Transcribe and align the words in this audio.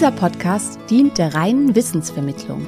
Dieser 0.00 0.12
Podcast 0.12 0.78
dient 0.88 1.18
der 1.18 1.34
reinen 1.34 1.74
Wissensvermittlung. 1.74 2.66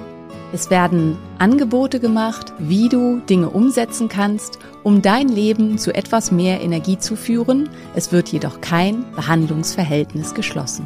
Es 0.52 0.68
werden 0.68 1.16
Angebote 1.38 1.98
gemacht, 1.98 2.52
wie 2.58 2.90
du 2.90 3.20
Dinge 3.20 3.48
umsetzen 3.48 4.10
kannst, 4.10 4.58
um 4.82 5.00
dein 5.00 5.30
Leben 5.30 5.78
zu 5.78 5.94
etwas 5.94 6.30
mehr 6.30 6.60
Energie 6.60 6.98
zu 6.98 7.16
führen. 7.16 7.70
Es 7.94 8.12
wird 8.12 8.28
jedoch 8.28 8.60
kein 8.60 9.10
Behandlungsverhältnis 9.12 10.34
geschlossen. 10.34 10.84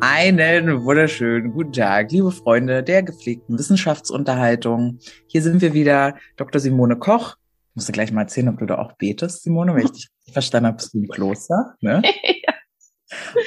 Einen 0.00 0.84
wunderschönen 0.84 1.50
guten 1.50 1.72
Tag, 1.72 2.12
liebe 2.12 2.30
Freunde 2.30 2.82
der 2.82 3.02
gepflegten 3.02 3.58
Wissenschaftsunterhaltung. 3.58 4.98
Hier 5.28 5.40
sind 5.40 5.62
wir 5.62 5.72
wieder, 5.72 6.16
Dr. 6.36 6.60
Simone 6.60 6.96
Koch. 6.96 7.36
Ich 7.70 7.76
musste 7.76 7.92
gleich 7.92 8.12
mal 8.12 8.20
erzählen, 8.20 8.50
ob 8.50 8.58
du 8.58 8.66
da 8.66 8.76
auch 8.76 8.92
betest, 8.98 9.44
Simone, 9.44 9.72
weil 9.72 9.84
ich 9.86 9.92
dich 9.92 10.10
richtig 10.10 10.34
verstanden 10.34 10.66
habe, 10.66 10.76
bist 10.76 10.92
du 10.92 10.98
im 10.98 11.08
Kloster. 11.08 11.74
Ne? 11.80 12.02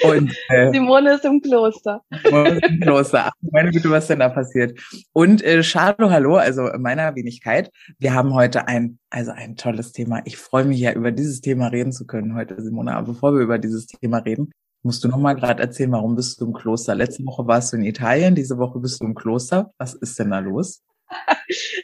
Und, 0.04 0.34
äh, 0.50 0.72
Simone 0.72 1.16
ist 1.16 1.26
im 1.26 1.42
Kloster. 1.42 2.02
Simone 2.24 2.50
ist 2.50 2.66
im 2.66 2.80
Kloster. 2.80 3.32
Meine 3.52 3.72
Güte, 3.72 3.90
was 3.90 4.08
denn 4.08 4.20
da 4.20 4.30
passiert? 4.30 4.80
Und 5.14 5.44
äh, 5.44 5.64
Schado, 5.64 6.10
hallo, 6.10 6.38
also 6.38 6.68
in 6.68 6.82
meiner 6.82 7.16
Wenigkeit. 7.16 7.72
Wir 7.98 8.14
haben 8.14 8.34
heute 8.34 8.68
ein, 8.68 9.00
also 9.10 9.32
ein 9.32 9.56
tolles 9.56 9.92
Thema. 9.92 10.22
Ich 10.26 10.38
freue 10.38 10.66
mich 10.66 10.80
ja, 10.80 10.94
über 10.94 11.12
dieses 11.12 11.42
Thema 11.42 11.68
reden 11.68 11.92
zu 11.92 12.06
können 12.06 12.36
heute, 12.36 12.62
Simone. 12.62 12.96
Aber 12.96 13.08
bevor 13.08 13.34
wir 13.34 13.42
über 13.42 13.58
dieses 13.58 13.88
Thema 13.88 14.20
reden, 14.20 14.52
musst 14.84 15.04
du 15.04 15.08
noch 15.08 15.18
mal 15.18 15.34
gerade 15.34 15.62
erzählen, 15.62 15.92
warum 15.92 16.16
bist 16.16 16.40
du 16.40 16.46
im 16.46 16.54
Kloster? 16.54 16.96
Letzte 16.96 17.26
Woche 17.26 17.46
warst 17.48 17.74
du 17.74 17.78
in 17.78 17.84
Italien, 17.84 18.36
diese 18.36 18.58
Woche 18.58 18.80
bist 18.80 19.02
du 19.02 19.06
im 19.06 19.16
Kloster. 19.16 19.72
Was 19.78 19.94
ist 19.94 20.18
denn 20.20 20.32
da 20.32 20.40
los? 20.40 20.84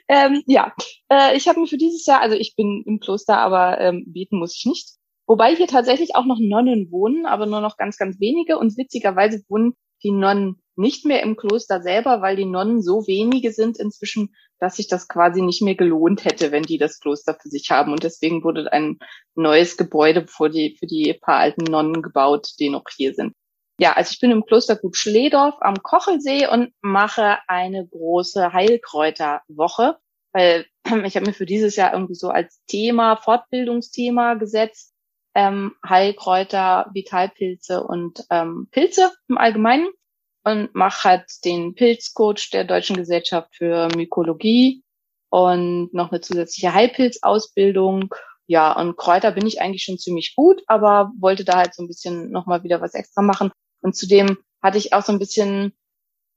Ähm, 0.07 0.43
ja, 0.45 0.71
äh, 1.09 1.35
ich 1.35 1.47
habe 1.47 1.59
mir 1.59 1.65
für 1.65 1.77
dieses 1.77 2.05
Jahr, 2.05 2.21
also 2.21 2.35
ich 2.35 2.55
bin 2.55 2.83
im 2.85 2.99
Kloster, 2.99 3.39
aber 3.39 3.81
ähm, 3.81 4.03
beten 4.05 4.37
muss 4.37 4.55
ich 4.55 4.65
nicht. 4.67 4.89
Wobei 5.27 5.55
hier 5.55 5.67
tatsächlich 5.67 6.15
auch 6.15 6.25
noch 6.25 6.39
Nonnen 6.39 6.91
wohnen, 6.91 7.25
aber 7.25 7.45
nur 7.45 7.61
noch 7.61 7.77
ganz, 7.77 7.97
ganz 7.97 8.19
wenige. 8.19 8.57
Und 8.57 8.77
witzigerweise 8.77 9.43
wohnen 9.49 9.73
die 10.03 10.11
Nonnen 10.11 10.61
nicht 10.75 11.05
mehr 11.05 11.23
im 11.23 11.35
Kloster 11.35 11.81
selber, 11.81 12.21
weil 12.21 12.35
die 12.35 12.45
Nonnen 12.45 12.81
so 12.81 13.07
wenige 13.07 13.51
sind 13.51 13.79
inzwischen, 13.79 14.35
dass 14.59 14.75
sich 14.75 14.87
das 14.87 15.07
quasi 15.07 15.41
nicht 15.41 15.61
mehr 15.61 15.75
gelohnt 15.75 16.25
hätte, 16.25 16.51
wenn 16.51 16.63
die 16.63 16.77
das 16.77 16.99
Kloster 16.99 17.37
für 17.41 17.49
sich 17.49 17.71
haben. 17.71 17.91
Und 17.91 18.03
deswegen 18.03 18.43
wurde 18.43 18.71
ein 18.71 18.99
neues 19.35 19.77
Gebäude 19.77 20.27
für 20.27 20.49
die, 20.49 20.75
für 20.79 20.85
die 20.85 21.13
paar 21.19 21.37
alten 21.37 21.63
Nonnen 21.63 22.01
gebaut, 22.01 22.49
die 22.59 22.69
noch 22.69 22.83
hier 22.95 23.13
sind. 23.13 23.33
Ja, 23.79 23.93
also 23.93 24.11
ich 24.11 24.19
bin 24.19 24.31
im 24.31 24.45
Kloster 24.45 24.77
Gut 24.77 24.95
Schledorf 24.95 25.55
am 25.59 25.81
Kochelsee 25.81 26.47
und 26.47 26.71
mache 26.81 27.39
eine 27.47 27.85
große 27.85 28.53
Heilkräuterwoche, 28.53 29.97
weil 30.31 30.65
ich 31.05 31.15
habe 31.15 31.25
mir 31.25 31.33
für 31.33 31.45
dieses 31.45 31.75
Jahr 31.75 31.93
irgendwie 31.93 32.15
so 32.15 32.29
als 32.29 32.61
Thema, 32.67 33.17
Fortbildungsthema 33.17 34.35
gesetzt, 34.35 34.94
ähm, 35.35 35.75
Heilkräuter, 35.87 36.89
Vitalpilze 36.93 37.83
und 37.83 38.25
ähm, 38.29 38.67
Pilze 38.71 39.11
im 39.27 39.37
Allgemeinen 39.37 39.89
und 40.43 40.73
mache 40.73 41.09
halt 41.09 41.25
den 41.43 41.75
Pilzcoach 41.75 42.49
der 42.53 42.63
Deutschen 42.63 42.95
Gesellschaft 42.95 43.53
für 43.55 43.89
Mykologie 43.95 44.83
und 45.29 45.93
noch 45.93 46.11
eine 46.11 46.21
zusätzliche 46.21 46.73
Heilpilzausbildung. 46.73 48.13
Ja, 48.47 48.79
und 48.79 48.95
Kräuter 48.95 49.31
bin 49.31 49.47
ich 49.47 49.59
eigentlich 49.59 49.83
schon 49.83 49.97
ziemlich 49.97 50.33
gut, 50.35 50.61
aber 50.67 51.11
wollte 51.19 51.43
da 51.43 51.57
halt 51.57 51.73
so 51.73 51.83
ein 51.83 51.87
bisschen 51.87 52.31
nochmal 52.31 52.63
wieder 52.63 52.79
was 52.79 52.93
extra 52.93 53.21
machen. 53.21 53.51
Und 53.81 53.95
zudem 53.95 54.37
hatte 54.61 54.77
ich 54.77 54.93
auch 54.93 55.03
so 55.03 55.11
ein 55.11 55.19
bisschen 55.19 55.73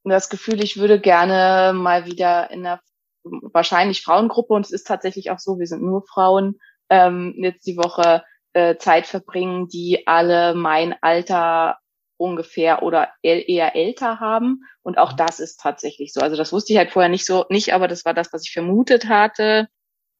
das 0.04 0.30
Gefühl, 0.30 0.62
ich 0.62 0.78
würde 0.78 1.00
gerne 1.00 1.72
mal 1.74 2.06
wieder 2.06 2.50
in 2.50 2.66
einer 2.66 2.80
wahrscheinlich 3.22 4.02
Frauengruppe, 4.02 4.54
und 4.54 4.64
es 4.64 4.72
ist 4.72 4.86
tatsächlich 4.86 5.30
auch 5.30 5.38
so, 5.38 5.58
wir 5.58 5.66
sind 5.66 5.82
nur 5.82 6.02
Frauen, 6.06 6.58
ähm, 6.88 7.34
jetzt 7.36 7.66
die 7.66 7.76
Woche 7.76 8.24
äh, 8.58 8.78
Zeit 8.78 9.06
verbringen, 9.06 9.68
die 9.68 10.06
alle 10.06 10.54
mein 10.54 10.94
Alter 11.00 11.78
ungefähr 12.16 12.82
oder 12.82 13.10
eher 13.22 13.76
älter 13.76 14.18
haben. 14.18 14.62
Und 14.82 14.98
auch 14.98 15.12
das 15.12 15.38
ist 15.38 15.60
tatsächlich 15.60 16.12
so. 16.12 16.20
Also 16.20 16.36
das 16.36 16.52
wusste 16.52 16.72
ich 16.72 16.78
halt 16.78 16.90
vorher 16.90 17.08
nicht 17.08 17.24
so, 17.24 17.44
nicht, 17.48 17.72
aber 17.72 17.86
das 17.86 18.04
war 18.04 18.14
das, 18.14 18.32
was 18.32 18.44
ich 18.44 18.52
vermutet 18.52 19.08
hatte. 19.08 19.68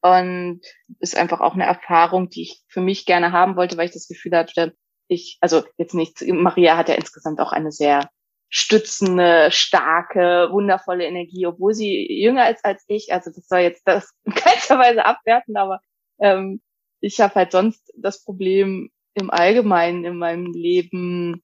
Und 0.00 0.60
ist 1.00 1.16
einfach 1.16 1.40
auch 1.40 1.54
eine 1.54 1.66
Erfahrung, 1.66 2.30
die 2.30 2.42
ich 2.42 2.62
für 2.68 2.80
mich 2.80 3.04
gerne 3.04 3.32
haben 3.32 3.56
wollte, 3.56 3.76
weil 3.76 3.86
ich 3.86 3.94
das 3.94 4.06
Gefühl 4.06 4.36
hatte, 4.36 4.74
ich, 5.08 5.38
also 5.40 5.64
jetzt 5.76 5.94
nicht, 5.94 6.22
Maria 6.28 6.76
hat 6.76 6.88
ja 6.88 6.94
insgesamt 6.94 7.40
auch 7.40 7.50
eine 7.50 7.72
sehr 7.72 8.08
stützende, 8.48 9.50
starke, 9.50 10.48
wundervolle 10.52 11.04
Energie, 11.04 11.46
obwohl 11.46 11.74
sie 11.74 12.06
jünger 12.22 12.48
ist 12.48 12.64
als 12.64 12.84
ich. 12.86 13.12
Also 13.12 13.32
das 13.34 13.48
soll 13.48 13.60
jetzt 13.60 13.82
das 13.86 14.12
in 14.24 14.34
keinster 14.34 14.78
Weise 14.78 15.04
abwerten, 15.04 15.56
aber 15.56 15.80
ähm, 16.20 16.60
ich 17.00 17.20
habe 17.20 17.34
halt 17.34 17.52
sonst 17.52 17.92
das 17.96 18.24
Problem 18.24 18.90
im 19.14 19.30
Allgemeinen 19.30 20.04
in 20.04 20.16
meinem 20.16 20.52
Leben, 20.52 21.42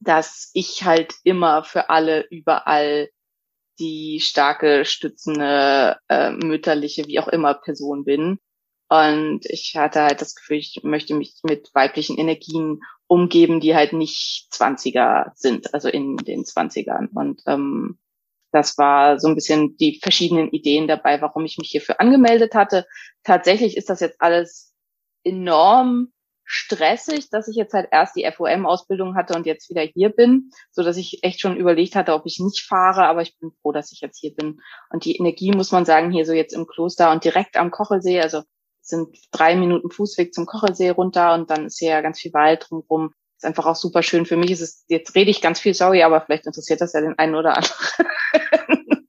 dass 0.00 0.50
ich 0.54 0.84
halt 0.84 1.14
immer 1.24 1.62
für 1.62 1.90
alle 1.90 2.26
überall 2.30 3.10
die 3.78 4.20
starke, 4.20 4.84
stützende, 4.84 5.98
äh, 6.08 6.30
mütterliche, 6.30 7.06
wie 7.06 7.18
auch 7.18 7.28
immer 7.28 7.54
Person 7.54 8.04
bin. 8.04 8.38
Und 8.88 9.46
ich 9.46 9.76
hatte 9.76 10.02
halt 10.02 10.20
das 10.20 10.34
Gefühl, 10.34 10.58
ich 10.58 10.80
möchte 10.82 11.14
mich 11.14 11.40
mit 11.44 11.70
weiblichen 11.74 12.18
Energien 12.18 12.80
umgeben, 13.06 13.60
die 13.60 13.74
halt 13.74 13.92
nicht 13.92 14.48
Zwanziger 14.50 15.32
sind, 15.36 15.72
also 15.74 15.88
in 15.88 16.16
den 16.16 16.44
Zwanzigern. 16.44 17.08
Und 17.14 17.42
ähm, 17.46 17.98
das 18.52 18.78
war 18.78 19.18
so 19.18 19.28
ein 19.28 19.34
bisschen 19.34 19.76
die 19.76 20.00
verschiedenen 20.02 20.50
Ideen 20.50 20.88
dabei, 20.88 21.20
warum 21.20 21.44
ich 21.44 21.58
mich 21.58 21.70
hierfür 21.70 22.00
angemeldet 22.00 22.54
hatte. 22.54 22.86
Tatsächlich 23.22 23.76
ist 23.76 23.90
das 23.90 24.00
jetzt 24.00 24.20
alles 24.20 24.74
enorm 25.24 26.12
stressig, 26.52 27.30
dass 27.30 27.46
ich 27.46 27.54
jetzt 27.54 27.74
halt 27.74 27.88
erst 27.92 28.16
die 28.16 28.28
FOM-Ausbildung 28.28 29.14
hatte 29.14 29.34
und 29.34 29.46
jetzt 29.46 29.70
wieder 29.70 29.82
hier 29.82 30.08
bin, 30.08 30.50
so 30.72 30.82
dass 30.82 30.96
ich 30.96 31.22
echt 31.22 31.40
schon 31.40 31.56
überlegt 31.56 31.94
hatte, 31.94 32.12
ob 32.12 32.26
ich 32.26 32.40
nicht 32.40 32.62
fahre, 32.62 33.06
aber 33.06 33.22
ich 33.22 33.38
bin 33.38 33.52
froh, 33.62 33.70
dass 33.70 33.92
ich 33.92 34.00
jetzt 34.00 34.18
hier 34.18 34.34
bin. 34.34 34.60
Und 34.90 35.04
die 35.04 35.16
Energie 35.16 35.52
muss 35.52 35.70
man 35.70 35.84
sagen, 35.84 36.10
hier 36.10 36.26
so 36.26 36.32
jetzt 36.32 36.52
im 36.52 36.66
Kloster 36.66 37.12
und 37.12 37.22
direkt 37.22 37.56
am 37.56 37.70
Kochelsee, 37.70 38.20
also 38.20 38.42
sind 38.80 39.16
drei 39.30 39.54
Minuten 39.54 39.92
Fußweg 39.92 40.34
zum 40.34 40.44
Kochelsee 40.44 40.90
runter 40.90 41.34
und 41.34 41.50
dann 41.50 41.66
ist 41.66 41.78
hier 41.78 41.90
ja 41.90 42.00
ganz 42.00 42.18
viel 42.18 42.32
Wald 42.32 42.66
drumherum. 42.68 43.14
Ist 43.40 43.46
einfach 43.46 43.64
auch 43.64 43.76
super 43.76 44.02
schön. 44.02 44.26
Für 44.26 44.36
mich 44.36 44.50
ist 44.50 44.60
es, 44.60 44.84
jetzt 44.88 45.14
rede 45.14 45.30
ich 45.30 45.40
ganz 45.40 45.60
viel, 45.60 45.72
sorry, 45.72 46.02
aber 46.02 46.20
vielleicht 46.20 46.44
interessiert 46.44 46.82
das 46.82 46.92
ja 46.92 47.00
den 47.00 47.18
einen 47.18 47.34
oder 47.34 47.56
anderen. 47.56 49.06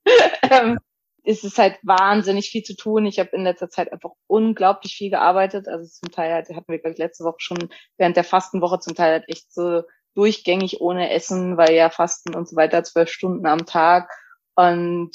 ähm, 0.50 0.78
es 1.22 1.44
ist 1.44 1.58
halt 1.58 1.76
wahnsinnig 1.82 2.48
viel 2.48 2.62
zu 2.62 2.74
tun. 2.74 3.04
Ich 3.04 3.18
habe 3.18 3.28
in 3.32 3.44
letzter 3.44 3.68
Zeit 3.68 3.92
einfach 3.92 4.12
unglaublich 4.28 4.94
viel 4.94 5.10
gearbeitet. 5.10 5.68
Also 5.68 5.86
zum 5.86 6.10
Teil 6.10 6.32
halt, 6.32 6.48
hatten 6.48 6.72
wir, 6.72 6.78
glaube 6.78 6.94
ich, 6.94 6.98
letzte 6.98 7.24
Woche 7.24 7.40
schon 7.40 7.68
während 7.98 8.16
der 8.16 8.24
Fastenwoche 8.24 8.78
zum 8.78 8.94
Teil 8.94 9.12
halt 9.12 9.28
echt 9.28 9.52
so 9.52 9.82
durchgängig 10.14 10.80
ohne 10.80 11.10
Essen, 11.10 11.58
weil 11.58 11.74
ja 11.74 11.90
Fasten 11.90 12.34
und 12.34 12.48
so 12.48 12.56
weiter, 12.56 12.84
zwölf 12.84 13.10
Stunden 13.10 13.44
am 13.44 13.66
Tag. 13.66 14.10
Und 14.54 15.14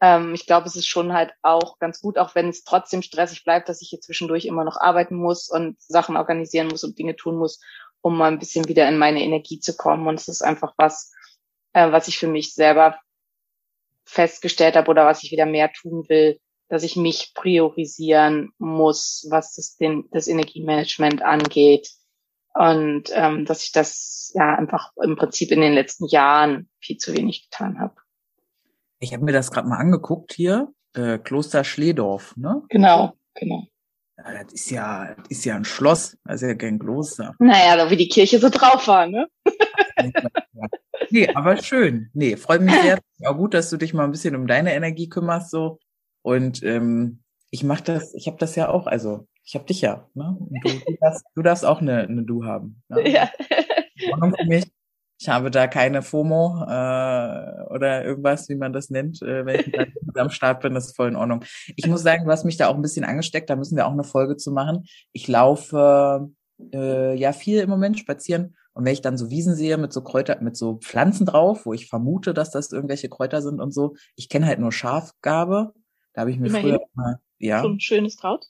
ähm, 0.00 0.32
ich 0.32 0.46
glaube, 0.46 0.66
es 0.66 0.76
ist 0.76 0.86
schon 0.86 1.12
halt 1.12 1.32
auch 1.42 1.78
ganz 1.78 2.00
gut, 2.00 2.16
auch 2.16 2.34
wenn 2.34 2.48
es 2.48 2.64
trotzdem 2.64 3.02
stressig 3.02 3.44
bleibt, 3.44 3.68
dass 3.68 3.82
ich 3.82 3.90
hier 3.90 4.00
zwischendurch 4.00 4.46
immer 4.46 4.64
noch 4.64 4.78
arbeiten 4.78 5.16
muss 5.16 5.50
und 5.50 5.78
Sachen 5.82 6.16
organisieren 6.16 6.68
muss 6.68 6.84
und 6.84 6.98
Dinge 6.98 7.16
tun 7.16 7.36
muss, 7.36 7.60
um 8.00 8.16
mal 8.16 8.30
ein 8.30 8.38
bisschen 8.38 8.68
wieder 8.68 8.88
in 8.88 8.98
meine 8.98 9.22
Energie 9.22 9.60
zu 9.60 9.76
kommen. 9.76 10.06
Und 10.06 10.20
es 10.20 10.28
ist 10.28 10.42
einfach 10.42 10.74
was, 10.76 11.12
äh, 11.72 11.90
was 11.92 12.08
ich 12.08 12.18
für 12.18 12.28
mich 12.28 12.54
selber 12.54 12.98
festgestellt 14.04 14.76
habe 14.76 14.90
oder 14.90 15.04
was 15.04 15.22
ich 15.22 15.32
wieder 15.32 15.46
mehr 15.46 15.72
tun 15.72 16.08
will, 16.08 16.38
dass 16.68 16.82
ich 16.82 16.96
mich 16.96 17.32
priorisieren 17.34 18.52
muss, 18.58 19.26
was 19.30 19.54
das, 19.54 19.76
den, 19.76 20.04
das 20.10 20.28
Energiemanagement 20.28 21.22
angeht. 21.22 21.90
Und 22.54 23.10
ähm, 23.12 23.44
dass 23.44 23.64
ich 23.64 23.72
das 23.72 24.32
ja 24.34 24.54
einfach 24.54 24.92
im 25.02 25.16
Prinzip 25.16 25.50
in 25.52 25.60
den 25.60 25.74
letzten 25.74 26.06
Jahren 26.06 26.70
viel 26.80 26.96
zu 26.96 27.14
wenig 27.14 27.50
getan 27.50 27.78
habe. 27.78 27.94
Ich 28.98 29.12
habe 29.12 29.24
mir 29.24 29.32
das 29.32 29.50
gerade 29.50 29.68
mal 29.68 29.76
angeguckt 29.76 30.32
hier, 30.32 30.72
äh, 30.94 31.18
Kloster 31.18 31.64
Schledorf, 31.64 32.34
ne? 32.36 32.62
Genau, 32.70 33.12
genau. 33.34 33.66
Ja, 34.18 34.42
das 34.42 34.52
ist 34.52 34.70
ja, 34.70 35.14
das 35.14 35.28
ist 35.28 35.44
ja 35.44 35.56
ein 35.56 35.64
Schloss, 35.64 36.16
das 36.24 36.42
ist 36.42 36.48
ja 36.48 36.54
kein 36.54 36.78
Kloster. 36.78 37.34
Naja, 37.38 37.90
wie 37.90 37.96
die 37.96 38.08
Kirche 38.08 38.38
so 38.38 38.48
drauf 38.48 38.86
war, 38.88 39.06
ne? 39.06 39.26
Nee, 41.10 41.28
aber 41.34 41.56
schön. 41.62 42.10
Nee, 42.14 42.36
freut 42.36 42.62
mich 42.62 42.74
sehr. 42.80 42.98
Auch 43.24 43.36
gut, 43.36 43.54
dass 43.54 43.70
du 43.70 43.76
dich 43.76 43.94
mal 43.94 44.04
ein 44.04 44.10
bisschen 44.10 44.34
um 44.34 44.46
deine 44.46 44.74
Energie 44.74 45.08
kümmerst 45.08 45.50
so. 45.50 45.78
Und 46.22 46.62
ähm, 46.62 47.22
ich 47.50 47.62
mach 47.62 47.80
das, 47.80 48.14
ich 48.14 48.26
habe 48.26 48.38
das 48.38 48.56
ja 48.56 48.68
auch, 48.68 48.86
also 48.86 49.26
ich 49.44 49.54
habe 49.54 49.64
dich 49.64 49.80
ja, 49.80 50.08
ne? 50.14 50.36
Und 50.38 50.58
du, 50.64 50.70
du, 50.70 50.96
darfst, 51.00 51.24
du 51.34 51.42
darfst 51.42 51.64
auch 51.64 51.80
eine, 51.80 52.02
eine 52.02 52.24
Du 52.24 52.44
haben. 52.44 52.82
Ne? 52.88 53.08
Ja. 53.10 53.30
Ordnung 54.10 54.34
für 54.36 54.46
mich. 54.46 54.64
Ich 55.18 55.28
habe 55.28 55.50
da 55.50 55.66
keine 55.66 56.02
FOMO 56.02 56.64
äh, 56.64 57.72
oder 57.72 58.04
irgendwas, 58.04 58.48
wie 58.48 58.54
man 58.54 58.72
das 58.72 58.90
nennt, 58.90 59.22
äh, 59.22 59.46
wenn 59.46 59.60
ich 59.60 59.66
mit 59.68 60.16
am 60.18 60.30
Start 60.30 60.60
bin, 60.60 60.74
das 60.74 60.86
ist 60.88 60.96
voll 60.96 61.08
in 61.08 61.16
Ordnung. 61.16 61.44
Ich 61.74 61.86
muss 61.86 62.02
sagen, 62.02 62.28
hast 62.28 62.44
mich 62.44 62.56
da 62.56 62.68
auch 62.68 62.74
ein 62.74 62.82
bisschen 62.82 63.04
angesteckt, 63.04 63.48
da 63.48 63.56
müssen 63.56 63.76
wir 63.76 63.86
auch 63.86 63.92
eine 63.92 64.04
Folge 64.04 64.36
zu 64.36 64.52
machen. 64.52 64.84
Ich 65.12 65.26
laufe 65.28 66.28
äh, 66.72 67.14
ja 67.14 67.32
viel 67.32 67.60
im 67.60 67.70
Moment 67.70 67.98
spazieren 67.98 68.56
und 68.76 68.84
wenn 68.84 68.92
ich 68.92 69.00
dann 69.00 69.16
so 69.16 69.30
Wiesen 69.30 69.54
sehe 69.54 69.78
mit 69.78 69.90
so 69.94 70.02
Kräuter, 70.02 70.38
mit 70.42 70.54
so 70.54 70.76
Pflanzen 70.76 71.24
drauf, 71.24 71.64
wo 71.64 71.72
ich 71.72 71.88
vermute, 71.88 72.34
dass 72.34 72.50
das 72.50 72.72
irgendwelche 72.72 73.08
Kräuter 73.08 73.40
sind 73.40 73.58
und 73.58 73.72
so, 73.72 73.96
ich 74.16 74.28
kenne 74.28 74.44
halt 74.44 74.58
nur 74.58 74.70
Schafgabe. 74.70 75.72
Da 76.12 76.20
habe 76.20 76.30
ich 76.30 76.38
mir 76.38 76.48
Immerhin. 76.48 76.72
früher 76.72 76.80
immer, 76.94 77.20
ja, 77.38 77.62
So 77.62 77.68
ein 77.68 77.80
schönes 77.80 78.18
Kraut. 78.18 78.46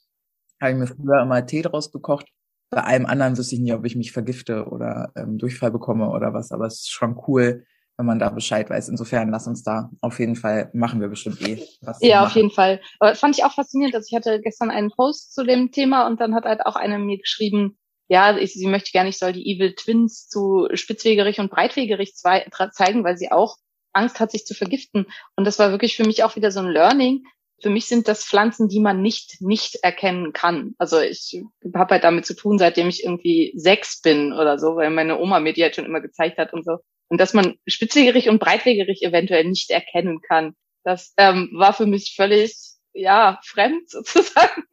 habe 0.59 0.71
ich 0.71 0.77
mir 0.77 0.87
früher 0.87 1.21
immer 1.21 1.45
Tee 1.45 1.61
draus 1.61 1.93
gekocht. 1.93 2.27
Bei 2.69 2.83
allem 2.83 3.05
anderen 3.05 3.37
wüsste 3.37 3.55
ich 3.55 3.61
nie, 3.61 3.73
ob 3.73 3.85
ich 3.85 3.95
mich 3.95 4.11
vergifte 4.11 4.65
oder 4.65 5.11
ähm, 5.15 5.37
Durchfall 5.37 5.71
bekomme 5.71 6.09
oder 6.09 6.33
was. 6.33 6.51
Aber 6.51 6.65
es 6.65 6.81
ist 6.81 6.91
schon 6.91 7.17
cool, 7.27 7.65
wenn 7.97 8.05
man 8.05 8.19
da 8.19 8.29
Bescheid 8.29 8.69
weiß. 8.69 8.89
Insofern 8.89 9.29
lass 9.29 9.47
uns 9.47 9.63
da 9.63 9.89
auf 10.01 10.19
jeden 10.19 10.35
Fall 10.35 10.69
machen 10.73 11.01
wir 11.01 11.07
bestimmt 11.07 11.41
eh 11.41 11.63
was. 11.81 11.99
Ja, 12.01 12.25
auf 12.25 12.35
jeden 12.35 12.51
Fall. 12.51 12.81
Aber 12.99 13.11
das 13.11 13.19
fand 13.19 13.37
ich 13.37 13.43
auch 13.43 13.53
faszinierend. 13.53 13.95
Also 13.95 14.07
ich 14.09 14.15
hatte 14.15 14.41
gestern 14.41 14.69
einen 14.69 14.91
Post 14.91 15.33
zu 15.33 15.43
dem 15.43 15.71
Thema 15.71 16.07
und 16.07 16.19
dann 16.19 16.35
hat 16.35 16.45
halt 16.45 16.65
auch 16.65 16.75
eine 16.75 16.99
mir 16.99 17.17
geschrieben, 17.17 17.77
ja, 18.09 18.37
ich, 18.37 18.53
sie 18.53 18.67
möchte 18.67 18.91
gerne, 18.91 19.09
ich 19.09 19.17
soll 19.17 19.33
die 19.33 19.45
Evil 19.45 19.75
Twins 19.75 20.27
zu 20.29 20.67
Spitzwegerich 20.73 21.39
und 21.39 21.51
Breitwegerich 21.51 22.15
zwei, 22.15 22.45
zeigen, 22.71 23.03
weil 23.03 23.17
sie 23.17 23.31
auch 23.31 23.57
Angst 23.93 24.19
hat, 24.19 24.31
sich 24.31 24.45
zu 24.45 24.53
vergiften. 24.53 25.07
Und 25.35 25.45
das 25.45 25.59
war 25.59 25.71
wirklich 25.71 25.97
für 25.97 26.05
mich 26.05 26.23
auch 26.23 26.35
wieder 26.35 26.51
so 26.51 26.59
ein 26.59 26.67
Learning. 26.67 27.25
Für 27.61 27.69
mich 27.69 27.87
sind 27.87 28.07
das 28.07 28.23
Pflanzen, 28.23 28.67
die 28.67 28.79
man 28.79 29.01
nicht 29.01 29.41
nicht 29.41 29.77
erkennen 29.81 30.31
kann. 30.31 30.75
Also 30.77 30.99
ich 30.99 31.43
habe 31.73 31.95
halt 31.95 32.03
damit 32.03 32.25
zu 32.25 32.35
tun, 32.35 32.59
seitdem 32.59 32.87
ich 32.87 33.03
irgendwie 33.03 33.53
sechs 33.55 34.01
bin 34.01 34.31
oder 34.33 34.59
so, 34.59 34.75
weil 34.75 34.91
meine 34.91 35.19
Oma 35.19 35.39
mir 35.39 35.53
die 35.53 35.63
halt 35.63 35.75
schon 35.75 35.85
immer 35.85 36.01
gezeigt 36.01 36.37
hat 36.37 36.53
und 36.53 36.63
so. 36.63 36.77
Und 37.09 37.19
dass 37.19 37.33
man 37.33 37.55
Spitzwegerich 37.65 38.29
und 38.29 38.39
Breitwegerich 38.39 39.01
eventuell 39.01 39.45
nicht 39.45 39.71
erkennen 39.71 40.21
kann, 40.21 40.53
das 40.83 41.13
ähm, 41.17 41.49
war 41.53 41.73
für 41.73 41.85
mich 41.85 42.13
völlig 42.15 42.55
ja 42.93 43.39
fremd 43.43 43.89
sozusagen. 43.89 44.63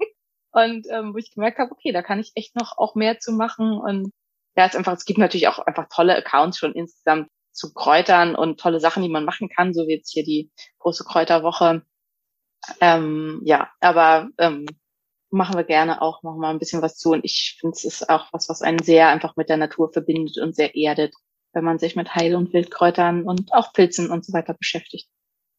Und 0.53 0.87
ähm, 0.91 1.15
wo 1.15 1.19
ich 1.19 1.33
gemerkt 1.33 1.59
habe, 1.59 1.73
okay, 1.73 1.93
da 1.93 2.03
kann 2.03 2.21
ich 2.21 2.33
echt 2.37 2.55
noch 2.55 2.79
auch 2.79 2.95
mehr 2.95 3.19
zu 3.19 3.33
machen. 3.33 3.79
Und 3.79 4.13
ja, 4.57 4.67
es 4.67 4.77
einfach, 4.77 4.93
es 4.93 5.05
gibt 5.05 5.19
natürlich 5.19 5.49
auch 5.49 5.59
einfach 5.59 5.89
tolle 5.93 6.17
Accounts 6.17 6.59
schon 6.59 6.75
insgesamt 6.75 7.29
zu 7.51 7.73
Kräutern 7.73 8.37
und 8.37 8.61
tolle 8.61 8.81
Sachen, 8.81 9.03
die 9.03 9.09
man 9.09 9.25
machen 9.25 9.49
kann, 9.49 9.75
so 9.75 9.87
wie 9.87 9.95
jetzt 9.95 10.13
hier 10.13 10.25
die 10.25 10.51
große 10.79 11.05
Kräuterwoche. 11.05 11.83
Ähm, 12.81 13.41
ja, 13.45 13.69
aber 13.81 14.29
ähm, 14.39 14.67
machen 15.31 15.57
wir 15.57 15.65
gerne 15.65 16.01
auch 16.01 16.23
noch 16.23 16.37
mal 16.37 16.51
ein 16.51 16.59
bisschen 16.59 16.83
was 16.83 16.97
zu. 16.97 17.13
Und 17.13 17.25
ich 17.25 17.57
finde, 17.61 17.75
es 17.77 17.85
ist 17.85 18.09
auch 18.09 18.33
was, 18.33 18.49
was 18.49 18.63
einen 18.63 18.79
sehr 18.79 19.09
einfach 19.09 19.37
mit 19.37 19.49
der 19.49 19.57
Natur 19.57 19.93
verbindet 19.93 20.39
und 20.39 20.55
sehr 20.55 20.75
erdet, 20.75 21.15
wenn 21.53 21.65
man 21.65 21.79
sich 21.79 21.97
mit 21.97 22.15
Heil- 22.15 22.37
und 22.37 22.53
Wildkräutern 22.53 23.25
und 23.25 23.53
auch 23.53 23.73
Pilzen 23.73 24.11
und 24.11 24.25
so 24.25 24.33
weiter 24.33 24.55
beschäftigt. 24.55 25.09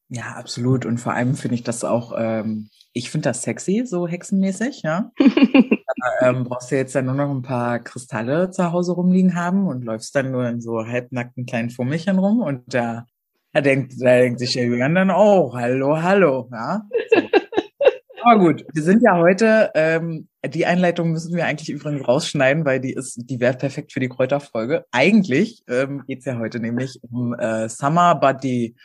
Ja, 0.09 0.35
absolut. 0.35 0.85
Und 0.85 0.99
vor 0.99 1.13
allem 1.13 1.35
finde 1.35 1.55
ich 1.55 1.63
das 1.63 1.83
auch, 1.83 2.13
ähm, 2.15 2.69
ich 2.93 3.09
finde 3.09 3.29
das 3.29 3.41
sexy, 3.41 3.83
so 3.85 4.07
hexenmäßig, 4.07 4.83
ja. 4.83 5.11
ähm, 6.21 6.43
brauchst 6.43 6.71
du 6.71 6.75
jetzt 6.75 6.93
dann 6.95 7.05
nur 7.05 7.15
noch 7.15 7.31
ein 7.31 7.41
paar 7.41 7.79
Kristalle 7.79 8.51
zu 8.51 8.71
Hause 8.71 8.93
rumliegen 8.93 9.35
haben 9.35 9.67
und 9.67 9.83
läufst 9.83 10.15
dann 10.15 10.31
nur 10.31 10.47
in 10.47 10.61
so 10.61 10.85
halbnackten 10.85 11.45
kleinen 11.45 11.71
Fummelchen 11.71 12.19
rum 12.19 12.39
und 12.39 12.73
da, 12.73 13.07
da 13.55 13.61
denkt, 13.61 13.93
da 14.01 14.17
denkt 14.17 14.39
sich 14.39 14.51
der 14.51 14.65
Julian 14.65 14.95
dann 14.95 15.11
auch, 15.11 15.55
hallo, 15.55 16.01
hallo, 16.01 16.49
ja. 16.51 16.81
So. 17.09 17.21
Aber 18.21 18.39
gut, 18.39 18.65
wir 18.73 18.83
sind 18.83 19.01
ja 19.01 19.17
heute, 19.17 19.71
ähm, 19.75 20.27
die 20.45 20.65
Einleitung 20.65 21.11
müssen 21.11 21.35
wir 21.35 21.45
eigentlich 21.45 21.69
übrigens 21.69 22.05
rausschneiden, 22.05 22.65
weil 22.65 22.81
die 22.81 22.91
ist, 22.91 23.17
die 23.29 23.39
wäre 23.39 23.55
perfekt 23.55 23.93
für 23.93 24.01
die 24.01 24.09
Kräuterfolge. 24.09 24.83
Eigentlich 24.91 25.63
ähm, 25.69 26.03
geht's 26.05 26.25
ja 26.25 26.37
heute 26.37 26.59
nämlich 26.59 26.99
um 27.09 27.33
äh, 27.33 27.69
Summer 27.69 28.15
Body 28.15 28.75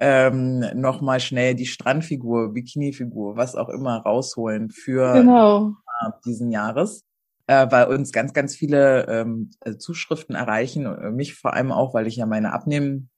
ähm, 0.00 0.64
nochmal 0.74 1.20
schnell 1.20 1.54
die 1.54 1.66
Strandfigur, 1.66 2.52
Bikini-Figur, 2.52 3.36
was 3.36 3.54
auch 3.54 3.68
immer 3.68 3.98
rausholen 3.98 4.70
für 4.70 5.12
Genau. 5.12 5.74
äh, 6.00 6.10
diesen 6.24 6.50
Jahres, 6.50 7.04
äh, 7.46 7.66
weil 7.70 7.86
uns 7.86 8.10
ganz, 8.10 8.32
ganz 8.32 8.56
viele 8.56 9.06
ähm, 9.08 9.50
äh, 9.60 9.76
Zuschriften 9.76 10.34
erreichen, 10.34 10.86
äh, 10.86 11.10
mich 11.12 11.34
vor 11.34 11.54
allem 11.54 11.70
auch, 11.70 11.94
weil 11.94 12.08
ich 12.08 12.16
ja 12.16 12.26
meine 12.26 12.52
Abnehmen 12.52 13.10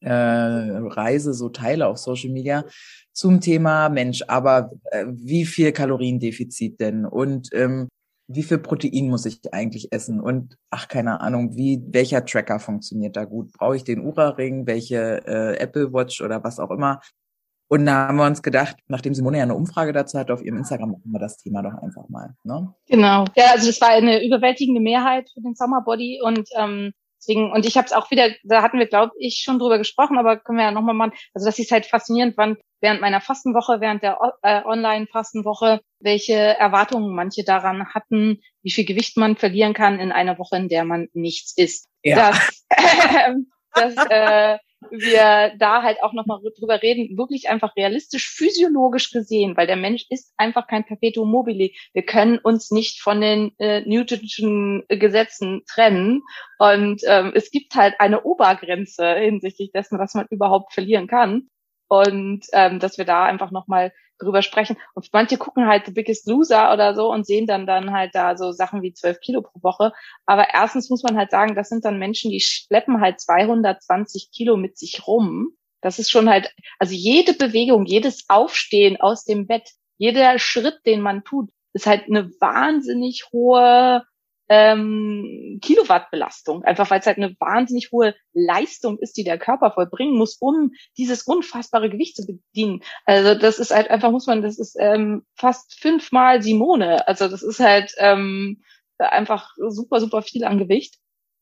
äh, 0.00 0.10
Reise 0.10 1.34
so 1.34 1.48
teile 1.48 1.86
auf 1.86 1.98
Social 1.98 2.30
Media 2.30 2.64
zum 3.12 3.40
Thema 3.40 3.88
Mensch, 3.88 4.22
aber 4.28 4.70
äh, 4.90 5.06
wie 5.08 5.46
viel 5.46 5.72
Kaloriendefizit 5.72 6.80
denn 6.80 7.06
und 7.06 7.48
ähm, 7.52 7.88
wie 8.28 8.42
viel 8.42 8.58
Protein 8.58 9.08
muss 9.08 9.24
ich 9.24 9.40
eigentlich 9.52 9.92
essen 9.92 10.20
und 10.20 10.56
ach 10.70 10.88
keine 10.88 11.20
Ahnung, 11.20 11.56
wie 11.56 11.80
welcher 11.90 12.24
Tracker 12.24 12.58
funktioniert 12.58 13.16
da 13.16 13.24
gut? 13.24 13.52
Brauche 13.52 13.76
ich 13.76 13.84
den 13.84 14.00
Ura-Ring, 14.00 14.66
welche 14.66 15.24
äh, 15.26 15.56
Apple 15.58 15.92
Watch 15.92 16.20
oder 16.20 16.42
was 16.42 16.58
auch 16.58 16.70
immer? 16.70 17.00
Und 17.68 17.86
da 17.86 18.08
haben 18.08 18.16
wir 18.16 18.26
uns 18.26 18.42
gedacht, 18.42 18.76
nachdem 18.86 19.14
Simone 19.14 19.38
ja 19.38 19.42
eine 19.42 19.54
Umfrage 19.54 19.92
dazu 19.92 20.18
hat 20.18 20.30
auf 20.30 20.42
ihrem 20.42 20.58
Instagram, 20.58 20.92
machen 20.92 21.10
wir 21.10 21.18
das 21.18 21.36
Thema 21.36 21.62
doch 21.62 21.74
einfach 21.82 22.08
mal. 22.08 22.34
Ne? 22.44 22.72
Genau. 22.86 23.24
Ja, 23.34 23.52
also 23.52 23.66
das 23.66 23.80
war 23.80 23.88
eine 23.88 24.24
überwältigende 24.24 24.80
Mehrheit 24.80 25.28
für 25.32 25.40
den 25.40 25.54
Summer 25.54 25.82
Body 25.82 26.20
und 26.22 26.48
ähm, 26.56 26.92
deswegen 27.18 27.52
und 27.52 27.66
ich 27.66 27.76
habe 27.76 27.86
es 27.86 27.92
auch 27.92 28.10
wieder, 28.10 28.30
da 28.44 28.62
hatten 28.62 28.78
wir 28.78 28.86
glaube 28.86 29.12
ich 29.18 29.42
schon 29.44 29.58
drüber 29.58 29.78
gesprochen, 29.78 30.18
aber 30.18 30.38
können 30.38 30.58
wir 30.58 30.64
ja 30.66 30.70
nochmal 30.70 30.94
machen. 30.94 31.12
Also 31.34 31.46
das 31.46 31.58
ist 31.58 31.72
halt 31.72 31.86
faszinierend, 31.86 32.36
wann 32.36 32.56
während 32.80 33.00
meiner 33.00 33.20
Fastenwoche, 33.20 33.80
während 33.80 34.02
der 34.02 34.18
äh, 34.42 34.62
Online-Fastenwoche, 34.64 35.80
welche 35.98 36.34
Erwartungen 36.34 37.14
manche 37.14 37.44
daran 37.44 37.86
hatten, 37.94 38.40
wie 38.62 38.70
viel 38.70 38.84
Gewicht 38.84 39.16
man 39.16 39.36
verlieren 39.36 39.74
kann 39.74 39.98
in 39.98 40.12
einer 40.12 40.38
Woche, 40.38 40.56
in 40.56 40.68
der 40.68 40.84
man 40.84 41.08
nichts 41.12 41.56
isst. 41.56 41.88
Ja. 42.02 42.30
Dass, 42.30 42.66
dass 43.94 43.94
äh, 44.10 44.58
wir 44.90 45.54
da 45.58 45.82
halt 45.82 46.02
auch 46.02 46.12
nochmal 46.12 46.40
drüber 46.58 46.82
reden, 46.82 47.16
wirklich 47.16 47.48
einfach 47.48 47.76
realistisch, 47.76 48.28
physiologisch 48.28 49.10
gesehen, 49.10 49.56
weil 49.56 49.66
der 49.66 49.76
Mensch 49.76 50.06
ist 50.10 50.32
einfach 50.36 50.66
kein 50.66 50.84
Perpetuum 50.84 51.30
mobile. 51.30 51.70
Wir 51.92 52.02
können 52.02 52.38
uns 52.38 52.70
nicht 52.70 53.00
von 53.00 53.20
den 53.20 53.52
äh, 53.58 53.82
Newtonschen 53.82 54.84
Gesetzen 54.88 55.62
trennen. 55.66 56.22
Und 56.58 57.02
ähm, 57.06 57.32
es 57.34 57.50
gibt 57.50 57.74
halt 57.74 57.94
eine 57.98 58.22
Obergrenze 58.22 59.14
hinsichtlich 59.14 59.72
dessen, 59.72 59.98
was 59.98 60.14
man 60.14 60.26
überhaupt 60.30 60.72
verlieren 60.72 61.06
kann. 61.06 61.48
Und 61.88 62.46
ähm, 62.52 62.80
dass 62.80 62.98
wir 62.98 63.04
da 63.04 63.24
einfach 63.24 63.50
nochmal 63.50 63.92
drüber 64.18 64.42
sprechen. 64.42 64.76
Und 64.94 65.08
manche 65.12 65.36
gucken 65.36 65.66
halt 65.66 65.86
The 65.86 65.92
Biggest 65.92 66.26
Loser 66.26 66.72
oder 66.72 66.94
so 66.94 67.12
und 67.12 67.26
sehen 67.26 67.46
dann 67.46 67.66
dann 67.66 67.92
halt 67.92 68.14
da 68.14 68.36
so 68.36 68.52
Sachen 68.52 68.82
wie 68.82 68.92
12 68.92 69.20
Kilo 69.20 69.42
pro 69.42 69.62
Woche. 69.62 69.92
Aber 70.24 70.48
erstens 70.52 70.90
muss 70.90 71.02
man 71.02 71.16
halt 71.16 71.30
sagen, 71.30 71.54
das 71.54 71.68
sind 71.68 71.84
dann 71.84 71.98
Menschen, 71.98 72.30
die 72.30 72.40
schleppen 72.40 73.00
halt 73.00 73.20
220 73.20 74.30
Kilo 74.32 74.56
mit 74.56 74.78
sich 74.78 75.06
rum. 75.06 75.50
Das 75.80 75.98
ist 75.98 76.10
schon 76.10 76.28
halt, 76.28 76.52
also 76.78 76.94
jede 76.94 77.34
Bewegung, 77.34 77.84
jedes 77.84 78.24
Aufstehen 78.28 78.98
aus 79.00 79.24
dem 79.24 79.46
Bett, 79.46 79.70
jeder 79.98 80.38
Schritt, 80.38 80.80
den 80.86 81.00
man 81.00 81.24
tut, 81.24 81.50
ist 81.72 81.86
halt 81.86 82.06
eine 82.06 82.30
wahnsinnig 82.40 83.26
hohe 83.32 84.02
ähm, 84.48 85.58
Kilowattbelastung, 85.62 86.62
einfach 86.62 86.90
weil 86.90 87.00
es 87.00 87.06
halt 87.06 87.18
eine 87.18 87.34
wahnsinnig 87.40 87.90
hohe 87.92 88.14
Leistung 88.32 88.98
ist, 88.98 89.16
die 89.16 89.24
der 89.24 89.38
Körper 89.38 89.72
vollbringen 89.72 90.16
muss, 90.16 90.36
um 90.40 90.72
dieses 90.96 91.22
unfassbare 91.22 91.90
Gewicht 91.90 92.16
zu 92.16 92.26
bedienen. 92.26 92.82
Also 93.04 93.34
das 93.34 93.58
ist 93.58 93.74
halt 93.74 93.90
einfach, 93.90 94.10
muss 94.10 94.26
man, 94.26 94.42
das 94.42 94.58
ist 94.58 94.76
ähm, 94.78 95.24
fast 95.34 95.78
fünfmal 95.80 96.42
Simone. 96.42 97.06
Also 97.08 97.28
das 97.28 97.42
ist 97.42 97.60
halt 97.60 97.92
ähm, 97.98 98.62
einfach 98.98 99.50
super, 99.68 100.00
super 100.00 100.22
viel 100.22 100.44
an 100.44 100.58
Gewicht. 100.58 100.96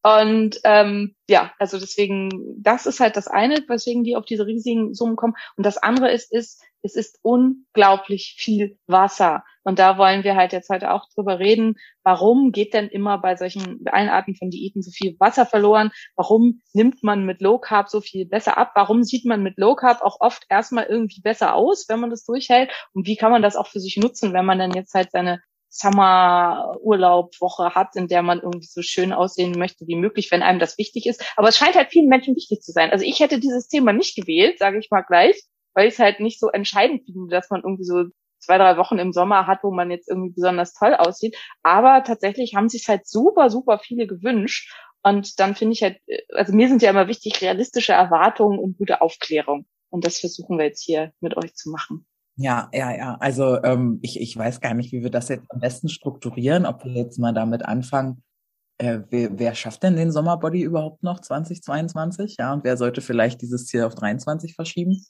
Und 0.04 0.60
ähm, 0.64 1.14
ja, 1.30 1.52
also 1.58 1.78
deswegen, 1.80 2.28
das 2.60 2.84
ist 2.84 3.00
halt 3.00 3.16
das 3.16 3.26
eine, 3.26 3.64
weswegen 3.66 4.04
die 4.04 4.16
auf 4.16 4.26
diese 4.26 4.46
riesigen 4.46 4.92
Summen 4.92 5.16
kommen. 5.16 5.32
Und 5.56 5.64
das 5.64 5.78
andere 5.78 6.12
ist, 6.12 6.30
ist, 6.30 6.62
es 6.82 6.94
ist 6.94 7.18
unglaublich 7.22 8.34
viel 8.36 8.76
Wasser. 8.86 9.44
Und 9.62 9.78
da 9.78 9.96
wollen 9.96 10.22
wir 10.22 10.36
halt 10.36 10.52
jetzt 10.52 10.68
heute 10.68 10.92
auch 10.92 11.08
drüber 11.14 11.38
reden, 11.38 11.76
warum 12.02 12.52
geht 12.52 12.74
denn 12.74 12.88
immer 12.88 13.16
bei 13.16 13.34
solchen 13.36 13.82
bei 13.82 13.94
allen 13.94 14.10
Arten 14.10 14.36
von 14.36 14.50
Diäten 14.50 14.82
so 14.82 14.90
viel 14.90 15.16
Wasser 15.18 15.46
verloren? 15.46 15.90
Warum 16.16 16.60
nimmt 16.74 17.02
man 17.02 17.24
mit 17.24 17.40
Low 17.40 17.58
Carb 17.58 17.88
so 17.88 18.02
viel 18.02 18.26
besser 18.26 18.58
ab? 18.58 18.72
Warum 18.74 19.04
sieht 19.04 19.24
man 19.24 19.42
mit 19.42 19.56
Low 19.56 19.74
Carb 19.74 20.02
auch 20.02 20.18
oft 20.20 20.44
erstmal 20.50 20.84
irgendwie 20.84 21.22
besser 21.22 21.54
aus, 21.54 21.86
wenn 21.88 22.00
man 22.00 22.10
das 22.10 22.26
durchhält? 22.26 22.70
Und 22.92 23.06
wie 23.06 23.16
kann 23.16 23.32
man 23.32 23.40
das 23.40 23.56
auch 23.56 23.68
für 23.68 23.80
sich 23.80 23.96
nutzen, 23.96 24.34
wenn 24.34 24.44
man 24.44 24.58
dann 24.58 24.72
jetzt 24.72 24.92
halt 24.92 25.12
seine 25.12 25.40
Summer-Urlaub-Woche 25.74 27.74
hat, 27.74 27.96
in 27.96 28.06
der 28.06 28.22
man 28.22 28.40
irgendwie 28.40 28.68
so 28.68 28.80
schön 28.80 29.12
aussehen 29.12 29.58
möchte 29.58 29.88
wie 29.88 29.96
möglich, 29.96 30.30
wenn 30.30 30.42
einem 30.42 30.60
das 30.60 30.78
wichtig 30.78 31.06
ist. 31.06 31.24
Aber 31.36 31.48
es 31.48 31.56
scheint 31.56 31.74
halt 31.74 31.90
vielen 31.90 32.08
Menschen 32.08 32.36
wichtig 32.36 32.60
zu 32.60 32.70
sein. 32.70 32.90
Also 32.90 33.04
ich 33.04 33.18
hätte 33.18 33.40
dieses 33.40 33.66
Thema 33.66 33.92
nicht 33.92 34.14
gewählt, 34.14 34.60
sage 34.60 34.78
ich 34.78 34.92
mal 34.92 35.02
gleich, 35.02 35.42
weil 35.74 35.88
ich 35.88 35.94
es 35.94 35.98
halt 35.98 36.20
nicht 36.20 36.38
so 36.38 36.48
entscheidend 36.48 37.04
finde, 37.04 37.28
dass 37.28 37.50
man 37.50 37.62
irgendwie 37.62 37.84
so 37.84 38.04
zwei, 38.38 38.56
drei 38.56 38.76
Wochen 38.76 38.98
im 38.98 39.12
Sommer 39.12 39.48
hat, 39.48 39.64
wo 39.64 39.72
man 39.72 39.90
jetzt 39.90 40.08
irgendwie 40.08 40.32
besonders 40.32 40.74
toll 40.74 40.94
aussieht. 40.94 41.36
Aber 41.64 42.04
tatsächlich 42.04 42.54
haben 42.54 42.68
sich 42.68 42.88
halt 42.88 43.08
super, 43.08 43.50
super 43.50 43.80
viele 43.80 44.06
gewünscht. 44.06 44.72
Und 45.02 45.40
dann 45.40 45.56
finde 45.56 45.72
ich 45.72 45.82
halt, 45.82 45.98
also 46.32 46.54
mir 46.54 46.68
sind 46.68 46.82
ja 46.82 46.90
immer 46.90 47.08
wichtig 47.08 47.42
realistische 47.42 47.94
Erwartungen 47.94 48.60
und 48.60 48.78
gute 48.78 49.00
Aufklärung. 49.00 49.66
Und 49.90 50.06
das 50.06 50.20
versuchen 50.20 50.56
wir 50.56 50.66
jetzt 50.66 50.82
hier 50.82 51.12
mit 51.20 51.36
euch 51.36 51.54
zu 51.54 51.70
machen. 51.70 52.06
Ja, 52.36 52.68
ja, 52.72 52.96
ja. 52.96 53.16
Also 53.20 53.62
ähm, 53.62 54.00
ich, 54.02 54.20
ich 54.20 54.36
weiß 54.36 54.60
gar 54.60 54.74
nicht, 54.74 54.92
wie 54.92 55.02
wir 55.02 55.10
das 55.10 55.28
jetzt 55.28 55.46
am 55.50 55.60
besten 55.60 55.88
strukturieren, 55.88 56.66
ob 56.66 56.84
wir 56.84 56.92
jetzt 56.92 57.18
mal 57.18 57.32
damit 57.32 57.64
anfangen. 57.64 58.22
Äh, 58.78 59.00
wer, 59.10 59.38
wer 59.38 59.54
schafft 59.54 59.84
denn 59.84 59.96
den 59.96 60.10
Sommerbody 60.10 60.62
überhaupt 60.62 61.04
noch 61.04 61.20
2022? 61.20 62.36
Ja, 62.38 62.52
und 62.52 62.64
wer 62.64 62.76
sollte 62.76 63.00
vielleicht 63.00 63.40
dieses 63.40 63.66
Ziel 63.66 63.84
auf 63.84 63.94
23 63.94 64.54
verschieben? 64.54 65.04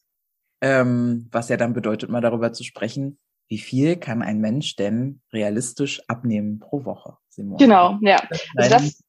Ähm, 0.61 1.29
was 1.31 1.49
ja 1.49 1.57
dann 1.57 1.73
bedeutet, 1.73 2.11
mal 2.11 2.21
darüber 2.21 2.53
zu 2.53 2.63
sprechen, 2.63 3.19
wie 3.49 3.59
viel 3.59 3.97
kann 3.97 4.23
ein 4.23 4.41
Mensch 4.41 4.77
denn 4.77 5.21
realistisch 5.33 6.03
abnehmen 6.09 6.59
pro 6.59 6.85
Woche, 6.85 7.17
Simone? 7.29 7.59
Genau, 7.59 7.99
ja. 8.03 8.23
Also 8.57 8.71
das, 8.71 9.03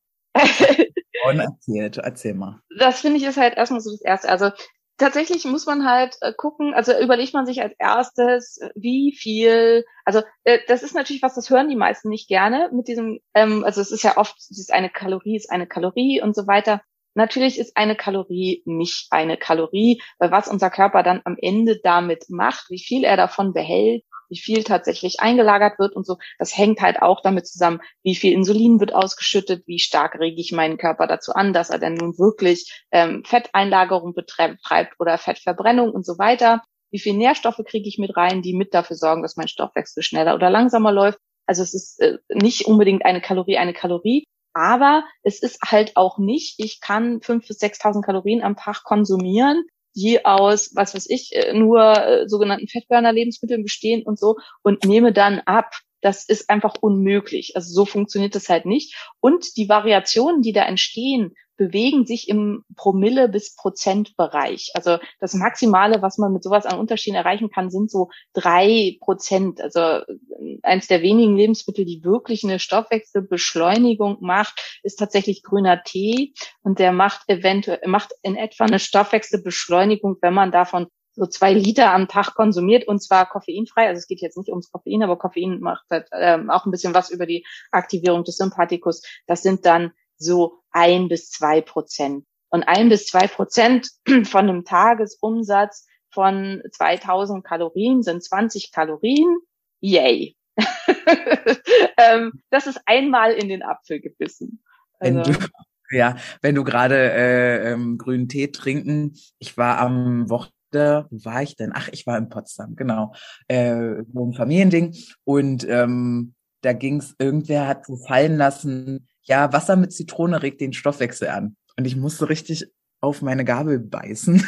und 1.29 1.39
erzählt, 1.39 1.97
erzähl 1.97 2.33
mal. 2.33 2.61
Das 2.77 3.01
finde 3.01 3.17
ich 3.17 3.23
ist 3.23 3.37
halt 3.37 3.55
erstmal 3.55 3.81
so 3.81 3.91
das 3.91 4.01
Erste. 4.01 4.29
Also 4.29 4.51
tatsächlich 4.97 5.45
muss 5.45 5.65
man 5.65 5.85
halt 5.85 6.17
äh, 6.21 6.33
gucken, 6.33 6.73
also 6.73 6.97
überlegt 6.99 7.33
man 7.33 7.45
sich 7.45 7.61
als 7.61 7.73
erstes, 7.77 8.59
wie 8.75 9.13
viel, 9.17 9.85
also 10.05 10.21
äh, 10.43 10.59
das 10.67 10.83
ist 10.83 10.95
natürlich 10.95 11.21
was, 11.21 11.35
das 11.35 11.49
hören 11.49 11.69
die 11.69 11.75
meisten 11.75 12.09
nicht 12.09 12.27
gerne 12.27 12.69
mit 12.73 12.87
diesem, 12.87 13.19
ähm, 13.33 13.63
also 13.63 13.81
es 13.81 13.91
ist 13.91 14.03
ja 14.03 14.17
oft, 14.17 14.37
es 14.37 14.57
ist 14.57 14.73
eine 14.73 14.89
Kalorie, 14.89 15.35
ist 15.35 15.51
eine 15.51 15.67
Kalorie 15.67 16.21
und 16.21 16.35
so 16.35 16.47
weiter. 16.47 16.81
Natürlich 17.13 17.59
ist 17.59 17.77
eine 17.77 17.95
Kalorie 17.95 18.61
nicht 18.65 19.07
eine 19.11 19.37
Kalorie, 19.37 20.01
weil 20.19 20.31
was 20.31 20.49
unser 20.49 20.69
Körper 20.69 21.01
dann 21.01 21.21
am 21.23 21.37
Ende 21.39 21.79
damit 21.81 22.25
macht, 22.29 22.69
wie 22.69 22.79
viel 22.79 23.05
er 23.05 23.15
davon 23.15 23.53
behält, 23.53 24.03
wie 24.35 24.41
viel 24.41 24.63
tatsächlich 24.63 25.21
eingelagert 25.21 25.79
wird 25.79 25.95
und 25.95 26.05
so. 26.05 26.17
Das 26.37 26.57
hängt 26.57 26.81
halt 26.81 27.01
auch 27.01 27.21
damit 27.21 27.47
zusammen, 27.47 27.79
wie 28.03 28.15
viel 28.15 28.33
Insulin 28.33 28.81
wird 28.81 28.93
ausgeschüttet, 28.93 29.63
wie 29.65 29.79
stark 29.79 30.19
rege 30.19 30.41
ich 30.41 30.51
meinen 30.51 30.77
Körper 30.77 31.07
dazu 31.07 31.31
an, 31.33 31.53
dass 31.53 31.69
er 31.69 31.79
denn 31.79 31.93
nun 31.93 32.17
wirklich 32.19 32.83
ähm, 32.91 33.23
Fetteinlagerung 33.25 34.13
betreibt 34.13 34.95
oder 34.99 35.17
Fettverbrennung 35.17 35.91
und 35.91 36.05
so 36.05 36.17
weiter. 36.17 36.63
Wie 36.91 36.99
viel 36.99 37.13
Nährstoffe 37.13 37.61
kriege 37.65 37.87
ich 37.87 37.97
mit 37.97 38.15
rein, 38.17 38.41
die 38.41 38.53
mit 38.53 38.73
dafür 38.73 38.97
sorgen, 38.97 39.21
dass 39.21 39.37
mein 39.37 39.47
Stoffwechsel 39.47 40.03
schneller 40.03 40.35
oder 40.35 40.49
langsamer 40.49 40.91
läuft. 40.91 41.19
Also 41.45 41.63
es 41.63 41.73
ist 41.73 42.01
äh, 42.01 42.17
nicht 42.29 42.65
unbedingt 42.65 43.05
eine 43.05 43.21
Kalorie 43.21 43.57
eine 43.57 43.73
Kalorie, 43.73 44.25
aber 44.53 45.05
es 45.23 45.41
ist 45.41 45.61
halt 45.63 45.95
auch 45.95 46.17
nicht, 46.17 46.59
ich 46.59 46.81
kann 46.81 47.21
fünf 47.21 47.47
bis 47.47 47.61
6.000 47.61 48.01
Kalorien 48.01 48.43
am 48.43 48.57
Tag 48.57 48.83
konsumieren 48.83 49.63
die 49.95 50.25
aus, 50.25 50.75
was 50.75 50.93
weiß 50.93 51.09
ich, 51.09 51.35
äh, 51.35 51.53
nur 51.53 51.81
äh, 51.81 52.27
sogenannten 52.27 52.67
Fettburner-Lebensmitteln 52.67 53.63
bestehen 53.63 54.03
und 54.03 54.19
so 54.19 54.35
und 54.61 54.83
nehme 54.85 55.13
dann 55.13 55.39
ab. 55.45 55.71
Das 56.01 56.27
ist 56.27 56.49
einfach 56.49 56.75
unmöglich. 56.81 57.53
Also 57.55 57.73
so 57.73 57.85
funktioniert 57.85 58.35
das 58.35 58.49
halt 58.49 58.65
nicht. 58.65 58.95
Und 59.19 59.57
die 59.57 59.69
Variationen, 59.69 60.41
die 60.41 60.53
da 60.53 60.63
entstehen, 60.63 61.33
bewegen 61.57 62.05
sich 62.05 62.29
im 62.29 62.63
Promille 62.75 63.29
bis 63.29 63.55
Prozentbereich. 63.55 64.71
Also 64.73 64.97
das 65.19 65.33
Maximale, 65.33 66.01
was 66.01 66.17
man 66.17 66.33
mit 66.33 66.43
sowas 66.43 66.65
an 66.65 66.79
Unterschieden 66.79 67.15
erreichen 67.15 67.49
kann, 67.49 67.69
sind 67.69 67.89
so 67.89 68.09
drei 68.33 68.97
Prozent. 68.99 69.61
Also 69.61 69.79
äh, 69.79 70.59
eins 70.63 70.87
der 70.87 71.01
wenigen 71.01 71.35
Lebensmittel, 71.35 71.85
die 71.85 72.03
wirklich 72.03 72.43
eine 72.43 72.59
Stoffwechselbeschleunigung 72.59 74.17
macht, 74.21 74.79
ist 74.83 74.97
tatsächlich 74.97 75.43
grüner 75.43 75.83
Tee. 75.83 76.33
Und 76.61 76.79
der 76.79 76.91
macht 76.91 77.21
eventuell, 77.27 77.81
macht 77.85 78.13
in 78.21 78.35
etwa 78.35 78.65
eine 78.65 78.79
Stoffwechselbeschleunigung, 78.79 80.17
wenn 80.21 80.33
man 80.33 80.51
davon 80.51 80.87
so 81.15 81.25
zwei 81.25 81.53
Liter 81.53 81.93
am 81.93 82.07
Tag 82.07 82.35
konsumiert 82.35 82.87
und 82.87 83.01
zwar 83.01 83.27
koffeinfrei. 83.27 83.87
Also 83.87 83.99
es 83.99 84.07
geht 84.07 84.21
jetzt 84.21 84.37
nicht 84.37 84.49
ums 84.49 84.69
Koffein, 84.69 85.01
aber 85.01 85.17
Koffein 85.17 85.59
macht 85.61 85.85
halt, 85.89 86.07
ähm, 86.11 86.49
auch 86.49 86.65
ein 86.65 86.71
bisschen 86.71 86.93
was 86.93 87.09
über 87.09 87.25
die 87.25 87.45
Aktivierung 87.71 88.23
des 88.23 88.37
Sympathikus. 88.37 89.01
Das 89.25 89.41
sind 89.41 89.65
dann 89.65 89.93
so 90.17 90.59
ein 90.71 91.07
bis 91.07 91.29
zwei 91.29 91.61
Prozent. 91.61 92.25
Und 92.49 92.63
ein 92.63 92.89
bis 92.89 93.07
zwei 93.07 93.27
Prozent 93.27 93.89
von 94.25 94.49
einem 94.49 94.65
Tagesumsatz 94.65 95.87
von 96.11 96.61
2000 96.71 97.43
Kalorien 97.43 98.01
sind 98.01 98.23
20 98.23 98.71
Kalorien. 98.71 99.37
Yay. 99.81 100.35
ähm, 101.97 102.31
das 102.49 102.67
ist 102.67 102.79
einmal 102.85 103.33
in 103.33 103.49
den 103.49 103.61
Apfel 103.61 103.99
gebissen. 103.99 104.63
Also, 104.99 105.23
ja, 105.91 106.15
wenn 106.41 106.55
du 106.55 106.63
gerade 106.63 106.95
äh, 106.95 107.71
ähm, 107.71 107.97
grünen 107.97 108.29
Tee 108.29 108.47
trinken, 108.47 109.15
ich 109.39 109.57
war 109.57 109.79
am 109.79 110.29
Wochenende, 110.29 111.07
wo 111.09 111.25
war 111.25 111.43
ich 111.43 111.55
denn? 111.55 111.71
Ach, 111.73 111.89
ich 111.91 112.07
war 112.07 112.17
in 112.17 112.29
Potsdam, 112.29 112.75
genau, 112.75 113.13
äh, 113.47 114.03
so 114.13 114.25
ein 114.25 114.33
Familiending 114.33 114.95
und 115.23 115.67
ähm, 115.67 116.33
da 116.61 116.73
ging's, 116.73 117.15
irgendwer 117.19 117.67
hat 117.67 117.85
so 117.85 117.95
fallen 117.97 118.37
lassen, 118.37 119.07
ja, 119.25 119.51
Wasser 119.51 119.75
mit 119.75 119.91
Zitrone 119.93 120.41
regt 120.41 120.61
den 120.61 120.73
Stoffwechsel 120.73 121.27
an. 121.29 121.55
Und 121.77 121.85
ich 121.85 121.95
musste 121.95 122.29
richtig 122.29 122.71
auf 123.01 123.21
meine 123.21 123.43
Gabel 123.45 123.79
beißen. 123.79 124.47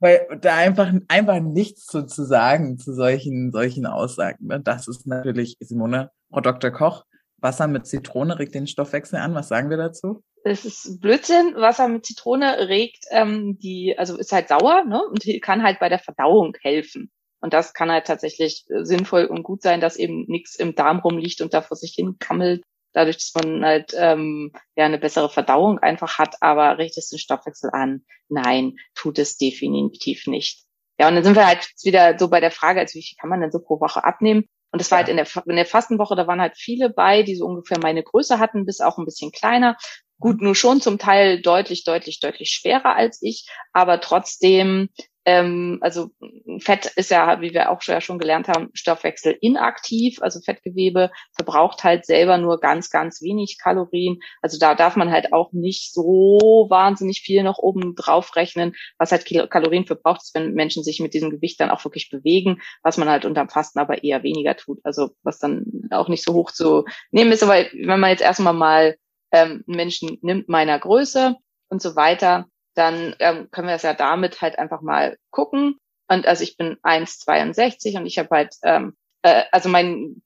Weil 0.00 0.26
da 0.40 0.56
einfach, 0.56 0.92
einfach 1.06 1.40
nichts 1.40 1.86
zu, 1.86 2.04
zu 2.06 2.24
sagen 2.24 2.76
zu 2.78 2.92
solchen, 2.92 3.52
solchen 3.52 3.86
Aussagen. 3.86 4.48
Ne? 4.48 4.60
Das 4.60 4.88
ist 4.88 5.06
natürlich, 5.06 5.56
Simone, 5.60 6.10
Frau 6.30 6.40
Dr. 6.40 6.72
Koch, 6.72 7.04
Wasser 7.36 7.68
mit 7.68 7.86
Zitrone 7.86 8.38
regt 8.38 8.54
den 8.54 8.66
Stoffwechsel 8.66 9.18
an. 9.18 9.34
Was 9.34 9.48
sagen 9.48 9.70
wir 9.70 9.76
dazu? 9.76 10.24
Es 10.44 10.64
ist 10.64 11.00
Blödsinn. 11.00 11.54
Wasser 11.56 11.88
mit 11.88 12.04
Zitrone 12.06 12.68
regt 12.68 13.04
ähm, 13.10 13.58
die, 13.58 13.96
also 13.96 14.16
ist 14.16 14.32
halt 14.32 14.48
sauer, 14.48 14.84
ne? 14.84 15.02
Und 15.08 15.24
kann 15.42 15.62
halt 15.62 15.78
bei 15.78 15.88
der 15.88 15.98
Verdauung 15.98 16.56
helfen. 16.62 17.10
Und 17.42 17.52
das 17.52 17.74
kann 17.74 17.90
halt 17.90 18.06
tatsächlich 18.06 18.64
äh, 18.70 18.84
sinnvoll 18.84 19.26
und 19.26 19.42
gut 19.42 19.62
sein, 19.62 19.80
dass 19.80 19.96
eben 19.96 20.24
nichts 20.28 20.54
im 20.54 20.74
Darm 20.74 21.00
rumliegt 21.00 21.40
und 21.42 21.52
da 21.52 21.60
vor 21.60 21.76
sich 21.76 21.92
hin 21.94 22.16
kammelt, 22.18 22.62
dadurch, 22.92 23.16
dass 23.16 23.32
man 23.34 23.64
halt 23.64 23.92
ähm, 23.96 24.52
ja 24.76 24.84
eine 24.84 24.98
bessere 24.98 25.28
Verdauung 25.28 25.78
einfach 25.80 26.18
hat, 26.18 26.36
aber 26.40 26.78
richtet 26.78 27.04
es 27.04 27.10
den 27.10 27.18
Stoffwechsel 27.18 27.70
an? 27.72 28.04
Nein, 28.28 28.76
tut 28.94 29.18
es 29.18 29.36
definitiv 29.36 30.26
nicht. 30.26 30.64
Ja, 30.98 31.08
und 31.08 31.16
dann 31.16 31.24
sind 31.24 31.34
wir 31.34 31.46
halt 31.46 31.68
wieder 31.82 32.16
so 32.18 32.28
bei 32.28 32.40
der 32.40 32.52
Frage, 32.52 32.80
also 32.80 32.94
wie 32.94 33.02
viel 33.02 33.16
kann 33.20 33.28
man 33.28 33.40
denn 33.40 33.50
so 33.50 33.58
pro 33.58 33.80
Woche 33.80 34.04
abnehmen? 34.04 34.44
Und 34.70 34.80
das 34.80 34.90
war 34.90 34.98
halt 34.98 35.08
in 35.08 35.16
der, 35.16 35.26
in 35.46 35.56
der 35.56 35.66
Fastenwoche, 35.66 36.16
da 36.16 36.26
waren 36.26 36.40
halt 36.40 36.56
viele 36.56 36.90
bei, 36.90 37.22
die 37.22 37.34
so 37.34 37.44
ungefähr 37.46 37.78
meine 37.82 38.02
Größe 38.02 38.38
hatten, 38.38 38.64
bis 38.64 38.80
auch 38.80 38.98
ein 38.98 39.04
bisschen 39.04 39.32
kleiner. 39.32 39.76
Gut, 40.18 40.40
nur 40.40 40.54
schon 40.54 40.80
zum 40.80 40.98
Teil 40.98 41.42
deutlich, 41.42 41.84
deutlich, 41.84 42.20
deutlich 42.20 42.50
schwerer 42.50 42.94
als 42.94 43.20
ich, 43.20 43.48
aber 43.72 44.00
trotzdem 44.00 44.88
ähm, 45.24 45.78
also 45.80 46.10
Fett 46.58 46.86
ist 46.96 47.10
ja, 47.10 47.40
wie 47.40 47.54
wir 47.54 47.70
auch 47.70 47.80
schon 47.80 48.18
gelernt 48.18 48.48
haben, 48.48 48.70
Stoffwechsel 48.74 49.36
inaktiv. 49.40 50.20
Also 50.20 50.40
Fettgewebe 50.40 51.10
verbraucht 51.34 51.84
halt 51.84 52.06
selber 52.06 52.38
nur 52.38 52.58
ganz, 52.58 52.90
ganz 52.90 53.22
wenig 53.22 53.58
Kalorien. 53.62 54.18
Also 54.40 54.58
da 54.58 54.74
darf 54.74 54.96
man 54.96 55.12
halt 55.12 55.32
auch 55.32 55.52
nicht 55.52 55.92
so 55.92 56.66
wahnsinnig 56.68 57.20
viel 57.20 57.44
noch 57.44 57.58
oben 57.58 57.94
drauf 57.94 58.34
rechnen, 58.34 58.74
was 58.98 59.12
halt 59.12 59.24
Kalorien 59.50 59.86
verbraucht 59.86 60.22
ist, 60.22 60.34
wenn 60.34 60.54
Menschen 60.54 60.82
sich 60.82 60.98
mit 60.98 61.14
diesem 61.14 61.30
Gewicht 61.30 61.60
dann 61.60 61.70
auch 61.70 61.84
wirklich 61.84 62.10
bewegen, 62.10 62.60
was 62.82 62.98
man 62.98 63.08
halt 63.08 63.24
unterm 63.24 63.48
Fasten 63.48 63.78
aber 63.78 64.02
eher 64.02 64.24
weniger 64.24 64.56
tut. 64.56 64.80
Also 64.82 65.10
was 65.22 65.38
dann 65.38 65.88
auch 65.90 66.08
nicht 66.08 66.24
so 66.24 66.32
hoch 66.34 66.50
zu 66.50 66.84
nehmen 67.12 67.30
ist. 67.30 67.44
Aber 67.44 67.54
wenn 67.54 68.00
man 68.00 68.10
jetzt 68.10 68.22
erstmal 68.22 68.54
mal 68.54 68.96
ähm, 69.30 69.62
Menschen 69.66 70.18
nimmt 70.20 70.48
meiner 70.48 70.78
Größe 70.78 71.36
und 71.68 71.80
so 71.80 71.96
weiter, 71.96 72.46
dann 72.74 73.14
ähm, 73.18 73.50
können 73.50 73.68
wir 73.68 73.74
es 73.74 73.82
ja 73.82 73.94
damit 73.94 74.40
halt 74.40 74.58
einfach 74.58 74.80
mal 74.80 75.18
gucken. 75.30 75.78
Und 76.08 76.26
also 76.26 76.42
ich 76.42 76.56
bin 76.56 76.76
1,62 76.82 77.96
und 77.96 78.06
ich 78.06 78.18
habe 78.18 78.28
halt, 78.30 78.54
ähm, 78.62 78.96
äh, 79.22 79.44
also 79.52 79.68
mein 79.68 80.22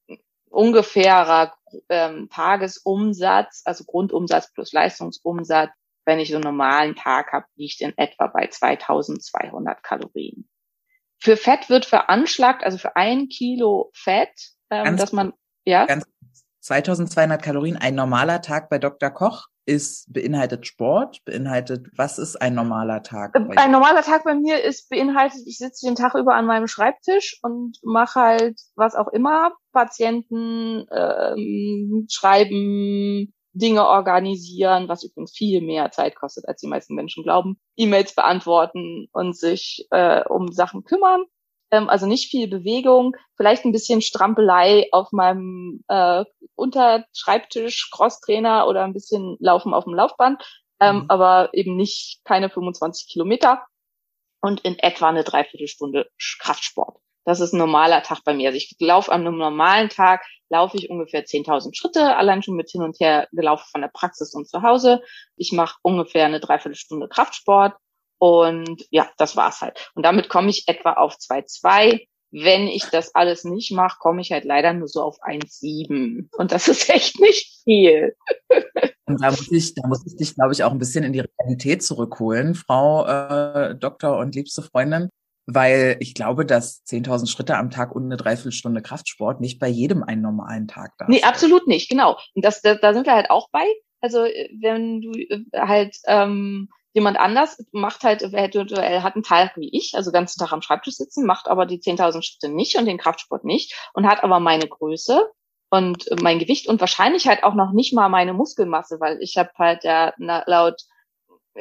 ungefährer 0.51 1.55
ähm, 1.89 2.29
Tagesumsatz, 2.31 3.63
also 3.65 3.85
Grundumsatz 3.85 4.53
plus 4.53 4.73
Leistungsumsatz, 4.73 5.71
wenn 6.05 6.19
ich 6.19 6.31
so 6.31 6.37
einen 6.37 6.45
normalen 6.45 6.95
Tag 6.95 7.33
habe, 7.33 7.47
liegt 7.57 7.81
in 7.81 7.97
etwa 7.99 8.29
bei 8.29 8.47
2200 8.47 9.83
Kalorien. 9.83 10.49
Für 11.19 11.37
Fett 11.37 11.69
wird 11.69 11.85
veranschlagt, 11.85 12.65
also 12.65 12.79
für 12.79 12.97
ein 12.97 13.29
Kilo 13.29 13.91
Fett, 13.95 14.31
ähm, 14.71 14.97
dass 14.97 15.13
man, 15.13 15.33
ja. 15.65 15.87
Ganz 15.87 16.05
2200 16.67 17.41
Kalorien, 17.41 17.77
ein 17.77 17.95
normaler 17.95 18.43
Tag 18.43 18.69
bei 18.69 18.79
Dr. 18.79 19.11
Koch 19.11 19.47
ist 19.67 20.13
beinhaltet 20.13 20.67
Sport, 20.67 21.25
beinhaltet, 21.25 21.87
was 21.97 22.19
ist 22.19 22.37
ein 22.37 22.55
normaler 22.55 23.05
Tag? 23.05 23.37
Ein 23.57 23.71
normaler 23.71 24.03
Tag 24.03 24.25
bei 24.25 24.35
mir 24.35 24.63
ist 24.63 24.89
beinhaltet, 24.89 25.43
ich 25.47 25.59
sitze 25.59 25.87
den 25.87 25.95
Tag 25.95 26.15
über 26.15 26.35
an 26.35 26.47
meinem 26.47 26.67
Schreibtisch 26.67 27.39
und 27.43 27.79
mache 27.85 28.21
halt 28.21 28.61
was 28.75 28.97
auch 28.97 29.09
immer, 29.09 29.53
Patienten 29.73 30.87
ähm, 30.91 32.07
schreiben, 32.11 33.33
Dinge 33.53 33.87
organisieren, 33.87 34.89
was 34.89 35.05
übrigens 35.05 35.37
viel 35.37 35.61
mehr 35.63 35.91
Zeit 35.93 36.17
kostet, 36.17 36.49
als 36.49 36.61
die 36.61 36.69
meisten 36.69 36.95
Menschen 36.95 37.23
glauben, 37.23 37.59
E-Mails 37.77 38.15
beantworten 38.15 39.07
und 39.13 39.37
sich 39.37 39.87
äh, 39.91 40.23
um 40.29 40.51
Sachen 40.51 40.83
kümmern 40.83 41.25
ähm, 41.71 41.89
also 41.89 42.07
nicht 42.07 42.31
viel 42.31 42.49
Bewegung, 42.49 43.17
vielleicht 43.37 43.65
ein 43.65 43.73
bisschen 43.73 44.03
Strampelei 44.03 44.89
auf 44.93 45.13
meinem 45.13 45.83
äh, 45.89 46.25
Unterschreibtisch, 46.55 47.91
Crosstrainer 47.91 48.67
oder 48.67 48.85
ein 48.85 48.93
bisschen 48.93 49.37
Laufen 49.41 49.75
auf 49.75 49.85
dem 49.85 49.95
Laufband, 49.95 50.43
ähm, 50.81 50.97
mhm. 50.97 51.05
aber 51.09 51.51
eben 51.53 51.77
nicht 51.77 52.21
keine 52.25 52.51
25 52.51 53.09
Kilometer 53.09 53.65
und 54.41 54.61
in 54.61 54.79
etwa 54.79 55.09
eine 55.09 55.25
Dreiviertelstunde 55.25 56.09
Kraftsport. 56.41 56.99
Das 57.25 57.41
ist 57.41 57.53
ein 57.53 57.59
normaler 57.59 58.05
Tag 58.05 58.21
bei 58.25 58.33
mir. 58.33 58.49
Also 58.49 58.57
ich 58.57 58.77
laufe 58.79 59.11
an 59.11 59.23
einem 59.23 59.37
normalen 59.37 59.89
Tag, 59.89 60.25
laufe 60.49 60.77
ich 60.77 60.89
ungefähr 60.91 61.25
10.000 61.25 61.77
Schritte, 61.77 62.17
allein 62.17 62.43
schon 62.43 62.55
mit 62.55 62.71
hin 62.71 62.83
und 62.83 63.01
her 63.01 63.27
gelaufen 63.33 63.67
von 63.73 63.81
der 63.81 63.89
Praxis 63.89 64.33
und 64.33 64.49
zu 64.49 64.63
Hause. 64.63 65.03
Ich 65.35 65.51
mache 65.51 65.77
ungefähr 65.83 66.25
eine 66.27 66.39
Dreiviertelstunde 66.39 67.09
Kraftsport 67.09 67.75
und 68.19 68.85
ja, 68.91 69.09
das 69.19 69.37
war's 69.37 69.61
halt. 69.61 69.91
Und 69.95 70.05
damit 70.05 70.29
komme 70.29 70.51
ich 70.51 70.65
etwa 70.67 70.95
auf 70.95 71.15
2,2. 71.15 72.07
Wenn 72.33 72.67
ich 72.67 72.85
das 72.87 73.15
alles 73.15 73.45
nicht 73.45 73.73
mache, 73.73 73.99
komme 74.01 74.21
ich 74.21 74.33
halt 74.33 74.45
leider 74.45 74.73
nur 74.73 74.89
so 74.89 75.03
auf 75.03 75.19
1,7. 75.23 76.29
Und 76.37 76.53
das 76.53 76.69
ist 76.69 76.89
echt 76.91 77.21
nicht 77.21 77.63
viel. 77.65 78.17
Und 79.07 79.23
da 79.23 79.31
muss 79.31 79.51
ich, 79.53 79.75
da 79.75 79.87
muss 79.87 80.05
ich 80.07 80.17
dich, 80.17 80.35
glaube 80.35 80.53
ich, 80.53 80.65
auch 80.65 80.73
ein 80.73 80.79
bisschen 80.79 81.05
in 81.05 81.13
die 81.13 81.23
Realität 81.41 81.83
zurückholen, 81.83 82.55
Frau 82.55 83.07
äh, 83.07 83.75
Doktor 83.77 84.19
und 84.19 84.35
liebste 84.35 84.63
Freundin, 84.63 85.09
weil 85.47 85.97
ich 86.01 86.15
glaube, 86.15 86.45
dass 86.45 86.85
10.000 86.87 87.31
Schritte 87.31 87.57
am 87.57 87.71
Tag 87.71 87.95
und 87.95 88.05
eine 88.05 88.17
Dreiviertelstunde 88.17 88.83
Kraftsport 88.83 89.41
nicht 89.41 89.61
bei 89.61 89.69
jedem 89.69 90.03
einen 90.03 90.23
normalen 90.23 90.67
Tag 90.67 90.93
da 90.99 91.07
Nee, 91.09 91.23
absolut 91.23 91.69
nicht, 91.69 91.89
genau. 91.89 92.19
Und 92.35 92.45
das, 92.45 92.61
da, 92.63 92.75
da 92.75 92.93
sind 92.93 93.07
wir 93.07 93.15
halt 93.15 93.31
auch 93.31 93.49
bei. 93.51 93.65
Also 94.01 94.19
wenn 94.19 95.01
du 95.01 95.13
äh, 95.13 95.45
halt 95.55 95.97
ähm, 96.07 96.69
jemand 96.97 97.21
anders 97.21 97.63
macht 97.73 98.05
halt 98.05 98.23
eventuell 98.23 99.03
hat 99.03 99.17
einen 99.17 99.23
Tag 99.23 99.53
wie 99.57 99.69
ich, 99.71 99.93
also 99.95 100.11
ganzen 100.11 100.41
Tag 100.41 100.53
am 100.53 100.63
Schreibtisch 100.63 100.95
sitzen, 100.95 101.27
macht 101.27 101.47
aber 101.47 101.67
die 101.67 101.79
10.000 101.79 102.23
Schritte 102.23 102.49
nicht 102.49 102.79
und 102.79 102.87
den 102.87 102.97
Kraftsport 102.97 103.45
nicht 103.45 103.79
und 103.93 104.07
hat 104.07 104.25
aber 104.25 104.41
meine 104.41 104.67
Größe 104.67 105.31
und 105.69 106.07
mein 106.23 106.39
Gewicht 106.39 106.69
und 106.69 106.81
wahrscheinlich 106.81 107.29
halt 107.29 107.45
auch 107.45 107.53
noch 107.53 107.73
nicht 107.73 107.93
mal 107.93 108.09
meine 108.09 108.33
Muskelmasse, 108.33 108.99
weil 108.99 109.19
ich 109.21 109.37
habe 109.37 109.51
halt 109.59 109.85
ja 109.85 110.15
laut 110.17 110.81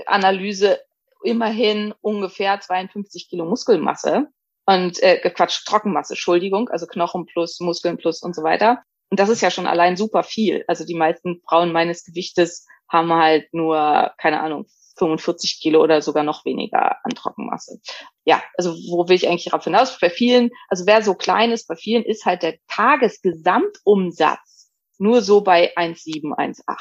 Analyse 0.05 0.79
immerhin 1.21 1.93
ungefähr 1.99 2.61
52 2.61 3.27
Kilo 3.29 3.43
Muskelmasse 3.43 4.27
und 4.65 5.03
äh, 5.03 5.17
Quatsch, 5.31 5.65
Trockenmasse, 5.65 6.13
Entschuldigung, 6.13 6.69
also 6.69 6.87
Knochen 6.87 7.25
plus, 7.25 7.59
Muskeln 7.59 7.97
plus 7.97 8.21
und 8.21 8.33
so 8.33 8.43
weiter. 8.43 8.83
Und 9.09 9.19
das 9.19 9.27
ist 9.27 9.41
ja 9.41 9.51
schon 9.51 9.67
allein 9.67 9.97
super 9.97 10.23
viel. 10.23 10.63
Also 10.69 10.85
die 10.85 10.95
meisten 10.95 11.41
Frauen 11.45 11.73
meines 11.73 12.05
Gewichtes 12.05 12.65
haben 12.87 13.11
halt 13.11 13.53
nur, 13.53 14.13
keine 14.17 14.39
Ahnung, 14.39 14.65
45 14.95 15.61
Kilo 15.61 15.83
oder 15.83 16.01
sogar 16.01 16.23
noch 16.23 16.45
weniger 16.45 16.97
an 17.03 17.11
Trockenmasse. 17.11 17.79
Ja, 18.25 18.41
also 18.57 18.73
wo 18.73 19.07
will 19.07 19.15
ich 19.15 19.27
eigentlich 19.27 19.45
darauf 19.45 19.63
hinaus? 19.63 19.97
Bei 19.99 20.09
vielen, 20.09 20.49
also 20.69 20.85
wer 20.85 21.01
so 21.03 21.15
klein 21.15 21.51
ist, 21.51 21.67
bei 21.67 21.75
vielen 21.75 22.03
ist 22.03 22.25
halt 22.25 22.43
der 22.43 22.57
Tagesgesamtumsatz 22.67 24.71
nur 24.97 25.21
so 25.21 25.41
bei 25.41 25.75
1,7, 25.75 26.33
1,8. 26.33 26.77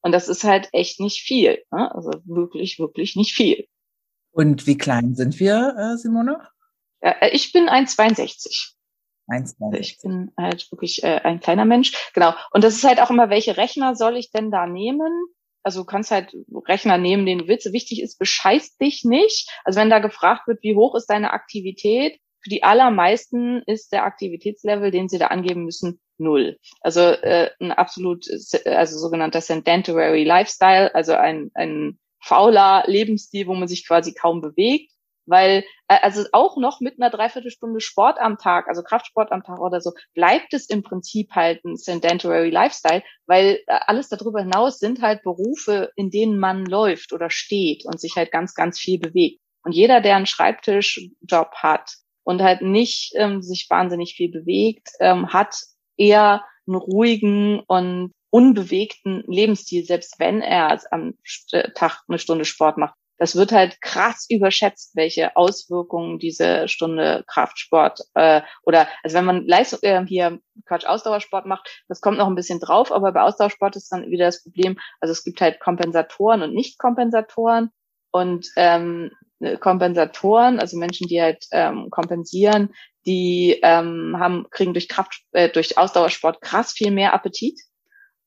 Und 0.00 0.10
das 0.12 0.28
ist 0.28 0.44
halt 0.44 0.68
echt 0.72 1.00
nicht 1.00 1.22
viel. 1.22 1.62
Ne? 1.70 1.94
Also 1.94 2.10
wirklich, 2.24 2.78
wirklich 2.78 3.16
nicht 3.16 3.34
viel. 3.34 3.66
Und 4.32 4.66
wie 4.66 4.78
klein 4.78 5.14
sind 5.14 5.38
wir, 5.38 5.76
äh, 5.78 5.96
Simone? 5.96 6.48
Ja, 7.02 7.10
äh, 7.20 7.30
ich 7.30 7.52
bin 7.52 7.68
1,62. 7.68 8.72
1,62. 9.28 9.78
Ich 9.78 9.98
bin 10.02 10.32
halt 10.36 10.70
wirklich 10.72 11.04
äh, 11.04 11.20
ein 11.22 11.40
kleiner 11.40 11.64
Mensch. 11.64 11.92
Genau. 12.14 12.34
Und 12.50 12.64
das 12.64 12.74
ist 12.74 12.84
halt 12.84 13.00
auch 13.00 13.10
immer, 13.10 13.30
welche 13.30 13.56
Rechner 13.56 13.94
soll 13.94 14.16
ich 14.16 14.32
denn 14.32 14.50
da 14.50 14.66
nehmen? 14.66 15.12
Also 15.62 15.80
du 15.80 15.86
kannst 15.86 16.10
halt 16.10 16.34
Rechner 16.68 16.98
nehmen, 16.98 17.26
den 17.26 17.38
du 17.38 17.48
willst. 17.48 17.72
Wichtig 17.72 18.02
ist, 18.02 18.18
bescheiß 18.18 18.76
dich 18.78 19.04
nicht. 19.04 19.48
Also 19.64 19.80
wenn 19.80 19.90
da 19.90 19.98
gefragt 19.98 20.46
wird, 20.48 20.62
wie 20.62 20.76
hoch 20.76 20.94
ist 20.94 21.06
deine 21.06 21.32
Aktivität, 21.32 22.18
für 22.42 22.50
die 22.50 22.64
allermeisten 22.64 23.62
ist 23.66 23.92
der 23.92 24.04
Aktivitätslevel, 24.04 24.90
den 24.90 25.08
sie 25.08 25.18
da 25.18 25.28
angeben 25.28 25.64
müssen, 25.64 26.00
null. 26.18 26.58
Also 26.80 27.00
äh, 27.00 27.50
ein 27.60 27.70
absolut, 27.70 28.26
also 28.64 28.98
sogenannter 28.98 29.40
sedentary 29.40 30.24
Lifestyle, 30.24 30.92
also 30.94 31.14
ein, 31.14 31.52
ein 31.54 31.98
fauler 32.20 32.82
Lebensstil, 32.86 33.46
wo 33.46 33.54
man 33.54 33.68
sich 33.68 33.86
quasi 33.86 34.12
kaum 34.12 34.40
bewegt. 34.40 34.90
Weil, 35.26 35.64
äh, 35.88 35.98
also 36.02 36.24
auch 36.32 36.56
noch 36.56 36.80
mit 36.80 37.00
einer 37.00 37.10
Dreiviertelstunde 37.10 37.80
Sport 37.80 38.18
am 38.18 38.38
Tag, 38.38 38.68
also 38.68 38.82
Kraftsport 38.82 39.32
am 39.32 39.42
Tag 39.42 39.60
oder 39.60 39.80
so, 39.80 39.92
bleibt 40.14 40.52
es 40.54 40.68
im 40.68 40.82
Prinzip 40.82 41.30
halt 41.32 41.64
ein 41.64 41.76
sedentary 41.76 42.50
Lifestyle, 42.50 43.02
weil 43.26 43.60
äh, 43.66 43.80
alles 43.86 44.08
darüber 44.08 44.40
hinaus 44.40 44.78
sind 44.78 45.02
halt 45.02 45.22
Berufe, 45.22 45.90
in 45.96 46.10
denen 46.10 46.38
man 46.38 46.66
läuft 46.66 47.12
oder 47.12 47.30
steht 47.30 47.84
und 47.84 48.00
sich 48.00 48.16
halt 48.16 48.32
ganz, 48.32 48.54
ganz 48.54 48.78
viel 48.78 48.98
bewegt. 48.98 49.40
Und 49.64 49.72
jeder, 49.72 50.00
der 50.00 50.16
einen 50.16 50.26
Schreibtischjob 50.26 51.54
hat 51.54 51.96
und 52.24 52.42
halt 52.42 52.62
nicht 52.62 53.12
ähm, 53.16 53.42
sich 53.42 53.66
wahnsinnig 53.70 54.14
viel 54.14 54.30
bewegt, 54.30 54.88
ähm, 55.00 55.32
hat 55.32 55.54
eher 55.96 56.44
einen 56.66 56.76
ruhigen 56.76 57.60
und 57.60 58.12
unbewegten 58.30 59.24
Lebensstil, 59.26 59.84
selbst 59.84 60.18
wenn 60.18 60.40
er 60.40 60.80
am 60.90 61.14
Tag 61.74 62.00
eine 62.08 62.18
Stunde 62.18 62.44
Sport 62.44 62.78
macht 62.78 62.94
das 63.18 63.36
wird 63.36 63.52
halt 63.52 63.80
krass 63.80 64.26
überschätzt, 64.28 64.96
welche 64.96 65.36
Auswirkungen 65.36 66.18
diese 66.18 66.68
Stunde 66.68 67.24
Kraftsport 67.26 68.00
äh, 68.14 68.42
oder 68.64 68.88
also 69.02 69.16
wenn 69.16 69.24
man 69.24 69.46
Leistung 69.46 69.78
äh, 69.82 70.04
hier 70.06 70.40
Quatsch 70.66 70.86
Ausdauersport 70.86 71.46
macht, 71.46 71.84
das 71.88 72.00
kommt 72.00 72.18
noch 72.18 72.26
ein 72.26 72.34
bisschen 72.34 72.60
drauf, 72.60 72.92
aber 72.92 73.12
bei 73.12 73.22
Ausdauersport 73.22 73.76
ist 73.76 73.90
dann 73.92 74.10
wieder 74.10 74.26
das 74.26 74.42
Problem, 74.42 74.78
also 75.00 75.12
es 75.12 75.24
gibt 75.24 75.40
halt 75.40 75.60
Kompensatoren 75.60 76.42
und 76.42 76.54
Nicht-Kompensatoren 76.54 77.70
und 78.10 78.48
ähm, 78.56 79.10
Kompensatoren, 79.60 80.60
also 80.60 80.78
Menschen, 80.78 81.08
die 81.08 81.20
halt 81.20 81.46
ähm, 81.50 81.88
kompensieren, 81.90 82.72
die 83.06 83.58
ähm, 83.62 84.16
haben 84.18 84.46
kriegen 84.50 84.72
durch 84.72 84.88
Kraft 84.88 85.22
äh, 85.32 85.48
durch 85.48 85.78
Ausdauersport 85.78 86.40
krass 86.40 86.72
viel 86.72 86.92
mehr 86.92 87.12
Appetit 87.12 87.60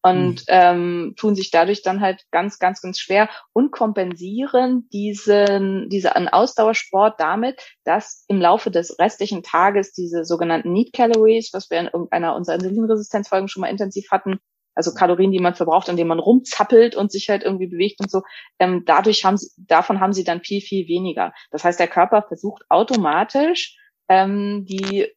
und 0.05 0.41
mhm. 0.41 0.45
ähm, 0.49 1.13
tun 1.17 1.33
sich 1.33 1.49
dadurch 1.49 1.81
dann 1.81 1.99
halt 1.99 2.21
ganz, 2.29 2.59
ganz, 2.59 2.79
ganz 2.79 2.99
schwer 2.99 3.27
und 3.53 3.71
kompensieren 3.71 4.87
diesen, 4.93 5.89
diese 5.89 6.15
an 6.15 6.27
Ausdauersport 6.27 7.19
damit, 7.19 7.59
dass 7.85 8.23
im 8.27 8.39
Laufe 8.39 8.69
des 8.69 8.99
restlichen 8.99 9.41
Tages 9.41 9.93
diese 9.93 10.23
sogenannten 10.23 10.71
Need 10.71 10.93
Calories, 10.93 11.49
was 11.53 11.71
wir 11.71 11.79
in 11.79 11.87
irgendeiner 11.87 12.35
unserer 12.35 12.53
Insulinresistenzfolgen 12.53 13.47
schon 13.47 13.61
mal 13.61 13.69
intensiv 13.69 14.11
hatten, 14.11 14.37
also 14.75 14.93
Kalorien, 14.93 15.31
die 15.31 15.39
man 15.39 15.55
verbraucht, 15.55 15.89
an 15.89 15.97
denen 15.97 16.09
man 16.09 16.19
rumzappelt 16.19 16.95
und 16.95 17.11
sich 17.11 17.27
halt 17.29 17.41
irgendwie 17.41 17.67
bewegt 17.67 17.99
und 17.99 18.11
so, 18.11 18.21
ähm, 18.59 18.83
dadurch 18.85 19.25
haben 19.25 19.37
sie, 19.37 19.49
davon 19.57 20.01
haben 20.01 20.13
sie 20.13 20.23
dann 20.23 20.41
viel, 20.41 20.61
viel 20.61 20.87
weniger. 20.87 21.33
Das 21.49 21.63
heißt, 21.63 21.79
der 21.79 21.87
Körper 21.87 22.21
versucht 22.27 22.63
automatisch 22.69 23.75
ähm, 24.07 24.65
die 24.65 25.07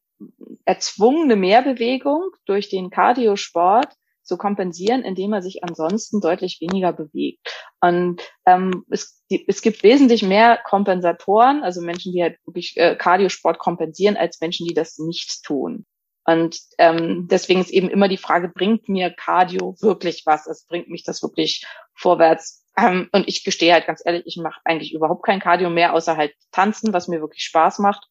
erzwungene 0.65 1.35
Mehrbewegung 1.35 2.31
durch 2.45 2.69
den 2.69 2.89
Cardiosport 2.89 3.93
zu 4.29 4.37
kompensieren, 4.37 5.01
indem 5.03 5.33
er 5.33 5.41
sich 5.41 5.63
ansonsten 5.63 6.21
deutlich 6.21 6.61
weniger 6.61 6.93
bewegt. 6.93 7.39
Und 7.81 8.21
ähm, 8.45 8.85
es, 8.89 9.21
es 9.47 9.61
gibt 9.61 9.83
wesentlich 9.83 10.23
mehr 10.23 10.57
Kompensatoren, 10.63 11.63
also 11.63 11.81
Menschen, 11.81 12.13
die 12.13 12.21
halt 12.21 12.37
wirklich 12.45 12.77
äh, 12.77 12.95
Kardiosport 12.95 13.57
kompensieren, 13.59 14.15
als 14.15 14.39
Menschen, 14.39 14.67
die 14.67 14.73
das 14.73 14.99
nicht 14.99 15.43
tun. 15.43 15.85
Und 16.25 16.59
ähm, 16.77 17.27
deswegen 17.27 17.59
ist 17.59 17.71
eben 17.71 17.89
immer 17.89 18.07
die 18.07 18.17
Frage, 18.17 18.49
bringt 18.49 18.87
mir 18.87 19.09
Cardio 19.09 19.75
wirklich 19.81 20.23
was? 20.27 20.45
Es 20.45 20.65
bringt 20.65 20.87
mich 20.87 21.03
das 21.03 21.23
wirklich 21.23 21.65
vorwärts? 21.95 22.63
Ähm, 22.77 23.09
und 23.11 23.27
ich 23.27 23.43
gestehe 23.43 23.73
halt 23.73 23.87
ganz 23.87 24.03
ehrlich, 24.05 24.23
ich 24.25 24.37
mache 24.37 24.61
eigentlich 24.63 24.93
überhaupt 24.93 25.25
kein 25.25 25.39
Cardio 25.39 25.71
mehr, 25.71 25.93
außer 25.93 26.15
halt 26.15 26.33
tanzen, 26.51 26.93
was 26.93 27.07
mir 27.07 27.19
wirklich 27.19 27.41
Spaß 27.43 27.79
macht. 27.79 28.05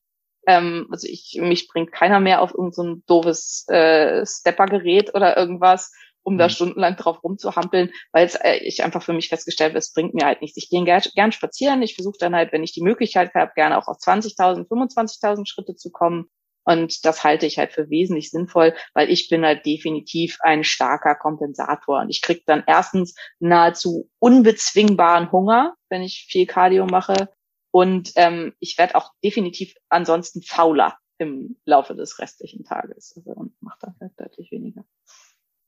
Ähm, 0.48 0.88
also 0.90 1.07
ich, 1.07 1.38
mich 1.40 1.68
bringt 1.68 1.92
keiner 1.92 2.20
mehr 2.20 2.40
auf 2.40 2.52
irgendein 2.52 2.72
so 2.72 3.02
doofes 3.07 3.66
äh, 3.68 4.24
Stepper-Gerät 4.26 5.14
oder 5.14 5.37
irgendwas 5.37 5.92
um 6.28 6.36
da 6.36 6.44
mhm. 6.44 6.50
stundenlang 6.50 6.96
drauf 6.96 7.24
rumzuhampeln, 7.24 7.90
weil 8.12 8.30
äh, 8.42 8.58
ich 8.58 8.84
einfach 8.84 9.02
für 9.02 9.14
mich 9.14 9.30
festgestellt 9.30 9.70
habe, 9.70 9.78
es 9.78 9.94
bringt 9.94 10.12
mir 10.12 10.26
halt 10.26 10.42
nichts. 10.42 10.58
Ich 10.58 10.68
gehe 10.68 10.84
gern, 10.84 11.02
gern 11.14 11.32
spazieren. 11.32 11.80
Ich 11.80 11.94
versuche 11.94 12.18
dann 12.20 12.36
halt, 12.36 12.52
wenn 12.52 12.62
ich 12.62 12.72
die 12.72 12.82
Möglichkeit 12.82 13.32
habe, 13.34 13.52
gerne 13.54 13.78
auch 13.78 13.88
auf 13.88 13.96
20.000, 13.96 14.68
25.000 14.68 15.48
Schritte 15.48 15.74
zu 15.74 15.90
kommen. 15.90 16.26
Und 16.64 17.06
das 17.06 17.24
halte 17.24 17.46
ich 17.46 17.56
halt 17.58 17.72
für 17.72 17.88
wesentlich 17.88 18.30
sinnvoll, 18.30 18.74
weil 18.92 19.08
ich 19.08 19.30
bin 19.30 19.42
halt 19.42 19.64
definitiv 19.64 20.36
ein 20.40 20.64
starker 20.64 21.14
Kompensator. 21.14 22.00
Und 22.00 22.10
ich 22.10 22.20
krieg 22.20 22.44
dann 22.44 22.62
erstens 22.66 23.14
nahezu 23.38 24.10
unbezwingbaren 24.18 25.32
Hunger, 25.32 25.76
wenn 25.88 26.02
ich 26.02 26.26
viel 26.28 26.44
Cardio 26.44 26.84
mache. 26.84 27.30
Und 27.70 28.12
ähm, 28.16 28.52
ich 28.60 28.76
werde 28.76 28.96
auch 28.96 29.12
definitiv 29.24 29.74
ansonsten 29.88 30.42
fauler 30.42 30.98
im 31.16 31.56
Laufe 31.64 31.94
des 31.94 32.18
restlichen 32.18 32.64
Tages. 32.64 33.14
Also, 33.16 33.30
und 33.30 33.54
mache 33.62 33.78
dann 33.80 33.96
halt 33.98 34.12
deutlich 34.18 34.52
weniger. 34.52 34.84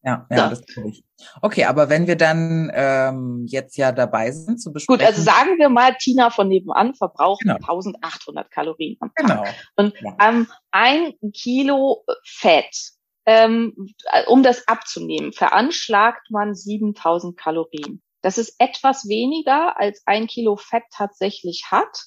Ja, 0.03 0.27
ja, 0.31 0.45
so. 0.45 0.51
das 0.51 0.67
glaube 0.67 0.89
ich. 0.89 1.05
Okay, 1.43 1.65
aber 1.65 1.91
wenn 1.91 2.07
wir 2.07 2.17
dann 2.17 2.71
ähm, 2.75 3.45
jetzt 3.49 3.77
ja 3.77 3.93
dabei 3.93 4.31
sind 4.31 4.61
zu 4.61 4.73
besprechen. 4.73 4.99
Gut, 4.99 5.07
also 5.07 5.23
sagen 5.23 5.59
wir 5.59 5.69
mal, 5.69 5.95
Tina 5.99 6.31
von 6.31 6.49
nebenan 6.49 6.95
verbraucht 6.95 7.43
genau. 7.43 7.57
1800 7.57 8.51
Kalorien 8.51 8.97
am 9.01 9.13
Tag. 9.15 9.27
Genau. 9.27 9.45
Und 9.77 9.95
ja. 10.01 10.17
ähm, 10.27 10.47
ein 10.71 11.13
Kilo 11.35 12.05
Fett, 12.25 12.75
ähm, 13.27 13.75
um 14.27 14.43
das 14.43 14.67
abzunehmen, 14.69 15.33
veranschlagt 15.35 16.31
man 16.31 16.55
7000 16.55 17.37
Kalorien. 17.37 18.03
Das 18.23 18.39
ist 18.39 18.55
etwas 18.59 19.07
weniger, 19.07 19.79
als 19.79 20.03
ein 20.07 20.27
Kilo 20.27 20.57
Fett 20.57 20.85
tatsächlich 20.93 21.67
hat. 21.71 22.07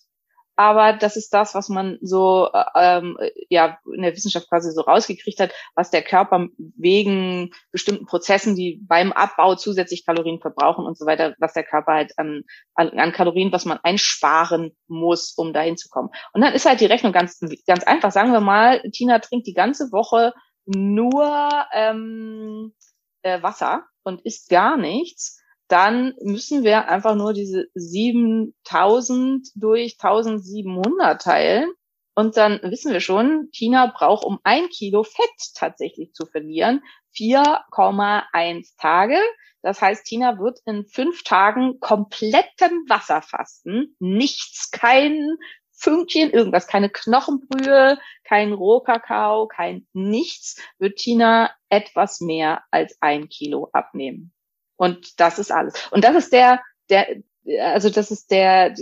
Aber 0.55 0.93
das 0.93 1.15
ist 1.15 1.33
das, 1.33 1.55
was 1.55 1.69
man 1.69 1.97
so 2.01 2.49
äh, 2.53 2.63
ähm, 2.75 3.17
ja 3.49 3.79
in 3.93 4.03
der 4.03 4.13
Wissenschaft 4.13 4.49
quasi 4.49 4.71
so 4.71 4.81
rausgekriegt 4.81 5.39
hat, 5.39 5.51
was 5.75 5.89
der 5.89 6.03
Körper 6.03 6.47
wegen 6.57 7.51
bestimmten 7.71 8.05
Prozessen, 8.05 8.55
die 8.55 8.79
beim 8.87 9.11
Abbau 9.11 9.55
zusätzlich 9.55 10.05
Kalorien 10.05 10.39
verbrauchen 10.39 10.85
und 10.85 10.97
so 10.97 11.05
weiter, 11.05 11.35
was 11.39 11.53
der 11.53 11.63
Körper 11.63 11.93
halt 11.93 12.17
an, 12.17 12.43
an, 12.75 13.11
Kalorien, 13.11 13.51
was 13.51 13.65
man 13.65 13.79
einsparen 13.83 14.75
muss, 14.87 15.33
um 15.35 15.53
dahin 15.53 15.77
zu 15.77 15.89
kommen. 15.89 16.09
Und 16.33 16.41
dann 16.41 16.53
ist 16.53 16.65
halt 16.65 16.81
die 16.81 16.85
Rechnung 16.85 17.13
ganz 17.13 17.39
ganz 17.65 17.83
einfach. 17.83 18.11
Sagen 18.11 18.31
wir 18.31 18.41
mal, 18.41 18.81
Tina 18.91 19.19
trinkt 19.19 19.47
die 19.47 19.53
ganze 19.53 19.91
Woche 19.91 20.33
nur 20.65 21.49
ähm, 21.73 22.73
äh, 23.23 23.41
Wasser 23.41 23.85
und 24.03 24.21
isst 24.21 24.49
gar 24.49 24.77
nichts 24.77 25.42
dann 25.67 26.13
müssen 26.21 26.63
wir 26.63 26.87
einfach 26.87 27.15
nur 27.15 27.33
diese 27.33 27.67
7000 27.73 29.47
durch 29.55 29.97
1700 29.99 31.21
teilen. 31.21 31.71
Und 32.15 32.37
dann 32.37 32.59
wissen 32.63 32.93
wir 32.93 32.99
schon, 32.99 33.49
Tina 33.51 33.87
braucht, 33.87 34.23
um 34.23 34.39
ein 34.43 34.69
Kilo 34.69 35.03
Fett 35.03 35.53
tatsächlich 35.55 36.13
zu 36.13 36.25
verlieren, 36.25 36.83
4,1 37.15 38.75
Tage. 38.77 39.17
Das 39.63 39.81
heißt, 39.81 40.05
Tina 40.05 40.37
wird 40.39 40.59
in 40.65 40.85
fünf 40.85 41.23
Tagen 41.23 41.79
kompletten 41.79 42.85
Wasserfasten, 42.87 43.95
nichts, 43.99 44.69
kein 44.71 45.37
Fünkchen, 45.71 46.31
irgendwas, 46.31 46.67
keine 46.67 46.89
Knochenbrühe, 46.89 47.97
kein 48.25 48.53
Rohkakao, 48.53 49.47
kein 49.47 49.87
nichts, 49.93 50.61
wird 50.77 50.97
Tina 50.97 51.49
etwas 51.69 52.19
mehr 52.19 52.63
als 52.71 52.97
ein 53.01 53.29
Kilo 53.29 53.69
abnehmen. 53.71 54.32
Und 54.83 55.17
das 55.21 55.39
ist 55.39 55.49
alles. 55.49 55.73
Und 55.91 56.03
das 56.03 56.13
ist 56.13 56.33
der, 56.33 56.59
der, 56.89 57.07
also 57.61 57.89
das 57.89 58.11
ist 58.11 58.31
der, 58.31 58.75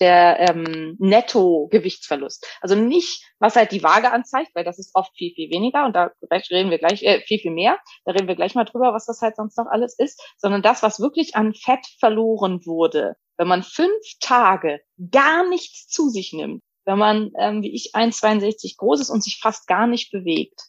der 0.00 0.40
ähm, 0.40 0.96
Netto-Gewichtsverlust. 0.98 2.44
Also 2.60 2.74
nicht, 2.74 3.24
was 3.38 3.54
halt 3.54 3.70
die 3.70 3.84
Waage 3.84 4.10
anzeigt, 4.10 4.50
weil 4.54 4.64
das 4.64 4.80
ist 4.80 4.90
oft 4.94 5.14
viel, 5.16 5.32
viel 5.36 5.48
weniger 5.52 5.86
und 5.86 5.94
da 5.94 6.10
reden 6.50 6.70
wir 6.70 6.78
gleich, 6.78 7.04
äh, 7.04 7.20
viel, 7.20 7.38
viel 7.38 7.52
mehr. 7.52 7.78
Da 8.04 8.10
reden 8.10 8.26
wir 8.26 8.34
gleich 8.34 8.56
mal 8.56 8.64
drüber, 8.64 8.92
was 8.92 9.06
das 9.06 9.22
halt 9.22 9.36
sonst 9.36 9.56
noch 9.56 9.66
alles 9.66 9.96
ist, 9.96 10.20
sondern 10.36 10.62
das, 10.62 10.82
was 10.82 10.98
wirklich 10.98 11.36
an 11.36 11.54
Fett 11.54 11.86
verloren 12.00 12.66
wurde, 12.66 13.14
wenn 13.36 13.46
man 13.46 13.62
fünf 13.62 14.02
Tage 14.18 14.80
gar 15.12 15.48
nichts 15.48 15.86
zu 15.86 16.08
sich 16.08 16.32
nimmt, 16.32 16.64
wenn 16.86 16.98
man, 16.98 17.30
ähm, 17.38 17.62
wie 17.62 17.72
ich, 17.72 17.94
1,62 17.94 18.78
groß 18.78 19.00
ist 19.00 19.10
und 19.10 19.22
sich 19.22 19.38
fast 19.40 19.68
gar 19.68 19.86
nicht 19.86 20.10
bewegt, 20.10 20.60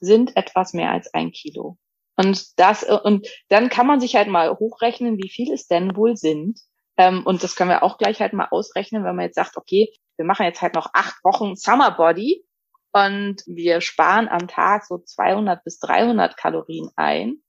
sind 0.00 0.36
etwas 0.36 0.74
mehr 0.74 0.90
als 0.90 1.14
ein 1.14 1.32
Kilo. 1.32 1.78
Und 2.16 2.58
das, 2.58 2.82
und 2.82 3.28
dann 3.48 3.68
kann 3.68 3.86
man 3.86 4.00
sich 4.00 4.16
halt 4.16 4.28
mal 4.28 4.50
hochrechnen, 4.58 5.18
wie 5.18 5.28
viel 5.28 5.52
es 5.52 5.66
denn 5.66 5.96
wohl 5.96 6.16
sind. 6.16 6.60
Ähm, 6.96 7.22
und 7.24 7.42
das 7.42 7.56
können 7.56 7.70
wir 7.70 7.82
auch 7.82 7.98
gleich 7.98 8.20
halt 8.20 8.32
mal 8.32 8.48
ausrechnen, 8.50 9.04
wenn 9.04 9.16
man 9.16 9.26
jetzt 9.26 9.34
sagt, 9.34 9.56
okay, 9.56 9.92
wir 10.16 10.24
machen 10.24 10.46
jetzt 10.46 10.62
halt 10.62 10.74
noch 10.74 10.90
acht 10.94 11.22
Wochen 11.24 11.56
Summer 11.56 11.90
Body 11.90 12.44
und 12.92 13.42
wir 13.46 13.82
sparen 13.82 14.28
am 14.28 14.48
Tag 14.48 14.86
so 14.86 14.98
200 14.98 15.62
bis 15.62 15.78
300 15.80 16.36
Kalorien 16.38 16.90
ein, 16.96 17.42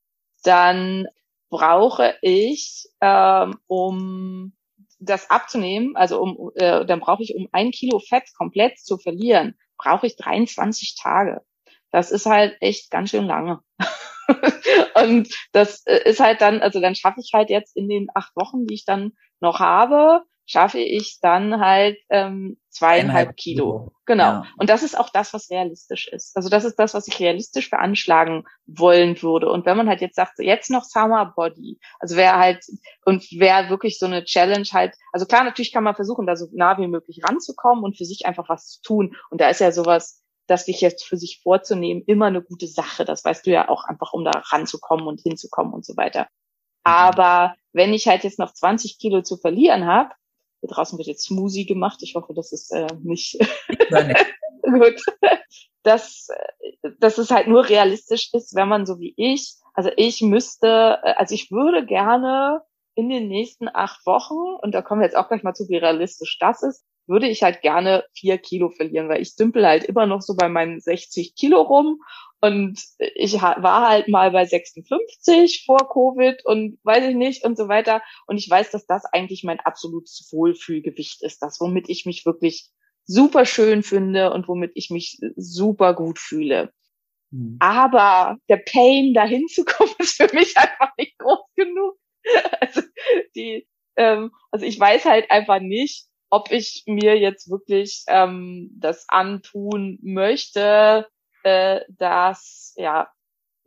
dann 0.44 1.08
brauche 1.50 2.16
ich, 2.22 2.90
ähm, 3.00 3.58
um 3.68 4.54
das 5.00 5.30
abzunehmen, 5.30 5.96
also 5.96 6.20
um, 6.22 6.52
äh, 6.56 6.86
dann 6.86 7.00
brauche 7.00 7.24
ich, 7.24 7.36
um 7.36 7.48
ein 7.52 7.72
Kilo 7.72 8.00
Fett 8.00 8.26
komplett 8.36 8.80
zu 8.80 8.98
verlieren, 8.98 9.56
brauche 9.78 10.08
ich 10.08 10.18
23 10.18 10.98
Tage. 11.02 11.42
Das 11.92 12.12
ist 12.12 12.26
halt 12.26 12.58
echt 12.62 12.92
ganz 12.92 13.10
schön 13.10 13.26
lange. 13.26 13.60
und 15.04 15.34
das 15.52 15.86
äh, 15.86 16.10
ist 16.10 16.20
halt 16.20 16.42
dann, 16.42 16.62
also 16.62 16.80
dann 16.80 16.96
schaffe 16.96 17.22
ich 17.22 17.32
halt 17.34 17.50
jetzt 17.50 17.76
in 17.76 17.88
den 17.88 18.08
acht 18.14 18.36
Wochen, 18.36 18.66
die 18.66 18.76
ich 18.76 18.86
dann 18.86 19.14
noch 19.40 19.60
habe, 19.60 20.24
schaffe 20.48 20.80
ich 20.80 21.20
dann 21.22 21.60
halt 21.60 21.98
ähm, 22.10 22.58
zweieinhalb 22.70 23.36
Kilo. 23.36 23.92
Genau. 24.06 24.24
Ja. 24.24 24.44
Und 24.58 24.70
das 24.70 24.82
ist 24.82 24.98
auch 24.98 25.10
das, 25.10 25.34
was 25.34 25.50
realistisch 25.50 26.08
ist. 26.08 26.36
Also 26.38 26.48
das 26.48 26.64
ist 26.64 26.78
das, 26.78 26.94
was 26.94 27.08
ich 27.08 27.20
realistisch 27.20 27.68
veranschlagen 27.68 28.46
wollen 28.66 29.22
würde. 29.22 29.52
Und 29.52 29.66
wenn 29.66 29.76
man 29.76 29.90
halt 29.90 30.00
jetzt 30.00 30.16
sagt, 30.16 30.40
jetzt 30.40 30.72
noch 30.72 30.86
Summer 30.86 31.34
Body, 31.36 31.80
also 32.00 32.16
wer 32.16 32.38
halt 32.38 32.64
und 33.04 33.28
wer 33.32 33.70
wirklich 33.70 34.00
so 34.00 34.06
eine 34.06 34.24
Challenge 34.24 34.68
halt, 34.72 34.96
also 35.12 35.26
klar, 35.26 35.44
natürlich 35.44 35.74
kann 35.74 35.84
man 35.84 35.96
versuchen, 35.96 36.26
da 36.26 36.38
so 36.38 36.48
nah 36.54 36.78
wie 36.78 36.88
möglich 36.88 37.22
ranzukommen 37.28 37.84
und 37.84 37.98
für 37.98 38.06
sich 38.06 38.26
einfach 38.26 38.48
was 38.48 38.68
zu 38.68 38.82
tun. 38.82 39.16
Und 39.30 39.42
da 39.42 39.50
ist 39.50 39.60
ja 39.60 39.74
sowas 39.74 40.24
das 40.48 40.66
sich 40.66 40.82
jetzt 40.82 41.06
für 41.06 41.18
sich 41.18 41.42
vorzunehmen, 41.44 42.04
immer 42.06 42.28
eine 42.28 42.42
gute 42.42 42.68
Sache. 42.68 43.06
Das 43.06 43.24
weißt 43.24 43.46
du 43.46 43.52
ja 43.52 43.70
auch 43.70 43.84
einfach, 43.84 44.14
um 44.14 44.24
da 44.24 44.32
ranzukommen 44.32 45.08
und 45.08 45.22
hinzukommen 45.22 45.74
und 45.74 45.86
so 45.86 45.96
weiter. 45.98 46.22
Mhm. 46.22 46.26
Aber 46.84 47.56
wenn 47.74 47.94
ich 47.94 48.08
halt 48.08 48.24
jetzt 48.24 48.40
noch 48.40 48.54
20 48.54 48.98
Kilo 48.98 49.22
zu 49.22 49.38
verlieren 49.38 49.86
habe, 49.86 50.12
hier 50.62 50.70
draußen 50.70 50.98
wird 50.98 51.08
jetzt 51.08 51.26
Smoothie 51.26 51.66
gemacht. 51.66 52.00
Ich 52.02 52.16
hoffe, 52.16 52.34
das 52.34 52.52
ist 52.52 52.72
äh, 52.72 52.88
nicht 53.04 53.38
gut. 54.64 55.02
Dass, 55.84 56.28
dass 57.00 57.18
es 57.18 57.32
halt 57.32 57.48
nur 57.48 57.70
realistisch 57.70 58.34
ist, 58.34 58.56
wenn 58.56 58.68
man 58.68 58.86
so 58.86 59.00
wie 59.00 59.14
ich, 59.16 59.56
also 59.74 59.90
ich 59.96 60.22
müsste, 60.22 61.00
äh, 61.04 61.14
also 61.14 61.36
ich 61.36 61.52
würde 61.52 61.86
gerne 61.86 62.62
in 62.96 63.10
den 63.10 63.28
nächsten 63.28 63.70
acht 63.72 64.06
Wochen, 64.06 64.58
und 64.62 64.74
da 64.74 64.82
kommen 64.82 65.02
wir 65.02 65.06
jetzt 65.06 65.16
auch 65.16 65.28
gleich 65.28 65.44
mal 65.44 65.54
zu, 65.54 65.70
wie 65.70 65.78
realistisch 65.78 66.40
das 66.40 66.64
ist, 66.64 66.84
würde 67.08 67.28
ich 67.28 67.44
halt 67.44 67.62
gerne 67.62 68.04
vier 68.14 68.38
Kilo 68.38 68.70
verlieren, 68.70 69.10
weil 69.10 69.22
ich 69.22 69.36
dümpel 69.36 69.66
halt 69.66 69.86
immer 69.86 70.06
noch 70.06 70.22
so 70.22 70.36
bei 70.36 70.50
meinen 70.50 70.80
60 70.80 71.36
Kilo 71.36 71.62
rum 71.62 72.02
und 72.40 72.80
ich 73.16 73.34
war 73.34 73.90
halt 73.90 74.08
mal 74.10 74.32
bei 74.32 74.46
56 74.46 75.64
vor 75.66 75.90
Covid 75.92 76.46
und 76.46 76.78
weiß 76.84 77.06
ich 77.08 77.16
nicht 77.16 77.44
und 77.44 77.58
so 77.58 77.68
weiter. 77.68 78.04
Und 78.28 78.38
ich 78.38 78.48
weiß, 78.50 78.70
dass 78.72 78.86
das 78.86 79.06
eigentlich 79.06 79.44
mein 79.44 79.60
absolutes 79.60 80.30
Wohlfühlgewicht 80.32 81.24
ist, 81.24 81.42
das, 81.42 81.60
womit 81.60 81.90
ich 81.90 82.06
mich 82.06 82.26
wirklich 82.26 82.70
super 83.06 83.46
schön 83.46 83.82
finde 83.82 84.32
und 84.34 84.48
womit 84.48 84.72
ich 84.76 84.92
mich 84.92 85.20
super 85.36 85.96
gut 85.96 86.20
fühle. 86.20 86.72
Mhm. 87.32 87.58
Aber 87.60 88.38
der 88.50 88.58
Pain, 88.58 89.14
dahin 89.14 89.48
zu 89.48 89.66
kommen, 89.66 89.94
ist 90.00 90.18
für 90.18 90.34
mich 90.34 90.56
einfach 90.58 90.92
nicht 90.98 91.18
groß 91.18 91.40
genug. 91.56 91.98
Also 92.60 92.82
die, 93.38 93.66
ähm, 93.96 94.32
also 94.52 94.66
ich 94.66 94.78
weiß 94.78 95.06
halt 95.06 95.32
einfach 95.32 95.62
nicht, 95.62 96.08
ob 96.30 96.52
ich 96.52 96.84
mir 96.86 97.18
jetzt 97.18 97.50
wirklich 97.50 98.04
ähm, 98.08 98.70
das 98.80 99.06
antun 99.08 100.00
möchte, 100.02 101.08
äh, 101.44 101.82
das 101.90 102.74
ja 102.78 103.10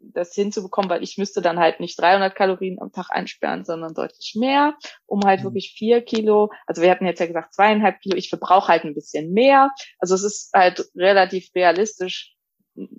das 0.02 0.34
hinzubekommen, 0.34 0.90
weil 0.90 1.02
ich 1.02 1.18
müsste 1.18 1.42
dann 1.42 1.58
halt 1.58 1.80
nicht 1.80 2.00
300 2.00 2.34
Kalorien 2.34 2.80
am 2.80 2.92
Tag 2.92 3.10
einsperren, 3.10 3.64
sondern 3.64 3.94
deutlich 3.94 4.34
mehr, 4.38 4.74
um 5.06 5.22
halt 5.24 5.40
mhm. 5.40 5.44
wirklich 5.44 5.74
vier 5.76 6.00
Kilo. 6.02 6.50
Also 6.66 6.82
wir 6.82 6.90
hatten 6.90 7.06
jetzt 7.06 7.20
ja 7.20 7.26
gesagt 7.26 7.54
zweieinhalb 7.54 8.00
Kilo. 8.00 8.16
Ich 8.16 8.30
verbrauche 8.30 8.68
halt 8.68 8.84
ein 8.84 8.94
bisschen 8.94 9.32
mehr. 9.32 9.70
Also 9.98 10.14
es 10.14 10.24
ist 10.24 10.52
halt 10.54 10.88
relativ 10.96 11.50
realistisch. 11.54 12.34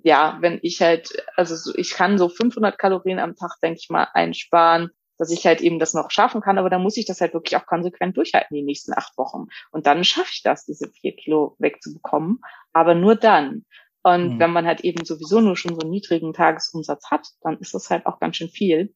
Ja, 0.04 0.38
wenn 0.40 0.60
ich 0.62 0.80
halt, 0.80 1.10
also 1.34 1.72
ich 1.76 1.90
kann 1.90 2.18
so 2.18 2.28
500 2.28 2.78
Kalorien 2.78 3.18
am 3.18 3.34
Tag, 3.34 3.58
denke 3.62 3.80
ich 3.80 3.90
mal, 3.90 4.06
einsparen 4.12 4.90
dass 5.22 5.30
ich 5.30 5.46
halt 5.46 5.60
eben 5.60 5.78
das 5.78 5.94
noch 5.94 6.10
schaffen 6.10 6.40
kann, 6.40 6.58
aber 6.58 6.68
dann 6.68 6.82
muss 6.82 6.96
ich 6.96 7.06
das 7.06 7.20
halt 7.20 7.32
wirklich 7.32 7.56
auch 7.56 7.64
konsequent 7.64 8.16
durchhalten 8.16 8.56
die 8.56 8.64
nächsten 8.64 8.92
acht 8.92 9.16
Wochen. 9.16 9.46
Und 9.70 9.86
dann 9.86 10.02
schaffe 10.02 10.30
ich 10.32 10.42
das, 10.42 10.64
diese 10.64 10.90
vier 10.90 11.14
Kilo 11.14 11.54
wegzubekommen, 11.60 12.40
aber 12.72 12.96
nur 12.96 13.14
dann. 13.14 13.64
Und 14.02 14.34
mhm. 14.34 14.38
wenn 14.40 14.50
man 14.50 14.66
halt 14.66 14.80
eben 14.80 15.04
sowieso 15.04 15.40
nur 15.40 15.56
schon 15.56 15.76
so 15.76 15.82
einen 15.82 15.90
niedrigen 15.90 16.32
Tagesumsatz 16.32 17.08
hat, 17.08 17.28
dann 17.42 17.56
ist 17.58 17.72
das 17.72 17.88
halt 17.88 18.04
auch 18.06 18.18
ganz 18.18 18.36
schön 18.36 18.48
viel, 18.48 18.92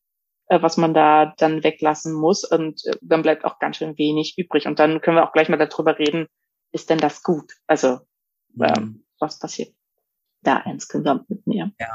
äh, 0.48 0.60
was 0.60 0.76
man 0.76 0.94
da 0.94 1.32
dann 1.38 1.62
weglassen 1.62 2.12
muss. 2.12 2.42
Und 2.42 2.84
äh, 2.86 2.96
dann 3.02 3.22
bleibt 3.22 3.44
auch 3.44 3.60
ganz 3.60 3.76
schön 3.76 3.96
wenig 3.96 4.36
übrig. 4.36 4.66
Und 4.66 4.80
dann 4.80 5.00
können 5.00 5.18
wir 5.18 5.24
auch 5.24 5.32
gleich 5.32 5.48
mal 5.48 5.58
darüber 5.58 5.96
reden, 5.96 6.26
ist 6.72 6.90
denn 6.90 6.98
das 6.98 7.22
gut? 7.22 7.52
Also, 7.68 8.00
mhm. 8.54 8.64
ähm, 8.64 9.04
was 9.20 9.38
passiert 9.38 9.72
da 10.42 10.58
insgesamt 10.66 11.30
mit 11.30 11.46
mir? 11.46 11.70
Ja. 11.78 11.92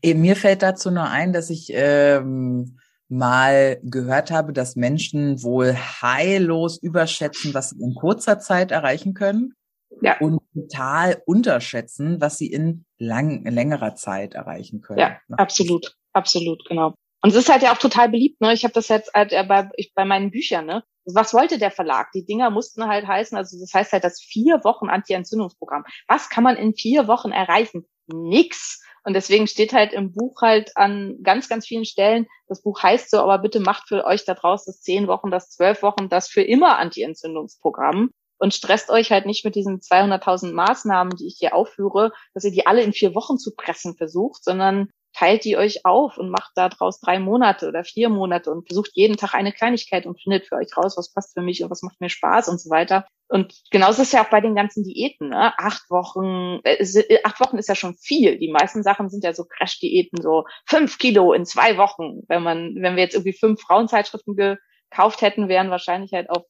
Eben, 0.00 0.22
mir 0.22 0.36
fällt 0.36 0.62
dazu 0.62 0.90
nur 0.90 1.04
ein, 1.04 1.34
dass 1.34 1.50
ich 1.50 1.70
ähm, 1.74 2.78
mal 3.08 3.80
gehört 3.82 4.30
habe, 4.30 4.52
dass 4.52 4.76
Menschen 4.76 5.42
wohl 5.42 5.74
heillos 5.74 6.78
überschätzen, 6.80 7.54
was 7.54 7.70
sie 7.70 7.82
in 7.82 7.94
kurzer 7.94 8.38
Zeit 8.38 8.70
erreichen 8.70 9.14
können 9.14 9.54
ja. 10.02 10.18
und 10.20 10.40
total 10.54 11.22
unterschätzen, 11.26 12.20
was 12.20 12.38
sie 12.38 12.48
in 12.48 12.84
lang, 12.98 13.44
längerer 13.44 13.94
Zeit 13.94 14.34
erreichen 14.34 14.80
können. 14.80 14.98
Ja, 14.98 15.18
ne? 15.28 15.38
absolut, 15.38 15.96
absolut, 16.12 16.64
genau. 16.66 16.94
Und 17.20 17.30
es 17.30 17.36
ist 17.36 17.50
halt 17.50 17.62
ja 17.62 17.72
auch 17.72 17.78
total 17.78 18.08
beliebt, 18.08 18.40
ne? 18.40 18.52
Ich 18.52 18.62
habe 18.62 18.74
das 18.74 18.88
jetzt 18.88 19.12
halt, 19.12 19.30
bei, 19.48 19.68
ich, 19.76 19.92
bei 19.94 20.04
meinen 20.04 20.30
Büchern, 20.30 20.66
ne? 20.66 20.84
Was 21.04 21.34
wollte 21.34 21.58
der 21.58 21.70
Verlag? 21.70 22.12
Die 22.12 22.24
Dinger 22.24 22.50
mussten 22.50 22.86
halt 22.86 23.06
heißen, 23.06 23.36
also 23.36 23.58
das 23.58 23.72
heißt 23.72 23.92
halt 23.92 24.04
das 24.04 24.20
vier 24.20 24.62
Wochen 24.62 24.88
Anti-Entzündungsprogramm. 24.88 25.84
Was 26.06 26.28
kann 26.28 26.44
man 26.44 26.56
in 26.56 26.74
vier 26.74 27.08
Wochen 27.08 27.32
erreichen? 27.32 27.86
Nix. 28.06 28.82
Und 29.08 29.14
deswegen 29.14 29.46
steht 29.46 29.72
halt 29.72 29.94
im 29.94 30.12
Buch 30.12 30.42
halt 30.42 30.76
an 30.76 31.16
ganz, 31.22 31.48
ganz 31.48 31.66
vielen 31.66 31.86
Stellen, 31.86 32.26
das 32.46 32.60
Buch 32.60 32.82
heißt 32.82 33.10
so, 33.10 33.20
aber 33.20 33.38
bitte 33.38 33.58
macht 33.58 33.88
für 33.88 34.04
euch 34.04 34.26
da 34.26 34.34
draußen 34.34 34.70
das 34.70 34.82
zehn 34.82 35.08
Wochen, 35.08 35.30
das 35.30 35.48
zwölf 35.48 35.82
Wochen, 35.82 36.10
das 36.10 36.28
für 36.28 36.42
immer 36.42 36.76
Anti-Entzündungsprogramm. 36.78 38.10
Und 38.36 38.52
stresst 38.52 38.90
euch 38.90 39.10
halt 39.10 39.24
nicht 39.24 39.46
mit 39.46 39.54
diesen 39.54 39.80
200.000 39.80 40.52
Maßnahmen, 40.52 41.16
die 41.16 41.26
ich 41.26 41.36
hier 41.38 41.54
aufführe, 41.54 42.12
dass 42.34 42.44
ihr 42.44 42.50
die 42.50 42.66
alle 42.66 42.82
in 42.82 42.92
vier 42.92 43.14
Wochen 43.14 43.38
zu 43.38 43.54
pressen 43.56 43.96
versucht, 43.96 44.44
sondern 44.44 44.90
teilt 45.18 45.44
die 45.44 45.56
euch 45.56 45.84
auf 45.84 46.16
und 46.16 46.30
macht 46.30 46.52
da 46.54 46.68
draus 46.68 47.00
drei 47.00 47.18
Monate 47.18 47.68
oder 47.68 47.82
vier 47.82 48.08
Monate 48.08 48.52
und 48.52 48.68
versucht 48.68 48.92
jeden 48.94 49.16
Tag 49.16 49.34
eine 49.34 49.52
Kleinigkeit 49.52 50.06
und 50.06 50.20
findet 50.20 50.46
für 50.46 50.54
euch 50.54 50.76
raus, 50.76 50.96
was 50.96 51.12
passt 51.12 51.34
für 51.34 51.42
mich 51.42 51.62
und 51.62 51.70
was 51.70 51.82
macht 51.82 52.00
mir 52.00 52.08
Spaß 52.08 52.48
und 52.48 52.60
so 52.60 52.70
weiter. 52.70 53.04
Und 53.28 53.52
genauso 53.72 54.02
ist 54.02 54.12
ja 54.12 54.24
auch 54.24 54.30
bei 54.30 54.40
den 54.40 54.54
ganzen 54.54 54.84
Diäten. 54.84 55.30
Ne? 55.30 55.52
Acht 55.58 55.90
Wochen, 55.90 56.60
äh, 56.62 56.76
äh, 56.76 57.20
acht 57.24 57.40
Wochen 57.40 57.58
ist 57.58 57.68
ja 57.68 57.74
schon 57.74 57.96
viel. 57.96 58.38
Die 58.38 58.52
meisten 58.52 58.84
Sachen 58.84 59.10
sind 59.10 59.24
ja 59.24 59.34
so 59.34 59.44
Crash-Diäten, 59.44 60.22
so 60.22 60.44
fünf 60.66 60.98
Kilo 60.98 61.32
in 61.32 61.44
zwei 61.44 61.76
Wochen. 61.78 62.22
Wenn 62.28 62.44
man, 62.44 62.76
wenn 62.76 62.94
wir 62.94 63.02
jetzt 63.02 63.14
irgendwie 63.14 63.36
fünf 63.36 63.60
Frauenzeitschriften 63.60 64.36
gekauft 64.36 65.20
hätten, 65.20 65.48
wären 65.48 65.70
wahrscheinlich 65.70 66.12
halt 66.12 66.30
auf 66.30 66.44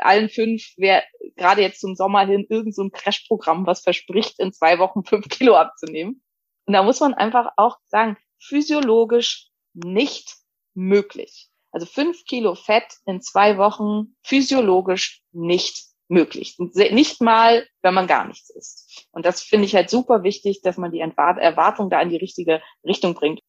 allen 0.00 0.28
fünf 0.28 0.62
wäre 0.76 1.02
gerade 1.36 1.62
jetzt 1.62 1.80
zum 1.80 1.94
Sommer 1.94 2.26
hin 2.26 2.46
irgend 2.48 2.74
so 2.74 2.82
ein 2.82 2.92
Crash-Programm, 2.92 3.66
was 3.66 3.82
verspricht, 3.82 4.38
in 4.38 4.52
zwei 4.52 4.78
Wochen 4.78 5.04
fünf 5.04 5.28
Kilo 5.28 5.54
abzunehmen. 5.54 6.22
Und 6.66 6.72
da 6.74 6.82
muss 6.82 7.00
man 7.00 7.14
einfach 7.14 7.52
auch 7.56 7.78
sagen, 7.86 8.16
physiologisch 8.40 9.48
nicht 9.74 10.36
möglich. 10.74 11.48
Also 11.72 11.86
fünf 11.86 12.24
Kilo 12.24 12.54
Fett 12.54 12.84
in 13.04 13.20
zwei 13.20 13.58
Wochen 13.58 14.14
physiologisch 14.22 15.22
nicht 15.32 15.86
möglich. 16.08 16.56
Nicht 16.58 17.20
mal, 17.20 17.66
wenn 17.82 17.94
man 17.94 18.06
gar 18.06 18.26
nichts 18.26 18.50
isst. 18.50 19.08
Und 19.10 19.26
das 19.26 19.42
finde 19.42 19.64
ich 19.66 19.74
halt 19.74 19.90
super 19.90 20.22
wichtig, 20.22 20.60
dass 20.62 20.76
man 20.76 20.92
die 20.92 21.00
Erwartung 21.00 21.90
da 21.90 22.00
in 22.00 22.10
die 22.10 22.16
richtige 22.16 22.62
Richtung 22.84 23.14
bringt. 23.14 23.40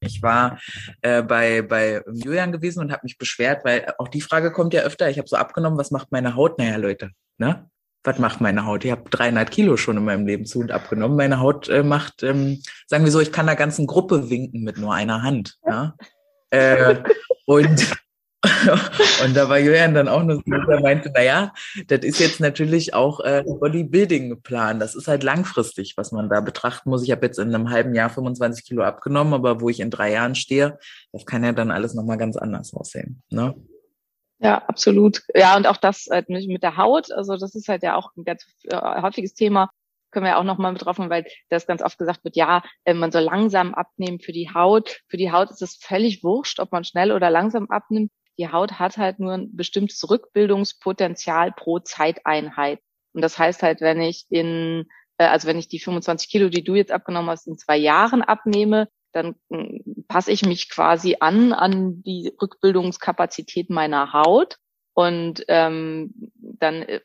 Ich 0.00 0.20
war 0.20 0.60
äh, 1.00 1.22
bei, 1.22 1.62
bei 1.62 2.02
Julian 2.12 2.50
gewesen 2.50 2.80
und 2.80 2.92
habe 2.92 3.04
mich 3.04 3.18
beschwert, 3.18 3.64
weil 3.64 3.94
auch 3.98 4.08
die 4.08 4.20
Frage 4.20 4.50
kommt 4.50 4.74
ja 4.74 4.82
öfter. 4.82 5.08
Ich 5.08 5.18
habe 5.18 5.28
so 5.28 5.36
abgenommen, 5.36 5.78
was 5.78 5.92
macht 5.92 6.10
meine 6.10 6.34
Haut? 6.34 6.58
Naja, 6.58 6.76
Leute, 6.76 7.12
ne? 7.38 7.70
Was 8.04 8.18
macht 8.18 8.40
meine 8.40 8.66
Haut? 8.66 8.84
Ich 8.84 8.90
habe 8.90 9.08
300 9.08 9.50
Kilo 9.50 9.76
schon 9.76 9.96
in 9.96 10.04
meinem 10.04 10.26
Leben 10.26 10.44
zu 10.44 10.58
und 10.58 10.72
abgenommen. 10.72 11.16
Meine 11.16 11.40
Haut 11.40 11.68
äh, 11.68 11.82
macht, 11.82 12.22
ähm, 12.22 12.60
sagen 12.86 13.04
wir 13.04 13.12
so, 13.12 13.20
ich 13.20 13.32
kann 13.32 13.46
der 13.46 13.56
ganzen 13.56 13.86
Gruppe 13.86 14.28
winken 14.28 14.62
mit 14.62 14.78
nur 14.78 14.92
einer 14.92 15.22
Hand. 15.22 15.56
Ja? 15.64 15.94
äh, 16.50 16.96
und 17.46 17.92
und 19.24 19.36
da 19.36 19.48
war 19.48 19.58
Julian 19.58 19.94
dann 19.94 20.08
auch 20.08 20.22
nur 20.24 20.36
so, 20.36 20.42
der 20.46 20.80
meinte, 20.80 21.10
naja, 21.12 21.52
das 21.86 22.00
ist 22.00 22.18
jetzt 22.18 22.40
natürlich 22.40 22.92
auch 22.92 23.20
äh, 23.20 23.44
Bodybuilding-Plan. 23.46 24.80
Das 24.80 24.96
ist 24.96 25.06
halt 25.06 25.22
langfristig, 25.22 25.94
was 25.96 26.10
man 26.10 26.28
da 26.28 26.40
betrachten 26.40 26.90
muss. 26.90 27.04
Ich 27.04 27.12
habe 27.12 27.24
jetzt 27.24 27.38
in 27.38 27.54
einem 27.54 27.70
halben 27.70 27.94
Jahr 27.94 28.10
25 28.10 28.64
Kilo 28.64 28.82
abgenommen, 28.82 29.32
aber 29.32 29.60
wo 29.60 29.68
ich 29.68 29.78
in 29.78 29.90
drei 29.90 30.12
Jahren 30.12 30.34
stehe, 30.34 30.78
das 31.12 31.24
kann 31.24 31.44
ja 31.44 31.52
dann 31.52 31.70
alles 31.70 31.94
nochmal 31.94 32.18
ganz 32.18 32.36
anders 32.36 32.74
aussehen. 32.74 33.22
Ne? 33.30 33.54
Ja, 34.42 34.58
absolut. 34.66 35.22
Ja, 35.34 35.56
und 35.56 35.66
auch 35.66 35.76
das 35.76 36.08
halt 36.10 36.28
mit 36.28 36.62
der 36.62 36.76
Haut, 36.76 37.12
also 37.12 37.36
das 37.36 37.54
ist 37.54 37.68
halt 37.68 37.82
ja 37.82 37.96
auch 37.96 38.10
ein 38.16 38.24
ganz 38.24 38.44
äh, 38.64 38.76
häufiges 38.76 39.34
Thema 39.34 39.70
können 40.10 40.26
wir 40.26 40.36
auch 40.36 40.44
nochmal 40.44 40.74
drauf 40.74 40.98
weil 40.98 41.24
das 41.48 41.66
ganz 41.66 41.80
oft 41.80 41.96
gesagt 41.96 42.22
wird, 42.22 42.36
ja, 42.36 42.62
äh, 42.84 42.92
man 42.92 43.10
soll 43.10 43.22
langsam 43.22 43.72
abnehmen 43.72 44.20
für 44.20 44.32
die 44.32 44.50
Haut. 44.52 45.00
Für 45.08 45.16
die 45.16 45.32
Haut 45.32 45.50
ist 45.50 45.62
es 45.62 45.76
völlig 45.76 46.22
wurscht, 46.22 46.60
ob 46.60 46.70
man 46.70 46.84
schnell 46.84 47.12
oder 47.12 47.30
langsam 47.30 47.70
abnimmt 47.70 48.10
die 48.38 48.50
Haut 48.50 48.78
hat 48.78 48.96
halt 48.96 49.18
nur 49.18 49.32
ein 49.32 49.54
bestimmtes 49.54 50.08
Rückbildungspotenzial 50.08 51.52
pro 51.52 51.78
Zeiteinheit. 51.80 52.80
Und 53.12 53.22
das 53.22 53.38
heißt 53.38 53.62
halt, 53.62 53.80
wenn 53.80 54.00
ich 54.00 54.26
in, 54.30 54.86
also 55.18 55.46
wenn 55.46 55.58
ich 55.58 55.68
die 55.68 55.78
25 55.78 56.30
Kilo, 56.30 56.48
die 56.48 56.64
du 56.64 56.74
jetzt 56.74 56.92
abgenommen 56.92 57.30
hast, 57.30 57.46
in 57.46 57.58
zwei 57.58 57.76
Jahren 57.76 58.22
abnehme, 58.22 58.88
dann 59.12 59.36
mm, 59.48 60.04
passe 60.08 60.32
ich 60.32 60.44
mich 60.44 60.70
quasi 60.70 61.16
an 61.20 61.52
an 61.52 62.02
die 62.02 62.32
Rückbildungskapazität 62.40 63.70
meiner 63.70 64.12
Haut 64.12 64.58
und 64.94 65.44
ähm, 65.48 66.12
dann 66.34 66.82
äh, 66.82 67.00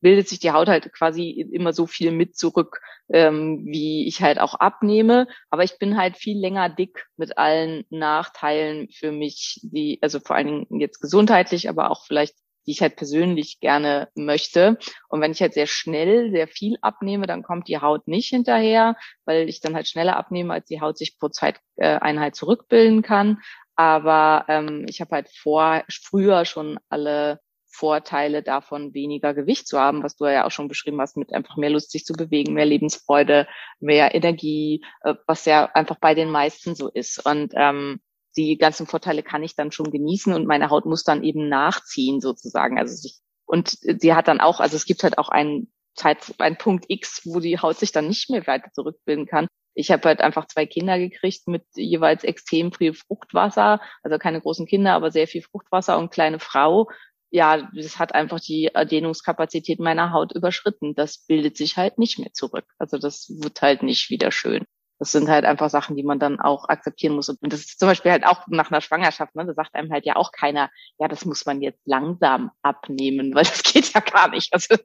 bildet 0.00 0.28
sich 0.28 0.38
die 0.38 0.52
Haut 0.52 0.68
halt 0.68 0.92
quasi 0.92 1.30
immer 1.30 1.72
so 1.72 1.86
viel 1.86 2.12
mit 2.12 2.36
zurück, 2.36 2.80
ähm, 3.12 3.62
wie 3.66 4.06
ich 4.06 4.22
halt 4.22 4.38
auch 4.38 4.54
abnehme. 4.54 5.26
Aber 5.50 5.64
ich 5.64 5.78
bin 5.78 5.96
halt 5.96 6.16
viel 6.16 6.38
länger 6.38 6.68
dick 6.68 7.06
mit 7.16 7.38
allen 7.38 7.84
Nachteilen 7.90 8.88
für 8.90 9.10
mich, 9.10 9.60
die, 9.64 9.98
also 10.02 10.20
vor 10.20 10.36
allen 10.36 10.46
Dingen 10.46 10.80
jetzt 10.80 11.00
gesundheitlich, 11.00 11.68
aber 11.68 11.90
auch 11.90 12.04
vielleicht, 12.06 12.36
die 12.66 12.72
ich 12.72 12.82
halt 12.82 12.96
persönlich 12.96 13.60
gerne 13.60 14.08
möchte. 14.14 14.78
Und 15.08 15.20
wenn 15.20 15.32
ich 15.32 15.40
halt 15.40 15.54
sehr 15.54 15.66
schnell 15.66 16.30
sehr 16.30 16.48
viel 16.48 16.76
abnehme, 16.80 17.26
dann 17.26 17.42
kommt 17.42 17.68
die 17.68 17.78
Haut 17.78 18.08
nicht 18.08 18.28
hinterher, 18.28 18.96
weil 19.24 19.48
ich 19.48 19.60
dann 19.60 19.74
halt 19.74 19.88
schneller 19.88 20.16
abnehme, 20.16 20.52
als 20.54 20.66
die 20.66 20.80
Haut 20.80 20.98
sich 20.98 21.18
pro 21.18 21.28
Zeiteinheit 21.28 22.34
zurückbilden 22.34 23.02
kann. 23.02 23.38
Aber 23.74 24.44
ähm, 24.48 24.86
ich 24.88 25.00
habe 25.00 25.12
halt 25.12 25.28
vor, 25.30 25.82
früher 25.90 26.44
schon 26.44 26.78
alle 26.88 27.40
Vorteile 27.72 28.42
davon, 28.42 28.92
weniger 28.92 29.32
Gewicht 29.32 29.66
zu 29.66 29.80
haben, 29.80 30.02
was 30.02 30.16
du 30.16 30.26
ja 30.26 30.46
auch 30.46 30.50
schon 30.50 30.68
beschrieben 30.68 31.00
hast, 31.00 31.16
mit 31.16 31.32
einfach 31.32 31.56
mehr 31.56 31.70
Lust, 31.70 31.90
sich 31.90 32.04
zu 32.04 32.12
bewegen, 32.12 32.52
mehr 32.52 32.66
Lebensfreude, 32.66 33.48
mehr 33.80 34.14
Energie, 34.14 34.84
äh, 35.02 35.14
was 35.26 35.46
ja 35.46 35.70
einfach 35.72 35.96
bei 35.98 36.14
den 36.14 36.30
meisten 36.30 36.74
so 36.74 36.88
ist. 36.88 37.24
Und 37.24 37.54
ähm, 37.56 38.00
die 38.36 38.56
ganzen 38.58 38.86
Vorteile 38.86 39.22
kann 39.22 39.42
ich 39.42 39.56
dann 39.56 39.72
schon 39.72 39.90
genießen 39.90 40.32
und 40.32 40.46
meine 40.46 40.70
Haut 40.70 40.86
muss 40.86 41.04
dann 41.04 41.22
eben 41.22 41.48
nachziehen 41.48 42.20
sozusagen. 42.20 42.78
Also 42.78 42.94
sich, 42.94 43.18
und 43.46 43.78
sie 43.80 44.14
hat 44.14 44.28
dann 44.28 44.40
auch, 44.40 44.60
also 44.60 44.76
es 44.76 44.86
gibt 44.86 45.02
halt 45.02 45.18
auch 45.18 45.28
einen 45.28 45.72
Zeit, 45.94 46.34
einen 46.38 46.56
Punkt 46.56 46.86
X, 46.88 47.22
wo 47.24 47.40
die 47.40 47.58
Haut 47.58 47.78
sich 47.78 47.92
dann 47.92 48.08
nicht 48.08 48.30
mehr 48.30 48.46
weiter 48.46 48.70
zurückbilden 48.72 49.26
kann 49.26 49.48
ich 49.74 49.90
habe 49.90 50.08
halt 50.08 50.20
einfach 50.20 50.46
zwei 50.46 50.66
Kinder 50.66 50.98
gekriegt 50.98 51.48
mit 51.48 51.64
jeweils 51.74 52.24
extrem 52.24 52.72
viel 52.72 52.94
Fruchtwasser, 52.94 53.80
also 54.02 54.18
keine 54.18 54.40
großen 54.40 54.66
Kinder, 54.66 54.92
aber 54.92 55.10
sehr 55.10 55.26
viel 55.26 55.42
Fruchtwasser 55.42 55.98
und 55.98 56.10
kleine 56.10 56.38
Frau. 56.38 56.90
Ja, 57.30 57.70
das 57.74 57.98
hat 57.98 58.14
einfach 58.14 58.40
die 58.40 58.66
Erdehnungskapazität 58.66 59.80
meiner 59.80 60.12
Haut 60.12 60.32
überschritten. 60.32 60.94
Das 60.94 61.24
bildet 61.26 61.56
sich 61.56 61.78
halt 61.78 61.98
nicht 61.98 62.18
mehr 62.18 62.32
zurück. 62.34 62.66
Also 62.78 62.98
das 62.98 63.30
wird 63.42 63.62
halt 63.62 63.82
nicht 63.82 64.10
wieder 64.10 64.30
schön. 64.30 64.64
Das 65.02 65.10
sind 65.10 65.28
halt 65.28 65.44
einfach 65.44 65.68
Sachen, 65.68 65.96
die 65.96 66.04
man 66.04 66.20
dann 66.20 66.38
auch 66.38 66.68
akzeptieren 66.68 67.16
muss. 67.16 67.28
Und 67.28 67.38
das 67.42 67.58
ist 67.58 67.80
zum 67.80 67.88
Beispiel 67.88 68.12
halt 68.12 68.24
auch 68.24 68.46
nach 68.46 68.70
einer 68.70 68.80
Schwangerschaft, 68.80 69.34
ne? 69.34 69.44
Da 69.44 69.52
sagt 69.52 69.74
einem 69.74 69.90
halt 69.90 70.06
ja 70.06 70.14
auch 70.14 70.30
keiner, 70.30 70.70
ja, 71.00 71.08
das 71.08 71.24
muss 71.24 71.44
man 71.44 71.60
jetzt 71.60 71.80
langsam 71.84 72.52
abnehmen, 72.62 73.34
weil 73.34 73.42
das 73.42 73.64
geht 73.64 73.92
ja 73.94 73.98
gar 74.00 74.28
nicht. 74.28 74.52
Also 74.52 74.76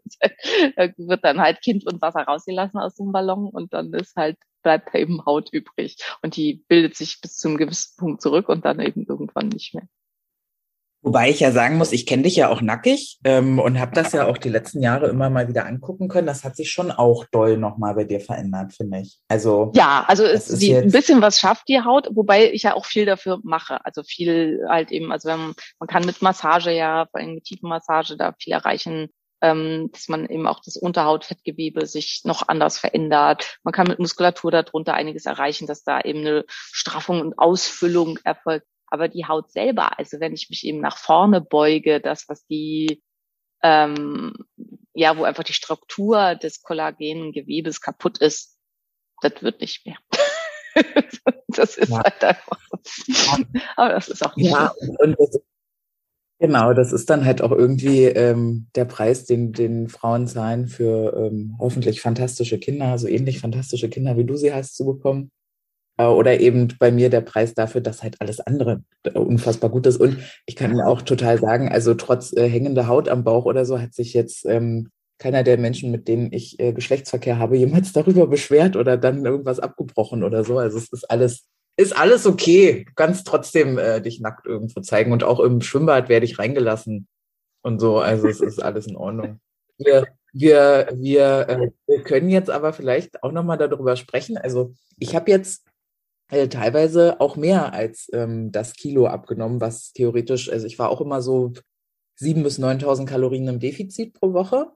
wird 0.97 1.23
dann 1.23 1.39
halt 1.39 1.61
Kind 1.61 1.85
und 1.85 2.01
Wasser 2.01 2.21
rausgelassen 2.21 2.79
aus 2.79 2.95
dem 2.95 3.11
Ballon 3.11 3.49
und 3.49 3.71
dann 3.75 3.93
ist 3.93 4.15
halt, 4.15 4.39
bleibt 4.63 4.89
da 4.91 4.97
eben 4.97 5.23
Haut 5.23 5.49
übrig. 5.51 5.97
Und 6.23 6.35
die 6.35 6.65
bildet 6.67 6.95
sich 6.95 7.21
bis 7.21 7.37
zum 7.37 7.55
gewissen 7.55 7.95
Punkt 7.97 8.23
zurück 8.23 8.49
und 8.49 8.65
dann 8.65 8.79
eben 8.79 9.05
irgendwann 9.07 9.49
nicht 9.49 9.75
mehr. 9.75 9.87
Wobei 11.01 11.29
ich 11.29 11.39
ja 11.39 11.51
sagen 11.51 11.77
muss, 11.77 11.91
ich 11.91 12.05
kenne 12.05 12.23
dich 12.23 12.35
ja 12.35 12.49
auch 12.49 12.61
nackig 12.61 13.19
ähm, 13.23 13.59
und 13.59 13.79
habe 13.79 13.93
das 13.93 14.13
ja 14.13 14.25
auch 14.25 14.37
die 14.37 14.49
letzten 14.49 14.81
Jahre 14.81 15.07
immer 15.07 15.29
mal 15.29 15.47
wieder 15.47 15.65
angucken 15.65 16.07
können. 16.07 16.27
Das 16.27 16.43
hat 16.43 16.55
sich 16.55 16.71
schon 16.71 16.91
auch 16.91 17.25
doll 17.31 17.57
nochmal 17.57 17.93
bei 17.93 18.03
dir 18.03 18.19
verändert, 18.19 18.73
finde 18.73 18.99
ich. 18.99 19.19
Also 19.27 19.71
ja, 19.75 20.03
also 20.07 20.23
es, 20.23 20.47
die, 20.47 20.75
ein 20.75 20.91
bisschen 20.91 21.21
was 21.21 21.39
schafft 21.39 21.67
die 21.67 21.81
Haut, 21.81 22.09
wobei 22.11 22.51
ich 22.51 22.63
ja 22.63 22.73
auch 22.73 22.85
viel 22.85 23.05
dafür 23.05 23.39
mache. 23.43 23.85
Also 23.85 24.03
viel 24.03 24.65
halt 24.67 24.91
eben, 24.91 25.11
also 25.11 25.29
wenn 25.29 25.39
man, 25.39 25.53
man 25.79 25.87
kann 25.87 26.05
mit 26.05 26.21
Massage 26.21 26.71
ja, 26.71 27.05
vor 27.11 27.21
allem 27.21 27.35
mit 27.35 27.45
Tiefenmassage 27.45 28.17
da 28.17 28.33
viel 28.39 28.53
erreichen, 28.53 29.09
ähm, 29.41 29.89
dass 29.93 30.07
man 30.07 30.27
eben 30.27 30.47
auch 30.47 30.61
das 30.65 30.77
Unterhautfettgewebe 30.77 31.85
sich 31.85 32.21
noch 32.23 32.47
anders 32.47 32.79
verändert. 32.79 33.59
Man 33.63 33.71
kann 33.71 33.87
mit 33.87 33.99
Muskulatur 33.99 34.51
darunter 34.51 34.95
einiges 34.95 35.25
erreichen, 35.25 35.67
dass 35.67 35.83
da 35.83 36.01
eben 36.01 36.19
eine 36.19 36.45
Straffung 36.47 37.21
und 37.21 37.37
Ausfüllung 37.37 38.19
erfolgt 38.23 38.65
aber 38.87 39.07
die 39.07 39.25
Haut 39.25 39.51
selber, 39.51 39.97
also 39.99 40.19
wenn 40.19 40.33
ich 40.33 40.49
mich 40.49 40.65
eben 40.65 40.79
nach 40.79 40.97
vorne 40.97 41.41
beuge, 41.41 41.99
das, 41.99 42.27
was 42.29 42.45
die, 42.47 43.03
ähm, 43.63 44.33
ja, 44.93 45.17
wo 45.17 45.23
einfach 45.23 45.43
die 45.43 45.53
Struktur 45.53 46.35
des 46.35 46.61
kollagenen 46.61 47.31
Gewebes 47.31 47.81
kaputt 47.81 48.17
ist, 48.19 48.57
das 49.21 49.41
wird 49.41 49.61
nicht 49.61 49.85
mehr. 49.85 49.97
das 51.47 51.77
ist 51.77 51.89
ja. 51.89 52.03
halt 52.03 52.23
einfach. 52.23 52.59
Aber 53.75 53.93
das 53.93 54.09
ist 54.09 54.25
auch 54.25 54.35
nicht 54.35 54.51
ja, 54.51 54.73
Genau, 56.39 56.73
das 56.73 56.93
ist 56.93 57.09
dann 57.09 57.25
halt 57.25 57.41
auch 57.41 57.51
irgendwie 57.51 58.03
ähm, 58.03 58.67
der 58.75 58.85
Preis, 58.85 59.25
den, 59.25 59.53
den 59.53 59.89
Frauen 59.89 60.27
zahlen 60.27 60.67
für 60.67 61.15
ähm, 61.17 61.55
hoffentlich 61.59 61.99
fantastische 61.99 62.59
Kinder, 62.59 62.99
so 62.99 63.07
ähnlich 63.07 63.39
fantastische 63.39 63.89
Kinder, 63.89 64.17
wie 64.17 64.25
du 64.25 64.35
sie 64.35 64.53
hast, 64.53 64.75
zu 64.75 64.85
bekommen. 64.85 65.31
Äh, 65.97 66.05
oder 66.05 66.39
eben 66.39 66.69
bei 66.79 66.91
mir 66.91 67.09
der 67.09 67.21
Preis 67.21 67.53
dafür, 67.53 67.81
dass 67.81 68.03
halt 68.03 68.15
alles 68.19 68.39
andere 68.39 68.83
äh, 69.03 69.17
unfassbar 69.17 69.69
gut 69.69 69.87
ist. 69.87 69.97
Und 69.97 70.17
ich 70.45 70.55
kann 70.55 70.71
mir 70.71 70.87
auch 70.87 71.01
total 71.01 71.39
sagen, 71.39 71.69
also 71.69 71.93
trotz 71.95 72.33
äh, 72.33 72.47
hängender 72.47 72.87
Haut 72.87 73.09
am 73.09 73.23
Bauch 73.23 73.45
oder 73.45 73.65
so 73.65 73.79
hat 73.81 73.93
sich 73.93 74.13
jetzt 74.13 74.45
ähm, 74.45 74.89
keiner 75.19 75.43
der 75.43 75.57
Menschen, 75.57 75.91
mit 75.91 76.07
denen 76.07 76.31
ich 76.31 76.59
äh, 76.59 76.73
Geschlechtsverkehr 76.73 77.39
habe, 77.39 77.57
jemals 77.57 77.91
darüber 77.93 78.27
beschwert 78.27 78.75
oder 78.75 78.97
dann 78.97 79.25
irgendwas 79.25 79.59
abgebrochen 79.59 80.23
oder 80.23 80.43
so. 80.43 80.59
Also 80.59 80.77
es 80.77 80.91
ist 80.93 81.09
alles, 81.09 81.47
ist 81.75 81.97
alles 81.97 82.25
okay. 82.25 82.85
Du 82.87 82.93
kannst 82.95 83.25
trotzdem 83.25 83.77
äh, 83.77 84.01
dich 84.01 84.21
nackt 84.21 84.45
irgendwo 84.45 84.81
zeigen. 84.81 85.11
Und 85.11 85.23
auch 85.23 85.39
im 85.39 85.61
Schwimmbad 85.61 86.09
werde 86.09 86.25
ich 86.25 86.37
reingelassen 86.39 87.07
und 87.63 87.79
so. 87.79 87.97
Also 87.97 88.27
es 88.27 88.39
ist 88.39 88.61
alles 88.61 88.87
in 88.87 88.95
Ordnung. 88.95 89.39
Wir, 89.79 90.07
wir, 90.33 90.87
wir, 90.95 91.49
äh, 91.49 91.69
wir 91.85 92.01
können 92.01 92.29
jetzt 92.29 92.49
aber 92.49 92.73
vielleicht 92.73 93.21
auch 93.21 93.31
nochmal 93.31 93.59
darüber 93.59 93.95
sprechen. 93.95 94.35
Also 94.35 94.73
ich 94.97 95.15
habe 95.15 95.29
jetzt 95.29 95.66
äh, 96.29 96.47
teilweise 96.47 97.21
auch 97.21 97.35
mehr 97.35 97.73
als 97.73 98.09
ähm, 98.13 98.51
das 98.51 98.73
Kilo 98.73 99.07
abgenommen, 99.07 99.61
was 99.61 99.93
theoretisch, 99.93 100.51
also 100.51 100.67
ich 100.67 100.77
war 100.77 100.89
auch 100.89 101.01
immer 101.01 101.21
so 101.21 101.53
sieben 102.15 102.43
bis 102.43 102.59
9.000 102.59 103.05
Kalorien 103.05 103.47
im 103.47 103.59
Defizit 103.59 104.13
pro 104.13 104.33
Woche. 104.33 104.71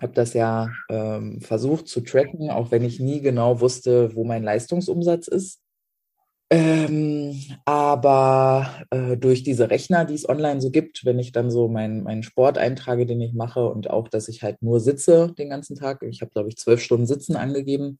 Habe 0.00 0.12
das 0.12 0.32
ja 0.32 0.70
ähm, 0.88 1.40
versucht 1.40 1.88
zu 1.88 2.00
tracken, 2.00 2.50
auch 2.50 2.70
wenn 2.70 2.84
ich 2.84 3.00
nie 3.00 3.20
genau 3.20 3.60
wusste, 3.60 4.14
wo 4.14 4.24
mein 4.24 4.42
Leistungsumsatz 4.42 5.28
ist. 5.28 5.60
Ähm, 6.50 7.38
aber 7.66 8.86
äh, 8.90 9.18
durch 9.18 9.42
diese 9.42 9.68
Rechner, 9.68 10.06
die 10.06 10.14
es 10.14 10.26
online 10.26 10.62
so 10.62 10.70
gibt, 10.70 11.04
wenn 11.04 11.18
ich 11.18 11.32
dann 11.32 11.50
so 11.50 11.68
meinen 11.68 12.02
mein 12.04 12.22
Sport 12.22 12.56
eintrage, 12.56 13.04
den 13.04 13.20
ich 13.20 13.34
mache 13.34 13.68
und 13.68 13.90
auch, 13.90 14.08
dass 14.08 14.28
ich 14.28 14.42
halt 14.42 14.62
nur 14.62 14.80
sitze 14.80 15.34
den 15.36 15.50
ganzen 15.50 15.76
Tag. 15.76 16.02
Ich 16.02 16.22
habe, 16.22 16.30
glaube 16.30 16.48
ich, 16.48 16.56
zwölf 16.56 16.80
Stunden 16.80 17.06
Sitzen 17.06 17.36
angegeben 17.36 17.98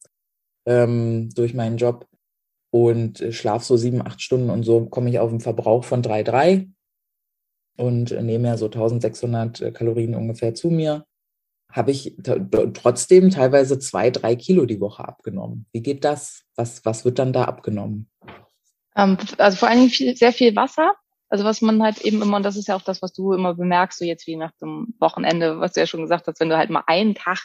ähm, 0.65 1.29
durch 1.35 1.53
meinen 1.53 1.77
Job 1.77 2.07
und 2.71 3.21
äh, 3.21 3.31
schlafe 3.31 3.65
so 3.65 3.77
sieben, 3.77 4.05
acht 4.05 4.21
Stunden 4.21 4.49
und 4.49 4.63
so 4.63 4.85
komme 4.85 5.09
ich 5.09 5.19
auf 5.19 5.29
einen 5.29 5.39
Verbrauch 5.39 5.83
von 5.83 6.01
3,3 6.01 6.69
und 7.77 8.11
äh, 8.11 8.21
nehme 8.21 8.47
ja 8.49 8.57
so 8.57 8.65
1600 8.65 9.61
äh, 9.61 9.71
Kalorien 9.71 10.15
ungefähr 10.15 10.53
zu 10.53 10.69
mir 10.69 11.05
habe 11.71 11.91
ich 11.91 12.15
trotzdem 12.73 13.29
teilweise 13.29 13.77
zwei, 13.79 14.09
drei 14.09 14.35
Kilo 14.35 14.65
die 14.65 14.81
Woche 14.81 15.07
abgenommen. 15.07 15.67
Wie 15.71 15.81
geht 15.81 16.03
das? 16.03 16.43
Was, 16.55 16.83
was 16.83 17.05
wird 17.05 17.19
dann 17.19 17.33
da 17.33 17.45
abgenommen? 17.45 18.09
Ähm, 18.95 19.17
also 19.37 19.57
vor 19.57 19.69
allen 19.69 19.77
Dingen 19.77 19.91
viel, 19.91 20.15
sehr 20.15 20.33
viel 20.33 20.55
Wasser. 20.55 20.93
Also 21.29 21.43
was 21.43 21.61
man 21.61 21.83
halt 21.83 22.01
eben 22.01 22.23
immer, 22.23 22.37
und 22.37 22.43
das 22.43 22.57
ist 22.57 22.67
ja 22.67 22.75
auch 22.75 22.81
das, 22.81 23.03
was 23.03 23.13
du 23.13 23.33
immer 23.33 23.53
bemerkst, 23.53 23.99
so 23.99 24.05
jetzt 24.05 24.25
wie 24.25 24.35
nach 24.35 24.51
dem 24.59 24.95
Wochenende, 24.99 25.59
was 25.59 25.73
du 25.73 25.79
ja 25.79 25.85
schon 25.85 26.01
gesagt 26.01 26.25
hast, 26.25 26.39
wenn 26.39 26.49
du 26.49 26.57
halt 26.57 26.71
mal 26.71 26.83
einen 26.87 27.13
Tag 27.13 27.39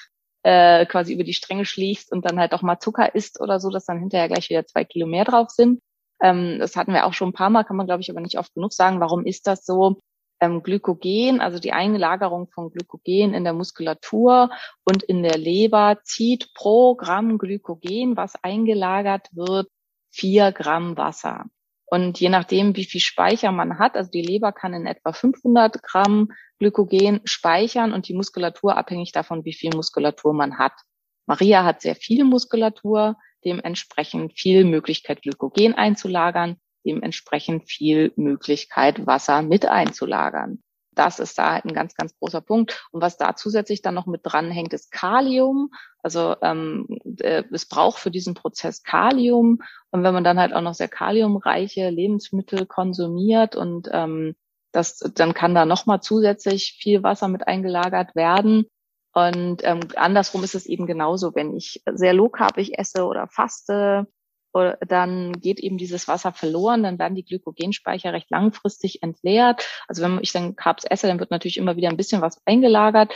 äh, 0.44 0.86
quasi 0.86 1.12
über 1.12 1.24
die 1.24 1.34
Stränge 1.34 1.64
schlägst 1.64 2.12
und 2.12 2.24
dann 2.24 2.38
halt 2.38 2.52
auch 2.54 2.62
mal 2.62 2.78
Zucker 2.78 3.14
isst 3.14 3.40
oder 3.40 3.58
so, 3.60 3.70
dass 3.70 3.86
dann 3.86 3.98
hinterher 3.98 4.28
gleich 4.28 4.48
wieder 4.50 4.66
zwei 4.66 4.84
Kilo 4.84 5.06
mehr 5.06 5.24
drauf 5.24 5.50
sind. 5.50 5.80
Ähm, 6.22 6.58
das 6.60 6.76
hatten 6.76 6.92
wir 6.92 7.06
auch 7.06 7.12
schon 7.12 7.30
ein 7.30 7.34
paar 7.34 7.50
Mal, 7.50 7.64
kann 7.64 7.76
man 7.76 7.86
glaube 7.86 8.02
ich 8.02 8.10
aber 8.10 8.20
nicht 8.20 8.38
oft 8.38 8.54
genug 8.54 8.72
sagen. 8.72 9.00
Warum 9.00 9.26
ist 9.26 9.46
das 9.46 9.64
so? 9.66 9.98
ähm, 10.44 10.62
Glykogen, 10.62 11.40
also 11.40 11.58
die 11.58 11.72
Einlagerung 11.72 12.48
von 12.48 12.70
Glykogen 12.70 13.34
in 13.34 13.44
der 13.44 13.52
Muskulatur 13.52 14.50
und 14.84 15.02
in 15.02 15.22
der 15.22 15.38
Leber 15.38 15.98
zieht 16.04 16.52
pro 16.54 16.94
Gramm 16.94 17.38
Glykogen, 17.38 18.16
was 18.16 18.34
eingelagert 18.42 19.28
wird, 19.32 19.68
vier 20.10 20.52
Gramm 20.52 20.96
Wasser. 20.96 21.46
Und 21.94 22.18
je 22.18 22.28
nachdem, 22.28 22.74
wie 22.74 22.86
viel 22.86 23.00
Speicher 23.00 23.52
man 23.52 23.78
hat, 23.78 23.94
also 23.94 24.10
die 24.10 24.20
Leber 24.20 24.50
kann 24.50 24.74
in 24.74 24.84
etwa 24.84 25.12
500 25.12 25.80
Gramm 25.80 26.32
Glykogen 26.58 27.20
speichern 27.22 27.92
und 27.92 28.08
die 28.08 28.14
Muskulatur 28.14 28.76
abhängig 28.76 29.12
davon, 29.12 29.44
wie 29.44 29.52
viel 29.54 29.70
Muskulatur 29.72 30.32
man 30.32 30.58
hat. 30.58 30.72
Maria 31.26 31.62
hat 31.62 31.82
sehr 31.82 31.94
viel 31.94 32.24
Muskulatur, 32.24 33.16
dementsprechend 33.44 34.36
viel 34.36 34.64
Möglichkeit, 34.64 35.22
Glykogen 35.22 35.74
einzulagern 35.74 36.56
dementsprechend 36.84 37.70
viel 37.70 38.12
Möglichkeit, 38.16 39.06
Wasser 39.06 39.42
mit 39.42 39.66
einzulagern. 39.66 40.63
Das 40.94 41.18
ist 41.18 41.38
da 41.38 41.52
halt 41.52 41.64
ein 41.64 41.74
ganz, 41.74 41.94
ganz 41.94 42.16
großer 42.18 42.40
Punkt. 42.40 42.86
Und 42.90 43.00
was 43.00 43.16
da 43.16 43.36
zusätzlich 43.36 43.82
dann 43.82 43.94
noch 43.94 44.06
mit 44.06 44.20
dranhängt, 44.24 44.72
ist 44.72 44.90
Kalium. 44.90 45.70
Also 46.02 46.36
ähm, 46.42 46.86
äh, 47.20 47.44
es 47.52 47.66
braucht 47.66 47.98
für 47.98 48.10
diesen 48.10 48.34
Prozess 48.34 48.82
Kalium. 48.82 49.60
Und 49.90 50.02
wenn 50.02 50.14
man 50.14 50.24
dann 50.24 50.38
halt 50.38 50.52
auch 50.52 50.60
noch 50.60 50.74
sehr 50.74 50.88
kaliumreiche 50.88 51.90
Lebensmittel 51.90 52.66
konsumiert 52.66 53.56
und 53.56 53.88
ähm, 53.92 54.34
das, 54.72 54.98
dann 54.98 55.34
kann 55.34 55.54
da 55.54 55.66
nochmal 55.66 56.00
zusätzlich 56.00 56.76
viel 56.80 57.02
Wasser 57.02 57.28
mit 57.28 57.46
eingelagert 57.46 58.16
werden. 58.16 58.66
Und 59.12 59.62
ähm, 59.62 59.80
andersrum 59.94 60.42
ist 60.42 60.56
es 60.56 60.66
eben 60.66 60.86
genauso, 60.86 61.34
wenn 61.36 61.54
ich 61.54 61.82
sehr 61.92 62.12
low 62.12 62.28
carbig 62.28 62.76
esse 62.76 63.04
oder 63.06 63.28
faste, 63.28 64.08
dann 64.86 65.32
geht 65.40 65.58
eben 65.58 65.78
dieses 65.78 66.06
Wasser 66.06 66.32
verloren, 66.32 66.82
dann 66.82 66.98
werden 66.98 67.14
die 67.14 67.24
Glykogenspeicher 67.24 68.12
recht 68.12 68.30
langfristig 68.30 69.02
entleert. 69.02 69.66
Also 69.88 70.02
wenn 70.02 70.20
ich 70.22 70.32
dann 70.32 70.56
Carbs 70.56 70.84
esse, 70.84 71.06
dann 71.06 71.18
wird 71.18 71.30
natürlich 71.30 71.56
immer 71.56 71.76
wieder 71.76 71.88
ein 71.88 71.96
bisschen 71.96 72.22
was 72.22 72.40
eingelagert, 72.46 73.12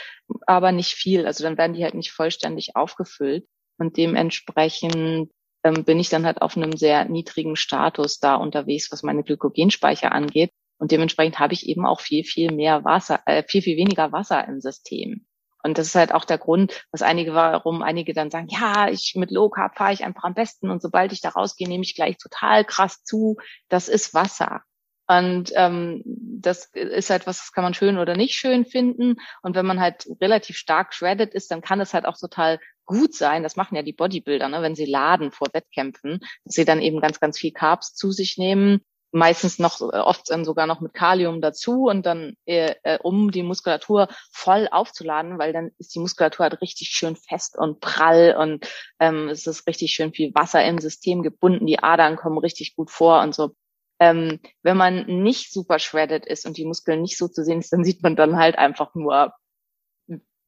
aber 0.46 0.72
nicht 0.72 0.94
viel. 0.94 1.27
Also 1.27 1.44
dann 1.44 1.57
werden 1.57 1.74
die 1.74 1.85
halt 1.85 1.94
nicht 1.94 2.12
vollständig 2.12 2.74
aufgefüllt. 2.77 3.46
Und 3.79 3.96
dementsprechend 3.96 5.31
ähm, 5.62 5.85
bin 5.85 6.01
ich 6.01 6.09
dann 6.09 6.27
halt 6.27 6.42
auf 6.42 6.57
einem 6.57 6.77
sehr 6.77 7.05
niedrigen 7.05 7.55
Status 7.55 8.18
da 8.18 8.35
unterwegs, 8.35 8.90
was 8.90 9.05
meine 9.05 9.22
Glykogenspeicher 9.22 10.11
angeht. 10.12 10.51
Und 10.79 10.90
dementsprechend 10.90 11.38
habe 11.38 11.55
ich 11.55 11.68
eben 11.68 11.87
auch 11.87 12.01
viel, 12.01 12.24
viel 12.24 12.53
mehr 12.53 12.85
Wasser, 12.85 13.20
äh, 13.27 13.44
viel, 13.46 13.62
viel 13.62 13.77
weniger 13.77 14.11
Wasser 14.12 14.46
im 14.46 14.61
System. 14.61 15.28
Und 15.62 15.79
das 15.79 15.88
ist 15.88 15.94
halt 15.94 16.12
auch 16.12 16.25
der 16.25 16.38
Grund, 16.38 16.85
was 16.92 17.03
einige, 17.03 17.35
warum 17.35 17.83
einige 17.83 18.12
dann 18.12 18.31
sagen, 18.31 18.49
ja, 18.49 18.88
ich 18.88 19.14
mit 19.16 19.31
Low 19.31 19.49
Carb 19.49 19.77
fahre 19.77 19.92
ich 19.92 20.05
einfach 20.05 20.25
am 20.25 20.35
besten 20.35 20.71
und 20.71 20.81
sobald 20.81 21.12
ich 21.12 21.21
da 21.21 21.31
rausgehe, 21.31 21.68
nehme 21.68 21.85
ich 21.85 21.94
gleich 21.94 22.16
total 22.16 22.64
krass 22.64 23.03
zu. 23.03 23.37
Das 23.68 23.88
ist 23.88 24.14
Wasser. 24.14 24.62
Und 25.11 25.53
ähm, 25.55 26.03
das 26.05 26.66
ist 26.75 27.09
halt 27.09 27.27
was, 27.27 27.38
das 27.38 27.53
kann 27.53 27.64
man 27.64 27.73
schön 27.73 27.97
oder 27.97 28.14
nicht 28.14 28.35
schön 28.35 28.66
finden. 28.66 29.16
Und 29.42 29.57
wenn 29.57 29.64
man 29.64 29.81
halt 29.81 30.07
relativ 30.21 30.57
stark 30.59 30.92
shredded 30.92 31.33
ist, 31.33 31.51
dann 31.51 31.62
kann 31.62 31.81
es 31.81 31.94
halt 31.94 32.05
auch 32.05 32.18
total 32.18 32.61
gut 32.85 33.14
sein. 33.14 33.42
Das 33.42 33.57
machen 33.57 33.75
ja 33.75 33.83
die 33.83 33.94
Bodybuilder, 33.94 34.49
ne, 34.49 34.61
wenn 34.61 34.75
sie 34.75 34.85
laden 34.85 35.33
vor 35.33 35.49
Wettkämpfen, 35.53 36.21
dass 36.44 36.55
sie 36.55 36.66
dann 36.66 36.83
eben 36.83 37.01
ganz, 37.01 37.21
ganz 37.21 37.38
viel 37.38 37.53
Carbs 37.53 37.94
zu 37.94 38.12
sich 38.12 38.37
nehmen 38.37 38.83
meistens 39.12 39.59
noch 39.59 39.81
äh, 39.81 39.97
oft 39.97 40.31
dann 40.31 40.44
sogar 40.44 40.66
noch 40.66 40.81
mit 40.81 40.94
Kalium 40.94 41.40
dazu 41.40 41.85
und 41.85 42.05
dann 42.05 42.35
äh, 42.47 42.75
äh, 42.83 42.99
um 43.03 43.31
die 43.31 43.42
Muskulatur 43.42 44.09
voll 44.33 44.68
aufzuladen, 44.71 45.38
weil 45.38 45.53
dann 45.53 45.71
ist 45.79 45.94
die 45.94 46.01
Muskulatur 46.01 46.44
halt 46.44 46.61
richtig 46.61 46.88
schön 46.88 47.16
fest 47.16 47.57
und 47.57 47.81
prall 47.81 48.37
und 48.38 48.68
ähm, 49.01 49.29
es 49.29 49.47
ist 49.47 49.66
richtig 49.66 49.92
schön 49.92 50.12
viel 50.12 50.35
Wasser 50.35 50.64
im 50.64 50.79
System 50.79 51.23
gebunden, 51.23 51.66
die 51.66 51.79
Adern 51.79 52.16
kommen 52.16 52.38
richtig 52.38 52.77
gut 52.77 52.90
vor 52.90 53.21
und 53.23 53.35
so. 53.35 53.55
Ähm, 54.01 54.38
wenn 54.62 54.77
man 54.77 55.07
nicht 55.07 55.53
super 55.53 55.79
shredded 55.79 56.25
ist 56.25 56.47
und 56.47 56.57
die 56.57 56.64
Muskeln 56.64 57.03
nicht 57.03 57.18
so 57.18 57.27
zu 57.27 57.42
sehen 57.42 57.59
ist, 57.59 57.73
dann 57.73 57.85
sieht 57.85 58.03
man 58.03 58.14
dann 58.14 58.37
halt 58.37 58.57
einfach 58.57 58.94
nur 58.94 59.33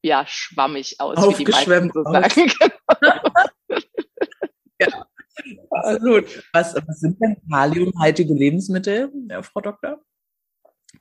ja 0.03 0.25
schwammig 0.25 0.99
aus, 0.99 1.17
wie 1.37 1.43
die 1.43 1.51
meisten 1.51 1.91
so 1.93 2.03
sagen. 2.03 2.51
Absolut. 5.85 6.43
Was, 6.53 6.75
was 6.75 6.99
sind 6.99 7.21
denn 7.21 7.37
kaliumhaltige 7.49 8.33
Lebensmittel, 8.33 9.11
Frau 9.41 9.61
Doktor? 9.61 10.01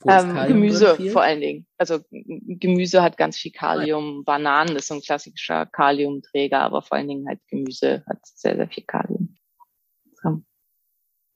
Ähm, 0.06 0.34
Gemüse 0.46 0.96
vor 1.10 1.22
allen 1.22 1.40
Dingen. 1.40 1.66
Also 1.76 1.98
Gemüse 2.10 3.02
hat 3.02 3.16
ganz 3.16 3.36
viel 3.36 3.52
Kalium. 3.52 4.24
Bananen 4.24 4.76
ist 4.76 4.88
so 4.88 4.94
ein 4.94 5.02
klassischer 5.02 5.66
Kaliumträger, 5.66 6.60
aber 6.60 6.82
vor 6.82 6.96
allen 6.96 7.08
Dingen 7.08 7.26
halt 7.28 7.40
Gemüse 7.48 8.04
hat 8.08 8.18
sehr, 8.22 8.56
sehr 8.56 8.68
viel 8.68 8.84
Kalium. 8.84 9.36
So. 10.22 10.42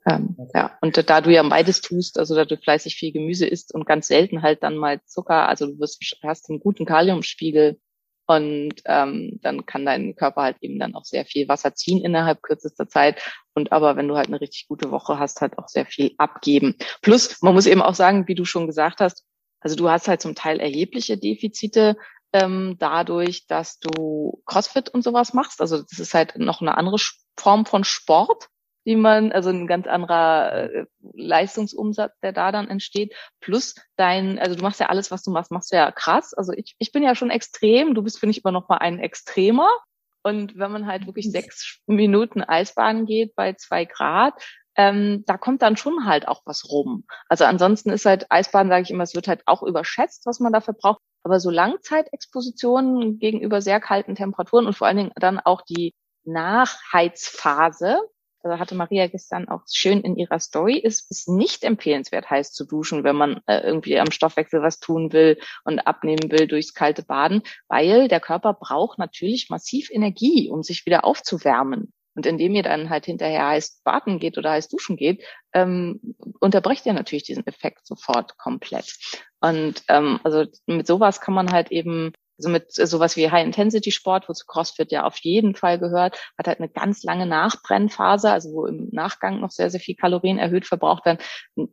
Ähm, 0.07 0.35
okay. 0.39 0.51
Ja, 0.55 0.79
und 0.81 1.11
da 1.11 1.21
du 1.21 1.31
ja 1.31 1.43
beides 1.43 1.81
tust, 1.81 2.19
also 2.19 2.35
da 2.35 2.45
du 2.45 2.57
fleißig 2.57 2.95
viel 2.95 3.13
Gemüse 3.13 3.47
isst 3.47 3.75
und 3.75 3.87
ganz 3.87 4.07
selten 4.07 4.43
halt 4.43 4.63
dann 4.63 4.77
mal 4.77 5.03
Zucker, 5.05 5.49
also 5.49 5.67
du 5.67 5.79
wirst, 5.79 6.03
hast 6.23 6.49
einen 6.49 6.61
guten 6.61 6.85
Kaliumspiegel, 6.85 7.81
und 8.27 8.75
ähm, 8.87 9.39
dann 9.43 9.67
kann 9.67 9.85
dein 9.85 10.15
Körper 10.17 10.43
halt 10.43 10.57
eben 10.61 10.79
dann 10.79 10.95
auch 10.95 11.05
sehr 11.05 11.25
viel 11.25 11.49
Wasser 11.49 11.75
ziehen 11.75 12.03
innerhalb 12.03 12.43
kürzester 12.43 12.89
Zeit. 12.89 13.23
Und 13.55 13.73
aber 13.73 13.97
wenn 13.97 14.09
du 14.09 14.17
halt 14.17 14.29
eine 14.29 14.41
richtig 14.41 14.67
gute 14.69 14.91
Woche 14.91 15.19
hast, 15.19 15.41
halt 15.41 15.59
auch 15.59 15.69
sehr 15.69 15.87
viel 15.87 16.15
abgeben. 16.19 16.77
Plus, 17.03 17.41
man 17.43 17.55
muss 17.55 17.67
eben 17.67 17.83
auch 17.83 17.95
sagen, 17.95 18.27
wie 18.27 18.35
du 18.35 18.45
schon 18.45 18.67
gesagt 18.67 19.01
hast, 19.01 19.25
also 19.61 19.77
du 19.77 19.89
hast 19.89 20.09
halt 20.09 20.21
zum 20.21 20.35
Teil 20.35 20.61
erhebliche 20.61 21.17
Defizite 21.19 21.97
ähm, 22.33 22.77
dadurch, 22.79 23.47
dass 23.47 23.79
du 23.79 24.43
CrossFit 24.45 24.89
und 24.89 25.05
sowas 25.05 25.35
machst. 25.35 25.61
Also 25.61 25.83
das 25.83 25.99
ist 25.99 26.15
halt 26.15 26.37
noch 26.39 26.61
eine 26.61 26.77
andere 26.77 26.99
Form 27.37 27.65
von 27.65 27.85
Sport 27.85 28.49
die 28.87 28.97
man, 28.97 29.33
also 29.33 29.51
ein 29.51 29.67
ganz 29.67 29.87
anderer 29.87 30.71
äh, 30.71 30.87
Leistungsumsatz, 31.15 32.13
der 32.23 32.33
da 32.33 32.53
dann 32.53 32.69
entsteht, 32.69 33.15
plus 33.41 33.75
dein, 33.97 34.39
also 34.39 34.55
du 34.57 34.63
machst 34.63 34.81
ja 34.81 34.87
alles, 34.87 35.11
was 35.11 35.23
du 35.23 35.31
machst, 35.31 35.51
machst 35.51 35.73
du 35.73 35.77
ja 35.77 35.91
krass. 35.91 36.35
Also 36.35 36.53
ich, 36.53 36.75
ich 36.79 36.93
bin 36.93 37.03
ja 37.03 37.15
schon 37.15 37.31
extrem, 37.31 37.95
du 37.95 38.03
bist, 38.03 38.19
finde 38.19 38.33
ich, 38.33 38.45
immer 38.45 38.53
noch 38.53 38.69
mal 38.69 38.79
ein 38.79 38.99
Extremer. 38.99 39.71
Und 40.23 40.57
wenn 40.57 40.73
man 40.73 40.87
halt 40.87 41.07
wirklich 41.07 41.31
sechs 41.31 41.81
Minuten 41.87 42.43
Eisbahn 42.43 43.05
geht 43.05 43.35
bei 43.35 43.53
zwei 43.55 43.85
Grad, 43.85 44.35
ähm, 44.77 45.23
da 45.27 45.37
kommt 45.37 45.63
dann 45.63 45.77
schon 45.77 46.07
halt 46.07 46.27
auch 46.27 46.43
was 46.47 46.71
rum. 46.71 47.05
Also 47.29 47.45
ansonsten 47.45 47.91
ist 47.91 48.07
halt 48.07 48.27
Eisbahn, 48.31 48.69
sage 48.69 48.83
ich 48.83 48.91
immer, 48.91 49.05
es 49.05 49.15
wird 49.15 49.29
halt 49.29 49.43
auch 49.47 49.63
überschätzt, 49.63 50.27
was 50.27 50.41
man 50.41 50.53
dafür 50.53 50.75
braucht. 50.75 51.01
Aber 51.23 51.41
so 51.41 51.51
Langzeitexpositionen 51.51 53.19
gegenüber 53.19 53.61
sehr 53.63 53.81
kalten 53.81 54.15
Temperaturen 54.15 54.67
und 54.67 54.77
vor 54.77 54.87
allen 54.87 54.97
Dingen 54.97 55.13
dann 55.17 55.41
auch 55.41 55.63
die 55.63 55.95
Nachheizphase, 56.25 58.01
also 58.45 58.59
hatte 58.59 58.75
Maria 58.75 59.07
gestern 59.07 59.49
auch 59.49 59.63
schön 59.73 60.03
in 60.03 60.17
ihrer 60.17 60.39
Story, 60.39 60.77
ist 60.77 61.11
es 61.11 61.27
nicht 61.27 61.65
empfehlenswert, 61.65 62.29
heiß 62.29 62.53
zu 62.53 62.67
duschen, 62.67 63.03
wenn 63.03 63.17
man 63.17 63.41
äh, 63.47 63.61
irgendwie 63.61 63.99
am 63.99 64.11
Stoffwechsel 64.11 64.61
was 64.63 64.81
tun 64.81 65.13
will 65.13 65.39
und 65.65 65.81
abnehmen 65.81 66.31
will 66.31 66.47
durchs 66.47 66.75
kalte 66.75 67.03
Baden, 67.03 67.43
weil 67.69 68.07
der 68.09 68.21
Körper 68.21 68.53
braucht 68.53 68.99
natürlich 68.99 69.49
massiv 69.49 69.89
Energie, 69.91 70.51
um 70.51 70.63
sich 70.63 70.85
wieder 70.85 71.05
aufzuwärmen. 71.05 71.93
Und 72.17 72.27
indem 72.27 72.55
ihr 72.55 72.63
dann 72.63 72.91
halt 72.91 73.07
hinterher 73.07 73.49
heiß 73.49 73.81
baden 73.83 74.21
geht 74.21 74.39
oder 74.39 74.53
heiß 74.53 74.69
duschen 74.69 74.97
geht, 74.97 75.25
ähm, 75.53 76.15
unterbrecht 76.39 76.87
ihr 76.87 76.93
natürlich 76.93 77.25
diesen 77.25 77.45
Effekt 77.47 77.87
sofort 77.87 78.39
komplett. 78.39 78.95
Und 79.41 79.83
ähm, 79.89 80.21
also 80.23 80.45
mit 80.67 80.87
sowas 80.87 81.21
kann 81.21 81.35
man 81.35 81.51
halt 81.51 81.73
eben 81.73 82.13
also 82.39 82.49
mit 82.49 82.73
sowas 82.73 83.17
wie 83.17 83.31
High-Intensity-Sport, 83.31 84.29
wozu 84.29 84.45
CrossFit 84.47 84.91
ja 84.93 85.05
auf 85.05 85.17
jeden 85.19 85.55
Fall 85.55 85.79
gehört, 85.79 86.19
hat 86.37 86.49
halt 86.49 86.59
eine 86.59 86.69
ganz 86.69 87.03
lange 87.05 87.27
Nachbrennphase, 87.27 88.31
also 88.31 88.53
wo 88.53 88.67
im 88.67 88.89
Nachgang 88.93 89.41
noch 89.41 89.51
sehr, 89.51 89.71
sehr 89.71 89.81
viel 89.81 89.95
Kalorien 89.95 90.39
erhöht 90.39 90.67
verbraucht 90.67 91.05
werden. 91.05 91.19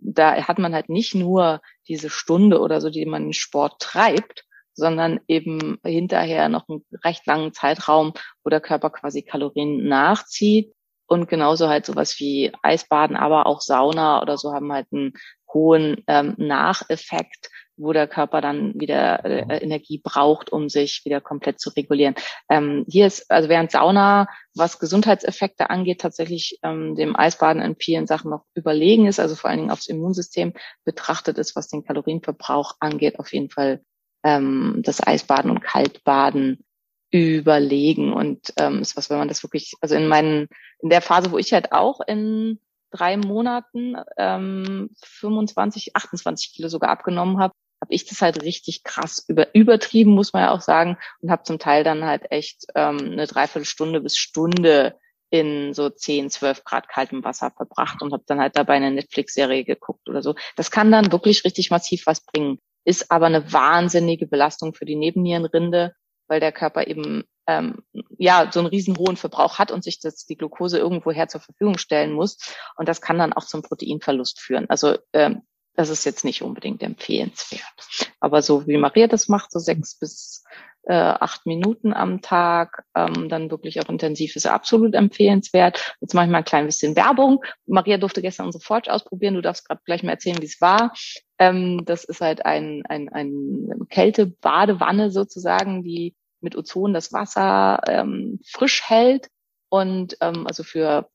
Da 0.02 0.48
hat 0.48 0.60
man 0.60 0.74
halt 0.74 0.90
nicht 0.90 1.16
nur 1.16 1.62
diese 1.88 2.10
Stunde 2.10 2.60
oder 2.60 2.80
so, 2.82 2.90
die 2.90 3.06
man 3.06 3.34
Sport 3.34 3.80
treibt, 3.80 4.46
sondern 4.74 5.20
eben 5.28 5.80
hinterher 5.84 6.48
noch 6.48 6.70
einen 6.70 6.86
recht 7.04 7.26
langen 7.26 7.54
Zeitraum, 7.54 8.14
wo 8.44 8.50
der 8.50 8.62
Körper 8.62 8.90
quasi 8.90 9.22
Kalorien 9.22 9.88
nachzieht 9.88 10.74
Und 11.12 11.28
genauso 11.28 11.68
halt 11.68 11.86
sowas 11.86 12.22
wie 12.22 12.54
Eisbaden, 12.62 13.18
aber 13.18 13.46
auch 13.46 13.60
Sauna 13.60 14.22
oder 14.22 14.38
so 14.38 14.54
haben 14.54 14.72
halt 14.72 14.88
einen 14.94 15.12
hohen 15.54 16.06
ähm, 16.08 16.36
Nacheffekt, 16.38 17.50
wo 17.82 17.94
der 17.94 18.08
Körper 18.08 18.42
dann 18.42 18.80
wieder 18.80 19.26
äh, 19.26 19.58
Energie 19.64 20.00
braucht, 20.04 20.52
um 20.52 20.70
sich 20.70 21.02
wieder 21.04 21.22
komplett 21.22 21.60
zu 21.60 21.70
regulieren. 21.72 22.16
Ähm, 22.50 22.86
hier 22.88 23.08
ist, 23.08 23.30
also 23.32 23.50
während 23.50 23.72
Sauna, 23.72 24.28
was 24.56 24.80
Gesundheitseffekte 24.80 25.70
angeht, 25.70 26.02
tatsächlich 26.02 26.60
ähm, 26.64 26.96
dem 26.96 27.16
Eisbaden 27.16 27.62
in 27.62 27.76
vielen 27.76 28.08
Sachen 28.08 28.32
noch 28.32 28.46
überlegen 28.54 29.08
ist, 29.08 29.20
also 29.20 29.36
vor 29.36 29.50
allen 29.50 29.60
Dingen 29.60 29.72
aufs 29.72 29.88
Immunsystem 29.88 30.54
betrachtet 30.86 31.38
ist, 31.38 31.56
was 31.56 31.68
den 31.68 31.84
Kalorienverbrauch 31.84 32.76
angeht, 32.80 33.20
auf 33.20 33.34
jeden 33.34 33.50
Fall 33.50 33.82
ähm, 34.24 34.82
das 34.84 35.06
Eisbaden 35.06 35.52
und 35.52 35.62
Kaltbaden 35.62 36.64
überlegen 37.12 38.14
und 38.14 38.54
ähm, 38.58 38.80
ist 38.80 38.96
was, 38.96 39.10
wenn 39.10 39.18
man 39.18 39.28
das 39.28 39.44
wirklich, 39.44 39.74
also 39.82 39.96
in 39.96 40.08
meinen, 40.08 40.48
in 40.80 40.90
der 40.90 41.02
Phase, 41.02 41.32
wo 41.32 41.38
ich 41.38 41.52
halt 41.52 41.74
auch 41.74 42.00
in 42.08 42.60
drei 42.92 43.18
Monaten 43.18 43.96
ähm, 44.18 44.90
25, 45.02 45.96
28 45.96 46.54
Kilo 46.54 46.70
sogar 46.70 46.90
abgenommen 46.90 47.40
habe, 47.40 47.54
habe 47.82 47.94
ich 47.94 48.06
das 48.06 48.22
halt 48.22 48.44
richtig 48.44 48.84
krass 48.84 49.24
über, 49.28 49.54
übertrieben, 49.56 50.12
muss 50.12 50.34
man 50.34 50.44
ja 50.44 50.52
auch 50.52 50.62
sagen, 50.62 50.98
und 51.22 51.32
habe 51.32 51.44
zum 51.44 51.60
Teil 51.60 51.84
dann 51.84 52.06
halt 52.06 52.32
echt 52.32 52.66
ähm, 52.76 53.00
eine 53.00 53.28
Dreiviertelstunde 53.28 54.02
bis 54.02 54.18
Stunde 54.18 54.98
in 55.32 55.74
so 55.74 55.90
10, 55.90 56.30
12 56.30 56.64
Grad 56.64 56.90
kaltem 56.90 57.24
Wasser 57.24 57.52
verbracht 57.52 58.02
und 58.02 58.14
habe 58.14 58.24
dann 58.28 58.40
halt 58.40 58.58
dabei 58.58 58.76
eine 58.76 58.92
Netflix-Serie 58.92 59.64
geguckt 59.64 60.08
oder 60.10 60.22
so. 60.22 60.36
Das 60.56 60.72
kann 60.72 60.92
dann 60.92 61.12
wirklich 61.12 61.44
richtig 61.46 61.72
massiv 61.72 62.06
was 62.06 62.24
bringen, 62.24 62.60
ist 62.86 63.12
aber 63.12 63.28
eine 63.28 63.52
wahnsinnige 63.52 64.28
Belastung 64.28 64.74
für 64.74 64.86
die 64.86 64.96
Nebennierenrinde 64.96 65.96
weil 66.32 66.40
der 66.40 66.54
Körper 66.54 66.88
eben 66.88 67.26
ähm, 67.46 67.84
ja 68.18 68.50
so 68.54 68.62
einen 68.62 68.70
riesen 68.70 68.98
hohen 68.98 69.18
Verbrauch 69.18 69.60
hat 69.60 69.70
und 69.70 69.84
sich 69.84 70.00
das 70.00 70.26
die 70.26 70.38
Glucose 70.38 70.78
irgendwoher 70.78 71.28
zur 71.28 71.42
Verfügung 71.42 71.78
stellen 71.78 72.14
muss 72.14 72.38
und 72.78 72.88
das 72.88 73.02
kann 73.02 73.20
dann 73.20 73.34
auch 73.34 73.44
zum 73.44 73.62
Proteinverlust 73.62 74.40
führen. 74.40 74.70
Also 74.70 74.98
ähm, 75.12 75.42
das 75.76 75.90
ist 75.90 76.06
jetzt 76.06 76.26
nicht 76.26 76.42
unbedingt 76.42 76.84
empfehlenswert. 76.84 78.12
Aber 78.20 78.42
so 78.42 78.68
wie 78.68 78.78
Maria 78.78 79.08
das 79.08 79.28
macht, 79.28 79.52
so 79.52 79.60
sechs 79.60 79.98
bis 79.98 80.44
äh, 80.84 80.94
acht 80.94 81.46
Minuten 81.46 81.94
am 81.94 82.22
Tag, 82.22 82.84
ähm, 82.96 83.30
dann 83.30 83.52
wirklich 83.52 83.80
auch 83.82 83.90
intensiv, 83.90 84.36
ist 84.36 84.48
absolut 84.48 84.96
empfehlenswert. 84.96 85.96
Jetzt 86.02 86.14
mache 86.14 86.26
ich 86.26 86.32
mal 86.32 86.40
ein 86.40 86.44
klein 86.44 86.66
bisschen 86.66 86.96
Werbung. 86.96 87.44
Maria 87.66 87.98
durfte 87.98 88.22
gestern 88.22 88.48
unsere 88.48 88.64
Forge 88.64 88.92
ausprobieren. 88.92 89.36
Du 89.36 89.42
darfst 89.42 89.68
gerade 89.68 89.82
gleich 89.86 90.04
mal 90.04 90.12
erzählen, 90.12 90.42
wie 90.42 90.46
es 90.46 90.60
war. 90.60 90.94
Ähm, 91.38 91.84
das 91.86 92.04
ist 92.04 92.22
halt 92.22 92.46
ein, 92.46 92.84
ein, 92.88 93.10
ein 93.10 93.88
Kältebadewanne 93.90 95.12
sozusagen, 95.12 95.84
die 95.84 96.16
mit 96.42 96.56
Ozon 96.56 96.94
das 96.94 97.14
Wasser 97.14 97.80
ähm, 97.88 98.40
frisch 98.46 98.90
hält 98.90 99.28
und 99.70 100.18
ähm, 100.22 100.48
also 100.48 100.64
für 100.64 101.10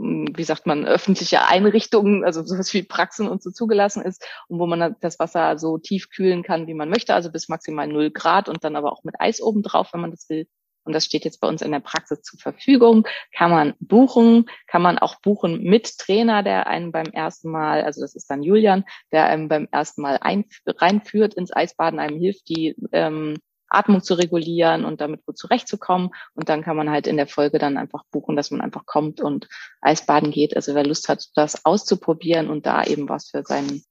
wie 0.00 0.44
sagt 0.44 0.66
man, 0.66 0.86
öffentliche 0.86 1.46
Einrichtungen, 1.46 2.24
also 2.24 2.42
sowas 2.44 2.72
wie 2.72 2.82
Praxen 2.82 3.28
und 3.28 3.42
so 3.42 3.50
zugelassen 3.50 4.02
ist 4.02 4.24
und 4.48 4.58
wo 4.58 4.66
man 4.66 4.96
das 5.00 5.18
Wasser 5.18 5.58
so 5.58 5.78
tief 5.78 6.08
kühlen 6.08 6.42
kann, 6.42 6.66
wie 6.66 6.74
man 6.74 6.88
möchte, 6.88 7.14
also 7.14 7.30
bis 7.30 7.48
maximal 7.48 7.86
null 7.86 8.10
Grad 8.10 8.48
und 8.48 8.64
dann 8.64 8.76
aber 8.76 8.92
auch 8.92 9.04
mit 9.04 9.20
Eis 9.20 9.42
oben 9.42 9.62
drauf, 9.62 9.92
wenn 9.92 10.00
man 10.00 10.10
das 10.10 10.28
will. 10.30 10.46
Und 10.84 10.94
das 10.94 11.04
steht 11.04 11.26
jetzt 11.26 11.40
bei 11.40 11.48
uns 11.48 11.60
in 11.60 11.72
der 11.72 11.80
Praxis 11.80 12.22
zur 12.22 12.40
Verfügung. 12.40 13.06
Kann 13.36 13.50
man 13.50 13.74
buchen, 13.80 14.46
kann 14.66 14.80
man 14.80 14.98
auch 14.98 15.20
buchen 15.20 15.62
mit 15.62 15.98
Trainer, 15.98 16.42
der 16.42 16.66
einen 16.66 16.90
beim 16.90 17.08
ersten 17.08 17.50
Mal, 17.50 17.82
also 17.82 18.00
das 18.00 18.14
ist 18.14 18.30
dann 18.30 18.42
Julian, 18.42 18.84
der 19.12 19.26
einem 19.26 19.48
beim 19.48 19.68
ersten 19.70 20.00
Mal 20.00 20.18
ein, 20.22 20.46
reinführt 20.66 21.34
ins 21.34 21.54
Eisbaden, 21.54 22.00
einem 22.00 22.18
hilft, 22.18 22.48
die 22.48 22.74
ähm, 22.92 23.36
Atmung 23.70 24.02
zu 24.02 24.14
regulieren 24.14 24.84
und 24.84 25.00
damit 25.00 25.24
gut 25.24 25.38
zurechtzukommen. 25.38 26.10
Und 26.34 26.48
dann 26.48 26.62
kann 26.62 26.76
man 26.76 26.90
halt 26.90 27.06
in 27.06 27.16
der 27.16 27.26
Folge 27.26 27.58
dann 27.58 27.76
einfach 27.76 28.04
buchen, 28.10 28.36
dass 28.36 28.50
man 28.50 28.60
einfach 28.60 28.84
kommt 28.86 29.20
und 29.20 29.48
Eisbaden 29.80 30.30
geht. 30.30 30.54
Also 30.56 30.74
wer 30.74 30.84
Lust 30.84 31.08
hat, 31.08 31.28
das 31.34 31.64
auszuprobieren 31.64 32.50
und 32.50 32.66
da 32.66 32.84
eben 32.84 33.08
was 33.08 33.28
für 33.30 33.42
seinen, 33.44 33.82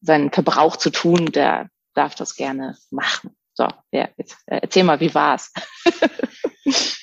seinen 0.00 0.30
Verbrauch 0.30 0.76
zu 0.76 0.90
tun, 0.90 1.26
der 1.26 1.68
darf 1.94 2.14
das 2.14 2.34
gerne 2.34 2.76
machen. 2.90 3.36
So, 3.54 3.68
ja, 3.92 4.08
jetzt 4.16 4.36
äh, 4.46 4.60
erzähl 4.62 4.84
mal, 4.84 5.00
wie 5.00 5.14
war's? 5.14 5.52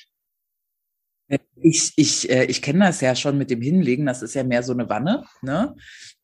Ich, 1.60 1.92
ich, 1.96 2.30
äh, 2.30 2.44
ich 2.44 2.62
kenne 2.62 2.86
das 2.86 3.00
ja 3.00 3.14
schon 3.14 3.36
mit 3.36 3.50
dem 3.50 3.60
Hinlegen, 3.60 4.06
das 4.06 4.22
ist 4.22 4.34
ja 4.34 4.44
mehr 4.44 4.62
so 4.62 4.72
eine 4.72 4.88
Wanne, 4.88 5.26
ne? 5.42 5.74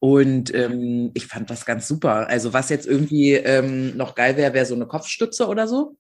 Und 0.05 0.53
ähm, 0.53 1.13
ich 1.15 1.27
fand 1.27 1.49
das 1.49 1.65
ganz 1.65 1.89
super. 1.89 2.29
Also 2.29 2.53
was 2.53 2.69
jetzt 2.69 2.87
irgendwie 2.87 3.33
ähm, 3.33 3.97
noch 3.97 4.15
geil 4.15 4.37
wäre, 4.37 4.53
wäre 4.53 4.67
so 4.67 4.75
eine 4.75 4.87
Kopfstütze 4.87 5.49
oder 5.49 5.67
so, 5.67 5.97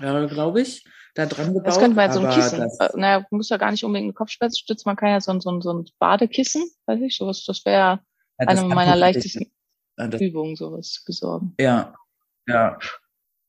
äh, 0.00 0.26
glaube 0.28 0.62
ich, 0.62 0.86
da 1.14 1.26
dran 1.26 1.52
gebaut. 1.52 1.66
Das 1.66 1.78
könnte 1.78 1.94
man 1.94 2.10
so 2.10 2.20
ein 2.20 2.30
Kissen. 2.30 2.60
Das, 2.60 2.78
äh, 2.80 2.88
naja, 2.98 3.26
muss 3.30 3.50
ja 3.50 3.58
gar 3.58 3.70
nicht 3.70 3.84
unbedingt 3.84 4.06
eine 4.06 4.14
Kopfstütze, 4.14 4.82
man 4.86 4.96
kann 4.96 5.10
ja 5.10 5.20
so, 5.20 5.38
so, 5.40 5.60
so 5.60 5.74
ein 5.74 5.84
Badekissen, 5.98 6.70
weiß 6.86 7.02
ich, 7.02 7.18
sowas, 7.18 7.44
das 7.44 7.66
wäre 7.66 7.76
ja, 7.76 8.00
eine 8.38 8.62
meiner 8.62 8.96
leichtesten 8.96 9.52
Übungen, 9.98 10.56
sowas 10.56 11.02
besorgen. 11.04 11.54
Ja, 11.60 11.94
ja. 12.46 12.78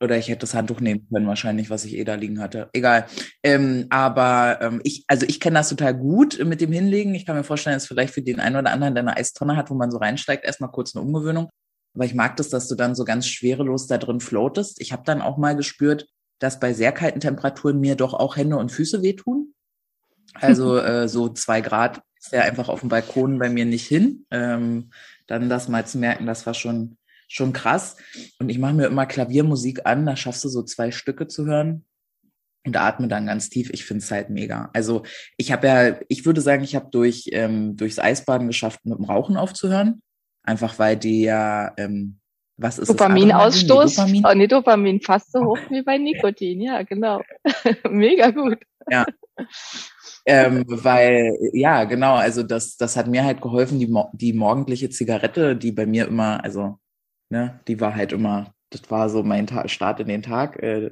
Oder 0.01 0.17
ich 0.17 0.29
hätte 0.29 0.39
das 0.39 0.53
Handtuch 0.53 0.79
nehmen 0.79 1.07
können, 1.11 1.27
wahrscheinlich, 1.27 1.69
was 1.69 1.83
ich 1.83 1.97
eh 1.97 2.03
da 2.03 2.15
liegen 2.15 2.39
hatte. 2.39 2.69
Egal. 2.73 3.05
Ähm, 3.43 3.87
aber 3.89 4.59
ähm, 4.61 4.81
ich, 4.83 5.03
also 5.07 5.25
ich 5.27 5.39
kenne 5.39 5.59
das 5.59 5.69
total 5.69 5.93
gut 5.93 6.43
mit 6.45 6.61
dem 6.61 6.71
Hinlegen. 6.71 7.13
Ich 7.15 7.25
kann 7.25 7.35
mir 7.35 7.43
vorstellen, 7.43 7.75
dass 7.75 7.87
vielleicht 7.87 8.13
für 8.13 8.21
den 8.21 8.39
einen 8.39 8.55
oder 8.55 8.71
anderen, 8.71 8.95
der 8.95 9.03
eine 9.03 9.17
Eistonne 9.17 9.57
hat, 9.57 9.69
wo 9.69 9.73
man 9.73 9.91
so 9.91 9.97
reinsteigt, 9.97 10.45
erstmal 10.45 10.71
kurz 10.71 10.95
eine 10.95 11.03
Umgewöhnung. 11.03 11.49
Aber 11.93 12.05
ich 12.05 12.15
mag 12.15 12.37
das, 12.37 12.49
dass 12.49 12.67
du 12.67 12.75
dann 12.75 12.95
so 12.95 13.03
ganz 13.03 13.27
schwerelos 13.27 13.87
da 13.87 13.97
drin 13.97 14.21
floatest. 14.21 14.79
Ich 14.79 14.93
habe 14.93 15.03
dann 15.05 15.21
auch 15.21 15.37
mal 15.37 15.55
gespürt, 15.55 16.07
dass 16.39 16.59
bei 16.59 16.73
sehr 16.73 16.91
kalten 16.91 17.19
Temperaturen 17.19 17.79
mir 17.79 17.95
doch 17.95 18.13
auch 18.13 18.37
Hände 18.37 18.57
und 18.57 18.71
Füße 18.71 19.01
wehtun. 19.01 19.53
Also 20.33 20.77
äh, 20.79 21.09
so 21.09 21.29
zwei 21.29 21.61
Grad 21.61 22.01
ist 22.17 22.31
ja 22.31 22.41
einfach 22.41 22.69
auf 22.69 22.81
dem 22.81 22.89
Balkon 22.89 23.39
bei 23.39 23.49
mir 23.49 23.65
nicht 23.65 23.87
hin. 23.87 24.25
Ähm, 24.31 24.91
dann 25.27 25.49
das 25.49 25.67
mal 25.67 25.85
zu 25.85 25.97
merken, 25.97 26.25
das 26.25 26.45
war 26.45 26.53
schon 26.53 26.97
schon 27.29 27.53
krass. 27.53 27.95
Und 28.39 28.49
ich 28.49 28.59
mache 28.59 28.73
mir 28.73 28.87
immer 28.87 29.05
Klaviermusik 29.05 29.85
an, 29.85 30.05
da 30.05 30.17
schaffst 30.17 30.43
du 30.43 30.49
so 30.49 30.63
zwei 30.63 30.91
Stücke 30.91 31.27
zu 31.27 31.45
hören 31.45 31.85
und 32.65 32.75
atme 32.75 33.07
dann 33.07 33.27
ganz 33.27 33.49
tief. 33.49 33.69
Ich 33.71 33.85
finde 33.85 34.03
es 34.03 34.11
halt 34.11 34.29
mega. 34.29 34.69
Also 34.73 35.03
ich 35.37 35.51
habe 35.53 35.67
ja, 35.67 35.99
ich 36.09 36.25
würde 36.25 36.41
sagen, 36.41 36.63
ich 36.63 36.75
habe 36.75 36.89
durch 36.91 37.29
ähm, 37.31 37.77
durchs 37.77 37.99
Eisbaden 37.99 38.47
geschafft, 38.47 38.81
mit 38.83 38.97
dem 38.97 39.05
Rauchen 39.05 39.37
aufzuhören. 39.37 40.01
Einfach 40.43 40.79
weil 40.79 40.97
die 40.97 41.21
ja, 41.21 41.71
ähm, 41.77 42.19
was 42.57 42.79
ist 42.79 42.89
Dopaminausstoß? 42.89 43.95
Dopamin? 43.95 44.25
Oh, 44.25 44.33
nee, 44.33 44.47
Dopamin 44.47 45.01
fast 45.01 45.31
so 45.31 45.45
hoch 45.45 45.59
wie 45.69 45.81
bei 45.81 45.97
Nikotin, 45.97 46.61
ja, 46.61 46.83
genau. 46.83 47.21
mega 47.89 48.31
gut. 48.31 48.57
Ja. 48.89 49.05
ähm, 50.25 50.65
weil, 50.67 51.37
ja, 51.53 51.85
genau, 51.85 52.15
also 52.15 52.43
das, 52.43 52.75
das 52.75 52.97
hat 52.97 53.07
mir 53.07 53.23
halt 53.23 53.41
geholfen, 53.41 53.79
die, 53.79 53.93
die 54.13 54.33
morgendliche 54.33 54.89
Zigarette, 54.89 55.55
die 55.55 55.71
bei 55.71 55.85
mir 55.85 56.07
immer, 56.07 56.43
also 56.43 56.79
Ne? 57.29 57.59
Die 57.67 57.79
war 57.79 57.95
halt 57.95 58.11
immer, 58.11 58.53
das 58.69 58.89
war 58.89 59.09
so 59.09 59.23
mein 59.23 59.47
Ta 59.47 59.67
Start 59.67 59.99
in 59.99 60.07
den 60.07 60.21
Tag, 60.21 60.61
äh, 60.61 60.91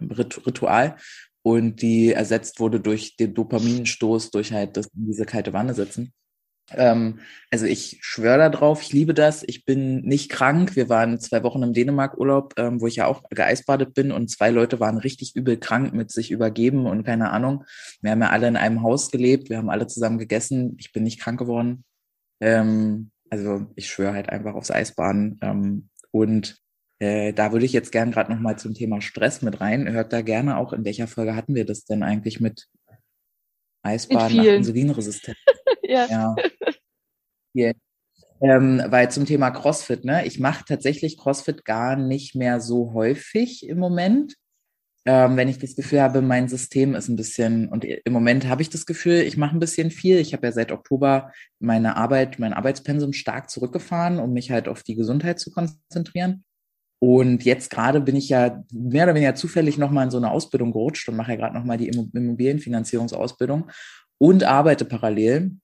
Ritual. 0.00 0.96
Und 1.42 1.82
die 1.82 2.12
ersetzt 2.12 2.60
wurde 2.60 2.80
durch 2.80 3.16
den 3.16 3.34
Dopaminstoß, 3.34 4.30
durch 4.30 4.52
halt 4.52 4.76
das, 4.76 4.88
diese 4.92 5.24
kalte 5.24 5.52
Wanne 5.52 5.74
sitzen. 5.74 6.12
Ähm, 6.72 7.20
also 7.50 7.64
ich 7.64 7.98
schwöre 8.02 8.38
da 8.38 8.48
drauf, 8.50 8.82
ich 8.82 8.92
liebe 8.92 9.14
das. 9.14 9.42
Ich 9.46 9.64
bin 9.64 10.02
nicht 10.02 10.30
krank. 10.30 10.76
Wir 10.76 10.88
waren 10.88 11.18
zwei 11.20 11.42
Wochen 11.42 11.62
im 11.62 11.72
Dänemark-Urlaub, 11.72 12.54
ähm, 12.58 12.80
wo 12.80 12.86
ich 12.86 12.96
ja 12.96 13.06
auch 13.06 13.22
geeisbadet 13.30 13.94
bin 13.94 14.12
und 14.12 14.30
zwei 14.30 14.50
Leute 14.50 14.80
waren 14.80 14.98
richtig 14.98 15.34
übel 15.34 15.56
krank 15.58 15.94
mit 15.94 16.10
sich 16.10 16.30
übergeben 16.30 16.86
und 16.86 17.04
keine 17.04 17.30
Ahnung. 17.30 17.64
Wir 18.02 18.10
haben 18.10 18.20
ja 18.22 18.30
alle 18.30 18.48
in 18.48 18.56
einem 18.56 18.82
Haus 18.82 19.10
gelebt, 19.10 19.48
wir 19.48 19.58
haben 19.58 19.70
alle 19.70 19.86
zusammen 19.86 20.18
gegessen. 20.18 20.76
Ich 20.78 20.92
bin 20.92 21.04
nicht 21.04 21.20
krank 21.20 21.38
geworden. 21.38 21.84
Ähm, 22.40 23.10
also 23.30 23.66
ich 23.76 23.88
schwöre 23.88 24.14
halt 24.14 24.28
einfach 24.28 24.54
aufs 24.54 24.70
Eisbaden. 24.70 25.38
Ähm, 25.42 25.88
und 26.10 26.58
äh, 26.98 27.32
da 27.32 27.52
würde 27.52 27.66
ich 27.66 27.72
jetzt 27.72 27.92
gern 27.92 28.10
gerade 28.10 28.32
nochmal 28.32 28.58
zum 28.58 28.74
Thema 28.74 29.00
Stress 29.00 29.42
mit 29.42 29.60
rein. 29.60 29.90
Hört 29.90 30.12
da 30.12 30.22
gerne 30.22 30.56
auch, 30.56 30.72
in 30.72 30.84
welcher 30.84 31.06
Folge 31.06 31.36
hatten 31.36 31.54
wir 31.54 31.64
das 31.64 31.84
denn 31.84 32.02
eigentlich 32.02 32.40
mit 32.40 32.68
Eisbaden 33.82 34.36
nach 34.36 34.44
Insulinresistenz? 34.44 35.38
ja. 35.82 36.06
ja. 36.06 36.36
Yeah. 37.56 37.74
Ähm, 38.40 38.82
weil 38.86 39.10
zum 39.10 39.26
Thema 39.26 39.50
CrossFit, 39.50 40.04
ne? 40.04 40.24
Ich 40.26 40.38
mache 40.38 40.64
tatsächlich 40.64 41.18
CrossFit 41.18 41.64
gar 41.64 41.96
nicht 41.96 42.36
mehr 42.36 42.60
so 42.60 42.92
häufig 42.92 43.66
im 43.66 43.78
Moment 43.78 44.34
ähm, 45.04 45.36
wenn 45.36 45.48
ich 45.48 45.58
das 45.58 45.76
Gefühl 45.76 46.02
habe, 46.02 46.20
mein 46.22 46.48
System 46.48 46.94
ist 46.94 47.08
ein 47.08 47.16
bisschen, 47.16 47.68
und 47.68 47.84
im 47.84 48.12
Moment 48.12 48.46
habe 48.46 48.62
ich 48.62 48.70
das 48.70 48.86
Gefühl, 48.86 49.20
ich 49.20 49.36
mache 49.36 49.56
ein 49.56 49.60
bisschen 49.60 49.90
viel. 49.90 50.18
Ich 50.18 50.32
habe 50.32 50.46
ja 50.46 50.52
seit 50.52 50.72
Oktober 50.72 51.32
meine 51.60 51.96
Arbeit, 51.96 52.38
mein 52.38 52.52
Arbeitspensum 52.52 53.12
stark 53.12 53.50
zurückgefahren, 53.50 54.18
um 54.18 54.32
mich 54.32 54.50
halt 54.50 54.68
auf 54.68 54.82
die 54.82 54.96
Gesundheit 54.96 55.38
zu 55.38 55.50
konzentrieren. 55.50 56.44
Und 57.00 57.44
jetzt 57.44 57.70
gerade 57.70 58.00
bin 58.00 58.16
ich 58.16 58.28
ja 58.28 58.64
mehr 58.72 59.04
oder 59.04 59.14
weniger 59.14 59.34
zufällig 59.36 59.78
nochmal 59.78 60.04
in 60.04 60.10
so 60.10 60.16
eine 60.18 60.30
Ausbildung 60.30 60.72
gerutscht 60.72 61.08
und 61.08 61.16
mache 61.16 61.32
ja 61.32 61.36
gerade 61.36 61.56
nochmal 61.56 61.78
die 61.78 61.88
Immobilienfinanzierungsausbildung 61.88 63.70
und 64.18 64.42
arbeite 64.42 64.84
parallel 64.84 65.58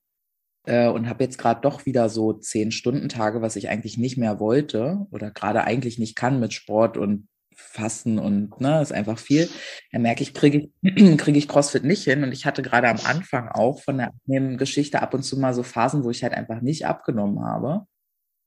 äh, 0.66 0.88
und 0.88 1.08
habe 1.08 1.24
jetzt 1.24 1.38
gerade 1.38 1.60
doch 1.60 1.86
wieder 1.86 2.08
so 2.08 2.32
zehn 2.34 2.70
Stunden 2.70 3.08
Tage, 3.08 3.42
was 3.42 3.56
ich 3.56 3.68
eigentlich 3.68 3.98
nicht 3.98 4.16
mehr 4.16 4.38
wollte 4.38 5.06
oder 5.10 5.32
gerade 5.32 5.64
eigentlich 5.64 5.98
nicht 5.98 6.14
kann 6.14 6.38
mit 6.38 6.52
Sport 6.52 6.96
und 6.96 7.26
Fasten 7.56 8.18
und 8.18 8.60
ne, 8.60 8.80
ist 8.80 8.92
einfach 8.92 9.18
viel. 9.18 9.48
Da 9.92 9.98
merke 9.98 10.22
ich, 10.22 10.34
kriege 10.34 10.70
ich, 10.82 11.16
kriege 11.18 11.38
ich 11.38 11.48
CrossFit 11.48 11.84
nicht 11.84 12.04
hin. 12.04 12.22
Und 12.24 12.32
ich 12.32 12.46
hatte 12.46 12.62
gerade 12.62 12.88
am 12.88 12.98
Anfang 13.04 13.48
auch 13.48 13.80
von 13.82 13.98
der 13.98 14.12
Geschichte 14.56 15.02
ab 15.02 15.14
und 15.14 15.22
zu 15.22 15.38
mal 15.38 15.54
so 15.54 15.62
Phasen, 15.62 16.04
wo 16.04 16.10
ich 16.10 16.22
halt 16.22 16.34
einfach 16.34 16.60
nicht 16.60 16.86
abgenommen 16.86 17.44
habe. 17.44 17.86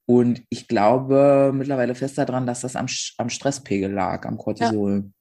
Und 0.05 0.43
ich 0.49 0.67
glaube 0.67 1.51
mittlerweile 1.53 1.93
fest 1.93 2.17
daran, 2.17 2.47
dass 2.47 2.61
das 2.61 2.75
am, 2.75 2.87
am 3.17 3.29
Stresspegel 3.29 3.91
lag, 3.91 4.25
am 4.25 4.37
Cortisol. 4.37 5.11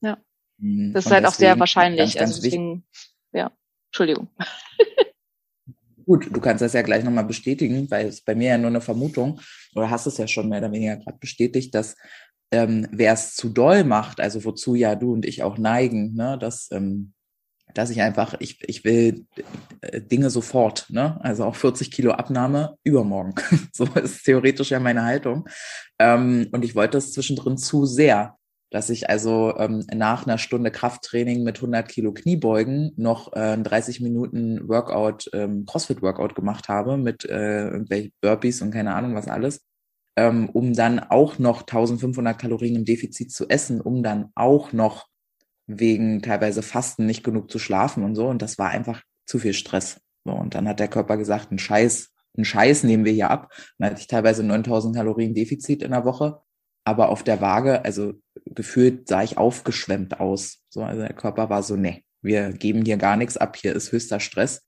Ja. 0.00 0.10
ja. 0.10 0.18
Mhm. 0.58 0.92
Das 0.92 1.04
ist 1.04 1.06
und 1.06 1.12
halt 1.14 1.26
auch 1.26 1.34
sehr 1.34 1.58
wahrscheinlich. 1.58 1.98
Ganz, 1.98 2.14
ganz 2.14 2.30
also 2.30 2.42
deswegen, 2.42 2.84
ja, 3.32 3.52
Entschuldigung. 3.88 4.28
Gut, 6.06 6.28
du 6.30 6.40
kannst 6.40 6.60
das 6.60 6.74
ja 6.74 6.82
gleich 6.82 7.02
nochmal 7.02 7.24
bestätigen, 7.24 7.90
weil 7.90 8.08
es 8.08 8.20
bei 8.20 8.34
mir 8.34 8.50
ja 8.50 8.58
nur 8.58 8.68
eine 8.68 8.80
Vermutung, 8.80 9.40
oder 9.74 9.88
hast 9.88 10.06
es 10.06 10.18
ja 10.18 10.28
schon 10.28 10.48
mehr 10.48 10.58
oder 10.58 10.70
weniger 10.72 10.96
gerade 10.96 11.18
bestätigt, 11.18 11.74
dass 11.74 11.96
ähm, 12.54 12.86
wer 12.92 13.12
es 13.12 13.34
zu 13.34 13.48
doll 13.48 13.84
macht, 13.84 14.20
also 14.20 14.44
wozu 14.44 14.74
ja 14.74 14.94
du 14.94 15.12
und 15.12 15.26
ich 15.26 15.42
auch 15.42 15.58
neigen, 15.58 16.14
ne, 16.14 16.38
dass, 16.38 16.70
ähm, 16.70 17.12
dass 17.74 17.90
ich 17.90 18.00
einfach, 18.00 18.34
ich, 18.38 18.62
ich 18.68 18.84
will 18.84 19.26
äh, 19.80 20.00
Dinge 20.00 20.30
sofort, 20.30 20.86
ne? 20.90 21.18
Also 21.22 21.44
auch 21.44 21.56
40 21.56 21.90
Kilo 21.90 22.12
Abnahme 22.12 22.76
übermorgen. 22.84 23.34
so 23.72 23.84
ist 23.94 24.22
theoretisch 24.24 24.70
ja 24.70 24.78
meine 24.78 25.04
Haltung. 25.04 25.48
Ähm, 25.98 26.48
und 26.52 26.64
ich 26.64 26.76
wollte 26.76 26.98
es 26.98 27.12
zwischendrin 27.12 27.58
zu 27.58 27.84
sehr 27.86 28.36
dass 28.74 28.90
ich 28.90 29.08
also 29.08 29.54
ähm, 29.56 29.86
nach 29.94 30.26
einer 30.26 30.36
Stunde 30.36 30.72
Krafttraining 30.72 31.44
mit 31.44 31.58
100 31.58 31.88
Kilo 31.88 32.12
Kniebeugen 32.12 32.90
noch 32.96 33.32
äh, 33.32 33.56
30 33.56 34.00
Minuten 34.00 34.68
Workout, 34.68 35.30
ähm, 35.32 35.64
Crossfit-Workout 35.64 36.34
gemacht 36.34 36.68
habe 36.68 36.96
mit 36.96 37.24
äh, 37.24 37.70
Burpees 38.20 38.62
und 38.62 38.72
keine 38.72 38.94
Ahnung 38.96 39.14
was 39.14 39.28
alles, 39.28 39.64
ähm, 40.16 40.48
um 40.50 40.74
dann 40.74 40.98
auch 41.00 41.38
noch 41.38 41.60
1500 41.60 42.38
Kalorien 42.38 42.76
im 42.76 42.84
Defizit 42.84 43.32
zu 43.32 43.48
essen, 43.48 43.80
um 43.80 44.02
dann 44.02 44.30
auch 44.34 44.72
noch 44.72 45.06
wegen 45.66 46.22
teilweise 46.22 46.62
Fasten 46.62 47.06
nicht 47.06 47.24
genug 47.24 47.50
zu 47.50 47.58
schlafen 47.58 48.04
und 48.04 48.14
so. 48.14 48.26
Und 48.26 48.42
das 48.42 48.58
war 48.58 48.70
einfach 48.70 49.02
zu 49.26 49.38
viel 49.38 49.54
Stress. 49.54 50.00
So, 50.24 50.32
und 50.32 50.54
dann 50.54 50.68
hat 50.68 50.80
der 50.80 50.88
Körper 50.88 51.16
gesagt, 51.16 51.50
ein 51.50 51.58
Scheiß, 51.58 52.10
ein 52.36 52.44
Scheiß 52.44 52.84
nehmen 52.84 53.04
wir 53.04 53.12
hier 53.12 53.30
ab. 53.30 53.52
Dann 53.78 53.90
hatte 53.90 54.00
ich 54.00 54.06
teilweise 54.06 54.42
9000 54.42 54.94
Kalorien 54.94 55.34
Defizit 55.34 55.82
in 55.82 55.92
der 55.92 56.04
Woche 56.04 56.40
aber 56.84 57.08
auf 57.08 57.22
der 57.22 57.40
Waage, 57.40 57.84
also 57.84 58.12
gefühlt 58.44 59.08
sah 59.08 59.22
ich 59.22 59.38
aufgeschwemmt 59.38 60.20
aus. 60.20 60.58
So, 60.68 60.82
also 60.82 61.00
der 61.00 61.14
Körper 61.14 61.48
war 61.48 61.62
so, 61.62 61.76
ne, 61.76 62.02
wir 62.20 62.52
geben 62.52 62.84
hier 62.84 62.98
gar 62.98 63.16
nichts 63.16 63.36
ab, 63.36 63.56
hier 63.56 63.74
ist 63.74 63.90
höchster 63.90 64.20
Stress, 64.20 64.62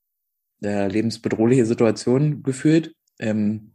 äh, 0.65 0.89
lebensbedrohliche 0.89 1.67
Situation 1.67 2.43
gefühlt. 2.43 2.95
Ähm, 3.19 3.75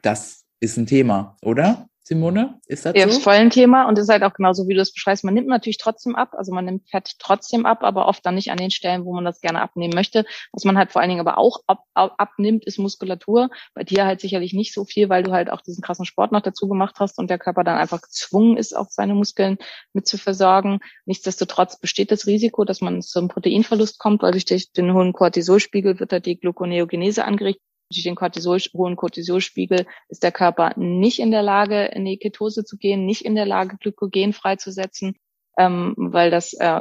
das 0.00 0.43
ist 0.60 0.76
ein 0.76 0.86
Thema, 0.86 1.36
oder? 1.42 1.88
Simone, 2.06 2.60
ist 2.66 2.84
das 2.84 2.94
ja, 2.94 3.04
so? 3.04 3.16
ist 3.16 3.22
voll 3.22 3.32
ein 3.32 3.48
Thema 3.48 3.88
und 3.88 3.98
ist 3.98 4.10
halt 4.10 4.24
auch 4.24 4.34
genauso, 4.34 4.68
wie 4.68 4.74
du 4.74 4.80
es 4.82 4.92
beschreibst. 4.92 5.24
Man 5.24 5.32
nimmt 5.32 5.48
natürlich 5.48 5.78
trotzdem 5.78 6.14
ab, 6.14 6.34
also 6.34 6.52
man 6.52 6.66
nimmt 6.66 6.86
Fett 6.90 7.12
trotzdem 7.18 7.64
ab, 7.64 7.82
aber 7.82 8.06
oft 8.06 8.26
dann 8.26 8.34
nicht 8.34 8.50
an 8.50 8.58
den 8.58 8.70
Stellen, 8.70 9.06
wo 9.06 9.14
man 9.14 9.24
das 9.24 9.40
gerne 9.40 9.62
abnehmen 9.62 9.94
möchte. 9.94 10.26
Was 10.52 10.64
man 10.64 10.76
halt 10.76 10.92
vor 10.92 11.00
allen 11.00 11.08
Dingen 11.08 11.22
aber 11.26 11.38
auch 11.38 11.60
ab, 11.66 11.84
ab, 11.94 12.14
abnimmt, 12.18 12.66
ist 12.66 12.78
Muskulatur. 12.78 13.48
Bei 13.72 13.84
dir 13.84 14.04
halt 14.04 14.20
sicherlich 14.20 14.52
nicht 14.52 14.74
so 14.74 14.84
viel, 14.84 15.08
weil 15.08 15.22
du 15.22 15.32
halt 15.32 15.48
auch 15.48 15.62
diesen 15.62 15.82
krassen 15.82 16.04
Sport 16.04 16.30
noch 16.30 16.42
dazu 16.42 16.68
gemacht 16.68 16.96
hast 16.98 17.18
und 17.18 17.30
der 17.30 17.38
Körper 17.38 17.64
dann 17.64 17.78
einfach 17.78 18.02
gezwungen 18.02 18.58
ist, 18.58 18.76
auch 18.76 18.90
seine 18.90 19.14
Muskeln 19.14 19.56
mit 19.94 20.06
zu 20.06 20.18
versorgen. 20.18 20.80
Nichtsdestotrotz 21.06 21.80
besteht 21.80 22.10
das 22.10 22.26
Risiko, 22.26 22.66
dass 22.66 22.82
man 22.82 23.00
zum 23.00 23.28
Proteinverlust 23.28 23.98
kommt, 23.98 24.20
weil 24.20 24.32
durch 24.32 24.72
den 24.72 24.92
hohen 24.92 25.14
Cortisolspiegel 25.14 25.98
wird 26.00 26.12
da 26.12 26.20
die 26.20 26.38
Gluconeogenese 26.38 27.24
angeregt 27.24 27.62
durch 27.90 28.02
den 28.02 28.14
Cortisol, 28.14 28.58
hohen 28.72 28.96
Cortisolspiegel 28.96 29.86
ist 30.08 30.22
der 30.22 30.32
Körper 30.32 30.72
nicht 30.76 31.18
in 31.18 31.30
der 31.30 31.42
Lage, 31.42 31.86
in 31.86 32.04
die 32.04 32.18
Ketose 32.18 32.64
zu 32.64 32.76
gehen, 32.76 33.06
nicht 33.06 33.24
in 33.24 33.34
der 33.34 33.46
Lage, 33.46 33.76
Glykogen 33.78 34.32
freizusetzen, 34.32 35.16
ähm, 35.58 35.94
weil 35.96 36.30
das 36.30 36.52
äh, 36.54 36.80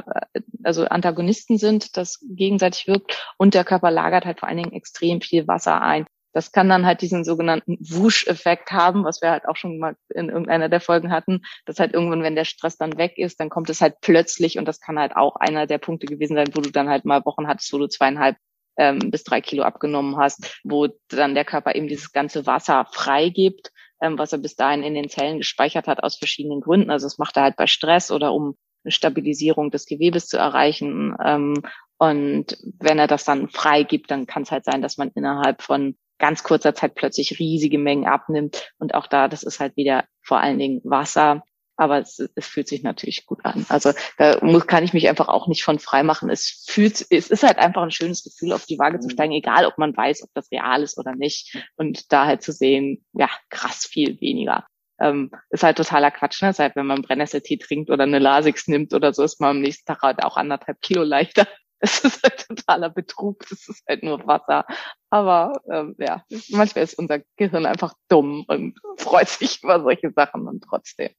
also 0.64 0.86
Antagonisten 0.86 1.58
sind, 1.58 1.97
das 1.97 2.20
gegenseitig 2.22 2.88
wirkt 2.88 3.34
und 3.38 3.54
der 3.54 3.64
Körper 3.64 3.91
lagert 3.91 4.26
halt 4.26 4.39
vor 4.39 4.49
allen 4.49 4.58
Dingen 4.58 4.74
extrem 4.74 5.22
viel 5.22 5.47
Wasser 5.47 5.82
ein. 5.82 6.06
Das 6.34 6.51
kann 6.51 6.68
dann 6.68 6.86
halt 6.86 7.01
diesen 7.01 7.24
sogenannten 7.24 7.78
Wusch-Effekt 7.80 8.72
haben, 8.72 9.04
was 9.04 9.22
wir 9.22 9.30
halt 9.30 9.47
auch 9.47 9.56
schon 9.56 9.78
mal 9.78 9.95
in 10.16 10.30
irgendeiner 10.30 10.68
der 10.68 10.82
Folgen 10.82 11.12
hatten, 11.12 11.43
dass 11.66 11.80
halt 11.80 11.93
irgendwann, 11.93 12.24
wenn 12.24 12.36
der 12.36 12.45
Stress 12.45 12.76
dann 12.76 12.97
weg 12.97 13.20
ist, 13.20 13.39
dann 13.39 13.49
kommt 13.49 13.70
es 13.70 13.82
halt 13.82 14.01
plötzlich 14.01 14.58
und 14.58 14.68
das 14.68 14.80
kann 14.80 14.97
halt 14.97 15.16
auch 15.16 15.36
einer 15.36 15.68
der 15.68 15.78
Punkte 15.78 16.08
gewesen 16.08 16.36
sein, 16.36 16.49
wo 16.54 16.62
du 16.62 16.72
dann 16.72 16.89
halt 16.89 17.06
mal 17.06 17.24
Wochen 17.26 17.47
hattest, 17.47 17.72
wo 17.72 17.78
du 17.78 17.88
zweieinhalb 17.88 18.36
ähm, 18.78 19.11
bis 19.11 19.24
drei 19.24 19.41
Kilo 19.41 19.63
abgenommen 19.63 20.17
hast, 20.17 20.59
wo 20.63 20.88
dann 21.09 21.36
der 21.36 21.45
Körper 21.45 21.76
eben 21.76 21.88
dieses 21.88 22.11
ganze 22.11 22.45
Wasser 22.45 22.88
freigibt, 22.91 23.71
ähm, 24.01 24.17
was 24.17 24.34
er 24.34 24.39
bis 24.39 24.55
dahin 24.55 24.84
in 24.84 24.95
den 24.95 25.09
Zellen 25.09 25.38
gespeichert 25.38 25.88
hat 25.88 26.03
aus 26.03 26.17
verschiedenen 26.17 26.61
Gründen. 26.61 26.91
Also 26.91 27.05
das 27.05 27.17
macht 27.17 27.38
er 27.38 27.43
halt 27.43 27.55
bei 27.55 27.67
Stress 27.67 28.11
oder 28.11 28.34
um 28.34 28.57
eine 28.84 28.91
Stabilisierung 28.91 29.71
des 29.71 29.86
Gewebes 29.86 30.28
zu 30.28 30.38
erreichen. 30.38 31.15
Ähm, 31.24 31.61
und 31.97 32.57
wenn 32.80 32.99
er 32.99 33.07
das 33.07 33.24
dann 33.24 33.49
freigibt, 33.49 34.11
dann 34.11 34.26
kann 34.26 34.43
es 34.43 34.51
halt 34.51 34.65
sein, 34.65 34.82
dass 34.82 34.97
man 34.97 35.11
innerhalb 35.15 35.61
von 35.61 35.95
ganz 36.19 36.43
kurzer 36.43 36.76
Zeit 36.76 36.95
plötzlich 36.95 37.39
riesige 37.39 37.78
Mengen 37.78 38.07
abnimmt. 38.07 38.71
Und 38.78 38.93
auch 38.93 39.07
da, 39.07 39.28
das 39.28 39.43
ist 39.43 39.59
halt 39.59 39.78
wieder 39.78 40.05
vor 40.21 40.39
allen 40.39 40.59
Dingen 40.59 40.82
Wasser 40.84 41.43
aber 41.76 41.99
es, 41.99 42.19
es 42.36 42.47
fühlt 42.47 42.67
sich 42.67 42.84
natürlich 42.84 43.26
gut 43.26 43.43
an. 43.43 43.65
Also 43.69 43.91
da 44.17 44.38
muss, 44.41 44.67
kann 44.67 44.84
ich 44.84 44.93
mich 44.93 45.09
einfach 45.09 45.28
auch 45.28 45.47
nicht 45.47 45.63
von 45.63 45.80
frei 45.80 46.03
machen. 46.03 46.30
Es 46.30 46.65
fühlt, 46.67 47.05
es 47.09 47.30
ist 47.30 47.43
halt 47.43 47.57
einfach 47.57 47.82
ein 47.82 47.91
schönes 47.91 48.24
Gefühl, 48.24 48.53
auf 48.53 48.65
die 48.65 48.78
Waage 48.78 48.99
zu 48.99 49.09
steigen, 49.09 49.34
egal 49.34 49.65
ob 49.65 49.78
man 49.78 49.95
weiß, 49.95 50.24
ob 50.24 50.30
das 50.34 50.51
real 50.51 50.84
ist 50.84 50.97
oder 50.97 51.15
nicht. 51.15 51.57
Und 51.76 52.11
da 52.11 52.26
halt 52.26 52.43
zu 52.43 52.51
sehen, 52.51 53.05
ja, 53.13 53.30
krass 53.49 53.86
viel 53.86 54.19
weniger. 54.21 54.65
Ähm, 54.99 55.32
ist 55.49 55.63
halt 55.63 55.78
totaler 55.78 56.11
Quatsch. 56.11 56.41
Ne? 56.41 56.49
Das 56.49 56.59
halt, 56.59 56.76
wenn 56.76 56.86
man 56.86 57.01
Brennnesseltee 57.01 57.57
trinkt 57.57 57.89
oder 57.89 58.03
eine 58.03 58.19
Lasix 58.19 58.67
nimmt 58.67 58.93
oder 58.93 59.13
so, 59.13 59.24
ist 59.24 59.41
man 59.41 59.51
am 59.51 59.61
nächsten 59.61 59.86
Tag 59.86 60.01
halt 60.01 60.24
auch 60.24 60.38
anderthalb 60.38 60.82
Kilo 60.82 61.03
leichter. 61.03 61.47
Es 61.86 62.01
ist 62.01 62.24
halt 62.24 62.47
totaler 62.47 62.89
Betrug. 62.89 63.45
Das 63.49 63.67
ist 63.67 63.84
halt 63.89 64.03
nur 64.03 64.26
Wasser. 64.26 64.65
Aber 65.09 65.51
ähm, 65.69 65.95
ja, 65.99 66.24
manchmal 66.47 66.86
ist 66.86 66.97
unser 66.97 67.19
Gehirn 67.36 67.65
einfach 67.65 67.93
dumm 68.07 68.45
und 68.47 68.80
freut 68.97 69.28
sich 69.28 69.61
über 69.61 69.82
solche 69.82 70.11
Sachen 70.11 70.47
und 70.47 70.63
trotzdem. 70.63 71.09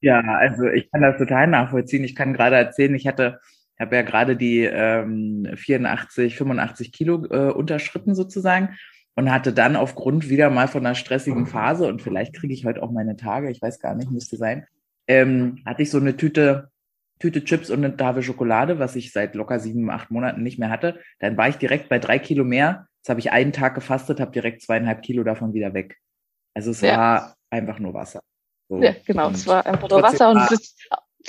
Ja, 0.00 0.20
also 0.20 0.66
ich 0.66 0.90
kann 0.90 1.02
das 1.02 1.18
total 1.18 1.46
nachvollziehen. 1.46 2.04
Ich 2.04 2.14
kann 2.14 2.32
gerade 2.32 2.56
erzählen, 2.56 2.94
ich 2.94 3.06
hatte, 3.06 3.40
habe 3.78 3.96
ja 3.96 4.02
gerade 4.02 4.36
die 4.36 4.60
ähm, 4.60 5.48
84, 5.54 6.36
85 6.36 6.92
Kilo 6.92 7.26
äh, 7.26 7.50
unterschritten 7.52 8.14
sozusagen 8.14 8.76
und 9.14 9.30
hatte 9.30 9.52
dann 9.52 9.76
aufgrund 9.76 10.28
wieder 10.30 10.50
mal 10.50 10.68
von 10.68 10.86
einer 10.86 10.94
stressigen 10.94 11.46
Phase 11.46 11.86
und 11.86 12.00
vielleicht 12.00 12.34
kriege 12.34 12.54
ich 12.54 12.64
heute 12.64 12.82
auch 12.82 12.90
meine 12.90 13.16
Tage, 13.16 13.50
ich 13.50 13.60
weiß 13.60 13.80
gar 13.80 13.94
nicht, 13.94 14.10
müsste 14.10 14.36
sein, 14.36 14.66
ähm, 15.06 15.58
hatte 15.66 15.82
ich 15.82 15.90
so 15.90 15.98
eine 15.98 16.16
Tüte 16.16 16.70
Tüte 17.20 17.44
Chips 17.44 17.68
und 17.68 17.84
eine 17.84 17.96
Tafel 17.96 18.22
Schokolade, 18.22 18.78
was 18.78 18.96
ich 18.96 19.12
seit 19.12 19.34
locker 19.34 19.60
sieben, 19.60 19.90
acht 19.90 20.10
Monaten 20.10 20.42
nicht 20.42 20.58
mehr 20.58 20.70
hatte. 20.70 20.98
Dann 21.18 21.36
war 21.36 21.48
ich 21.50 21.56
direkt 21.56 21.90
bei 21.90 21.98
drei 21.98 22.18
Kilo 22.18 22.44
mehr. 22.44 22.88
Jetzt 22.96 23.10
habe 23.10 23.20
ich 23.20 23.30
einen 23.30 23.52
Tag 23.52 23.74
gefastet, 23.74 24.20
habe 24.20 24.32
direkt 24.32 24.62
zweieinhalb 24.62 25.02
Kilo 25.02 25.22
davon 25.22 25.52
wieder 25.52 25.74
weg. 25.74 25.98
Also 26.54 26.70
es 26.70 26.80
ja. 26.80 26.96
war 26.96 27.34
einfach 27.50 27.78
nur 27.78 27.92
Wasser. 27.92 28.20
Ja, 28.70 28.94
genau, 29.04 29.30
es 29.30 29.46
war 29.46 29.66
einfach 29.66 29.88
nur 29.88 30.02
Wasser 30.02 30.30
und 30.30 30.36
das, 30.48 30.76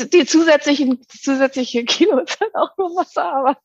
die 0.09 0.25
zusätzlichen, 0.25 0.99
zusätzliche 1.07 1.83
Kilo 1.85 2.17
halt 2.17 2.55
auch 2.55 2.77
nur 2.77 2.95
Wasser, 2.95 3.33
aber. 3.33 3.57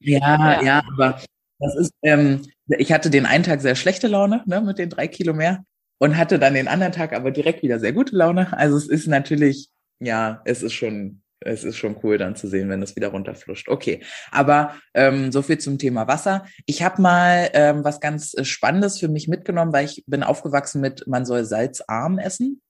ja, 0.00 0.18
ja, 0.54 0.62
ja, 0.62 0.82
aber 0.92 1.20
das 1.58 1.76
ist, 1.76 1.92
ähm, 2.02 2.42
ich 2.66 2.92
hatte 2.92 3.10
den 3.10 3.26
einen 3.26 3.44
Tag 3.44 3.60
sehr 3.60 3.76
schlechte 3.76 4.08
Laune, 4.08 4.42
ne, 4.46 4.60
mit 4.60 4.78
den 4.78 4.90
drei 4.90 5.08
Kilo 5.08 5.32
mehr 5.32 5.64
und 5.98 6.16
hatte 6.16 6.38
dann 6.38 6.54
den 6.54 6.68
anderen 6.68 6.92
Tag 6.92 7.12
aber 7.12 7.30
direkt 7.30 7.62
wieder 7.62 7.78
sehr 7.78 7.92
gute 7.92 8.16
Laune. 8.16 8.52
Also 8.56 8.76
es 8.76 8.88
ist 8.88 9.06
natürlich, 9.06 9.70
ja, 10.00 10.42
es 10.44 10.62
ist 10.62 10.74
schon, 10.74 11.22
es 11.40 11.64
ist 11.64 11.76
schon 11.76 11.96
cool 12.02 12.18
dann 12.18 12.36
zu 12.36 12.48
sehen, 12.48 12.68
wenn 12.68 12.82
es 12.82 12.96
wieder 12.96 13.08
runterfluscht. 13.08 13.68
Okay, 13.68 14.02
aber 14.30 14.74
ähm, 14.94 15.32
so 15.32 15.42
viel 15.42 15.58
zum 15.58 15.78
Thema 15.78 16.08
Wasser. 16.08 16.46
Ich 16.66 16.82
habe 16.82 17.02
mal 17.02 17.50
ähm, 17.52 17.84
was 17.84 18.00
ganz 18.00 18.34
äh, 18.34 18.44
Spannendes 18.44 18.98
für 18.98 19.08
mich 19.08 19.28
mitgenommen, 19.28 19.72
weil 19.72 19.84
ich 19.84 20.04
bin 20.06 20.22
aufgewachsen 20.22 20.80
mit, 20.80 21.06
man 21.06 21.26
soll 21.26 21.44
salzarm 21.44 22.18
essen. 22.18 22.62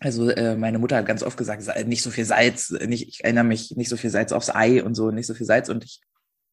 Also 0.00 0.30
äh, 0.30 0.56
meine 0.56 0.78
Mutter 0.78 0.96
hat 0.96 1.06
ganz 1.06 1.22
oft 1.22 1.36
gesagt, 1.36 1.62
nicht 1.86 2.02
so 2.02 2.10
viel 2.10 2.24
Salz, 2.24 2.70
nicht, 2.70 3.08
ich 3.08 3.24
erinnere 3.24 3.44
mich, 3.44 3.76
nicht 3.76 3.88
so 3.88 3.96
viel 3.96 4.10
Salz 4.10 4.32
aufs 4.32 4.54
Ei 4.54 4.82
und 4.82 4.94
so, 4.94 5.10
nicht 5.10 5.26
so 5.26 5.34
viel 5.34 5.46
Salz. 5.46 5.68
Und 5.68 5.84
ich 5.84 6.00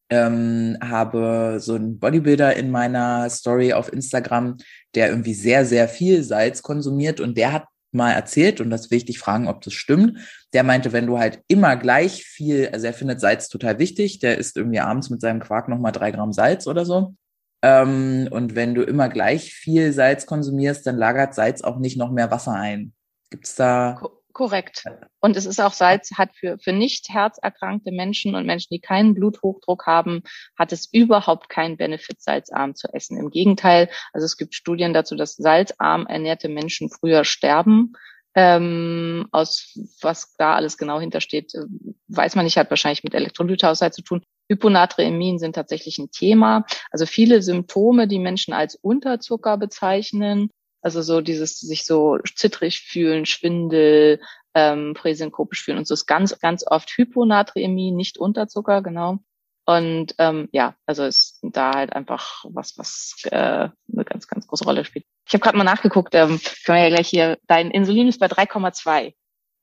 ähm, 0.08 0.76
habe 0.80 1.58
so 1.60 1.74
einen 1.74 1.98
Bodybuilder 1.98 2.56
in 2.56 2.70
meiner 2.70 3.28
Story 3.28 3.72
auf 3.72 3.92
Instagram, 3.92 4.56
der 4.94 5.08
irgendwie 5.10 5.34
sehr, 5.34 5.66
sehr 5.66 5.88
viel 5.88 6.22
Salz 6.22 6.62
konsumiert 6.62 7.20
und 7.20 7.36
der 7.36 7.52
hat 7.52 7.64
mal 7.92 8.12
erzählt 8.12 8.60
und 8.60 8.70
das 8.70 8.90
will 8.90 8.98
ich 8.98 9.04
dich 9.04 9.18
fragen, 9.18 9.48
ob 9.48 9.60
das 9.62 9.72
stimmt. 9.72 10.18
Der 10.52 10.62
meinte, 10.62 10.92
wenn 10.92 11.06
du 11.06 11.18
halt 11.18 11.42
immer 11.48 11.76
gleich 11.76 12.24
viel, 12.24 12.68
also 12.72 12.86
er 12.86 12.92
findet 12.92 13.20
Salz 13.20 13.48
total 13.48 13.78
wichtig, 13.78 14.18
der 14.20 14.38
isst 14.38 14.56
irgendwie 14.56 14.80
abends 14.80 15.10
mit 15.10 15.20
seinem 15.20 15.40
Quark 15.40 15.68
nochmal 15.68 15.92
drei 15.92 16.10
Gramm 16.10 16.32
Salz 16.32 16.66
oder 16.66 16.84
so. 16.84 17.14
Ähm, 17.62 18.28
und 18.30 18.54
wenn 18.54 18.74
du 18.74 18.82
immer 18.82 19.08
gleich 19.08 19.52
viel 19.52 19.92
Salz 19.92 20.26
konsumierst, 20.26 20.86
dann 20.86 20.96
lagert 20.96 21.34
Salz 21.34 21.62
auch 21.62 21.78
nicht 21.78 21.98
noch 21.98 22.10
mehr 22.10 22.30
Wasser 22.30 22.52
ein. 22.52 22.92
Gibt's 23.30 23.54
da 23.54 24.00
Korrekt. 24.32 24.84
Und 25.20 25.36
es 25.36 25.46
ist 25.46 25.60
auch 25.60 25.72
Salz 25.72 26.12
hat 26.16 26.30
für, 26.34 26.58
für 26.58 26.72
nicht 26.72 27.08
herzerkrankte 27.08 27.90
Menschen 27.92 28.34
und 28.34 28.46
Menschen, 28.46 28.68
die 28.70 28.80
keinen 28.80 29.14
Bluthochdruck 29.14 29.86
haben, 29.86 30.22
hat 30.58 30.72
es 30.72 30.88
überhaupt 30.92 31.48
keinen 31.48 31.76
Benefit, 31.76 32.22
salzarm 32.22 32.74
zu 32.74 32.88
essen. 32.92 33.18
Im 33.18 33.30
Gegenteil, 33.30 33.88
also 34.12 34.24
es 34.24 34.36
gibt 34.36 34.54
Studien 34.54 34.94
dazu, 34.94 35.16
dass 35.16 35.36
salzarm 35.36 36.06
ernährte 36.06 36.48
Menschen 36.48 36.90
früher 36.90 37.24
sterben 37.24 37.94
Ähm, 38.36 39.26
aus 39.32 39.76
was 40.00 40.36
da 40.36 40.54
alles 40.54 40.76
genau 40.76 41.00
hintersteht, 41.00 41.52
äh, 41.56 41.64
weiß 42.06 42.36
man 42.36 42.44
nicht, 42.44 42.56
hat 42.58 42.70
wahrscheinlich 42.70 43.02
mit 43.02 43.12
Elektrolythaushalt 43.12 43.92
zu 43.92 44.02
tun. 44.02 44.22
Hyponatremien 44.48 45.40
sind 45.40 45.56
tatsächlich 45.56 45.98
ein 45.98 46.12
Thema. 46.12 46.64
Also 46.92 47.06
viele 47.06 47.42
Symptome, 47.42 48.06
die 48.06 48.20
Menschen 48.20 48.54
als 48.54 48.76
Unterzucker 48.76 49.56
bezeichnen, 49.58 50.50
also 50.82 51.02
so 51.02 51.20
dieses 51.20 51.60
sich 51.60 51.84
so 51.84 52.18
zittrig 52.34 52.80
fühlen, 52.80 53.26
Schwindel, 53.26 54.20
ähm, 54.54 54.94
präsenkopisch 54.94 55.64
fühlen 55.64 55.78
und 55.78 55.86
so 55.86 55.94
ist 55.94 56.06
ganz, 56.06 56.38
ganz 56.40 56.66
oft 56.66 56.90
Hyponatremie, 56.96 57.92
nicht 57.92 58.18
Unterzucker, 58.18 58.82
genau. 58.82 59.18
Und 59.66 60.14
ähm, 60.18 60.48
ja, 60.52 60.74
also 60.86 61.04
ist 61.04 61.38
da 61.42 61.72
halt 61.74 61.92
einfach 61.92 62.44
was, 62.48 62.76
was 62.76 63.14
äh, 63.30 63.68
eine 63.68 64.04
ganz, 64.04 64.26
ganz 64.26 64.46
große 64.46 64.64
Rolle 64.64 64.84
spielt. 64.84 65.04
Ich 65.26 65.34
habe 65.34 65.42
gerade 65.42 65.56
mal 65.56 65.64
nachgeguckt, 65.64 66.14
ähm, 66.14 66.40
können 66.64 66.78
wir 66.78 66.88
ja 66.88 66.88
gleich 66.88 67.08
hier, 67.08 67.38
dein 67.46 67.70
Insulin 67.70 68.08
ist 68.08 68.18
bei 68.18 68.26
3,2. 68.26 69.14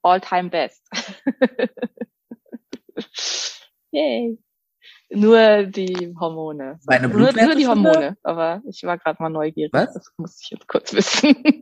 All-time 0.04 0.50
best. 0.50 0.88
Yay. 3.92 4.38
Nur 5.10 5.64
die 5.64 6.14
Hormone. 6.20 6.80
Meine 6.86 7.08
Nur, 7.08 7.32
nur 7.32 7.56
die 7.56 7.66
Hormone. 7.68 8.18
Aber 8.24 8.62
ich 8.68 8.84
war 8.84 8.98
gerade 8.98 9.22
mal 9.24 9.30
neugierig. 9.30 9.72
Was? 9.74 9.94
Das 9.94 10.12
muss 10.18 10.40
ich 10.42 10.50
jetzt 10.52 10.68
kurz 10.68 10.94
wissen. 10.94 11.36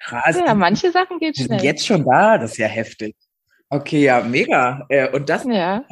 Krass. 0.00 0.36
ja, 0.36 0.54
manche 0.54 0.90
Sachen 0.90 1.18
geht 1.18 1.36
Die 1.36 1.42
sind 1.42 1.52
schnell. 1.60 1.64
jetzt 1.64 1.86
schon 1.86 2.04
da, 2.04 2.36
das 2.38 2.52
ist 2.52 2.56
ja 2.58 2.66
heftig. 2.66 3.14
Okay, 3.70 4.02
ja, 4.04 4.20
mega. 4.20 4.84
Äh, 4.88 5.08
und 5.10 5.28
das, 5.28 5.44
Ja. 5.44 5.84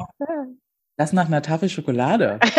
das 0.97 1.13
nach 1.13 1.25
einer 1.27 1.41
Tafel 1.41 1.69
Schokolade. 1.69 2.39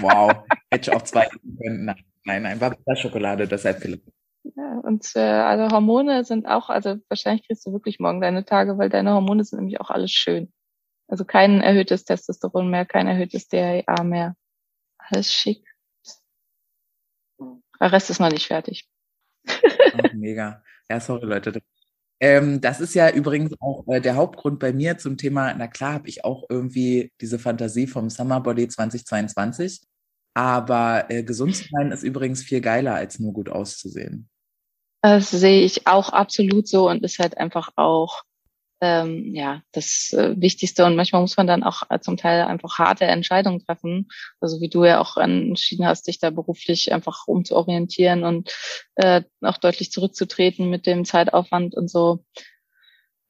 Wow. 0.00 0.32
Hätte 0.70 0.90
ich 0.90 0.96
auch 0.96 1.02
zwei 1.02 1.26
können. 1.58 1.84
Nein, 2.24 2.42
nein, 2.42 2.58
war 2.58 2.74
das 2.86 2.98
Schokolade, 3.00 3.46
deshalb 3.46 3.80
vielleicht. 3.82 4.02
Ja, 4.42 4.78
und 4.78 5.06
äh, 5.16 5.20
also 5.20 5.74
Hormone 5.74 6.24
sind 6.24 6.46
auch, 6.46 6.70
also 6.70 6.96
wahrscheinlich 7.08 7.46
kriegst 7.46 7.66
du 7.66 7.72
wirklich 7.72 7.98
morgen 8.00 8.20
deine 8.20 8.44
Tage, 8.44 8.78
weil 8.78 8.88
deine 8.88 9.12
Hormone 9.12 9.44
sind 9.44 9.58
nämlich 9.58 9.80
auch 9.80 9.90
alles 9.90 10.10
schön. 10.10 10.52
Also 11.08 11.24
kein 11.24 11.60
erhöhtes 11.60 12.04
Testosteron 12.04 12.70
mehr, 12.70 12.86
kein 12.86 13.06
erhöhtes 13.06 13.48
DHEA 13.48 14.02
mehr. 14.02 14.36
Alles 14.98 15.32
schick. 15.32 15.64
Der 17.80 17.92
Rest 17.92 18.10
ist 18.10 18.20
noch 18.20 18.30
nicht 18.30 18.46
fertig. 18.46 18.88
Oh, 19.48 20.08
mega. 20.14 20.62
Ja, 20.88 21.00
sorry, 21.00 21.26
Leute. 21.26 21.52
Das, 21.52 21.62
ähm, 22.20 22.60
das 22.60 22.80
ist 22.80 22.94
ja 22.94 23.10
übrigens 23.10 23.52
auch 23.60 23.84
äh, 23.88 24.00
der 24.00 24.16
Hauptgrund 24.16 24.58
bei 24.58 24.72
mir 24.72 24.98
zum 24.98 25.16
Thema, 25.16 25.54
na 25.54 25.66
klar, 25.66 25.94
habe 25.94 26.08
ich 26.08 26.24
auch 26.24 26.44
irgendwie 26.48 27.12
diese 27.20 27.38
Fantasie 27.38 27.86
vom 27.86 28.10
Summer 28.10 28.40
Body 28.40 28.68
2022. 28.68 29.80
Aber 30.34 31.10
äh, 31.10 31.22
gesund 31.22 31.56
zu 31.56 31.64
sein 31.70 31.90
ist 31.90 32.02
übrigens 32.02 32.42
viel 32.42 32.60
geiler, 32.60 32.94
als 32.94 33.18
nur 33.18 33.32
gut 33.32 33.48
auszusehen. 33.48 34.28
Das 35.02 35.30
sehe 35.30 35.62
ich 35.62 35.86
auch 35.86 36.10
absolut 36.10 36.68
so 36.68 36.88
und 36.88 37.02
ist 37.02 37.18
halt 37.18 37.38
einfach 37.38 37.70
auch 37.76 38.22
ähm, 38.80 39.34
ja 39.34 39.62
das 39.72 40.12
äh, 40.12 40.34
Wichtigste. 40.38 40.84
Und 40.84 40.96
manchmal 40.96 41.22
muss 41.22 41.36
man 41.36 41.46
dann 41.46 41.62
auch 41.62 41.82
äh, 41.90 42.00
zum 42.00 42.16
Teil 42.16 42.42
einfach 42.42 42.78
harte 42.78 43.04
Entscheidungen 43.04 43.64
treffen. 43.64 44.08
Also 44.40 44.60
wie 44.60 44.68
du 44.68 44.84
ja 44.84 45.00
auch 45.00 45.16
entschieden 45.16 45.86
hast, 45.86 46.06
dich 46.06 46.18
da 46.18 46.30
beruflich 46.30 46.92
einfach 46.92 47.26
umzuorientieren 47.26 48.24
und 48.24 48.54
äh, 48.96 49.22
auch 49.42 49.58
deutlich 49.58 49.90
zurückzutreten 49.92 50.70
mit 50.70 50.86
dem 50.86 51.04
Zeitaufwand 51.04 51.74
und 51.74 51.90
so. 51.90 52.24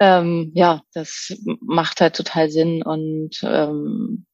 Ähm, 0.01 0.53
ja, 0.55 0.82
das 0.94 1.36
macht 1.61 2.01
halt 2.01 2.16
total 2.16 2.51
Sinn 2.51 2.82
und 2.82 3.40
ähm, 3.42 4.26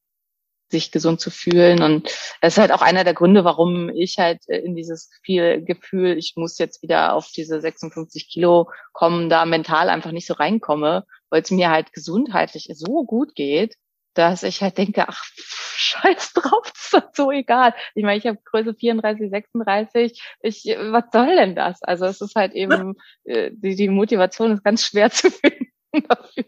sich 0.69 0.91
gesund 0.91 1.21
zu 1.21 1.31
fühlen. 1.31 1.83
Und 1.83 2.09
das 2.41 2.55
ist 2.55 2.59
halt 2.59 2.73
auch 2.73 2.83
einer 2.83 3.05
der 3.05 3.15
Gründe, 3.15 3.45
warum 3.45 3.89
ich 3.89 4.19
halt 4.19 4.41
äh, 4.49 4.59
in 4.59 4.75
dieses 4.75 5.11
viel 5.23 5.65
Gefühl, 5.65 6.19
ich 6.19 6.35
muss 6.37 6.59
jetzt 6.59 6.83
wieder 6.83 7.15
auf 7.15 7.31
diese 7.31 7.61
56 7.61 8.29
Kilo 8.29 8.71
kommen, 8.93 9.29
da 9.29 9.45
mental 9.45 9.89
einfach 9.89 10.13
nicht 10.13 10.27
so 10.27 10.35
reinkomme, 10.35 11.05
weil 11.31 11.43
es 11.43 11.51
mir 11.51 11.71
halt 11.71 11.93
gesundheitlich 11.93 12.69
so 12.75 13.05
gut 13.05 13.35
geht, 13.35 13.77
dass 14.15 14.43
ich 14.43 14.63
halt 14.63 14.79
denke, 14.79 15.09
ach, 15.09 15.25
scheiß 15.77 16.33
drauf, 16.33 16.73
ist 16.75 16.95
doch 16.95 17.11
so 17.13 17.31
egal. 17.31 17.75
Ich 17.95 18.03
meine, 18.03 18.19
ich 18.19 18.27
habe 18.27 18.39
Größe 18.45 18.75
34, 18.75 19.31
36. 19.31 20.23
Ich, 20.41 20.65
was 20.65 21.05
soll 21.13 21.37
denn 21.37 21.55
das? 21.55 21.83
Also 21.83 22.07
es 22.07 22.21
ist 22.21 22.35
halt 22.35 22.55
eben, 22.55 22.95
äh, 23.25 23.51
die, 23.53 23.77
die 23.77 23.89
Motivation 23.89 24.53
ist 24.53 24.65
ganz 24.65 24.85
schwer 24.85 25.11
zu 25.13 25.31
finden 25.31 25.66
dafür. 26.09 26.45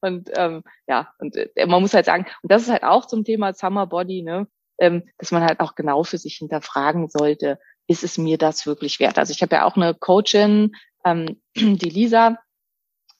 Und 0.00 0.30
ähm, 0.36 0.62
ja, 0.86 1.12
und 1.18 1.36
äh, 1.36 1.66
man 1.66 1.82
muss 1.82 1.94
halt 1.94 2.06
sagen, 2.06 2.26
und 2.42 2.52
das 2.52 2.62
ist 2.62 2.70
halt 2.70 2.84
auch 2.84 3.06
zum 3.06 3.24
Thema 3.24 3.52
Summer 3.54 3.86
Body, 3.86 4.22
ne, 4.22 4.46
ähm, 4.78 5.04
dass 5.18 5.32
man 5.32 5.42
halt 5.42 5.60
auch 5.60 5.74
genau 5.74 6.04
für 6.04 6.18
sich 6.18 6.36
hinterfragen 6.36 7.08
sollte, 7.08 7.58
ist 7.86 8.04
es 8.04 8.18
mir 8.18 8.38
das 8.38 8.66
wirklich 8.66 9.00
wert? 9.00 9.18
Also 9.18 9.32
ich 9.32 9.42
habe 9.42 9.56
ja 9.56 9.64
auch 9.64 9.76
eine 9.76 9.94
Coachin, 9.94 10.74
ähm, 11.04 11.40
die 11.56 11.90
Lisa, 11.90 12.38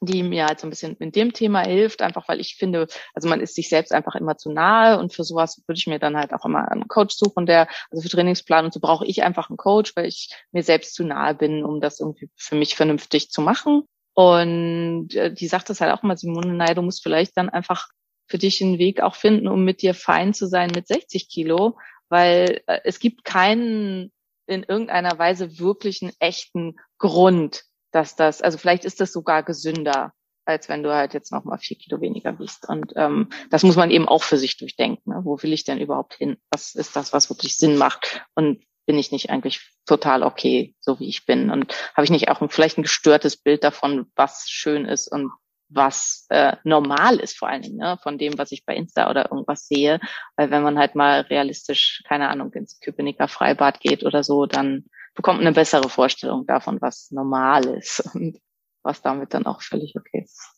die 0.01 0.22
mir 0.22 0.47
halt 0.47 0.61
so 0.61 0.66
ein 0.66 0.70
bisschen 0.70 0.97
mit 1.01 1.16
dem 1.16 1.33
Thema 1.33 1.61
hilft, 1.61 2.03
einfach 2.03 2.29
weil 2.29 2.41
ich 2.41 2.55
finde, 2.55 2.87
also 3.14 3.29
man 3.29 3.41
ist 3.41 3.57
sich 3.57 3.68
selbst 3.68 3.93
einfach 3.93 4.14
immer 4.14 4.37
zu 4.37 4.53
nahe 4.53 4.99
und 4.99 5.12
für 5.12 5.24
sowas 5.24 5.62
würde 5.66 5.79
ich 5.79 5.89
mir 5.89 5.99
dann 5.99 6.16
halt 6.16 6.33
auch 6.33 6.45
immer 6.45 6.70
einen 6.70 6.87
Coach 6.87 7.16
suchen, 7.16 7.47
der, 7.47 7.68
also 7.91 8.03
für 8.03 8.09
Trainingsplan 8.09 8.66
und 8.66 8.72
so 8.72 8.79
brauche 8.79 9.07
ich 9.07 9.24
einfach 9.24 9.51
einen 9.51 9.57
Coach, 9.57 9.97
weil 9.97 10.07
ich 10.07 10.31
mir 10.53 10.62
selbst 10.62 10.95
zu 10.95 11.05
nahe 11.05 11.35
bin, 11.35 11.64
um 11.64 11.81
das 11.81 11.99
irgendwie 11.99 12.31
für 12.37 12.55
mich 12.55 12.76
vernünftig 12.76 13.31
zu 13.31 13.41
machen. 13.41 13.85
Und 14.19 15.14
äh, 15.14 15.33
die 15.33 15.47
sagt 15.47 15.71
das 15.71 15.81
halt 15.81 15.93
auch 15.93 16.03
immer, 16.03 16.16
Simone, 16.16 16.53
naja, 16.53 16.75
du 16.75 16.83
musst 16.83 17.05
vielleicht 17.05 17.37
dann 17.37 17.49
einfach 17.49 17.87
für 18.27 18.37
dich 18.37 18.61
einen 18.61 18.81
Weg 18.81 19.01
auch 19.01 19.14
finden, 19.14 19.47
um 19.47 19.64
mit 19.64 19.81
dir 19.81 19.95
fein 19.95 20.35
zu 20.35 20.49
sein 20.49 20.73
mit 20.75 20.89
60 20.89 21.29
Kilo, 21.29 21.79
weil 22.09 22.61
äh, 22.66 22.81
es 22.83 22.99
gibt 22.99 23.23
keinen 23.23 24.11
in 24.49 24.64
irgendeiner 24.64 25.16
Weise 25.21 25.61
wirklichen 25.61 26.11
echten 26.19 26.81
Grund, 26.99 27.62
dass 27.93 28.16
das, 28.16 28.43
also 28.43 28.59
vielleicht 28.59 28.85
ist 28.85 29.01
das 29.01 29.12
sogar 29.12 29.45
gesünder, 29.45 30.12
als 30.45 30.69
wenn 30.69 30.83
du 30.83 30.93
halt 30.93 31.14
jetzt 31.14 31.31
noch 31.31 31.45
mal 31.45 31.59
vier 31.59 31.79
Kilo 31.79 32.01
weniger 32.01 32.41
wiegst. 32.41 32.69
Und 32.69 32.95
ähm, 32.97 33.29
das 33.51 33.62
muss 33.62 33.77
man 33.77 33.93
eben 33.93 34.09
auch 34.09 34.25
für 34.25 34.37
sich 34.37 34.57
durchdenken. 34.57 35.12
Ne? 35.12 35.21
Wo 35.23 35.41
will 35.41 35.53
ich 35.53 35.62
denn 35.62 35.79
überhaupt 35.79 36.14
hin? 36.14 36.39
Was 36.51 36.75
ist 36.75 36.97
das, 36.97 37.12
was 37.12 37.31
wirklich 37.31 37.57
Sinn 37.57 37.77
macht? 37.77 38.27
Und 38.35 38.64
bin 38.89 38.99
ich 38.99 39.12
nicht 39.12 39.28
eigentlich 39.28 39.61
total 39.84 40.22
okay, 40.22 40.74
so 40.80 40.99
wie 40.99 41.11
ich 41.11 41.26
bin? 41.26 41.51
Und 41.51 41.74
habe 41.95 42.05
ich 42.05 42.11
nicht 42.11 42.30
auch 42.30 42.41
ein, 42.41 42.49
vielleicht 42.49 42.78
ein 42.78 42.82
gestörtes 42.84 43.36
Bild 43.36 43.62
davon, 43.62 44.07
was 44.16 44.47
schön 44.49 44.86
ist 44.86 45.09
und 45.09 45.30
was 45.68 46.24
äh, 46.30 46.57
normal 46.64 47.20
ist 47.20 47.36
vor 47.36 47.51
allen 47.51 47.61
Dingen, 47.61 47.76
ne? 47.76 47.99
von 48.03 48.16
dem, 48.16 48.39
was 48.39 48.51
ich 48.51 48.64
bei 48.64 48.74
Insta 48.74 49.11
oder 49.11 49.30
irgendwas 49.30 49.68
sehe. 49.68 50.01
Weil 50.36 50.51
wenn 50.51 50.62
man 50.62 50.78
halt 50.78 50.95
mal 50.95 51.20
realistisch, 51.20 52.03
keine 52.09 52.30
Ahnung, 52.30 52.51
ins 52.55 52.80
Köpenicker 52.80 53.28
Freibad 53.28 53.78
geht 53.80 54.05
oder 54.05 54.24
so, 54.24 54.47
dann 54.47 54.86
bekommt 55.14 55.41
man 55.41 55.47
eine 55.47 55.55
bessere 55.55 55.91
Vorstellung 55.91 56.47
davon, 56.47 56.80
was 56.80 57.11
normal 57.11 57.66
ist 57.66 58.01
und 58.14 58.41
was 58.82 59.03
damit 59.03 59.34
dann 59.34 59.45
auch 59.45 59.61
völlig 59.61 59.97
okay 59.97 60.22
ist. 60.24 60.49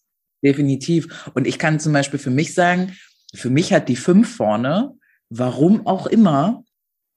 Definitiv. 0.41 1.29
Und 1.35 1.49
ich 1.49 1.59
kann 1.59 1.81
zum 1.81 1.93
Beispiel 1.93 2.21
für 2.21 2.31
mich 2.31 2.55
sagen, 2.55 2.97
für 3.35 3.51
mich 3.51 3.73
hat 3.73 3.89
die 3.89 3.97
fünf 3.97 4.37
vorne, 4.37 4.97
warum 5.31 5.85
auch 5.89 6.07
immer, 6.07 6.63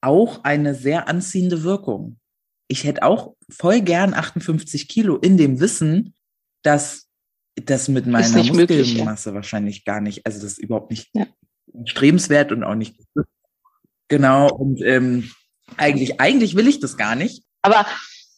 auch 0.04 0.43
eine 0.43 0.76
sehr 0.76 1.08
anziehende 1.08 1.64
Wirkung. 1.64 2.20
Ich 2.68 2.84
hätte 2.84 3.04
auch 3.04 3.36
voll 3.49 3.82
gern 3.82 4.14
58 4.14 4.88
Kilo 4.88 5.18
in 5.18 5.38
dem 5.38 5.60
Wissen, 5.60 6.14
dass 6.64 7.08
das 7.56 7.88
mit 7.88 8.08
meiner 8.08 8.28
nicht 8.30 8.54
möglich, 8.54 8.88
ja. 8.88 8.93
Muskelmasse 8.93 9.34
wahrscheinlich 9.34 9.86
gar 9.86 10.01
nicht, 10.01 10.26
also 10.26 10.41
das 10.41 10.54
ist 10.54 10.58
überhaupt 10.58 10.89
nicht 10.89 11.10
Ja. 11.14 11.28
strebenswert 11.86 12.51
und 12.51 12.64
auch 12.64 12.76
nicht 12.76 12.95
genau. 14.08 14.51
Und 14.51 14.82
ähm, 14.82 15.32
eigentlich, 15.78 16.20
eigentlich 16.20 16.56
will 16.56 16.68
ich 16.68 16.80
das 16.80 16.97
gar 16.97 17.16
nicht. 17.16 17.43
Aber 17.62 17.86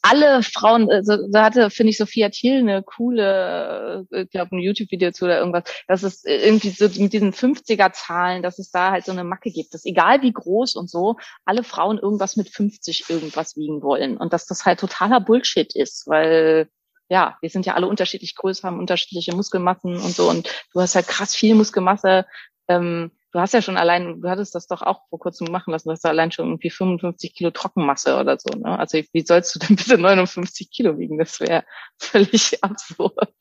alle 0.06 0.44
Frauen, 0.44 0.92
also, 0.92 1.18
da 1.32 1.46
hatte, 1.46 1.72
finde 1.72 1.90
ich, 1.90 1.98
Sophia 1.98 2.30
Thiel 2.30 2.60
eine 2.60 2.84
coole, 2.84 4.06
äh, 4.12 4.22
ich 4.22 4.30
glaube, 4.30 4.56
ein 4.56 4.60
YouTube-Video 4.60 5.12
zu 5.12 5.26
oder 5.26 5.40
irgendwas, 5.40 5.64
dass 5.88 6.04
es 6.04 6.24
irgendwie 6.24 6.70
so 6.70 6.86
mit 7.02 7.12
diesen 7.12 7.34
50er-Zahlen, 7.34 8.44
dass 8.44 8.60
es 8.60 8.70
da 8.70 8.92
halt 8.92 9.06
so 9.06 9.12
eine 9.12 9.24
Macke 9.24 9.50
gibt, 9.50 9.74
dass 9.74 9.84
egal 9.84 10.22
wie 10.22 10.32
groß 10.32 10.76
und 10.76 10.92
so, 10.92 11.16
alle 11.44 11.64
Frauen 11.64 11.98
irgendwas 11.98 12.36
mit 12.36 12.50
50 12.50 13.10
irgendwas 13.10 13.56
wiegen 13.58 13.82
wollen 13.82 14.18
und 14.18 14.32
dass 14.32 14.46
das 14.46 14.64
halt 14.64 14.80
totaler 14.80 15.20
Bullshit 15.22 15.76
ist, 15.76 16.06
weil 16.06 16.70
ja, 17.10 17.38
wir 17.42 17.50
sind 17.50 17.66
ja 17.66 17.74
alle 17.74 17.88
unterschiedlich 17.88 18.36
groß, 18.36 18.64
haben 18.64 18.80
unterschiedliche 18.80 19.36
Muskelmassen 19.36 19.98
und 19.98 20.16
so 20.16 20.30
und 20.30 20.50
du 20.74 20.82
hast 20.82 20.96
halt 20.96 21.08
krass 21.08 21.36
viel 21.36 21.56
Muskelmasse, 21.56 22.26
ähm, 22.68 23.12
du 23.36 23.42
hast 23.42 23.54
ja 23.54 23.62
schon 23.62 23.76
allein, 23.76 24.22
du 24.22 24.30
hattest 24.30 24.56
das 24.56 24.66
doch 24.68 24.82
auch 24.82 25.10
vor 25.10 25.20
kurzem 25.20 25.52
machen 25.52 25.72
lassen, 25.72 25.90
du 25.90 25.92
hast 25.92 26.06
ja 26.06 26.10
allein 26.10 26.32
schon 26.32 26.48
irgendwie 26.48 26.70
55 26.70 27.36
Kilo 27.36 27.52
Trockenmasse 27.52 28.18
oder 28.18 28.40
so. 28.40 28.58
Ne? 28.58 28.80
Also 28.80 28.98
wie 29.12 29.26
sollst 29.26 29.54
du 29.54 29.60
denn 29.60 29.76
bitte 29.76 29.98
59 29.98 30.72
Kilo 30.72 30.98
wiegen? 30.98 31.18
Das 31.18 31.42
wäre 31.42 31.66
völlig 32.00 32.64
absurd. 32.64 33.36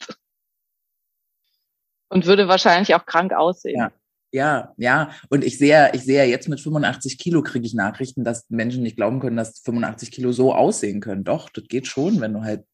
Und 2.09 2.27
würde 2.27 2.49
wahrscheinlich 2.49 2.93
auch 2.97 3.07
krank 3.07 3.33
aussehen. 3.33 3.79
Ja. 3.79 3.93
Ja, 4.33 4.75
ja. 4.79 5.13
Und 5.29 5.45
ich 5.45 5.59
sehe, 5.59 5.93
ich 5.95 6.03
sehe 6.03 6.25
jetzt 6.25 6.49
mit 6.49 6.61
85 6.61 7.19
Kilo 7.19 7.41
kriege 7.41 7.65
ich 7.65 7.75
Nachrichten, 7.75 8.25
dass 8.25 8.51
Menschen 8.51 8.83
nicht 8.83 8.97
glauben 8.97 9.21
können, 9.21 9.37
dass 9.37 9.61
85 9.61 10.11
Kilo 10.11 10.33
so 10.33 10.53
aussehen 10.53 11.01
können. 11.01 11.23
Doch, 11.23 11.49
das 11.51 11.69
geht 11.69 11.87
schon, 11.87 12.21
wenn 12.21 12.33
du 12.33 12.43
halt 12.43 12.65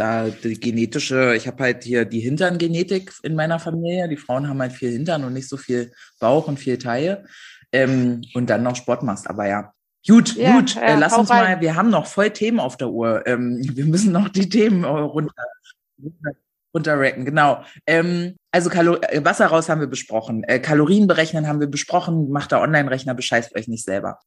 da 0.00 0.28
die 0.28 0.58
genetische, 0.58 1.34
ich 1.36 1.46
habe 1.46 1.62
halt 1.62 1.84
hier 1.84 2.04
die 2.04 2.20
Hinterngenetik 2.20 3.12
in 3.22 3.34
meiner 3.36 3.58
Familie. 3.60 4.08
Die 4.08 4.16
Frauen 4.16 4.48
haben 4.48 4.60
halt 4.60 4.72
viel 4.72 4.90
Hintern 4.90 5.24
und 5.24 5.34
nicht 5.34 5.48
so 5.48 5.56
viel 5.56 5.92
Bauch 6.18 6.48
und 6.48 6.58
viel 6.58 6.78
Taille. 6.78 7.24
Ähm, 7.72 8.22
und 8.34 8.50
dann 8.50 8.62
noch 8.62 8.74
Sport 8.74 9.02
machst. 9.02 9.28
Aber 9.28 9.46
ja, 9.46 9.72
Gut, 10.06 10.34
Ja, 10.34 10.56
gut. 10.56 10.74
ja, 10.76 10.82
äh, 10.82 10.98
lass 10.98 11.16
uns 11.16 11.28
rein. 11.30 11.44
mal, 11.56 11.60
wir 11.60 11.76
haben 11.76 11.90
noch 11.90 12.06
voll 12.06 12.30
Themen 12.30 12.58
auf 12.58 12.76
der 12.76 12.88
Uhr. 12.88 13.26
Ähm, 13.26 13.60
wir 13.74 13.84
müssen 13.84 14.12
noch 14.12 14.28
die 14.28 14.48
Themen 14.48 14.84
runter, 14.84 15.34
runter, 16.02 16.30
runterracken, 16.74 17.24
genau. 17.26 17.62
Ähm, 17.86 18.36
also 18.50 18.70
Kalo 18.70 18.96
äh, 19.02 19.22
Wasser 19.24 19.46
raus 19.46 19.68
haben 19.68 19.80
wir 19.80 19.88
besprochen. 19.88 20.42
Äh, 20.44 20.58
Kalorien 20.58 21.06
berechnen 21.06 21.46
haben 21.46 21.60
wir 21.60 21.66
besprochen. 21.66 22.30
Macht 22.30 22.52
der 22.52 22.62
Online-Rechner, 22.62 23.14
bescheißt 23.14 23.54
euch 23.54 23.68
nicht 23.68 23.84
selber. 23.84 24.18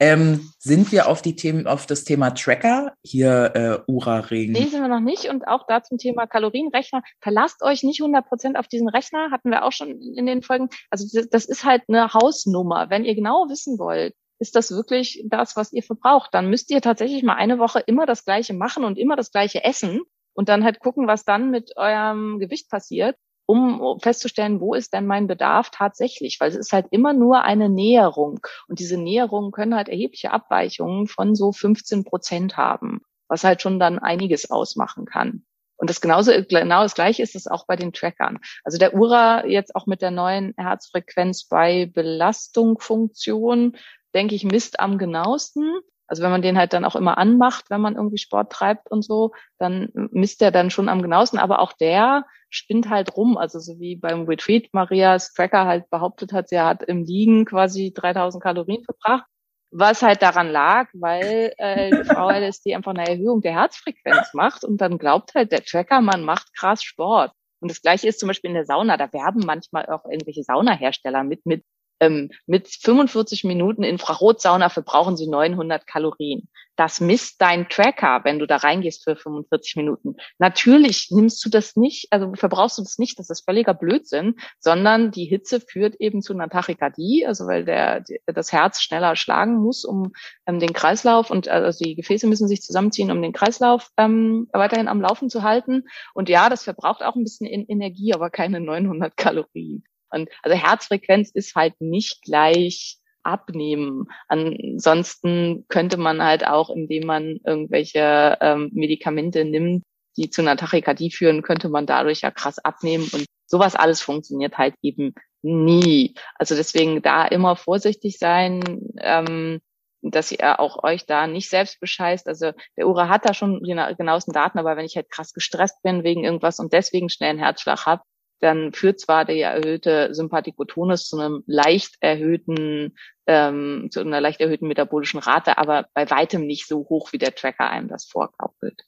Ähm, 0.00 0.50
sind 0.58 0.90
wir 0.92 1.08
auf 1.08 1.20
die 1.22 1.36
Themen, 1.36 1.66
auf 1.66 1.86
das 1.86 2.04
Thema 2.04 2.30
Tracker? 2.30 2.94
Hier, 3.04 3.52
äh, 3.86 3.90
Ura-Ring. 3.92 4.52
Nee, 4.52 4.64
sind 4.66 4.80
wir 4.80 4.88
noch 4.88 5.00
nicht. 5.00 5.26
Und 5.28 5.46
auch 5.46 5.66
da 5.68 5.82
zum 5.82 5.98
Thema 5.98 6.26
Kalorienrechner. 6.26 7.02
Verlasst 7.20 7.62
euch 7.62 7.82
nicht 7.82 8.00
100 8.00 8.26
Prozent 8.26 8.56
auf 8.58 8.66
diesen 8.66 8.88
Rechner. 8.88 9.30
Hatten 9.30 9.50
wir 9.50 9.64
auch 9.64 9.72
schon 9.72 10.00
in 10.00 10.26
den 10.26 10.42
Folgen. 10.42 10.70
Also 10.90 11.06
das- 11.12 11.28
das 11.28 11.44
ist 11.44 11.64
halt 11.64 11.82
eine 11.88 12.12
Hausnummer. 12.14 12.88
Wenn 12.88 13.04
ihr 13.04 13.14
genau 13.14 13.46
wissen 13.50 13.78
wollt, 13.78 14.14
ist 14.38 14.56
das 14.56 14.70
wirklich 14.70 15.22
das, 15.28 15.54
was 15.54 15.70
ihr 15.72 15.82
verbraucht, 15.82 16.30
dann 16.32 16.48
müsst 16.48 16.70
ihr 16.70 16.80
tatsächlich 16.80 17.22
mal 17.22 17.34
eine 17.34 17.58
Woche 17.58 17.80
immer 17.80 18.06
das 18.06 18.24
Gleiche 18.24 18.54
machen 18.54 18.84
und 18.84 18.96
immer 18.96 19.14
das 19.14 19.32
Gleiche 19.32 19.62
essen 19.64 20.00
und 20.32 20.48
dann 20.48 20.64
halt 20.64 20.80
gucken, 20.80 21.06
was 21.06 21.24
dann 21.26 21.50
mit 21.50 21.76
eurem 21.76 22.38
Gewicht 22.38 22.70
passiert, 22.70 23.16
um 23.50 23.98
festzustellen, 24.00 24.60
wo 24.60 24.74
ist 24.74 24.92
denn 24.92 25.06
mein 25.06 25.26
Bedarf 25.26 25.70
tatsächlich, 25.70 26.38
weil 26.38 26.50
es 26.50 26.56
ist 26.56 26.72
halt 26.72 26.86
immer 26.90 27.12
nur 27.12 27.42
eine 27.42 27.68
Näherung 27.68 28.40
und 28.68 28.78
diese 28.78 28.96
Näherungen 28.96 29.50
können 29.50 29.74
halt 29.74 29.88
erhebliche 29.88 30.30
Abweichungen 30.30 31.08
von 31.08 31.34
so 31.34 31.50
15 31.50 32.04
Prozent 32.04 32.56
haben, 32.56 33.00
was 33.28 33.42
halt 33.42 33.60
schon 33.60 33.80
dann 33.80 33.98
einiges 33.98 34.50
ausmachen 34.50 35.04
kann. 35.04 35.44
Und 35.76 35.90
das 35.90 36.00
genauso, 36.00 36.30
genau 36.48 36.82
das 36.82 36.94
Gleiche 36.94 37.22
ist 37.22 37.34
es 37.34 37.48
auch 37.48 37.66
bei 37.66 37.74
den 37.74 37.92
Trackern. 37.92 38.38
Also 38.62 38.78
der 38.78 38.94
Ura 38.94 39.46
jetzt 39.46 39.74
auch 39.74 39.86
mit 39.86 40.00
der 40.00 40.10
neuen 40.10 40.54
Herzfrequenz 40.56 41.48
bei 41.48 41.86
Belastungsfunktion, 41.86 43.76
denke 44.14 44.34
ich, 44.34 44.44
misst 44.44 44.78
am 44.78 44.98
genauesten. 44.98 45.80
Also 46.10 46.24
wenn 46.24 46.32
man 46.32 46.42
den 46.42 46.58
halt 46.58 46.72
dann 46.72 46.84
auch 46.84 46.96
immer 46.96 47.18
anmacht, 47.18 47.66
wenn 47.70 47.80
man 47.80 47.94
irgendwie 47.94 48.18
Sport 48.18 48.50
treibt 48.50 48.90
und 48.90 49.02
so, 49.02 49.30
dann 49.58 49.90
misst 49.94 50.40
der 50.40 50.50
dann 50.50 50.70
schon 50.70 50.88
am 50.88 51.02
genauesten. 51.02 51.38
Aber 51.38 51.60
auch 51.60 51.72
der 51.72 52.26
spinnt 52.48 52.90
halt 52.90 53.16
rum. 53.16 53.38
Also 53.38 53.60
so 53.60 53.78
wie 53.78 53.94
beim 53.94 54.24
Retreat 54.24 54.70
Marias 54.72 55.32
Tracker 55.32 55.66
halt 55.66 55.88
behauptet 55.88 56.32
hat, 56.32 56.48
sie 56.48 56.58
hat 56.58 56.82
im 56.82 57.04
Liegen 57.04 57.44
quasi 57.44 57.92
3000 57.94 58.42
Kalorien 58.42 58.82
verbracht. 58.82 59.24
Was 59.70 60.02
halt 60.02 60.20
daran 60.20 60.50
lag, 60.50 60.88
weil 60.94 61.52
äh, 61.58 61.90
die 61.90 62.04
Frau 62.04 62.28
LSD 62.28 62.74
einfach 62.74 62.92
eine 62.92 63.08
Erhöhung 63.08 63.40
der 63.40 63.52
Herzfrequenz 63.52 64.34
macht 64.34 64.64
und 64.64 64.80
dann 64.80 64.98
glaubt 64.98 65.36
halt 65.36 65.52
der 65.52 65.64
Tracker, 65.64 66.00
man 66.00 66.24
macht 66.24 66.52
krass 66.56 66.82
Sport. 66.82 67.30
Und 67.60 67.70
das 67.70 67.82
gleiche 67.82 68.08
ist 68.08 68.18
zum 68.18 68.26
Beispiel 68.26 68.48
in 68.48 68.54
der 68.54 68.64
Sauna. 68.64 68.96
Da 68.96 69.12
werben 69.12 69.44
manchmal 69.46 69.86
auch 69.86 70.04
irgendwelche 70.06 70.42
Saunahersteller 70.42 71.22
mit, 71.22 71.46
mit 71.46 71.62
ähm, 72.00 72.30
mit 72.46 72.68
45 72.68 73.44
Minuten 73.44 73.82
Infrarotsauna 73.82 74.68
verbrauchen 74.68 75.16
sie 75.16 75.28
900 75.28 75.86
Kalorien. 75.86 76.48
Das 76.76 76.98
misst 76.98 77.42
dein 77.42 77.68
Tracker, 77.68 78.20
wenn 78.24 78.38
du 78.38 78.46
da 78.46 78.56
reingehst 78.56 79.04
für 79.04 79.14
45 79.14 79.76
Minuten. 79.76 80.16
Natürlich 80.38 81.08
nimmst 81.10 81.44
du 81.44 81.50
das 81.50 81.76
nicht, 81.76 82.08
also 82.10 82.32
verbrauchst 82.34 82.78
du 82.78 82.82
das 82.82 82.96
nicht, 82.96 83.18
das 83.18 83.28
ist 83.28 83.44
völliger 83.44 83.74
Blödsinn, 83.74 84.36
sondern 84.60 85.10
die 85.10 85.26
Hitze 85.26 85.60
führt 85.60 85.96
eben 85.96 86.22
zu 86.22 86.32
einer 86.32 86.48
Tachykardie, 86.48 87.26
also 87.26 87.46
weil 87.46 87.66
der, 87.66 88.02
das 88.24 88.50
Herz 88.50 88.80
schneller 88.80 89.14
schlagen 89.14 89.56
muss, 89.56 89.84
um 89.84 90.12
ähm, 90.46 90.58
den 90.58 90.72
Kreislauf 90.72 91.30
und 91.30 91.48
also 91.48 91.84
die 91.84 91.96
Gefäße 91.96 92.26
müssen 92.26 92.48
sich 92.48 92.62
zusammenziehen, 92.62 93.10
um 93.10 93.20
den 93.20 93.34
Kreislauf 93.34 93.90
ähm, 93.98 94.48
weiterhin 94.52 94.88
am 94.88 95.02
Laufen 95.02 95.28
zu 95.28 95.42
halten. 95.42 95.84
Und 96.14 96.30
ja, 96.30 96.48
das 96.48 96.64
verbraucht 96.64 97.02
auch 97.02 97.14
ein 97.14 97.24
bisschen 97.24 97.46
Energie, 97.46 98.14
aber 98.14 98.30
keine 98.30 98.58
900 98.58 99.18
Kalorien. 99.18 99.84
Und 100.10 100.28
also 100.42 100.56
Herzfrequenz 100.56 101.30
ist 101.30 101.54
halt 101.54 101.74
nicht 101.80 102.22
gleich 102.22 102.98
abnehmen. 103.22 104.06
Ansonsten 104.28 105.64
könnte 105.68 105.96
man 105.96 106.22
halt 106.22 106.46
auch, 106.46 106.70
indem 106.70 107.06
man 107.06 107.38
irgendwelche 107.44 108.38
ähm, 108.40 108.70
Medikamente 108.72 109.44
nimmt, 109.44 109.82
die 110.16 110.30
zu 110.30 110.42
einer 110.42 110.56
Tachykardie 110.56 111.10
führen, 111.10 111.42
könnte 111.42 111.68
man 111.68 111.86
dadurch 111.86 112.22
ja 112.22 112.30
krass 112.30 112.58
abnehmen. 112.58 113.08
Und 113.12 113.26
sowas 113.46 113.74
alles 113.76 114.00
funktioniert 114.00 114.58
halt 114.58 114.74
eben 114.82 115.14
nie. 115.42 116.14
Also 116.36 116.54
deswegen 116.54 117.02
da 117.02 117.26
immer 117.26 117.56
vorsichtig 117.56 118.18
sein, 118.18 118.62
ähm, 118.98 119.60
dass 120.02 120.32
ihr 120.32 120.60
auch 120.60 120.82
euch 120.82 121.06
da 121.06 121.26
nicht 121.26 121.50
selbst 121.50 121.80
bescheißt. 121.80 122.26
Also 122.26 122.52
der 122.76 122.88
Ura 122.88 123.08
hat 123.08 123.26
da 123.26 123.34
schon 123.34 123.62
die 123.62 123.76
genauesten 123.96 124.32
Daten, 124.32 124.58
aber 124.58 124.76
wenn 124.76 124.86
ich 124.86 124.96
halt 124.96 125.10
krass 125.10 125.32
gestresst 125.32 125.82
bin 125.82 126.04
wegen 126.04 126.24
irgendwas 126.24 126.58
und 126.58 126.72
deswegen 126.72 127.10
schnell 127.10 127.30
einen 127.30 127.38
Herzschlag 127.38 127.86
habe, 127.86 128.02
dann 128.40 128.72
führt 128.72 129.00
zwar 129.00 129.24
der 129.24 129.52
erhöhte 129.52 130.14
Sympathikotonus 130.14 131.06
zu 131.06 131.18
einem 131.18 131.44
leicht 131.46 131.96
erhöhten, 132.00 132.96
ähm, 133.26 133.88
zu 133.90 134.00
einer 134.00 134.20
leicht 134.20 134.40
erhöhten 134.40 134.66
metabolischen 134.66 135.20
Rate, 135.20 135.58
aber 135.58 135.86
bei 135.94 136.10
weitem 136.10 136.46
nicht 136.46 136.66
so 136.66 136.86
hoch, 136.88 137.12
wie 137.12 137.18
der 137.18 137.34
Tracker 137.34 137.70
einem 137.70 137.88
das 137.88 138.06
vorgaukelt. 138.06 138.82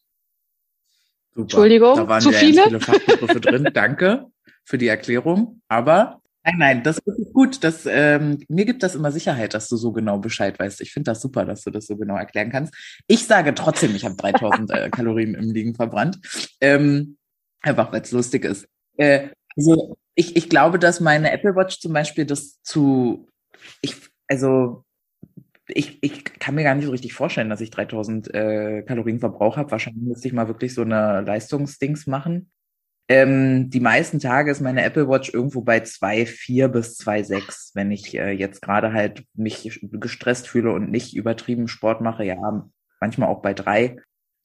Super. 1.34 1.42
Entschuldigung, 1.42 1.96
da 1.96 2.08
waren 2.08 2.20
zu 2.20 2.30
ja 2.30 2.38
viele? 2.38 2.64
viele 2.64 2.80
Fachbegriffe 2.80 3.40
drin. 3.40 3.68
Danke 3.74 4.26
für 4.64 4.78
die 4.78 4.88
Erklärung. 4.88 5.62
Aber 5.68 6.20
nein, 6.44 6.54
nein, 6.58 6.82
das 6.82 6.98
ist 6.98 7.32
gut. 7.32 7.64
Das, 7.64 7.86
ähm, 7.86 8.44
mir 8.48 8.66
gibt 8.66 8.82
das 8.82 8.94
immer 8.94 9.12
Sicherheit, 9.12 9.54
dass 9.54 9.68
du 9.68 9.76
so 9.76 9.92
genau 9.92 10.18
Bescheid 10.18 10.58
weißt. 10.58 10.80
Ich 10.82 10.92
finde 10.92 11.10
das 11.10 11.22
super, 11.22 11.46
dass 11.46 11.62
du 11.62 11.70
das 11.70 11.86
so 11.86 11.96
genau 11.96 12.16
erklären 12.16 12.50
kannst. 12.50 12.74
Ich 13.06 13.26
sage 13.26 13.54
trotzdem, 13.54 13.94
ich 13.94 14.04
habe 14.04 14.16
3000 14.16 14.70
äh, 14.70 14.90
Kalorien 14.90 15.34
im 15.34 15.52
Liegen 15.52 15.74
verbrannt. 15.74 16.18
Ähm, 16.60 17.16
einfach, 17.62 17.92
weil 17.92 18.02
es 18.02 18.12
lustig 18.12 18.44
ist. 18.44 18.68
Äh, 18.98 19.30
also 19.56 19.96
ich, 20.14 20.36
ich 20.36 20.48
glaube, 20.48 20.78
dass 20.78 21.00
meine 21.00 21.32
Apple 21.32 21.54
Watch 21.56 21.80
zum 21.80 21.92
Beispiel 21.92 22.26
das 22.26 22.62
zu, 22.62 23.28
ich, 23.80 23.96
also 24.28 24.84
ich, 25.68 26.02
ich 26.02 26.24
kann 26.24 26.54
mir 26.54 26.64
gar 26.64 26.74
nicht 26.74 26.84
so 26.84 26.90
richtig 26.90 27.14
vorstellen, 27.14 27.50
dass 27.50 27.60
ich 27.60 27.70
3000 27.70 28.34
äh, 28.34 28.82
Kalorien 28.82 29.20
Verbrauch 29.20 29.56
habe. 29.56 29.70
Wahrscheinlich 29.70 30.02
müsste 30.02 30.28
ich 30.28 30.34
mal 30.34 30.48
wirklich 30.48 30.74
so 30.74 30.82
eine 30.82 31.22
Leistungsdings 31.22 32.06
machen. 32.06 32.50
Ähm, 33.08 33.68
die 33.68 33.80
meisten 33.80 34.20
Tage 34.20 34.50
ist 34.50 34.60
meine 34.60 34.82
Apple 34.82 35.08
Watch 35.08 35.34
irgendwo 35.34 35.62
bei 35.62 35.78
2,4 35.78 36.68
bis 36.68 36.98
2,6. 37.00 37.72
Wenn 37.74 37.90
ich 37.90 38.16
äh, 38.16 38.30
jetzt 38.30 38.62
gerade 38.62 38.92
halt 38.92 39.24
mich 39.34 39.80
gestresst 39.82 40.48
fühle 40.48 40.72
und 40.72 40.90
nicht 40.90 41.14
übertrieben 41.14 41.68
Sport 41.68 42.00
mache, 42.00 42.24
ja, 42.24 42.68
manchmal 43.00 43.28
auch 43.28 43.42
bei 43.42 43.54
3. 43.54 43.96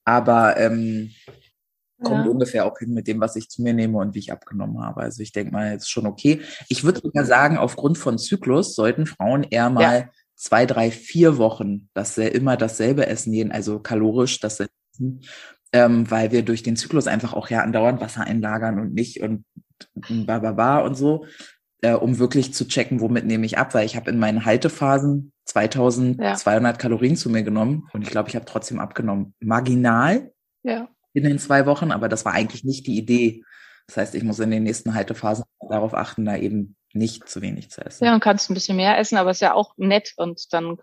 Aber 0.06 0.58
ähm, 0.58 1.12
kommt 2.04 2.26
Ja. 2.26 2.32
ungefähr 2.32 2.66
auch 2.66 2.78
hin 2.78 2.94
mit 2.94 3.08
dem, 3.08 3.20
was 3.20 3.36
ich 3.36 3.50
zu 3.50 3.62
mir 3.62 3.74
nehme 3.74 3.98
und 3.98 4.14
wie 4.16 4.20
ich 4.20 4.32
abgenommen 4.32 4.82
habe. 4.84 5.02
Also 5.02 5.22
ich 5.24 5.32
denke 5.32 5.52
mal, 5.52 5.72
jetzt 5.72 5.90
schon 5.90 6.06
okay. 6.06 6.42
Ich 6.70 6.84
würde 6.84 7.00
sogar 7.02 7.26
sagen, 7.26 7.58
aufgrund 7.58 7.98
von 7.98 8.18
Zyklus 8.18 8.76
sollten 8.76 9.06
Frauen 9.08 9.44
eher 9.44 9.70
mal 9.70 10.10
zwei, 10.36 10.66
drei, 10.68 10.92
vier 10.92 11.38
Wochen 11.38 11.90
das 11.94 12.18
immer 12.18 12.58
dasselbe 12.58 13.08
essen, 13.08 13.34
jeden, 13.34 13.52
also 13.52 13.80
kalorisch 13.80 14.40
dasselbe 14.40 14.72
essen, 14.94 15.22
ähm, 15.74 16.10
weil 16.12 16.32
wir 16.32 16.44
durch 16.44 16.62
den 16.64 16.76
Zyklus 16.76 17.08
einfach 17.08 17.34
auch 17.34 17.50
ja 17.50 17.62
andauernd 17.62 18.00
Wasser 18.00 18.22
einlagern 18.22 18.80
und 18.80 18.94
nicht 18.94 19.22
und 19.22 19.44
ba, 20.28 20.40
ba, 20.40 20.52
ba 20.52 20.80
und 20.80 20.96
so, 20.96 21.26
äh, 21.82 21.94
um 21.94 22.20
wirklich 22.20 22.54
zu 22.54 22.68
checken, 22.68 23.02
womit 23.02 23.26
nehme 23.26 23.46
ich 23.46 23.58
ab, 23.58 23.74
weil 23.74 23.86
ich 23.86 23.96
habe 23.96 24.10
in 24.12 24.20
meinen 24.20 24.46
Haltephasen 24.46 25.32
2200 25.46 26.78
Kalorien 26.80 27.16
zu 27.16 27.30
mir 27.30 27.44
genommen 27.44 27.88
und 27.94 28.02
ich 28.04 28.10
glaube, 28.10 28.30
ich 28.30 28.36
habe 28.36 28.46
trotzdem 28.46 28.80
abgenommen. 28.80 29.34
Marginal, 29.40 30.32
Ja. 30.64 30.88
In 31.18 31.24
den 31.24 31.40
zwei 31.40 31.66
Wochen, 31.66 31.92
aber 31.92 32.10
das 32.10 32.26
war 32.26 32.34
eigentlich 32.34 32.64
nicht 32.64 32.88
die 32.88 32.98
Idee. 32.98 33.44
Das 33.88 33.98
heißt, 33.98 34.16
ich 34.16 34.24
muss 34.24 34.40
in 34.40 34.52
den 34.52 34.64
nächsten 34.64 34.94
Haltephasen 34.94 35.46
darauf 35.70 35.94
achten, 35.94 36.26
da 36.26 36.36
eben 36.36 36.76
nicht 36.94 37.28
zu 37.30 37.42
wenig 37.42 37.70
zu 37.70 37.86
essen. 37.86 38.06
Ja, 38.06 38.14
und 38.14 38.20
kannst 38.20 38.50
ein 38.50 38.54
bisschen 38.54 38.78
mehr 38.78 38.98
essen, 38.98 39.18
aber 39.18 39.32
ist 39.32 39.42
ja 39.42 39.54
auch 39.54 39.74
nett. 39.78 40.14
Und 40.18 40.52
dann, 40.52 40.78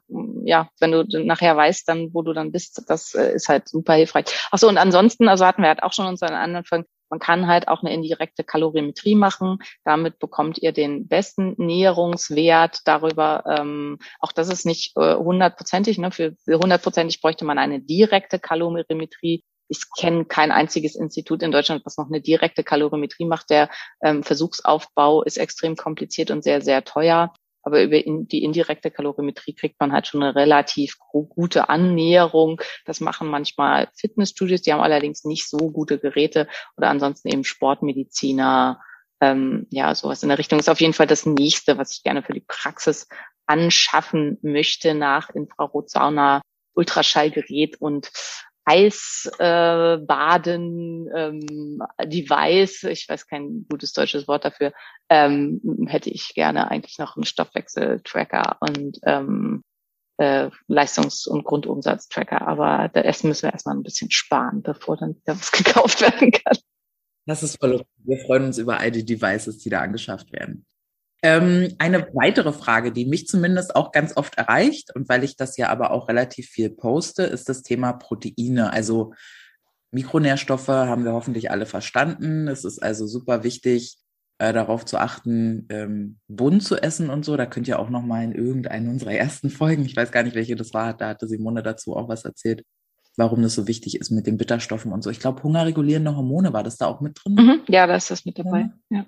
ja, 0.45 0.69
wenn 0.81 0.93
du 0.93 1.05
nachher 1.25 1.57
weißt, 1.57 1.89
dann, 1.89 2.13
wo 2.13 2.23
du 2.23 2.33
dann 2.33 2.53
bist, 2.53 2.83
das 2.89 3.15
äh, 3.15 3.35
ist 3.35 3.49
halt 3.49 3.69
super 3.69 3.95
hilfreich. 3.95 4.27
Ach 4.51 4.59
so, 4.59 4.69
und 4.69 4.79
ansonsten, 4.79 5.29
also 5.29 5.45
hatten 5.45 5.63
wir 5.63 5.69
halt 5.69 5.83
auch 5.83 5.93
schon 5.93 6.07
unseren 6.07 6.35
anderen 6.35 6.65
Folgen, 6.65 6.87
man 7.11 7.21
kann 7.21 7.47
halt 7.47 7.69
auch 7.69 7.83
eine 7.83 7.93
indirekte 7.93 8.43
Kalorimetrie 8.43 9.15
machen. 9.15 9.59
Damit 9.85 10.19
bekommt 10.19 10.59
ihr 10.59 10.73
den 10.73 11.07
besten 11.07 11.55
Näherungswert 11.59 12.81
darüber. 12.87 13.45
Ähm, 13.47 13.99
auch 14.19 14.33
das 14.33 14.49
ist 14.49 14.67
nicht 14.67 14.97
äh, 14.97 15.15
hundertprozentig. 15.15 15.99
Ne? 15.99 16.11
Für 16.11 16.35
für 16.45 16.59
hundertprozentig 16.59 17.21
bräuchte 17.21 17.45
man 17.45 17.59
eine 17.59 17.81
direkte 17.81 18.39
Kalorimetrie. 18.39 19.45
Ich 19.69 19.81
kenne 19.99 20.25
kein 20.25 20.53
einziges 20.53 20.95
Institut 20.95 21.43
in 21.43 21.53
Deutschland, 21.53 21.85
was 21.85 21.97
noch 21.97 22.07
eine 22.07 22.21
direkte 22.21 22.65
Kalorimetrie 22.65 23.25
macht. 23.25 23.51
Der 23.51 23.71
ähm, 24.03 24.23
Versuchsaufbau 24.23 25.23
ist 25.23 25.39
extrem 25.39 25.77
kompliziert 25.77 26.31
und 26.31 26.45
sehr, 26.45 26.61
sehr 26.61 26.85
teuer. 26.85 27.33
Aber 27.65 27.83
über 27.83 27.97
in, 28.05 28.29
die 28.29 28.45
indirekte 28.45 28.91
Kalorimetrie 28.91 29.55
kriegt 29.55 29.81
man 29.81 29.93
halt 29.93 30.07
schon 30.07 30.23
eine 30.23 30.37
relativ 30.37 30.99
gute 31.11 31.71
Annäherung. 31.71 32.61
Das 32.85 33.01
machen 33.01 33.29
manchmal 33.29 33.89
Fitnessstudios, 33.97 34.63
die 34.63 34.73
haben 34.73 34.83
allerdings 34.83 35.25
nicht 35.25 35.49
so 35.49 35.57
gute 35.71 35.99
Geräte 35.99 36.47
oder 36.77 36.91
ansonsten 36.91 37.29
eben 37.29 37.45
Sportmediziner. 37.45 38.81
Ähm, 39.21 39.67
ja, 39.71 39.95
sowas 39.95 40.23
in 40.23 40.29
der 40.29 40.39
Richtung 40.39 40.59
ist 40.59 40.69
auf 40.69 40.81
jeden 40.81 40.93
Fall 40.93 41.07
das 41.07 41.25
nächste, 41.25 41.79
was 41.79 41.93
ich 41.93 42.03
gerne 42.03 42.23
für 42.23 42.35
die 42.35 42.45
Praxis 42.47 43.09
anschaffen 43.47 44.39
möchte 44.43 44.95
nach 44.95 45.31
Infrarotsauna, 45.31 46.43
Ultraschallgerät 46.75 47.81
und 47.81 48.11
Eisbaden 48.65 50.09
äh, 51.09 51.29
ähm, 51.29 51.83
ich 52.11 52.31
weiß 52.31 53.27
kein 53.27 53.67
gutes 53.71 53.93
deutsches 53.93 54.27
Wort 54.27 54.45
dafür, 54.45 54.73
ähm, 55.11 55.61
hätte 55.87 56.11
ich 56.11 56.35
gerne 56.35 56.71
eigentlich 56.71 56.99
noch 56.99 57.17
einen 57.17 57.25
Stoffwechseltracker 57.25 58.57
und 58.61 58.99
ähm, 59.05 59.63
äh, 60.17 60.51
Leistungs- 60.69 61.27
und 61.27 61.45
Grundumsatztracker. 61.45 62.47
Aber 62.47 62.89
da 62.93 63.01
erst 63.03 63.25
müssen 63.25 63.43
wir 63.45 63.53
erstmal 63.53 63.77
ein 63.77 63.83
bisschen 63.83 64.11
sparen, 64.11 64.63
bevor 64.63 64.97
dann 64.97 65.17
wieder 65.17 65.35
was 65.35 65.53
gekauft 65.65 66.01
werden 66.01 66.31
kann. 66.31 66.57
Das 67.27 67.43
ist 67.43 67.59
voll 67.59 67.75
okay. 67.75 67.87
Wir 68.05 68.19
freuen 68.19 68.45
uns 68.45 68.59
über 68.59 68.79
all 68.79 68.91
die 68.91 69.05
Devices, 69.05 69.59
die 69.59 69.71
da 69.71 69.81
angeschafft 69.81 70.33
werden. 70.33 70.67
Ähm, 71.23 71.75
eine 71.79 72.09
weitere 72.13 72.53
Frage, 72.53 72.93
die 72.93 73.07
mich 73.07 73.27
zumindest 73.27 73.77
auch 73.77 73.93
ganz 73.93 74.17
oft 74.17 74.37
erreicht 74.37 74.95
und 74.95 75.09
weil 75.09 75.25
ich 75.25 75.37
das 75.37 75.57
ja 75.57 75.71
aber 75.71 75.91
auch 75.91 76.09
relativ 76.09 76.49
viel 76.49 76.71
poste, 76.71 77.23
ist 77.23 77.49
das 77.49 77.63
Thema 77.63 77.95
Proteine. 77.95 78.73
Also 78.73 79.15
Mikronährstoffe 79.91 80.69
haben 80.69 81.05
wir 81.05 81.13
hoffentlich 81.13 81.51
alle 81.51 81.67
verstanden. 81.67 82.49
Es 82.49 82.65
ist 82.65 82.83
also 82.83 83.07
super 83.07 83.43
wichtig, 83.43 83.97
äh, 84.39 84.53
darauf 84.53 84.85
zu 84.85 84.99
achten, 84.99 85.67
ähm, 85.71 86.19
bunt 86.29 86.63
zu 86.63 86.77
essen 86.77 87.09
und 87.09 87.25
so. 87.25 87.37
Da 87.37 87.47
könnt 87.47 87.69
ihr 87.69 87.79
auch 87.79 87.91
noch 87.91 88.03
mal 88.03 88.25
in 88.25 88.33
irgendeinen 88.33 88.89
unserer 88.89 89.13
ersten 89.13 89.51
Folgen, 89.51 89.85
ich 89.85 89.97
weiß 89.97 90.11
gar 90.11 90.25
nicht, 90.25 90.35
welche 90.35 90.57
das 90.57 90.75
war, 90.75 90.95
da 90.95 91.09
hatte 91.11 91.29
Simone 91.29 91.63
dazu 91.63 91.97
auch 91.97 92.09
was 92.09 92.25
erzählt, 92.25 92.65
warum 93.17 93.43
das 93.43 93.55
so 93.55 93.69
wichtig 93.69 94.01
ist 94.01 94.11
mit 94.11 94.27
den 94.27 94.37
Bitterstoffen 94.37 94.93
und 94.93 95.03
so. 95.03 95.11
Ich 95.11 95.21
glaube, 95.21 95.43
hungerregulierende 95.43 96.17
Hormone 96.17 96.53
war 96.53 96.65
das 96.65 96.77
da 96.77 96.87
auch 96.87 97.01
mit 97.01 97.21
drin. 97.23 97.35
Mhm, 97.35 97.61
ja, 97.69 97.87
da 97.87 97.95
ist 97.95 98.11
das 98.11 98.25
mit 98.25 98.39
dabei. 98.39 98.71
Ja. 98.91 99.07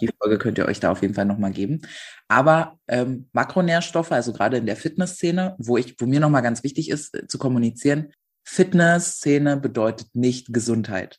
Die 0.00 0.10
Folge 0.18 0.38
könnt 0.38 0.58
ihr 0.58 0.66
euch 0.66 0.80
da 0.80 0.90
auf 0.90 1.02
jeden 1.02 1.14
Fall 1.14 1.24
nochmal 1.24 1.52
geben. 1.52 1.82
Aber 2.28 2.78
ähm, 2.88 3.28
Makronährstoffe, 3.32 4.12
also 4.12 4.32
gerade 4.32 4.56
in 4.56 4.66
der 4.66 4.76
Fitnessszene, 4.76 5.56
wo 5.58 5.76
ich, 5.76 5.96
wo 5.98 6.06
mir 6.06 6.20
nochmal 6.20 6.42
ganz 6.42 6.62
wichtig 6.62 6.90
ist 6.90 7.14
äh, 7.14 7.26
zu 7.26 7.38
kommunizieren, 7.38 8.12
Fitnessszene 8.44 9.56
bedeutet 9.56 10.08
nicht 10.14 10.52
Gesundheit. 10.52 11.18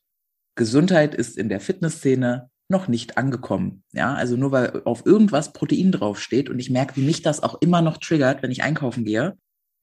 Gesundheit 0.56 1.14
ist 1.14 1.38
in 1.38 1.50
der 1.50 1.60
Fitnessszene 1.60 2.50
noch 2.70 2.88
nicht 2.88 3.18
angekommen. 3.18 3.84
Ja, 3.92 4.14
also 4.14 4.36
nur 4.36 4.52
weil 4.52 4.82
auf 4.86 5.06
irgendwas 5.06 5.54
Protein 5.54 5.92
draufsteht 5.92 6.50
und 6.50 6.60
ich 6.60 6.70
merke, 6.70 6.96
wie 6.96 7.06
mich 7.06 7.22
das 7.22 7.42
auch 7.42 7.62
immer 7.62 7.82
noch 7.82 7.98
triggert, 7.98 8.44
wenn 8.44 8.52
ich 8.52 8.64
einkaufen 8.64 9.06
gehe. 9.06 9.38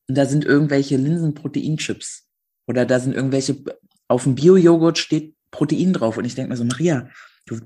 Und 0.09 0.17
da 0.17 0.27
sind 0.27 0.45
irgendwelche 0.45 0.97
Linsen-Proteinchips 0.97 2.29
oder 2.69 2.87
da 2.87 3.01
sind 3.01 3.15
irgendwelche, 3.15 3.57
auf 4.09 4.25
dem 4.25 4.37
Bio-Joghurt 4.37 4.99
steht 4.99 5.35
Protein 5.51 5.93
drauf 5.93 6.17
und 6.17 6.25
ich 6.25 6.35
denke 6.35 6.51
mir 6.51 6.57
so, 6.57 6.65
Maria, 6.65 7.09
du 7.47 7.61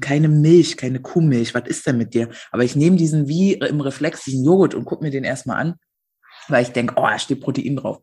keine 0.00 0.28
Milch, 0.28 0.76
keine 0.76 1.00
Kuhmilch, 1.00 1.54
was 1.54 1.66
ist 1.66 1.86
denn 1.86 1.98
mit 1.98 2.14
dir? 2.14 2.28
Aber 2.50 2.64
ich 2.64 2.76
nehme 2.76 2.96
diesen 2.96 3.28
wie 3.28 3.54
im 3.54 3.80
Reflex, 3.80 4.24
diesen 4.24 4.44
Joghurt 4.44 4.74
und 4.74 4.84
gucke 4.84 5.02
mir 5.02 5.10
den 5.10 5.24
erstmal 5.24 5.58
an, 5.58 5.74
weil 6.48 6.62
ich 6.62 6.70
denke, 6.70 6.94
oh, 6.96 7.06
da 7.06 7.18
steht 7.18 7.40
Protein 7.40 7.76
drauf. 7.76 7.98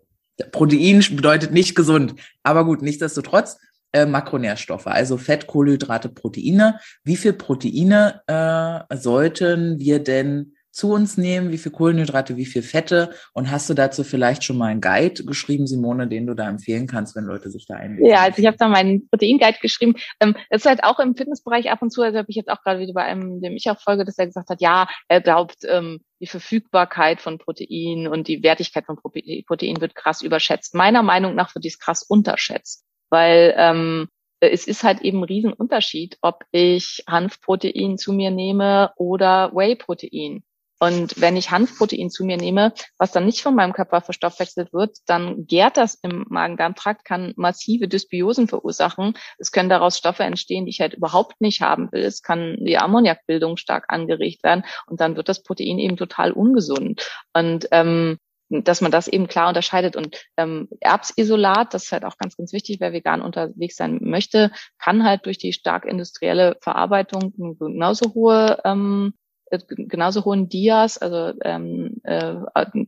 Protein 0.51 1.03
bedeutet 1.15 1.51
nicht 1.51 1.75
gesund. 1.75 2.15
Aber 2.43 2.65
gut, 2.65 2.81
nichtsdestotrotz, 2.81 3.57
äh, 3.91 4.05
Makronährstoffe, 4.05 4.87
also 4.87 5.17
Fett, 5.17 5.47
Kohlenhydrate, 5.47 6.09
Proteine. 6.09 6.79
Wie 7.03 7.17
viel 7.17 7.33
Proteine 7.33 8.21
äh, 8.27 8.95
sollten 8.95 9.79
wir 9.79 9.99
denn 9.99 10.53
zu 10.71 10.91
uns 10.91 11.17
nehmen? 11.17 11.51
Wie 11.51 11.57
viel 11.57 11.71
Kohlenhydrate, 11.71 12.37
wie 12.37 12.45
viel 12.45 12.61
Fette? 12.61 13.11
Und 13.33 13.51
hast 13.51 13.69
du 13.69 13.73
dazu 13.73 14.03
vielleicht 14.03 14.43
schon 14.43 14.57
mal 14.57 14.67
einen 14.67 14.81
Guide 14.81 15.23
geschrieben, 15.25 15.67
Simone, 15.67 16.07
den 16.07 16.27
du 16.27 16.33
da 16.33 16.47
empfehlen 16.47 16.87
kannst, 16.87 17.15
wenn 17.15 17.25
Leute 17.25 17.49
sich 17.49 17.65
da 17.65 17.75
einlesen? 17.75 18.09
Ja, 18.09 18.21
also 18.21 18.39
ich 18.41 18.47
habe 18.47 18.57
da 18.57 18.67
meinen 18.67 19.07
Protein-Guide 19.09 19.59
geschrieben. 19.61 19.95
Ähm, 20.19 20.35
das 20.49 20.61
ist 20.61 20.69
halt 20.69 20.83
auch 20.83 20.99
im 20.99 21.15
Fitnessbereich 21.15 21.71
ab 21.71 21.81
und 21.81 21.91
zu, 21.91 22.01
also 22.01 22.17
habe 22.17 22.29
ich 22.29 22.35
jetzt 22.35 22.49
auch 22.49 22.61
gerade 22.63 22.79
wieder 22.79 22.93
bei 22.93 23.03
einem, 23.03 23.41
dem 23.41 23.55
ich 23.55 23.69
auch 23.69 23.79
folge, 23.79 24.05
dass 24.05 24.17
er 24.17 24.27
gesagt 24.27 24.49
hat, 24.49 24.61
ja, 24.61 24.87
er 25.07 25.21
glaubt, 25.21 25.57
ähm, 25.65 26.01
die 26.21 26.27
Verfügbarkeit 26.27 27.21
von 27.21 27.37
Protein 27.37 28.07
und 28.07 28.27
die 28.27 28.43
Wertigkeit 28.43 28.85
von 28.85 28.97
Protein 28.97 29.79
wird 29.79 29.95
krass 29.95 30.21
überschätzt. 30.21 30.75
Meiner 30.75 31.01
Meinung 31.01 31.33
nach 31.33 31.55
wird 31.55 31.63
dies 31.63 31.79
krass 31.79 32.03
unterschätzt 32.03 32.83
weil 33.09 33.53
ähm, 33.57 34.07
es 34.39 34.67
ist 34.67 34.83
halt 34.83 35.01
eben 35.01 35.19
ein 35.19 35.25
Riesenunterschied, 35.25 36.17
ob 36.21 36.43
ich 36.51 37.03
Hanfprotein 37.07 37.97
zu 37.97 38.13
mir 38.13 38.31
nehme 38.31 38.91
oder 38.95 39.51
Whey-Protein. 39.53 40.43
Und 40.79 41.19
wenn 41.19 41.37
ich 41.37 41.51
Hanfprotein 41.51 42.09
zu 42.09 42.25
mir 42.25 42.37
nehme, 42.37 42.73
was 42.97 43.11
dann 43.11 43.25
nicht 43.25 43.41
von 43.41 43.55
meinem 43.55 43.73
Körper 43.73 44.01
verstoffwechselt 44.01 44.73
wird, 44.73 44.97
dann 45.05 45.45
gärt 45.45 45.77
das 45.77 45.95
im 45.95 46.25
Magen-Darm-Trakt, 46.29 47.05
kann 47.05 47.33
massive 47.35 47.87
Dysbiosen 47.87 48.47
verursachen. 48.47 49.13
Es 49.37 49.51
können 49.51 49.69
daraus 49.69 49.97
Stoffe 49.97 50.23
entstehen, 50.23 50.65
die 50.65 50.71
ich 50.71 50.81
halt 50.81 50.93
überhaupt 50.93 51.41
nicht 51.41 51.61
haben 51.61 51.91
will. 51.91 52.03
Es 52.03 52.21
kann 52.21 52.57
die 52.61 52.77
Ammoniakbildung 52.77 53.57
stark 53.57 53.85
angeregt 53.89 54.43
werden 54.43 54.63
und 54.87 55.01
dann 55.01 55.15
wird 55.15 55.29
das 55.29 55.43
Protein 55.43 55.79
eben 55.79 55.97
total 55.97 56.31
ungesund. 56.31 57.09
Und 57.33 57.67
ähm, 57.71 58.17
dass 58.49 58.81
man 58.81 58.91
das 58.91 59.07
eben 59.07 59.27
klar 59.27 59.47
unterscheidet. 59.47 59.95
Und 59.95 60.25
ähm, 60.37 60.67
Erbsisolat, 60.79 61.73
das 61.73 61.85
ist 61.85 61.91
halt 61.91 62.03
auch 62.03 62.17
ganz, 62.17 62.35
ganz 62.35 62.51
wichtig, 62.51 62.79
wer 62.79 62.93
vegan 62.93 63.21
unterwegs 63.21 63.75
sein 63.75 63.99
möchte, 64.01 64.51
kann 64.79 65.03
halt 65.03 65.25
durch 65.25 65.37
die 65.37 65.53
stark 65.53 65.85
industrielle 65.85 66.57
Verarbeitung 66.61 67.33
genauso 67.59 68.13
hohe 68.13 68.59
ähm, 68.65 69.13
äh, 69.13 69.18
genauso 69.49 70.25
hohen 70.25 70.49
Dias, 70.49 70.97
also 70.97 71.37
ähm, 71.43 72.01
äh, 72.03 72.35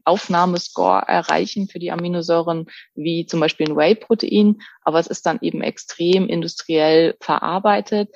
Aufnahmescore 0.04 1.04
erreichen 1.08 1.68
für 1.68 1.80
die 1.80 1.92
Aminosäuren 1.92 2.68
wie 2.96 3.26
zum 3.26 3.40
Beispiel 3.40 3.70
ein 3.70 3.76
Whey-Protein, 3.76 4.62
aber 4.84 5.00
es 5.00 5.08
ist 5.08 5.26
dann 5.26 5.40
eben 5.42 5.62
extrem 5.62 6.28
industriell 6.28 7.16
verarbeitet. 7.20 8.10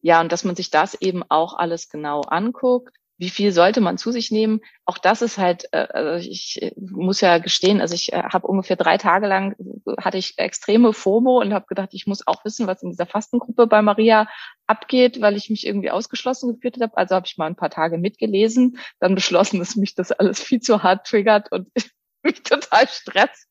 Ja, 0.00 0.20
und 0.20 0.32
dass 0.32 0.44
man 0.44 0.56
sich 0.56 0.70
das 0.70 0.94
eben 0.94 1.22
auch 1.28 1.54
alles 1.54 1.88
genau 1.88 2.22
anguckt 2.22 2.96
wie 3.22 3.30
viel 3.30 3.52
sollte 3.52 3.80
man 3.80 3.98
zu 3.98 4.10
sich 4.10 4.32
nehmen? 4.32 4.62
Auch 4.84 4.98
das 4.98 5.22
ist 5.22 5.38
halt, 5.38 5.68
äh, 5.70 5.86
also 5.92 6.28
ich 6.28 6.74
muss 6.76 7.20
ja 7.20 7.38
gestehen, 7.38 7.80
also 7.80 7.94
ich 7.94 8.12
äh, 8.12 8.20
habe 8.20 8.48
ungefähr 8.48 8.74
drei 8.74 8.98
Tage 8.98 9.28
lang 9.28 9.54
hatte 10.00 10.18
ich 10.18 10.38
extreme 10.38 10.92
FOMO 10.92 11.40
und 11.40 11.54
habe 11.54 11.66
gedacht, 11.68 11.90
ich 11.92 12.08
muss 12.08 12.26
auch 12.26 12.44
wissen, 12.44 12.66
was 12.66 12.82
in 12.82 12.90
dieser 12.90 13.06
Fastengruppe 13.06 13.68
bei 13.68 13.80
Maria 13.80 14.28
abgeht, 14.66 15.20
weil 15.20 15.36
ich 15.36 15.50
mich 15.50 15.64
irgendwie 15.64 15.92
ausgeschlossen 15.92 16.52
gefühlt 16.52 16.82
habe. 16.82 16.96
Also 16.96 17.14
habe 17.14 17.26
ich 17.28 17.38
mal 17.38 17.46
ein 17.46 17.54
paar 17.54 17.70
Tage 17.70 17.96
mitgelesen, 17.96 18.78
dann 18.98 19.14
beschlossen, 19.14 19.60
dass 19.60 19.76
mich 19.76 19.94
das 19.94 20.10
alles 20.10 20.42
viel 20.42 20.58
zu 20.58 20.82
hart 20.82 21.06
triggert 21.06 21.52
und 21.52 21.68
mich 22.24 22.42
total 22.42 22.88
stresst 22.88 23.48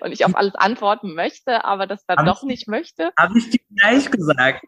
und 0.00 0.10
ich 0.10 0.24
auf 0.24 0.34
alles 0.34 0.56
antworten 0.56 1.14
möchte, 1.14 1.64
aber 1.64 1.86
das 1.86 2.04
dann 2.06 2.18
hab 2.18 2.26
doch 2.26 2.42
nicht 2.42 2.66
möchte. 2.66 3.12
Habe 3.16 3.38
ich 3.38 3.50
dir 3.50 3.60
gleich 3.76 4.10
gesagt. 4.10 4.64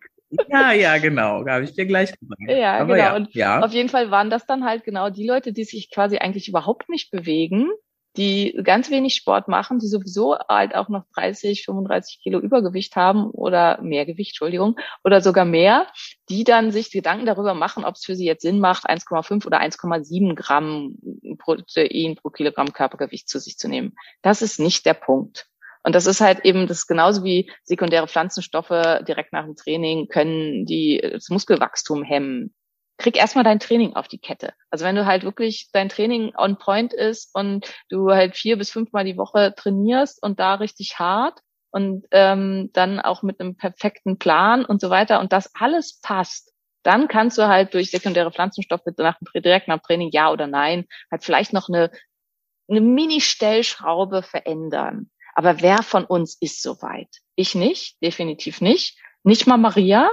Ja, 0.49 0.73
ja, 0.73 0.99
genau. 0.99 1.45
Habe 1.47 1.65
ich 1.65 1.75
dir 1.75 1.87
gleich 1.87 2.13
gesagt. 2.19 2.43
Ja, 2.49 2.79
Aber 2.79 2.95
genau. 2.95 3.07
Ja, 3.07 3.17
und 3.17 3.35
ja. 3.35 3.61
auf 3.61 3.73
jeden 3.73 3.89
Fall 3.89 4.11
waren 4.11 4.31
das 4.31 4.47
dann 4.47 4.65
halt 4.65 4.85
genau 4.85 5.11
die 5.11 5.27
Leute, 5.27 5.53
die 5.53 5.65
sich 5.65 5.91
quasi 5.91 6.19
eigentlich 6.19 6.49
überhaupt 6.49 6.89
nicht 6.89 7.11
bewegen, 7.11 7.71
die 8.17 8.59
ganz 8.63 8.91
wenig 8.91 9.15
Sport 9.15 9.49
machen, 9.49 9.81
die 9.81 9.89
sowieso 9.89 10.39
halt 10.49 10.75
auch 10.75 10.89
noch 10.89 11.05
30, 11.15 11.65
35 11.65 12.21
Kilo 12.23 12.39
Übergewicht 12.39 12.95
haben 12.95 13.31
oder 13.31 13.81
mehr 13.83 14.07
Gewicht, 14.07 14.33
Entschuldigung, 14.33 14.77
oder 15.03 15.21
sogar 15.21 15.45
mehr, 15.45 15.89
die 16.29 16.45
dann 16.45 16.71
sich 16.71 16.93
Gedanken 16.93 17.27
darüber 17.27 17.55
machen, 17.55 17.85
ob 17.85 17.97
es 17.97 18.05
für 18.05 18.15
sie 18.15 18.25
jetzt 18.25 18.43
Sinn 18.43 18.61
macht, 18.61 18.89
1,5 18.89 19.47
oder 19.47 19.61
1,7 19.61 20.35
Gramm 20.35 20.97
Protein 21.39 22.15
pro 22.15 22.31
Kilogramm 22.31 22.73
Körpergewicht 22.73 23.29
zu 23.29 23.41
sich 23.41 23.59
zu 23.59 23.69
nehmen. 23.69 23.95
Das 24.23 24.43
ist 24.43 24.61
nicht 24.61 24.87
der 24.87 24.95
Punkt. 24.95 25.49
Und 25.85 25.95
das 25.95 26.07
ist 26.07 26.21
halt 26.21 26.45
eben, 26.45 26.67
das 26.67 26.79
ist 26.79 26.87
genauso 26.87 27.25
wie 27.25 27.51
sekundäre 27.63 28.09
Pflanzenstoffe 28.09 29.03
direkt 29.07 29.33
nach 29.33 29.45
dem 29.45 29.55
Training 29.55 30.09
können 30.09 30.65
die 30.65 30.99
das 31.13 31.29
Muskelwachstum 31.29 32.03
hemmen. 32.03 32.55
Krieg 32.97 33.17
erstmal 33.17 33.45
dein 33.45 33.61
Training 33.61 33.95
auf 33.95 34.09
die 34.09 34.19
Kette. 34.19 34.55
Also 34.71 34.85
wenn 34.85 34.97
du 34.97 35.05
halt 35.05 35.25
wirklich 35.25 35.69
dein 35.73 35.89
Training 35.89 36.33
on 36.37 36.59
point 36.59 36.93
ist 36.93 37.31
und 37.35 37.73
du 37.91 38.11
halt 38.11 38.37
vier 38.37 38.57
bis 38.57 38.71
fünfmal 38.71 39.05
die 39.05 39.19
Woche 39.19 39.53
trainierst 39.57 40.23
und 40.23 40.41
da 40.41 40.55
richtig 40.55 40.99
hart 40.99 41.41
und 41.71 42.07
ähm, 42.13 42.71
dann 42.73 43.01
auch 43.01 43.23
mit 43.23 43.41
einem 43.41 43.57
perfekten 43.57 44.19
Plan 44.19 44.65
und 44.65 44.81
so 44.81 44.91
weiter 44.91 45.21
und 45.21 45.33
das 45.33 45.51
alles 45.55 46.01
passt, 46.01 46.53
dann 46.85 47.09
kannst 47.09 47.37
du 47.37 47.49
halt 47.49 47.75
durch 47.75 47.91
sekundäre 47.91 48.31
Pflanzenstoffe 48.31 48.87
nach 48.97 49.19
dem, 49.19 49.43
direkt 49.43 49.69
nach 49.69 49.79
dem 49.79 49.83
Training 49.83 50.11
ja 50.13 50.31
oder 50.31 50.47
nein 50.47 50.87
halt 51.11 51.25
vielleicht 51.25 51.53
noch 51.53 51.69
eine, 51.69 51.91
eine 52.69 52.81
Mini-Stellschraube 52.81 54.23
verändern. 54.23 55.11
Aber 55.35 55.61
wer 55.61 55.83
von 55.83 56.05
uns 56.05 56.37
ist 56.41 56.63
so 56.63 56.81
weit? 56.83 57.09
Ich 57.35 57.55
nicht, 57.55 58.01
definitiv 58.03 58.61
nicht. 58.61 58.99
Nicht 59.23 59.47
mal 59.47 59.57
Maria. 59.57 60.11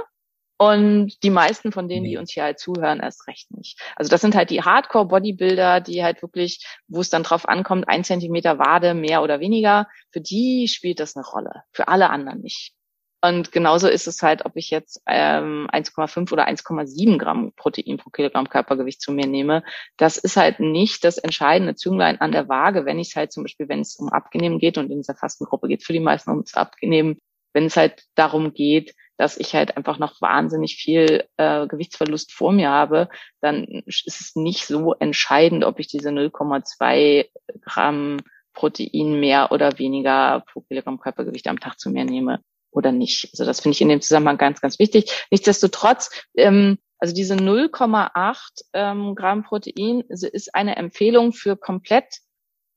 Und 0.58 1.20
die 1.24 1.30
meisten 1.30 1.72
von 1.72 1.88
denen, 1.88 2.04
die 2.04 2.16
uns 2.16 2.32
hier 2.32 2.44
halt 2.44 2.60
zuhören, 2.60 3.00
erst 3.00 3.26
recht 3.26 3.50
nicht. 3.50 3.80
Also 3.96 4.08
das 4.08 4.20
sind 4.20 4.36
halt 4.36 4.50
die 4.50 4.62
Hardcore-Bodybuilder, 4.62 5.80
die 5.80 6.04
halt 6.04 6.22
wirklich, 6.22 6.64
wo 6.86 7.00
es 7.00 7.10
dann 7.10 7.24
drauf 7.24 7.48
ankommt, 7.48 7.88
ein 7.88 8.04
Zentimeter 8.04 8.60
Wade 8.60 8.94
mehr 8.94 9.22
oder 9.22 9.40
weniger. 9.40 9.88
Für 10.10 10.20
die 10.20 10.68
spielt 10.68 11.00
das 11.00 11.16
eine 11.16 11.24
Rolle. 11.26 11.64
Für 11.72 11.88
alle 11.88 12.10
anderen 12.10 12.42
nicht. 12.42 12.74
Und 13.24 13.52
genauso 13.52 13.86
ist 13.86 14.08
es 14.08 14.20
halt, 14.20 14.44
ob 14.44 14.56
ich 14.56 14.70
jetzt 14.70 15.00
ähm, 15.06 15.68
1,5 15.72 16.32
oder 16.32 16.48
1,7 16.48 17.18
Gramm 17.18 17.52
Protein 17.54 17.96
pro 17.96 18.10
Kilogramm 18.10 18.48
Körpergewicht 18.48 19.00
zu 19.00 19.12
mir 19.12 19.28
nehme. 19.28 19.62
Das 19.96 20.16
ist 20.16 20.36
halt 20.36 20.58
nicht 20.58 21.04
das 21.04 21.18
entscheidende 21.18 21.76
Zünglein 21.76 22.20
an 22.20 22.32
der 22.32 22.48
Waage, 22.48 22.84
wenn 22.84 22.98
ich 22.98 23.10
es 23.10 23.16
halt 23.16 23.32
zum 23.32 23.44
Beispiel, 23.44 23.68
wenn 23.68 23.80
es 23.80 23.94
um 23.94 24.08
Abgenehmen 24.08 24.58
geht 24.58 24.76
und 24.76 24.90
in 24.90 24.98
dieser 24.98 25.14
Fastengruppe 25.14 25.68
geht 25.68 25.84
für 25.84 25.92
die 25.92 26.00
meisten 26.00 26.30
ums 26.30 26.54
Abgenehmen, 26.54 27.18
wenn 27.52 27.66
es 27.66 27.76
halt 27.76 28.02
darum 28.16 28.54
geht, 28.54 28.92
dass 29.18 29.36
ich 29.36 29.54
halt 29.54 29.76
einfach 29.76 30.00
noch 30.00 30.20
wahnsinnig 30.20 30.74
viel 30.74 31.28
äh, 31.36 31.68
Gewichtsverlust 31.68 32.32
vor 32.32 32.50
mir 32.50 32.70
habe, 32.70 33.08
dann 33.40 33.62
ist 33.86 34.04
es 34.08 34.32
nicht 34.34 34.66
so 34.66 34.94
entscheidend, 34.94 35.64
ob 35.64 35.78
ich 35.78 35.86
diese 35.86 36.08
0,2 36.08 37.28
Gramm 37.60 38.16
Protein 38.52 39.20
mehr 39.20 39.52
oder 39.52 39.78
weniger 39.78 40.42
pro 40.52 40.62
Kilogramm 40.62 40.98
Körpergewicht 40.98 41.46
am 41.46 41.60
Tag 41.60 41.78
zu 41.78 41.88
mir 41.88 42.04
nehme 42.04 42.40
oder 42.72 42.90
nicht. 42.90 43.28
Also 43.32 43.44
das 43.44 43.60
finde 43.60 43.74
ich 43.74 43.80
in 43.80 43.88
dem 43.88 44.00
Zusammenhang 44.00 44.38
ganz, 44.38 44.60
ganz 44.60 44.78
wichtig. 44.78 45.26
Nichtsdestotrotz, 45.30 46.10
ähm, 46.36 46.78
Also 46.98 47.14
diese 47.14 47.34
0,8 47.34 48.62
ähm, 48.74 49.14
Gramm 49.16 49.42
Protein 49.42 50.02
ist 50.08 50.54
eine 50.54 50.76
Empfehlung 50.76 51.32
für 51.32 51.56
komplett 51.56 52.20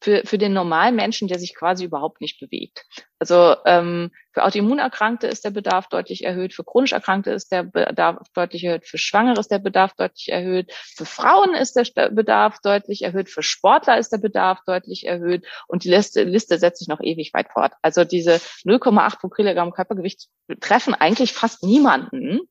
für, 0.01 0.21
für 0.25 0.37
den 0.37 0.53
normalen 0.53 0.95
Menschen, 0.95 1.27
der 1.27 1.39
sich 1.39 1.55
quasi 1.55 1.85
überhaupt 1.85 2.21
nicht 2.21 2.39
bewegt. 2.39 2.85
Also 3.17 3.55
ähm, 3.65 4.11
für 4.33 4.43
Autoimmunerkrankte 4.43 5.27
ist 5.27 5.45
der 5.45 5.51
Bedarf 5.51 5.87
deutlich 5.87 6.23
erhöht, 6.25 6.53
für 6.53 6.63
chronisch 6.63 6.91
Erkrankte 6.91 7.31
ist 7.31 7.51
der 7.51 7.63
Bedarf 7.63 8.17
deutlich 8.33 8.63
erhöht, 8.65 8.85
für 8.85 8.97
Schwangere 8.97 9.39
ist 9.39 9.49
der 9.49 9.59
Bedarf 9.59 9.93
deutlich 9.95 10.29
erhöht, 10.29 10.71
für 10.73 11.05
Frauen 11.05 11.55
ist 11.55 11.75
der 11.75 12.09
Bedarf 12.09 12.59
deutlich 12.61 13.03
erhöht, 13.03 13.29
für 13.29 13.41
Sportler 13.41 13.97
ist 13.97 14.11
der 14.11 14.17
Bedarf 14.17 14.59
deutlich 14.67 15.05
erhöht 15.05 15.45
und 15.67 15.85
die 15.85 15.89
Liste, 15.89 16.23
Liste 16.23 16.59
setzt 16.59 16.79
sich 16.79 16.87
noch 16.87 17.01
ewig 17.01 17.33
weit 17.33 17.51
fort. 17.51 17.71
Also 17.81 18.03
diese 18.03 18.35
0,8 18.65 19.19
pro 19.19 19.29
Kilogramm 19.29 19.71
Körpergewicht 19.71 20.27
treffen 20.59 20.93
eigentlich 20.93 21.33
fast 21.33 21.63
niemanden 21.63 22.41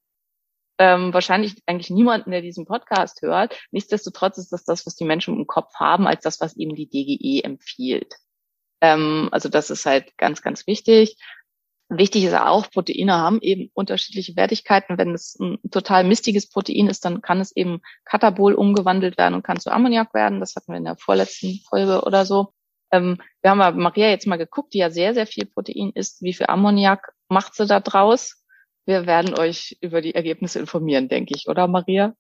ähm, 0.78 1.14
wahrscheinlich 1.14 1.54
eigentlich 1.66 1.90
niemanden, 1.90 2.30
der 2.30 2.42
diesen 2.42 2.66
Podcast 2.66 3.22
hört. 3.22 3.56
Nichtsdestotrotz 3.70 4.38
ist 4.38 4.52
das 4.52 4.64
das, 4.64 4.86
was 4.86 4.96
die 4.96 5.04
Menschen 5.04 5.36
im 5.36 5.46
Kopf 5.46 5.74
haben, 5.76 6.06
als 6.06 6.22
das, 6.22 6.40
was 6.40 6.56
eben 6.56 6.74
die 6.74 6.88
DGE 6.88 7.44
empfiehlt. 7.44 8.14
Ähm, 8.80 9.28
also 9.32 9.48
das 9.48 9.70
ist 9.70 9.86
halt 9.86 10.16
ganz, 10.18 10.42
ganz 10.42 10.66
wichtig. 10.66 11.16
Wichtig 11.90 12.24
ist 12.24 12.34
auch, 12.34 12.70
Proteine 12.70 13.14
haben 13.14 13.40
eben 13.40 13.70
unterschiedliche 13.74 14.36
Wertigkeiten. 14.36 14.98
Wenn 14.98 15.14
es 15.14 15.38
ein 15.38 15.58
total 15.70 16.04
mistiges 16.04 16.48
Protein 16.48 16.88
ist, 16.88 17.04
dann 17.04 17.20
kann 17.22 17.40
es 17.40 17.54
eben 17.54 17.80
katabol 18.04 18.54
umgewandelt 18.54 19.18
werden 19.18 19.34
und 19.34 19.42
kann 19.42 19.60
zu 19.60 19.70
Ammoniak 19.70 20.12
werden. 20.14 20.40
Das 20.40 20.56
hatten 20.56 20.72
wir 20.72 20.78
in 20.78 20.84
der 20.84 20.96
vorletzten 20.96 21.60
Folge 21.68 22.02
oder 22.02 22.24
so. 22.24 22.52
Ähm, 22.90 23.18
wir 23.42 23.50
haben 23.50 23.60
aber 23.60 23.78
Maria 23.78 24.08
jetzt 24.08 24.26
mal 24.26 24.38
geguckt, 24.38 24.74
die 24.74 24.78
ja 24.78 24.90
sehr, 24.90 25.14
sehr 25.14 25.26
viel 25.26 25.46
Protein 25.46 25.92
isst. 25.94 26.22
Wie 26.22 26.32
viel 26.32 26.46
Ammoniak 26.46 27.12
macht 27.28 27.54
sie 27.54 27.66
da 27.66 27.80
draus? 27.80 28.43
Wir 28.86 29.06
werden 29.06 29.34
euch 29.34 29.78
über 29.80 30.00
die 30.00 30.14
Ergebnisse 30.14 30.58
informieren, 30.58 31.08
denke 31.08 31.34
ich, 31.34 31.48
oder 31.48 31.68
Maria? 31.68 32.14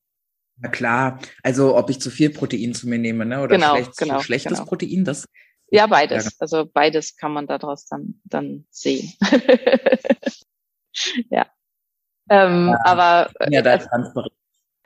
Na 0.56 0.68
klar, 0.68 1.18
also 1.42 1.76
ob 1.76 1.90
ich 1.90 2.00
zu 2.00 2.10
viel 2.10 2.30
Protein 2.30 2.74
zu 2.74 2.88
mir 2.88 2.98
nehme, 2.98 3.26
ne? 3.26 3.42
Oder 3.42 3.56
genau, 3.56 3.74
schlecht, 3.74 3.96
genau, 3.96 4.20
schlechtes 4.20 4.58
genau. 4.58 4.68
Protein, 4.68 5.04
das. 5.04 5.26
Ja, 5.70 5.86
beides. 5.86 6.24
Ja. 6.24 6.30
Also 6.38 6.66
beides 6.66 7.16
kann 7.16 7.32
man 7.32 7.46
daraus 7.46 7.86
dann, 7.86 8.20
dann 8.24 8.66
sehen. 8.70 9.12
ja. 11.30 11.46
Ähm, 12.30 12.68
ja. 12.68 12.78
Aber 12.84 13.30
ja, 13.50 13.62
da 13.62 13.74
ist 13.74 13.88
transparent. 13.88 14.32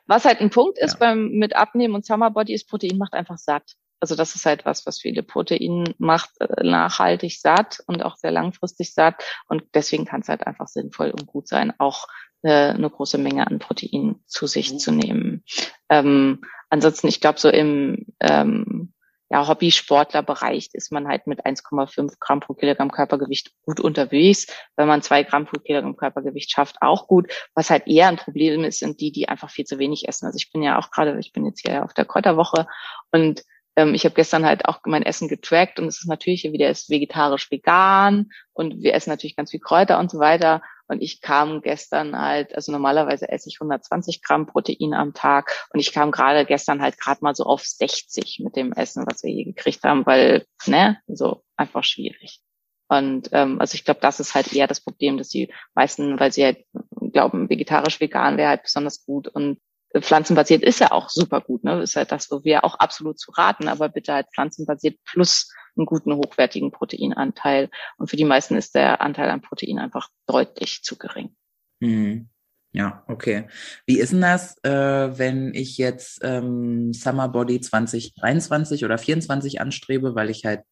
was 0.06 0.24
halt 0.24 0.40
ein 0.40 0.50
Punkt 0.50 0.78
ist 0.78 0.94
ja. 0.94 0.98
beim 0.98 1.30
mit 1.32 1.54
Abnehmen 1.54 1.94
und 1.94 2.06
Summerbody 2.06 2.54
ist, 2.54 2.68
Protein 2.68 2.96
macht 2.96 3.12
einfach 3.12 3.38
satt. 3.38 3.76
Also 4.00 4.14
das 4.14 4.34
ist 4.34 4.46
halt 4.46 4.64
was, 4.64 4.86
was 4.86 5.00
viele 5.00 5.22
Protein 5.22 5.94
macht, 5.98 6.30
äh, 6.40 6.64
nachhaltig 6.64 7.40
satt 7.40 7.80
und 7.86 8.04
auch 8.04 8.16
sehr 8.16 8.30
langfristig 8.30 8.94
satt. 8.94 9.22
Und 9.48 9.64
deswegen 9.74 10.04
kann 10.04 10.20
es 10.20 10.28
halt 10.28 10.46
einfach 10.46 10.68
sinnvoll 10.68 11.10
und 11.10 11.26
gut 11.26 11.48
sein, 11.48 11.72
auch 11.78 12.06
äh, 12.42 12.70
eine 12.70 12.90
große 12.90 13.18
Menge 13.18 13.46
an 13.46 13.58
Protein 13.58 14.20
zu 14.26 14.46
sich 14.46 14.72
mhm. 14.72 14.78
zu 14.78 14.92
nehmen. 14.92 15.44
Ähm, 15.88 16.42
ansonsten, 16.70 17.08
ich 17.08 17.20
glaube, 17.20 17.40
so 17.40 17.48
im 17.48 18.06
ähm, 18.20 18.92
ja, 19.30 19.46
Hobbysportlerbereich 19.46 20.70
ist 20.72 20.90
man 20.90 21.06
halt 21.06 21.26
mit 21.26 21.44
1,5 21.44 22.14
Gramm 22.18 22.40
pro 22.40 22.54
Kilogramm 22.54 22.90
Körpergewicht 22.90 23.52
gut 23.62 23.78
unterwegs. 23.78 24.46
Wenn 24.76 24.88
man 24.88 25.02
zwei 25.02 25.22
Gramm 25.22 25.44
pro 25.44 25.60
Kilogramm 25.60 25.96
Körpergewicht 25.96 26.50
schafft, 26.50 26.76
auch 26.80 27.06
gut. 27.08 27.30
Was 27.54 27.68
halt 27.68 27.86
eher 27.86 28.08
ein 28.08 28.16
Problem 28.16 28.64
ist, 28.64 28.78
sind 28.78 29.00
die, 29.00 29.12
die 29.12 29.28
einfach 29.28 29.50
viel 29.50 29.66
zu 29.66 29.78
wenig 29.78 30.08
essen. 30.08 30.26
Also 30.26 30.36
ich 30.36 30.50
bin 30.50 30.62
ja 30.62 30.78
auch 30.78 30.90
gerade, 30.90 31.18
ich 31.18 31.32
bin 31.32 31.44
jetzt 31.44 31.60
hier 31.60 31.84
auf 31.84 31.92
der 31.92 32.06
Kräuterwoche 32.06 32.66
und 33.12 33.42
ähm, 33.78 33.94
ich 33.94 34.04
habe 34.04 34.16
gestern 34.16 34.44
halt 34.44 34.64
auch 34.64 34.80
mein 34.86 35.04
Essen 35.04 35.28
getrackt 35.28 35.78
und 35.78 35.86
es 35.86 36.00
ist 36.00 36.08
natürlich 36.08 36.42
wieder 36.42 36.68
ist 36.68 36.90
vegetarisch 36.90 37.48
vegan 37.48 38.30
und 38.52 38.82
wir 38.82 38.92
essen 38.92 39.10
natürlich 39.10 39.36
ganz 39.36 39.52
viel 39.52 39.60
Kräuter 39.60 40.00
und 40.00 40.10
so 40.10 40.18
weiter. 40.18 40.62
Und 40.88 41.00
ich 41.00 41.20
kam 41.20 41.60
gestern 41.60 42.18
halt, 42.18 42.56
also 42.56 42.72
normalerweise 42.72 43.28
esse 43.28 43.48
ich 43.48 43.58
120 43.60 44.20
Gramm 44.22 44.46
Protein 44.46 44.94
am 44.94 45.14
Tag 45.14 45.68
und 45.72 45.78
ich 45.78 45.92
kam 45.92 46.10
gerade 46.10 46.44
gestern 46.44 46.82
halt 46.82 46.98
gerade 46.98 47.20
mal 47.22 47.36
so 47.36 47.44
auf 47.44 47.62
60 47.64 48.40
mit 48.42 48.56
dem 48.56 48.72
Essen, 48.72 49.04
was 49.06 49.22
wir 49.22 49.30
hier 49.30 49.44
gekriegt 49.44 49.84
haben, 49.84 50.04
weil, 50.06 50.44
ne, 50.66 50.98
so 51.06 51.44
einfach 51.56 51.84
schwierig. 51.84 52.40
Und 52.88 53.28
ähm, 53.32 53.60
also 53.60 53.74
ich 53.74 53.84
glaube, 53.84 54.00
das 54.00 54.18
ist 54.18 54.34
halt 54.34 54.52
eher 54.52 54.66
das 54.66 54.80
Problem, 54.80 55.18
dass 55.18 55.28
die 55.28 55.52
meisten, 55.74 56.18
weil 56.18 56.32
sie 56.32 56.44
halt 56.44 56.64
glauben, 57.12 57.48
vegetarisch 57.48 58.00
vegan 58.00 58.38
wäre 58.38 58.48
halt 58.48 58.64
besonders 58.64 59.04
gut 59.04 59.28
und 59.28 59.60
pflanzenbasiert 60.00 60.62
ist 60.62 60.80
ja 60.80 60.92
auch 60.92 61.08
super 61.08 61.40
gut, 61.40 61.64
ne? 61.64 61.82
Ist 61.82 61.96
halt 61.96 62.12
das, 62.12 62.30
wo 62.30 62.44
wir 62.44 62.64
auch 62.64 62.74
absolut 62.74 63.18
zu 63.18 63.30
raten, 63.32 63.68
aber 63.68 63.88
bitte 63.88 64.12
halt 64.12 64.26
pflanzenbasiert 64.34 64.98
plus 65.04 65.50
einen 65.76 65.86
guten, 65.86 66.14
hochwertigen 66.14 66.70
Proteinanteil. 66.70 67.70
Und 67.96 68.10
für 68.10 68.16
die 68.16 68.24
meisten 68.24 68.56
ist 68.56 68.74
der 68.74 69.00
Anteil 69.00 69.30
an 69.30 69.40
Protein 69.40 69.78
einfach 69.78 70.08
deutlich 70.26 70.82
zu 70.82 70.96
gering. 70.96 71.34
Mhm. 71.80 72.28
Ja, 72.72 73.02
okay. 73.08 73.48
Wie 73.86 73.98
ist 73.98 74.12
denn 74.12 74.20
das, 74.20 74.56
äh, 74.62 74.70
wenn 75.18 75.54
ich 75.54 75.78
jetzt 75.78 76.20
ähm, 76.22 76.92
Summer 76.92 77.28
Body 77.28 77.60
2023 77.60 78.84
oder 78.84 78.98
24 78.98 79.60
anstrebe, 79.60 80.14
weil 80.14 80.28
ich 80.28 80.44
halt 80.44 80.62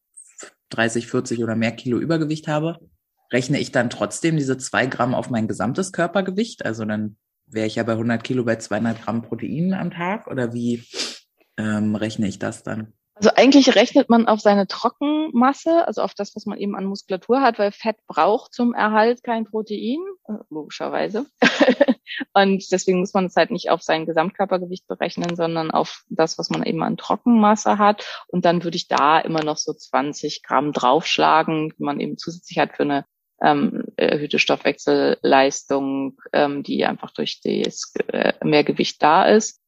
30, 0.71 1.07
40 1.07 1.43
oder 1.43 1.57
mehr 1.57 1.73
Kilo 1.73 1.99
Übergewicht 1.99 2.49
habe? 2.49 2.79
Rechne 3.33 3.59
ich 3.59 3.73
dann 3.73 3.89
trotzdem 3.89 4.37
diese 4.37 4.59
zwei 4.59 4.87
Gramm 4.87 5.15
auf 5.15 5.31
mein 5.31 5.49
gesamtes 5.49 5.91
Körpergewicht? 5.91 6.67
Also 6.67 6.85
dann 6.85 7.17
wäre 7.47 7.67
ich 7.67 7.77
ja 7.77 7.83
bei 7.83 7.93
100 7.93 8.23
Kilo 8.23 8.45
bei 8.45 8.57
200 8.57 9.03
Gramm 9.03 9.23
Protein 9.23 9.75
am 9.75 9.91
Tag 9.91 10.27
oder 10.27 10.53
wie 10.53 10.83
ähm, 11.57 11.95
rechne 11.95 12.29
ich 12.29 12.39
das 12.39 12.63
dann? 12.63 12.93
Also 13.17 13.31
eigentlich 13.35 13.75
rechnet 13.75 14.11
man 14.11 14.29
auf 14.29 14.41
seine 14.41 14.67
Trockenmasse, 14.67 15.87
also 15.87 16.03
auf 16.03 16.13
das, 16.13 16.37
was 16.37 16.45
man 16.45 16.59
eben 16.59 16.77
an 16.77 16.85
Muskulatur 16.85 17.41
hat, 17.41 17.59
weil 17.59 17.73
Fett 17.73 17.97
braucht 18.07 18.53
zum 18.53 18.75
Erhalt 18.75 19.23
kein 19.23 19.47
Protein, 19.47 20.01
äh, 20.29 20.35
logischerweise. 20.51 21.25
und 22.35 22.71
deswegen 22.71 23.01
muss 23.01 23.15
man 23.15 23.25
es 23.25 23.37
halt 23.37 23.51
nicht 23.51 23.71
auf 23.71 23.81
sein 23.81 24.05
Gesamtkörpergewicht 24.05 24.87
berechnen, 24.87 25.35
sondern 25.35 25.71
auf 25.71 26.05
das, 26.11 26.37
was 26.37 26.51
man 26.51 26.63
eben 26.63 26.83
an 26.83 26.99
Trockenmasse 26.99 27.79
hat. 27.79 28.05
Und 28.29 28.45
dann 28.45 28.65
würde 28.65 28.77
ich 28.77 28.87
da 28.87 29.19
immer 29.19 29.43
noch 29.43 29.57
so 29.57 29.73
20 29.73 30.43
Gramm 30.43 30.73
draufschlagen, 30.73 31.73
die 31.79 31.83
man 31.83 32.01
eben 32.01 32.19
zusätzlich 32.19 32.59
hat 32.59 32.77
für 32.77 32.83
eine 32.83 33.07
ähm, 33.43 33.85
erhöhte 33.97 34.39
Stoffwechselleistung, 34.39 36.19
ähm, 36.33 36.63
die 36.63 36.85
einfach 36.85 37.13
durch 37.13 37.41
das 37.43 37.93
äh, 38.09 38.33
Mehrgewicht 38.43 39.03
da 39.03 39.25
ist. 39.25 39.61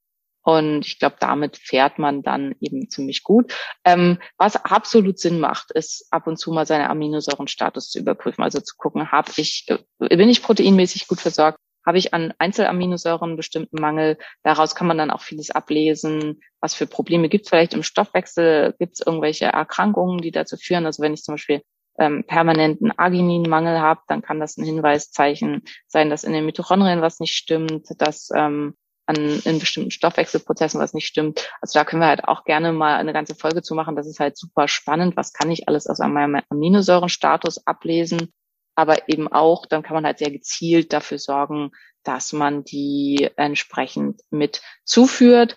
Und 0.42 0.86
ich 0.86 0.98
glaube, 0.98 1.16
damit 1.20 1.58
fährt 1.58 1.98
man 1.98 2.22
dann 2.22 2.54
eben 2.60 2.88
ziemlich 2.88 3.22
gut. 3.22 3.54
Ähm, 3.84 4.18
was 4.38 4.56
absolut 4.56 5.18
Sinn 5.18 5.40
macht, 5.40 5.72
ist 5.72 6.06
ab 6.10 6.26
und 6.26 6.38
zu 6.38 6.52
mal 6.52 6.64
seine 6.64 6.88
Aminosäurenstatus 6.88 7.90
zu 7.90 7.98
überprüfen. 7.98 8.42
Also 8.42 8.60
zu 8.60 8.76
gucken, 8.78 9.12
habe 9.12 9.30
ich, 9.36 9.66
äh, 9.68 10.16
bin 10.16 10.30
ich 10.30 10.42
proteinmäßig 10.42 11.06
gut 11.06 11.20
versorgt? 11.20 11.58
Habe 11.84 11.98
ich 11.98 12.14
an 12.14 12.32
Einzelaminosäuren 12.38 13.36
bestimmten 13.36 13.80
Mangel? 13.80 14.16
Daraus 14.42 14.74
kann 14.74 14.86
man 14.86 14.96
dann 14.96 15.10
auch 15.10 15.20
vieles 15.20 15.50
ablesen. 15.50 16.40
Was 16.60 16.74
für 16.74 16.86
Probleme 16.86 17.28
gibt 17.28 17.44
es 17.44 17.50
vielleicht 17.50 17.74
im 17.74 17.82
Stoffwechsel? 17.82 18.74
Gibt 18.78 18.94
es 18.94 19.06
irgendwelche 19.06 19.46
Erkrankungen, 19.46 20.22
die 20.22 20.30
dazu 20.30 20.56
führen? 20.56 20.86
Also 20.86 21.02
wenn 21.02 21.14
ich 21.14 21.22
zum 21.22 21.34
Beispiel 21.34 21.62
ähm, 21.98 22.24
permanenten 22.26 22.92
Argininmangel 22.96 23.80
habe, 23.80 24.00
dann 24.08 24.22
kann 24.22 24.40
das 24.40 24.56
ein 24.56 24.64
Hinweiszeichen 24.64 25.62
sein, 25.86 26.10
dass 26.10 26.24
in 26.24 26.32
den 26.32 26.46
Mitochondrien 26.46 27.02
was 27.02 27.20
nicht 27.20 27.34
stimmt, 27.34 27.86
dass 27.98 28.30
ähm, 28.34 28.74
an 29.06 29.16
in 29.16 29.58
bestimmten 29.58 29.90
Stoffwechselprozessen 29.90 30.80
was 30.80 30.92
nicht 30.92 31.06
stimmt. 31.06 31.50
Also 31.60 31.78
da 31.78 31.84
können 31.84 32.02
wir 32.02 32.08
halt 32.08 32.24
auch 32.24 32.44
gerne 32.44 32.72
mal 32.72 32.96
eine 32.96 33.14
ganze 33.14 33.34
Folge 33.34 33.62
zu 33.62 33.74
machen. 33.74 33.96
Das 33.96 34.06
ist 34.06 34.20
halt 34.20 34.36
super 34.36 34.68
spannend. 34.68 35.16
Was 35.16 35.32
kann 35.32 35.50
ich 35.50 35.66
alles 35.66 35.86
aus 35.86 35.98
meinem 35.98 36.40
Aminosäurenstatus 36.50 37.66
ablesen? 37.66 38.32
Aber 38.74 39.08
eben 39.08 39.26
auch, 39.26 39.66
dann 39.66 39.82
kann 39.82 39.94
man 39.94 40.04
halt 40.04 40.18
sehr 40.18 40.30
gezielt 40.30 40.92
dafür 40.92 41.18
sorgen, 41.18 41.70
dass 42.04 42.32
man 42.32 42.64
die 42.64 43.30
entsprechend 43.36 44.20
mit 44.30 44.60
zuführt. 44.84 45.56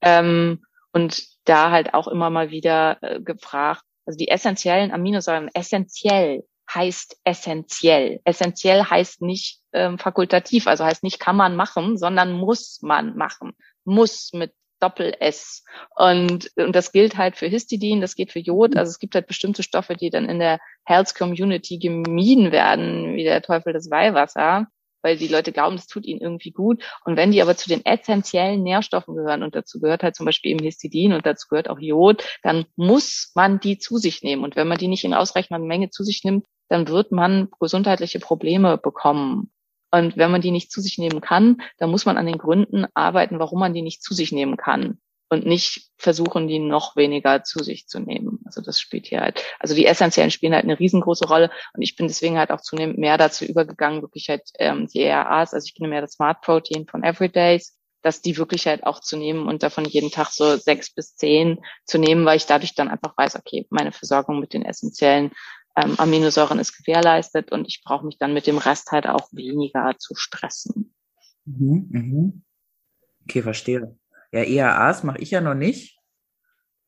Ähm, 0.00 0.64
und 0.92 1.26
da 1.44 1.72
halt 1.72 1.94
auch 1.94 2.06
immer 2.06 2.30
mal 2.30 2.50
wieder 2.50 2.98
äh, 3.02 3.20
gefragt, 3.20 3.82
also 4.06 4.16
die 4.16 4.28
essentiellen 4.28 4.92
Aminosäuren, 4.92 5.50
essentiell 5.54 6.44
heißt 6.72 7.18
essentiell. 7.24 8.20
Essentiell 8.24 8.84
heißt 8.84 9.22
nicht 9.22 9.60
ähm, 9.72 9.98
fakultativ, 9.98 10.66
also 10.66 10.84
heißt 10.84 11.02
nicht 11.02 11.20
kann 11.20 11.36
man 11.36 11.56
machen, 11.56 11.96
sondern 11.98 12.32
muss 12.32 12.80
man 12.82 13.16
machen. 13.16 13.52
Muss 13.84 14.32
mit 14.32 14.52
Doppel 14.80 15.14
S. 15.20 15.64
Und, 15.94 16.50
und 16.56 16.74
das 16.74 16.92
gilt 16.92 17.16
halt 17.16 17.36
für 17.36 17.46
Histidin, 17.46 18.00
das 18.00 18.14
geht 18.14 18.32
für 18.32 18.38
Jod. 18.40 18.76
Also 18.76 18.90
es 18.90 18.98
gibt 18.98 19.14
halt 19.14 19.26
bestimmte 19.26 19.62
Stoffe, 19.62 19.94
die 19.94 20.10
dann 20.10 20.28
in 20.28 20.38
der 20.38 20.58
Health 20.84 21.14
Community 21.14 21.78
gemieden 21.78 22.52
werden, 22.52 23.14
wie 23.14 23.24
der 23.24 23.42
Teufel 23.42 23.72
das 23.72 23.90
Weihwasser 23.90 24.66
weil 25.04 25.18
die 25.18 25.28
Leute 25.28 25.52
glauben, 25.52 25.76
das 25.76 25.86
tut 25.86 26.06
ihnen 26.06 26.20
irgendwie 26.20 26.50
gut. 26.50 26.82
Und 27.04 27.16
wenn 27.16 27.30
die 27.30 27.42
aber 27.42 27.56
zu 27.56 27.68
den 27.68 27.84
essentiellen 27.84 28.62
Nährstoffen 28.62 29.14
gehören 29.14 29.42
und 29.42 29.54
dazu 29.54 29.78
gehört 29.78 30.02
halt 30.02 30.16
zum 30.16 30.24
Beispiel 30.24 30.52
eben 30.52 30.64
Histidin 30.64 31.12
und 31.12 31.26
dazu 31.26 31.46
gehört 31.48 31.68
auch 31.68 31.78
Jod, 31.78 32.24
dann 32.42 32.64
muss 32.74 33.30
man 33.34 33.60
die 33.60 33.78
zu 33.78 33.98
sich 33.98 34.22
nehmen. 34.22 34.42
Und 34.42 34.56
wenn 34.56 34.66
man 34.66 34.78
die 34.78 34.88
nicht 34.88 35.04
in 35.04 35.14
ausreichender 35.14 35.64
Menge 35.64 35.90
zu 35.90 36.02
sich 36.04 36.24
nimmt, 36.24 36.46
dann 36.68 36.88
wird 36.88 37.12
man 37.12 37.48
gesundheitliche 37.60 38.18
Probleme 38.18 38.78
bekommen. 38.78 39.52
Und 39.90 40.16
wenn 40.16 40.30
man 40.30 40.40
die 40.40 40.50
nicht 40.50 40.72
zu 40.72 40.80
sich 40.80 40.96
nehmen 40.96 41.20
kann, 41.20 41.60
dann 41.78 41.90
muss 41.90 42.06
man 42.06 42.16
an 42.16 42.26
den 42.26 42.38
Gründen 42.38 42.86
arbeiten, 42.94 43.38
warum 43.38 43.60
man 43.60 43.74
die 43.74 43.82
nicht 43.82 44.02
zu 44.02 44.14
sich 44.14 44.32
nehmen 44.32 44.56
kann 44.56 44.98
und 45.34 45.46
nicht 45.46 45.90
versuchen, 45.98 46.48
die 46.48 46.58
noch 46.58 46.96
weniger 46.96 47.44
zu 47.44 47.62
sich 47.62 47.86
zu 47.86 48.00
nehmen. 48.00 48.40
Also 48.44 48.60
das 48.62 48.80
spielt 48.80 49.06
hier 49.06 49.20
halt, 49.20 49.42
also 49.60 49.74
die 49.74 49.86
Essentiellen 49.86 50.30
spielen 50.30 50.54
halt 50.54 50.64
eine 50.64 50.78
riesengroße 50.78 51.26
Rolle 51.26 51.50
und 51.74 51.82
ich 51.82 51.96
bin 51.96 52.08
deswegen 52.08 52.38
halt 52.38 52.50
auch 52.50 52.60
zunehmend 52.60 52.98
mehr 52.98 53.18
dazu 53.18 53.44
übergegangen, 53.44 54.02
wirklich 54.02 54.28
halt 54.28 54.42
ähm, 54.58 54.86
die 54.86 55.02
ERAs, 55.02 55.52
also 55.52 55.64
ich 55.66 55.74
kenne 55.74 55.88
mehr 55.88 56.00
das 56.00 56.12
Smart 56.12 56.40
Protein 56.40 56.86
von 56.86 57.04
Everydays, 57.04 57.78
dass 58.02 58.20
die 58.22 58.36
wirklich 58.36 58.66
halt 58.66 58.84
auch 58.84 59.00
zu 59.00 59.16
nehmen 59.16 59.48
und 59.48 59.62
davon 59.62 59.84
jeden 59.84 60.10
Tag 60.10 60.28
so 60.28 60.56
sechs 60.56 60.92
bis 60.92 61.16
zehn 61.16 61.60
zu 61.84 61.98
nehmen, 61.98 62.24
weil 62.24 62.36
ich 62.36 62.46
dadurch 62.46 62.74
dann 62.74 62.88
einfach 62.88 63.16
weiß, 63.16 63.36
okay, 63.36 63.66
meine 63.70 63.92
Versorgung 63.92 64.40
mit 64.40 64.52
den 64.52 64.64
essentiellen 64.64 65.32
ähm, 65.76 65.94
Aminosäuren 65.98 66.58
ist 66.58 66.76
gewährleistet 66.76 67.50
und 67.50 67.66
ich 67.66 67.82
brauche 67.84 68.06
mich 68.06 68.18
dann 68.18 68.34
mit 68.34 68.46
dem 68.46 68.58
Rest 68.58 68.92
halt 68.92 69.06
auch 69.06 69.28
weniger 69.32 69.94
zu 69.98 70.14
stressen. 70.14 70.94
Mhm, 71.46 71.88
mhm. 71.90 72.44
Okay, 73.24 73.42
verstehe. 73.42 73.96
Ja, 74.34 74.42
EAAs 74.42 75.04
mache 75.04 75.18
ich 75.18 75.30
ja 75.30 75.40
noch 75.40 75.54
nicht, 75.54 75.96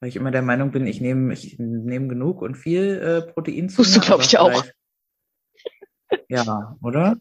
weil 0.00 0.08
ich 0.08 0.16
immer 0.16 0.32
der 0.32 0.42
Meinung 0.42 0.72
bin, 0.72 0.84
ich 0.84 1.00
nehme 1.00 1.32
ich 1.32 1.60
nehme 1.60 2.08
genug 2.08 2.42
und 2.42 2.56
viel 2.56 2.98
äh, 2.98 3.32
Protein 3.32 3.68
zu. 3.68 3.76
Tust 3.76 3.94
du, 3.94 4.00
glaube 4.00 4.24
ich, 4.24 4.36
auch. 4.36 4.64
Ja, 6.28 6.76
oder? 6.82 7.16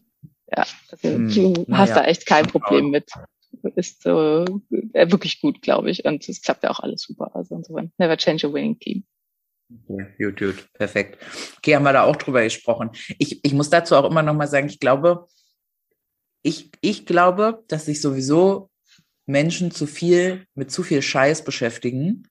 Ja, 0.50 0.66
also 0.90 1.08
hm, 1.08 1.28
du 1.32 1.66
hast 1.70 1.90
ja. 1.90 1.94
da 1.96 2.04
echt 2.06 2.26
kein 2.26 2.46
Problem 2.46 2.90
mit. 2.90 3.08
Ist 3.76 4.02
so 4.02 4.44
äh, 4.94 5.10
wirklich 5.12 5.40
gut, 5.40 5.62
glaube 5.62 5.90
ich. 5.90 6.04
Und 6.04 6.28
es 6.28 6.42
klappt 6.42 6.64
ja 6.64 6.70
auch 6.70 6.80
alles 6.80 7.02
super. 7.02 7.30
Also 7.36 7.54
insofern, 7.54 7.92
never 7.98 8.16
change 8.16 8.48
a 8.48 8.52
winning 8.52 8.78
team. 8.80 9.04
Okay, 9.88 10.12
gut, 10.18 10.38
gut, 10.38 10.72
perfekt. 10.72 11.22
Okay, 11.58 11.76
haben 11.76 11.84
wir 11.84 11.92
da 11.92 12.02
auch 12.02 12.16
drüber 12.16 12.42
gesprochen. 12.42 12.90
Ich, 13.18 13.44
ich 13.44 13.52
muss 13.52 13.70
dazu 13.70 13.94
auch 13.94 14.10
immer 14.10 14.24
noch 14.24 14.34
mal 14.34 14.48
sagen, 14.48 14.66
ich 14.66 14.80
glaube, 14.80 15.28
ich, 16.42 16.72
ich 16.80 17.06
glaube, 17.06 17.62
dass 17.68 17.86
sich 17.86 18.00
sowieso 18.00 18.70
Menschen 19.26 19.70
zu 19.70 19.86
viel 19.86 20.46
mit 20.54 20.70
zu 20.70 20.82
viel 20.82 21.02
Scheiß 21.02 21.44
beschäftigen 21.44 22.28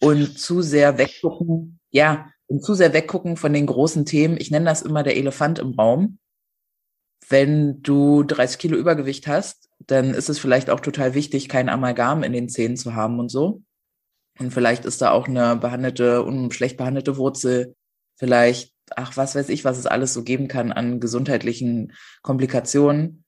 und 0.00 0.38
zu 0.38 0.62
sehr 0.62 0.98
weggucken, 0.98 1.80
ja, 1.90 2.30
und 2.46 2.64
zu 2.64 2.74
sehr 2.74 2.92
weggucken 2.92 3.36
von 3.36 3.52
den 3.52 3.66
großen 3.66 4.06
Themen. 4.06 4.38
Ich 4.38 4.50
nenne 4.50 4.64
das 4.64 4.82
immer 4.82 5.02
der 5.02 5.16
Elefant 5.16 5.58
im 5.58 5.74
Raum. 5.74 6.18
Wenn 7.28 7.82
du 7.82 8.22
30 8.22 8.58
Kilo 8.58 8.76
Übergewicht 8.76 9.26
hast, 9.26 9.68
dann 9.86 10.14
ist 10.14 10.30
es 10.30 10.38
vielleicht 10.38 10.70
auch 10.70 10.80
total 10.80 11.14
wichtig, 11.14 11.48
kein 11.48 11.68
Amalgam 11.68 12.22
in 12.22 12.32
den 12.32 12.48
Zähnen 12.48 12.76
zu 12.76 12.94
haben 12.94 13.18
und 13.20 13.30
so. 13.30 13.62
Und 14.38 14.52
vielleicht 14.52 14.84
ist 14.84 15.02
da 15.02 15.10
auch 15.10 15.28
eine 15.28 15.56
behandelte 15.56 16.22
und 16.22 16.54
schlecht 16.54 16.76
behandelte 16.76 17.16
Wurzel, 17.16 17.74
vielleicht, 18.16 18.72
ach, 18.96 19.16
was 19.16 19.34
weiß 19.34 19.48
ich, 19.50 19.64
was 19.64 19.78
es 19.78 19.86
alles 19.86 20.14
so 20.14 20.22
geben 20.22 20.48
kann 20.48 20.72
an 20.72 21.00
gesundheitlichen 21.00 21.92
Komplikationen. 22.22 23.24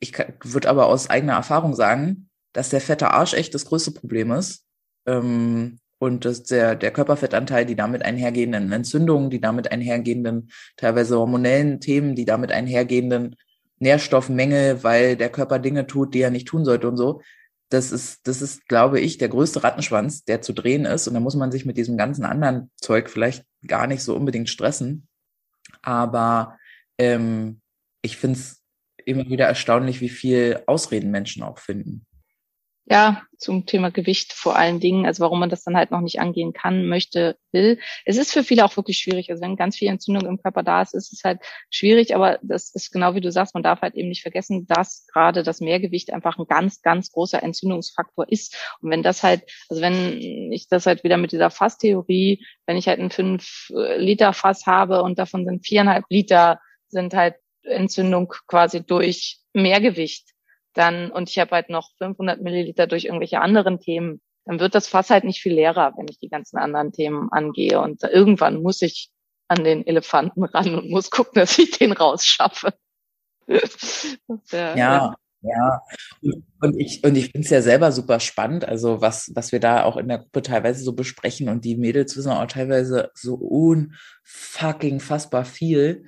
Ich 0.00 0.16
würde 0.42 0.68
aber 0.68 0.86
aus 0.86 1.08
eigener 1.10 1.34
Erfahrung 1.34 1.74
sagen, 1.74 2.27
dass 2.58 2.70
der 2.70 2.80
fette 2.80 3.12
Arsch 3.12 3.34
echt 3.34 3.54
das 3.54 3.66
größte 3.66 3.92
Problem 3.92 4.32
ist. 4.32 4.64
Ähm, 5.06 5.78
und 5.98 6.24
dass 6.24 6.42
der, 6.42 6.74
der 6.74 6.90
Körperfettanteil, 6.90 7.64
die 7.64 7.76
damit 7.76 8.02
einhergehenden 8.02 8.72
Entzündungen, 8.72 9.30
die 9.30 9.40
damit 9.40 9.70
einhergehenden 9.70 10.50
teilweise 10.76 11.16
hormonellen 11.16 11.78
Themen, 11.80 12.16
die 12.16 12.24
damit 12.24 12.50
einhergehenden 12.50 13.36
Nährstoffmängel, 13.78 14.82
weil 14.82 15.16
der 15.16 15.30
Körper 15.30 15.60
Dinge 15.60 15.86
tut, 15.86 16.14
die 16.14 16.20
er 16.20 16.32
nicht 16.32 16.48
tun 16.48 16.64
sollte 16.64 16.88
und 16.88 16.96
so. 16.96 17.22
Das 17.68 17.92
ist, 17.92 18.26
das 18.26 18.42
ist, 18.42 18.66
glaube 18.66 18.98
ich, 18.98 19.18
der 19.18 19.28
größte 19.28 19.62
Rattenschwanz, 19.62 20.24
der 20.24 20.42
zu 20.42 20.52
drehen 20.52 20.84
ist. 20.84 21.06
Und 21.06 21.14
da 21.14 21.20
muss 21.20 21.36
man 21.36 21.52
sich 21.52 21.64
mit 21.64 21.76
diesem 21.76 21.96
ganzen 21.96 22.24
anderen 22.24 22.72
Zeug 22.74 23.08
vielleicht 23.08 23.44
gar 23.68 23.86
nicht 23.86 24.02
so 24.02 24.16
unbedingt 24.16 24.48
stressen. 24.48 25.06
Aber 25.82 26.58
ähm, 26.98 27.60
ich 28.02 28.16
finde 28.16 28.40
es 28.40 28.64
immer 29.04 29.28
wieder 29.28 29.46
erstaunlich, 29.46 30.00
wie 30.00 30.08
viel 30.08 30.60
Ausreden 30.66 31.12
Menschen 31.12 31.44
auch 31.44 31.58
finden 31.58 32.04
ja, 32.90 33.22
zum 33.36 33.66
Thema 33.66 33.90
Gewicht 33.90 34.32
vor 34.32 34.56
allen 34.56 34.80
Dingen, 34.80 35.04
also 35.04 35.22
warum 35.22 35.40
man 35.40 35.50
das 35.50 35.62
dann 35.62 35.76
halt 35.76 35.90
noch 35.90 36.00
nicht 36.00 36.20
angehen 36.20 36.52
kann, 36.52 36.86
möchte, 36.86 37.36
will. 37.52 37.78
Es 38.06 38.16
ist 38.16 38.32
für 38.32 38.42
viele 38.42 38.64
auch 38.64 38.76
wirklich 38.76 38.98
schwierig. 38.98 39.30
Also 39.30 39.42
wenn 39.42 39.56
ganz 39.56 39.76
viel 39.76 39.88
Entzündung 39.88 40.26
im 40.26 40.40
Körper 40.40 40.62
da 40.62 40.80
ist, 40.80 40.94
ist 40.94 41.12
es 41.12 41.22
halt 41.22 41.40
schwierig, 41.70 42.14
aber 42.14 42.38
das 42.42 42.74
ist 42.74 42.90
genau 42.90 43.14
wie 43.14 43.20
du 43.20 43.30
sagst, 43.30 43.54
man 43.54 43.62
darf 43.62 43.82
halt 43.82 43.94
eben 43.94 44.08
nicht 44.08 44.22
vergessen, 44.22 44.66
dass 44.66 45.06
gerade 45.12 45.42
das 45.42 45.60
Mehrgewicht 45.60 46.12
einfach 46.12 46.38
ein 46.38 46.46
ganz, 46.46 46.80
ganz 46.80 47.12
großer 47.12 47.42
Entzündungsfaktor 47.42 48.26
ist. 48.30 48.56
Und 48.80 48.90
wenn 48.90 49.02
das 49.02 49.22
halt, 49.22 49.42
also 49.68 49.82
wenn 49.82 50.50
ich 50.52 50.68
das 50.68 50.86
halt 50.86 51.04
wieder 51.04 51.18
mit 51.18 51.32
dieser 51.32 51.50
Fasstheorie, 51.50 52.44
wenn 52.66 52.78
ich 52.78 52.88
halt 52.88 53.00
ein 53.00 53.10
5 53.10 53.70
Liter 53.98 54.32
Fass 54.32 54.66
habe 54.66 55.02
und 55.02 55.18
davon 55.18 55.44
sind 55.44 55.66
viereinhalb 55.66 56.04
Liter 56.08 56.58
sind 56.88 57.12
halt 57.14 57.34
Entzündung 57.62 58.32
quasi 58.46 58.82
durch 58.84 59.40
Mehrgewicht, 59.52 60.30
dann 60.78 61.10
und 61.10 61.28
ich 61.28 61.38
habe 61.38 61.50
halt 61.50 61.70
noch 61.70 61.90
500 61.98 62.40
Milliliter 62.40 62.86
durch 62.86 63.06
irgendwelche 63.06 63.40
anderen 63.40 63.80
Themen, 63.80 64.20
dann 64.44 64.60
wird 64.60 64.74
das 64.74 64.88
Fass 64.88 65.10
halt 65.10 65.24
nicht 65.24 65.42
viel 65.42 65.54
leerer, 65.54 65.92
wenn 65.96 66.06
ich 66.08 66.18
die 66.18 66.28
ganzen 66.28 66.56
anderen 66.56 66.92
Themen 66.92 67.28
angehe. 67.30 67.80
Und 67.80 68.02
irgendwann 68.04 68.62
muss 68.62 68.80
ich 68.80 69.10
an 69.48 69.64
den 69.64 69.86
Elefanten 69.86 70.44
ran 70.44 70.74
und 70.74 70.90
muss 70.90 71.10
gucken, 71.10 71.34
dass 71.34 71.58
ich 71.58 71.78
den 71.78 71.92
rausschaffe. 71.92 72.72
ja, 74.52 74.76
ja, 74.76 75.14
ja. 75.42 75.80
Und 76.60 76.78
ich, 76.78 77.02
und 77.04 77.16
ich 77.16 77.32
finde 77.32 77.44
es 77.44 77.50
ja 77.50 77.60
selber 77.60 77.92
super 77.92 78.20
spannend, 78.20 78.66
also 78.66 79.00
was, 79.00 79.30
was 79.34 79.52
wir 79.52 79.60
da 79.60 79.84
auch 79.84 79.96
in 79.96 80.08
der 80.08 80.18
Gruppe 80.18 80.42
teilweise 80.42 80.84
so 80.84 80.92
besprechen 80.92 81.48
und 81.48 81.64
die 81.64 81.76
Mädels 81.76 82.16
wissen 82.16 82.30
auch 82.30 82.46
teilweise 82.46 83.10
so 83.14 83.34
unfucking 83.34 85.00
fassbar 85.00 85.44
viel. 85.44 86.06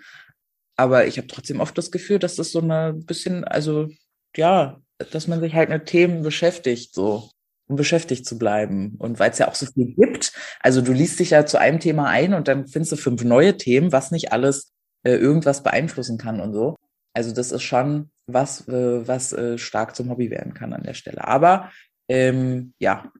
Aber 0.77 1.07
ich 1.07 1.19
habe 1.19 1.29
trotzdem 1.29 1.61
oft 1.61 1.77
das 1.77 1.91
Gefühl, 1.91 2.19
dass 2.19 2.37
das 2.37 2.53
so 2.53 2.61
eine 2.61 2.95
bisschen, 2.95 3.45
also 3.45 3.89
ja, 4.37 4.81
dass 5.13 5.29
man 5.29 5.41
sich 5.41 5.55
halt 5.55 5.71
mit 5.71 5.87
Themen 5.87 6.23
beschäftigt, 6.23 6.95
so, 6.95 7.31
um 7.69 7.77
beschäftigt 7.77 8.27
zu 8.27 8.39
bleiben. 8.39 8.97
Und 8.99 9.19
weil 9.19 9.31
es 9.31 9.39
ja 9.39 9.49
auch 9.49 9.55
so 9.55 9.67
viel 9.67 9.95
gibt, 9.95 10.33
also 10.61 10.81
du 10.83 10.93
liest 10.93 11.19
dich 11.21 11.31
ja 11.31 11.47
zu 11.47 11.59
einem 11.59 11.81
Thema 11.81 12.07
ein 12.07 12.35
und 12.35 12.49
dann 12.49 12.67
findest 12.67 12.93
du 12.93 12.97
fünf 12.97 13.25
neue 13.25 13.57
Themen, 13.57 13.93
was 13.93 14.11
nicht 14.11 14.33
alles 14.33 14.73
äh, 15.05 15.15
irgendwas 15.15 15.63
beeinflussen 15.63 16.19
kann 16.19 16.41
und 16.41 16.53
so. 16.53 16.77
Also 17.15 17.33
das 17.33 17.53
ist 17.53 17.63
schon 17.63 18.11
was, 18.27 18.69
äh, 18.69 19.07
was 19.07 19.33
äh, 19.33 19.59
stark 19.59 19.97
zum 19.97 20.11
Hobby 20.11 20.31
werden 20.31 20.55
kann 20.55 20.73
an 20.73 20.83
der 20.83 20.95
Stelle. 20.95 21.27
Aber 21.27 21.71
ähm, 22.09 22.75
ja. 22.79 23.11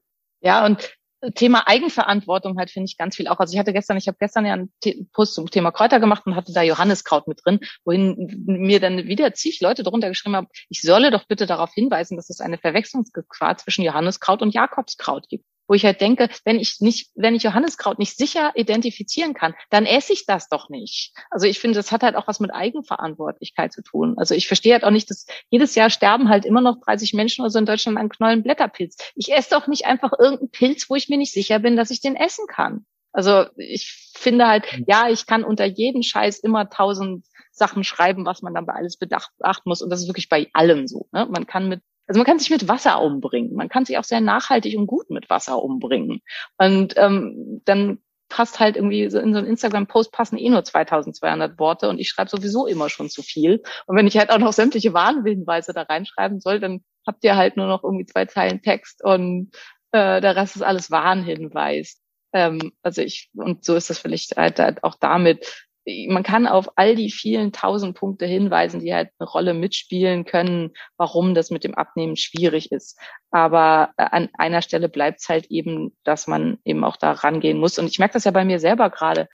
Ja, 0.41 0.65
und 0.65 0.95
Thema 1.35 1.67
Eigenverantwortung 1.67 2.57
halt 2.57 2.71
finde 2.71 2.85
ich 2.89 2.97
ganz 2.97 3.15
viel 3.15 3.27
auch. 3.27 3.39
Also 3.39 3.53
ich 3.53 3.59
hatte 3.59 3.73
gestern, 3.73 3.97
ich 3.97 4.07
habe 4.07 4.17
gestern 4.19 4.45
ja 4.45 4.53
einen 4.53 4.71
Post 5.13 5.35
zum 5.35 5.49
Thema 5.49 5.71
Kräuter 5.71 5.99
gemacht 5.99 6.25
und 6.25 6.35
hatte 6.35 6.53
da 6.53 6.63
Johanniskraut 6.63 7.27
mit 7.27 7.41
drin, 7.45 7.59
wohin 7.85 8.43
mir 8.45 8.79
dann 8.79 9.05
wieder 9.07 9.33
zig 9.33 9.61
Leute 9.61 9.83
darunter 9.83 10.09
geschrieben 10.09 10.35
haben, 10.35 10.47
ich 10.69 10.81
solle 10.81 11.11
doch 11.11 11.25
bitte 11.27 11.45
darauf 11.45 11.73
hinweisen, 11.73 12.17
dass 12.17 12.29
es 12.29 12.41
eine 12.41 12.57
Verwechslungsgefahr 12.57 13.57
zwischen 13.57 13.83
Johanniskraut 13.83 14.41
und 14.41 14.53
Jakobskraut 14.53 15.29
gibt 15.29 15.45
wo 15.71 15.75
ich 15.75 15.85
halt 15.85 16.01
denke, 16.01 16.27
wenn 16.43 16.59
ich 16.59 16.81
nicht, 16.81 17.11
wenn 17.15 17.33
ich 17.33 17.43
Johanniskraut 17.43 17.97
nicht 17.97 18.17
sicher 18.17 18.51
identifizieren 18.55 19.33
kann, 19.33 19.53
dann 19.69 19.85
esse 19.85 20.11
ich 20.11 20.25
das 20.25 20.49
doch 20.49 20.67
nicht. 20.67 21.13
Also 21.29 21.47
ich 21.47 21.59
finde, 21.59 21.77
das 21.77 21.93
hat 21.93 22.03
halt 22.03 22.17
auch 22.17 22.27
was 22.27 22.41
mit 22.41 22.53
Eigenverantwortlichkeit 22.53 23.71
zu 23.71 23.81
tun. 23.81 24.15
Also 24.17 24.35
ich 24.35 24.47
verstehe 24.47 24.73
halt 24.73 24.83
auch 24.83 24.91
nicht, 24.91 25.09
dass 25.09 25.27
jedes 25.49 25.73
Jahr 25.75 25.89
sterben 25.89 26.27
halt 26.27 26.43
immer 26.43 26.59
noch 26.59 26.81
30 26.83 27.13
Menschen 27.13 27.43
oder 27.43 27.51
so 27.51 27.59
in 27.59 27.65
Deutschland 27.65 27.97
an 27.97 28.09
Knollenblätterpilz. 28.09 28.97
Ich 29.15 29.31
esse 29.31 29.51
doch 29.51 29.67
nicht 29.67 29.85
einfach 29.85 30.11
irgendeinen 30.11 30.51
Pilz, 30.51 30.89
wo 30.89 30.95
ich 30.95 31.07
mir 31.07 31.17
nicht 31.17 31.31
sicher 31.31 31.59
bin, 31.59 31.77
dass 31.77 31.89
ich 31.89 32.01
den 32.01 32.17
essen 32.17 32.47
kann. 32.47 32.85
Also 33.13 33.45
ich 33.55 34.11
finde 34.13 34.49
halt, 34.49 34.65
mhm. 34.77 34.83
ja, 34.89 35.09
ich 35.09 35.25
kann 35.25 35.45
unter 35.45 35.63
jeden 35.63 36.03
Scheiß 36.03 36.39
immer 36.39 36.69
tausend 36.69 37.25
Sachen 37.53 37.85
schreiben, 37.85 38.25
was 38.25 38.41
man 38.41 38.53
dann 38.53 38.65
bei 38.65 38.73
alles 38.73 38.97
bedacht, 38.97 39.31
beachten 39.37 39.69
muss. 39.69 39.81
Und 39.81 39.89
das 39.89 40.01
ist 40.01 40.07
wirklich 40.07 40.27
bei 40.27 40.49
allem 40.51 40.89
so. 40.89 41.07
Ne? 41.13 41.27
Man 41.31 41.47
kann 41.47 41.69
mit 41.69 41.81
also 42.07 42.19
man 42.19 42.25
kann 42.25 42.39
sich 42.39 42.49
mit 42.49 42.67
Wasser 42.67 43.01
umbringen. 43.01 43.55
Man 43.55 43.69
kann 43.69 43.85
sich 43.85 43.97
auch 43.97 44.03
sehr 44.03 44.21
nachhaltig 44.21 44.77
und 44.77 44.87
gut 44.87 45.09
mit 45.09 45.29
Wasser 45.29 45.61
umbringen. 45.61 46.21
Und 46.57 46.95
ähm, 46.97 47.61
dann 47.65 47.99
passt 48.31 48.59
halt 48.59 48.77
irgendwie 48.77 49.09
so 49.09 49.19
in 49.19 49.33
so 49.33 49.39
einen 49.39 49.47
Instagram-Post 49.47 50.11
passen 50.11 50.37
eh 50.37 50.49
nur 50.49 50.63
2200 50.63 51.59
Worte 51.59 51.89
und 51.89 51.99
ich 51.99 52.09
schreibe 52.09 52.29
sowieso 52.29 52.65
immer 52.65 52.89
schon 52.89 53.09
zu 53.09 53.21
viel. 53.21 53.61
Und 53.85 53.97
wenn 53.97 54.07
ich 54.07 54.17
halt 54.17 54.31
auch 54.31 54.39
noch 54.39 54.53
sämtliche 54.53 54.93
Warnhinweise 54.93 55.73
da 55.73 55.83
reinschreiben 55.83 56.39
soll, 56.39 56.59
dann 56.59 56.83
habt 57.05 57.23
ihr 57.23 57.35
halt 57.35 57.57
nur 57.57 57.67
noch 57.67 57.83
irgendwie 57.83 58.05
zwei 58.05 58.25
Zeilen 58.25 58.61
Text 58.61 59.03
und 59.03 59.51
äh, 59.91 60.21
der 60.21 60.35
Rest 60.35 60.55
ist 60.55 60.61
alles 60.61 60.89
Warnhinweis. 60.89 62.01
Ähm, 62.33 62.71
also 62.81 63.01
ich, 63.01 63.29
und 63.35 63.65
so 63.65 63.75
ist 63.75 63.89
das 63.89 63.99
vielleicht 63.99 64.37
halt, 64.37 64.59
halt 64.59 64.83
auch 64.83 64.95
damit, 64.99 65.67
man 65.85 66.23
kann 66.23 66.47
auf 66.47 66.69
all 66.75 66.95
die 66.95 67.11
vielen 67.11 67.51
tausend 67.51 67.97
Punkte 67.97 68.25
hinweisen, 68.25 68.81
die 68.81 68.93
halt 68.93 69.09
eine 69.17 69.27
Rolle 69.27 69.53
mitspielen 69.53 70.25
können, 70.25 70.73
warum 70.97 71.33
das 71.33 71.49
mit 71.49 71.63
dem 71.63 71.75
Abnehmen 71.75 72.15
schwierig 72.15 72.71
ist. 72.71 72.99
Aber 73.31 73.91
äh, 73.97 74.03
an 74.03 74.29
einer 74.33 74.61
Stelle 74.61 74.89
bleibt 74.89 75.21
es 75.21 75.29
halt 75.29 75.47
eben, 75.47 75.97
dass 76.03 76.27
man 76.27 76.59
eben 76.65 76.83
auch 76.83 76.97
da 76.97 77.11
rangehen 77.11 77.57
muss. 77.57 77.79
Und 77.79 77.87
ich 77.87 77.99
merke 77.99 78.13
das 78.13 78.25
ja 78.25 78.31
bei 78.31 78.45
mir 78.45 78.59
selber 78.59 78.89
gerade. 78.89 79.27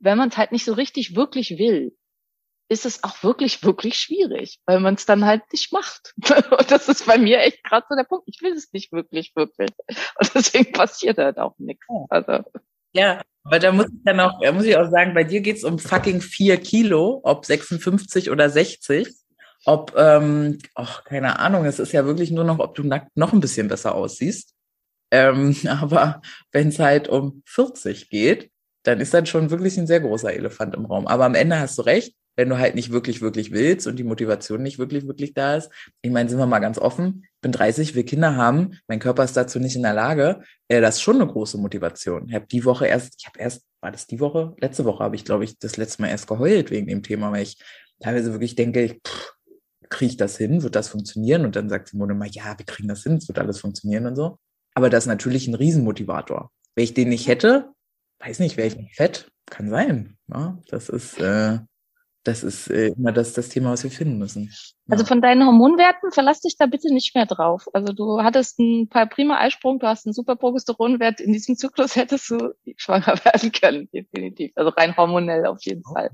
Wenn 0.00 0.18
man 0.18 0.30
es 0.30 0.36
halt 0.36 0.50
nicht 0.50 0.64
so 0.64 0.72
richtig 0.72 1.14
wirklich 1.14 1.58
will, 1.58 1.96
ist 2.68 2.86
es 2.86 3.04
auch 3.04 3.22
wirklich, 3.22 3.62
wirklich 3.62 3.96
schwierig, 3.96 4.58
weil 4.66 4.80
man 4.80 4.94
es 4.94 5.06
dann 5.06 5.24
halt 5.24 5.42
nicht 5.52 5.72
macht. 5.72 6.14
Und 6.58 6.70
das 6.70 6.88
ist 6.88 7.06
bei 7.06 7.18
mir 7.18 7.40
echt 7.40 7.62
gerade 7.62 7.86
so 7.88 7.94
der 7.94 8.04
Punkt. 8.04 8.24
Ich 8.26 8.40
will 8.42 8.52
es 8.52 8.72
nicht 8.72 8.90
wirklich, 8.92 9.36
wirklich. 9.36 9.70
Und 10.18 10.34
deswegen 10.34 10.72
passiert 10.72 11.18
halt 11.18 11.38
auch 11.38 11.54
nichts. 11.58 11.86
Also. 12.08 12.44
Ja, 12.94 13.22
aber 13.44 13.58
da 13.58 13.72
muss 13.72 13.86
ich 13.86 14.00
dann 14.04 14.20
auch, 14.20 14.40
muss 14.52 14.64
ich 14.64 14.76
auch 14.76 14.90
sagen, 14.90 15.14
bei 15.14 15.24
dir 15.24 15.40
geht's 15.40 15.64
um 15.64 15.78
fucking 15.78 16.20
vier 16.20 16.56
Kilo, 16.58 17.20
ob 17.24 17.44
56 17.44 18.30
oder 18.30 18.48
60. 18.50 19.08
Ob, 19.64 19.94
ähm, 19.96 20.58
ach, 20.74 21.04
keine 21.04 21.38
Ahnung, 21.38 21.64
es 21.64 21.78
ist 21.78 21.92
ja 21.92 22.04
wirklich 22.04 22.30
nur 22.30 22.44
noch, 22.44 22.58
ob 22.58 22.74
du 22.74 22.82
nackt 22.82 23.16
noch 23.16 23.32
ein 23.32 23.40
bisschen 23.40 23.68
besser 23.68 23.94
aussiehst. 23.94 24.54
Ähm, 25.10 25.56
aber 25.68 26.20
wenn 26.50 26.68
es 26.68 26.78
halt 26.78 27.08
um 27.08 27.42
40 27.46 28.10
geht, 28.10 28.50
dann 28.84 29.00
ist 29.00 29.14
dann 29.14 29.26
schon 29.26 29.50
wirklich 29.50 29.78
ein 29.78 29.86
sehr 29.86 30.00
großer 30.00 30.32
Elefant 30.32 30.74
im 30.74 30.86
Raum. 30.86 31.06
Aber 31.06 31.24
am 31.24 31.36
Ende 31.36 31.58
hast 31.58 31.78
du 31.78 31.82
recht, 31.82 32.14
wenn 32.36 32.48
du 32.48 32.58
halt 32.58 32.74
nicht 32.74 32.90
wirklich, 32.90 33.20
wirklich 33.20 33.52
willst 33.52 33.86
und 33.86 33.96
die 33.96 34.04
Motivation 34.04 34.62
nicht 34.62 34.78
wirklich, 34.78 35.06
wirklich 35.06 35.34
da 35.34 35.56
ist. 35.56 35.70
Ich 36.00 36.10
meine, 36.10 36.28
sind 36.28 36.38
wir 36.38 36.46
mal 36.46 36.60
ganz 36.60 36.78
offen, 36.78 37.24
ich 37.24 37.40
bin 37.40 37.52
30, 37.52 37.94
will 37.94 38.04
Kinder 38.04 38.36
haben, 38.36 38.78
mein 38.86 38.98
Körper 38.98 39.24
ist 39.24 39.36
dazu 39.36 39.58
nicht 39.58 39.76
in 39.76 39.82
der 39.82 39.94
Lage. 39.94 40.42
Äh, 40.68 40.80
das 40.80 40.96
ist 40.96 41.02
schon 41.02 41.16
eine 41.16 41.26
große 41.26 41.58
Motivation. 41.58 42.28
Ich 42.28 42.34
habe 42.34 42.46
die 42.46 42.64
Woche 42.64 42.86
erst, 42.86 43.14
ich 43.18 43.26
habe 43.26 43.38
erst, 43.38 43.64
war 43.80 43.90
das 43.90 44.06
die 44.06 44.20
Woche? 44.20 44.54
Letzte 44.58 44.84
Woche 44.84 45.04
habe 45.04 45.16
ich, 45.16 45.24
glaube 45.24 45.44
ich, 45.44 45.58
das 45.58 45.76
letzte 45.76 46.02
Mal 46.02 46.08
erst 46.08 46.26
geheult 46.26 46.70
wegen 46.70 46.86
dem 46.86 47.02
Thema, 47.02 47.32
weil 47.32 47.42
ich 47.42 47.58
teilweise 48.00 48.32
wirklich 48.32 48.54
denke, 48.54 48.98
pff, 49.06 49.34
kriege 49.88 50.12
ich 50.12 50.16
das 50.16 50.38
hin? 50.38 50.62
Wird 50.62 50.74
das 50.74 50.88
funktionieren? 50.88 51.44
Und 51.44 51.54
dann 51.54 51.68
sagt 51.68 51.88
Simone 51.88 52.14
mal, 52.14 52.28
ja, 52.30 52.56
wir 52.56 52.64
kriegen 52.64 52.88
das 52.88 53.02
hin, 53.02 53.16
es 53.16 53.28
wird 53.28 53.38
alles 53.38 53.60
funktionieren 53.60 54.06
und 54.06 54.16
so. 54.16 54.38
Aber 54.74 54.88
das 54.88 55.04
ist 55.04 55.08
natürlich 55.08 55.46
ein 55.48 55.54
Riesenmotivator. 55.54 56.50
Wenn 56.74 56.84
ich 56.84 56.94
den 56.94 57.10
nicht 57.10 57.28
hätte, 57.28 57.68
weiß 58.20 58.38
nicht, 58.38 58.56
wäre 58.56 58.68
ich 58.68 58.76
nicht 58.76 58.96
fett. 58.96 59.28
Kann 59.46 59.68
sein. 59.68 60.16
Ja, 60.28 60.58
das 60.68 60.88
ist, 60.88 61.18
äh, 61.20 61.58
das 62.24 62.44
ist 62.44 62.70
äh, 62.70 62.88
immer 62.88 63.12
das, 63.12 63.32
das 63.32 63.48
Thema, 63.48 63.70
was 63.72 63.82
wir 63.82 63.90
finden 63.90 64.18
müssen. 64.18 64.44
Ja. 64.44 64.92
Also 64.92 65.04
von 65.04 65.20
deinen 65.20 65.44
Hormonwerten 65.44 66.12
verlass 66.12 66.40
dich 66.40 66.56
da 66.56 66.66
bitte 66.66 66.92
nicht 66.92 67.14
mehr 67.14 67.26
drauf. 67.26 67.66
Also 67.72 67.92
du 67.92 68.22
hattest 68.22 68.60
einen 68.60 68.88
paar 68.88 69.06
prima 69.06 69.38
Eisprung, 69.38 69.78
du 69.78 69.86
hast 69.86 70.06
einen 70.06 70.12
super 70.12 70.36
Progesteronwert. 70.36 71.20
In 71.20 71.32
diesem 71.32 71.56
Zyklus 71.56 71.96
hättest 71.96 72.30
du 72.30 72.54
schwanger 72.76 73.14
werden 73.24 73.52
können, 73.52 73.88
definitiv. 73.92 74.52
Also 74.54 74.70
rein 74.70 74.96
hormonell 74.96 75.46
auf 75.46 75.58
jeden 75.62 75.82
Fall. 75.82 76.10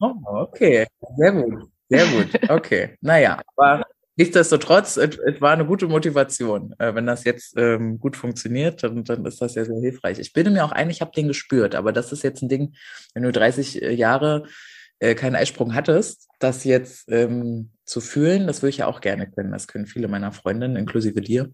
Oh, 0.00 0.14
okay, 0.24 0.86
sehr 1.16 1.32
gut. 1.32 1.68
Sehr 1.88 2.06
gut, 2.06 2.50
okay. 2.50 2.96
Naja, 3.02 3.40
aber 3.56 3.84
nichtsdestotrotz, 4.16 4.96
es, 4.96 5.18
war 5.40 5.52
eine 5.52 5.66
gute 5.66 5.88
Motivation. 5.88 6.74
Äh, 6.78 6.94
wenn 6.94 7.06
das 7.06 7.24
jetzt 7.24 7.54
ähm, 7.56 7.98
gut 7.98 8.16
funktioniert, 8.16 8.82
dann, 8.82 9.04
dann 9.04 9.24
ist 9.26 9.40
das 9.40 9.54
sehr, 9.54 9.66
sehr 9.66 9.80
hilfreich. 9.80 10.18
Ich 10.18 10.32
bilde 10.32 10.50
mir 10.50 10.64
auch 10.64 10.72
ein, 10.72 10.90
ich 10.90 11.00
habe 11.00 11.12
den 11.12 11.28
gespürt, 11.28 11.74
aber 11.74 11.92
das 11.92 12.12
ist 12.12 12.22
jetzt 12.22 12.42
ein 12.42 12.48
Ding, 12.48 12.74
wenn 13.14 13.22
du 13.22 13.32
30 13.32 13.82
äh, 13.82 13.92
Jahre 13.92 14.44
äh, 15.00 15.14
keinen 15.14 15.36
Eisprung 15.36 15.74
hattest, 15.74 16.28
das 16.38 16.64
jetzt 16.64 17.10
ähm, 17.10 17.70
zu 17.84 18.00
fühlen, 18.00 18.46
das 18.46 18.62
würde 18.62 18.70
ich 18.70 18.78
ja 18.78 18.86
auch 18.86 19.00
gerne 19.00 19.30
können. 19.30 19.52
Das 19.52 19.66
können 19.66 19.86
viele 19.86 20.08
meiner 20.08 20.32
Freundinnen, 20.32 20.76
inklusive 20.76 21.20
dir. 21.20 21.52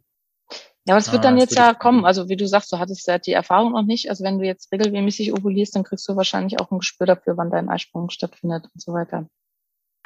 Ja, 0.86 0.94
aber 0.94 0.98
es 0.98 1.12
wird 1.12 1.24
Ah, 1.24 1.28
dann 1.28 1.38
jetzt 1.38 1.56
ja 1.56 1.74
kommen. 1.74 2.04
Also 2.04 2.28
wie 2.28 2.36
du 2.36 2.46
sagst, 2.46 2.72
du 2.72 2.78
hattest 2.78 3.06
ja 3.06 3.18
die 3.18 3.32
Erfahrung 3.32 3.72
noch 3.72 3.84
nicht. 3.84 4.08
Also 4.08 4.24
wenn 4.24 4.38
du 4.38 4.46
jetzt 4.46 4.72
regelmäßig 4.72 5.32
ovulierst, 5.32 5.76
dann 5.76 5.84
kriegst 5.84 6.08
du 6.08 6.16
wahrscheinlich 6.16 6.58
auch 6.58 6.70
ein 6.70 6.78
Gespür 6.78 7.06
dafür, 7.06 7.36
wann 7.36 7.50
dein 7.50 7.68
Eisprung 7.68 8.10
stattfindet 8.10 8.68
und 8.72 8.80
so 8.80 8.92
weiter. 8.92 9.28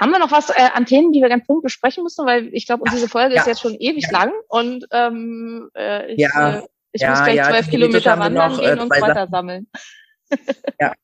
Haben 0.00 0.10
wir 0.10 0.18
noch 0.18 0.32
was 0.32 0.50
äh, 0.50 0.70
an 0.72 0.86
Themen, 0.86 1.12
die 1.12 1.22
wir 1.22 1.28
ganz 1.28 1.46
dringend 1.46 1.62
besprechen 1.62 2.02
müssen? 2.02 2.26
Weil 2.26 2.48
ich 2.52 2.66
glaube, 2.66 2.84
diese 2.92 3.08
Folge 3.08 3.34
ist 3.34 3.46
ja, 3.46 3.52
jetzt 3.52 3.60
schon 3.60 3.74
ewig 3.74 4.04
ja. 4.04 4.10
lang 4.10 4.32
und 4.48 4.86
ähm, 4.90 5.70
äh, 5.76 6.12
ich, 6.12 6.18
Ja, 6.18 6.58
äh, 6.58 6.62
ich 6.92 7.02
ja, 7.02 7.10
muss 7.10 7.22
gleich 7.24 7.36
ja, 7.36 7.48
zwölf 7.50 7.70
Kilometer 7.70 8.18
wandern 8.18 8.52
noch, 8.52 8.60
gehen 8.60 8.78
äh, 8.78 8.80
und 8.80 8.90
weiter 8.90 9.28
sammeln. 9.30 9.68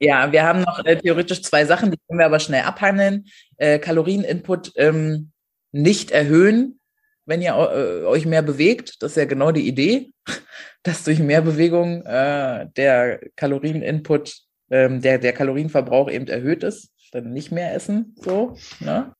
Ja, 0.00 0.30
wir 0.30 0.44
haben 0.44 0.60
noch 0.60 0.84
äh, 0.84 0.96
theoretisch 0.96 1.42
zwei 1.42 1.64
Sachen, 1.64 1.90
die 1.90 1.98
können 2.06 2.20
wir 2.20 2.26
aber 2.26 2.38
schnell 2.38 2.62
abhandeln. 2.62 3.26
Äh, 3.56 3.80
Kalorieninput 3.80 4.72
ähm, 4.76 5.32
nicht 5.72 6.12
erhöhen, 6.12 6.78
wenn 7.26 7.42
ihr 7.42 7.54
äh, 7.54 8.06
euch 8.06 8.24
mehr 8.24 8.42
bewegt. 8.42 9.02
Das 9.02 9.12
ist 9.12 9.16
ja 9.16 9.24
genau 9.24 9.50
die 9.50 9.66
Idee, 9.66 10.12
dass 10.84 11.02
durch 11.02 11.18
mehr 11.18 11.42
Bewegung 11.42 12.02
äh, 12.06 12.68
der 12.76 13.20
Kalorieninput, 13.34 14.38
ähm, 14.70 15.02
der, 15.02 15.18
der 15.18 15.32
Kalorienverbrauch 15.32 16.08
eben 16.10 16.28
erhöht 16.28 16.62
ist. 16.62 16.92
Dann 17.12 17.32
nicht 17.32 17.52
mehr 17.52 17.74
essen, 17.74 18.14
so. 18.16 18.56
Ne? 18.80 19.14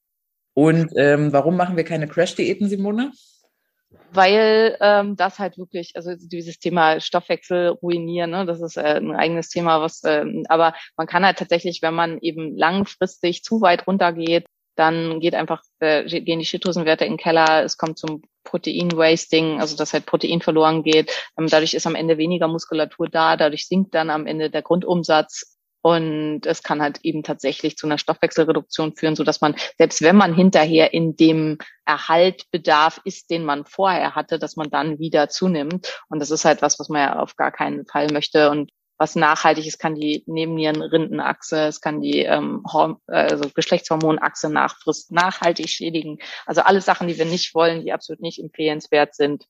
Und 0.55 0.93
ähm, 0.97 1.33
warum 1.33 1.57
machen 1.57 1.77
wir 1.77 1.85
keine 1.85 2.09
Crash-Diäten, 2.09 2.69
Simone? 2.69 3.13
weil 4.13 4.77
ähm, 4.81 5.17
das 5.17 5.39
halt 5.39 5.59
wirklich, 5.59 5.93
also 5.95 6.15
dieses 6.17 6.59
Thema 6.59 7.01
Stoffwechsel 7.01 7.69
ruinieren, 7.69 8.31
ne, 8.31 8.47
das 8.47 8.61
ist 8.61 8.77
äh, 8.77 8.97
ein 8.97 9.15
eigenes 9.15 9.49
Thema, 9.49 9.81
was, 9.81 10.03
ähm, 10.05 10.45
aber 10.49 10.75
man 10.97 11.07
kann 11.07 11.25
halt 11.25 11.39
tatsächlich, 11.39 11.83
wenn 11.83 11.95
man 11.95 12.19
eben 12.21 12.57
langfristig 12.57 13.43
zu 13.43 13.61
weit 13.61 13.87
runtergeht, 13.87 14.47
dann 14.77 15.21
geht 15.21 15.35
einfach, 15.35 15.63
äh, 15.81 16.05
gehen 16.05 16.39
die 16.39 16.45
Schilddrüsenwerte 16.45 17.05
in 17.05 17.13
den 17.13 17.19
Keller, 17.19 17.65
es 17.65 17.77
kommt 17.77 17.99
zum 17.99 18.23
Protein-Wasting, 18.45 19.61
also 19.61 19.77
dass 19.77 19.93
halt 19.93 20.07
Protein 20.07 20.41
verloren 20.41 20.83
geht. 20.85 21.11
Ähm, 21.39 21.49
dadurch 21.49 21.75
ist 21.75 21.87
am 21.87 21.97
Ende 21.97 22.17
weniger 22.17 22.49
Muskulatur 22.49 23.09
da, 23.09 23.37
dadurch 23.37 23.67
sinkt 23.67 23.95
dann 23.95 24.11
am 24.11 24.27
Ende 24.27 24.51
der 24.51 24.63
Grundumsatz 24.63 25.58
und 25.83 26.45
es 26.45 26.63
kann 26.63 26.83
halt 26.83 27.01
eben 27.03 27.23
tatsächlich 27.23 27.77
zu 27.77 27.87
einer 27.87 27.99
Stoffwechselreduktion 27.99 28.97
führen, 28.97 29.17
so 29.17 29.25
dass 29.25 29.41
man, 29.41 29.55
selbst 29.77 30.03
wenn 30.03 30.17
man 30.17 30.35
hinterher 30.35 30.93
in 30.93 31.17
dem 31.17 31.59
Erhaltbedarf 31.85 33.01
ist, 33.05 33.31
den 33.31 33.45
man 33.45 33.65
vorher 33.65 34.15
hatte, 34.15 34.39
dass 34.39 34.57
man 34.57 34.71
dann 34.71 34.99
wieder 34.99 35.29
zunimmt. 35.29 36.01
Und 36.09 36.21
das 36.21 36.31
ist 36.31 36.45
halt 36.45 36.63
was, 36.63 36.79
was 36.79 36.89
man 36.89 37.03
ja 37.03 37.19
auf 37.21 37.37
gar 37.37 37.53
keinen 37.53 37.87
Fall 37.87 38.09
möchte. 38.13 38.51
Und 38.51 38.71
was 38.99 39.15
nachhaltig 39.15 39.67
ist, 39.67 39.79
kann 39.79 39.95
die 39.95 40.25
Nebennierenrindenachse, 40.27 41.69
es 41.69 41.81
kann 41.81 42.01
die 42.01 42.23
ähm, 42.23 42.65
also 43.07 43.49
Geschlechtshormonachse 43.55 44.51
nachfrist, 44.51 45.13
nachhaltig 45.13 45.69
schädigen. 45.69 46.19
Also 46.47 46.63
alle 46.63 46.81
Sachen, 46.81 47.07
die 47.07 47.17
wir 47.17 47.25
nicht 47.25 47.55
wollen, 47.55 47.85
die 47.85 47.93
absolut 47.93 48.21
nicht 48.21 48.41
empfehlenswert 48.41 49.15
sind 49.15 49.47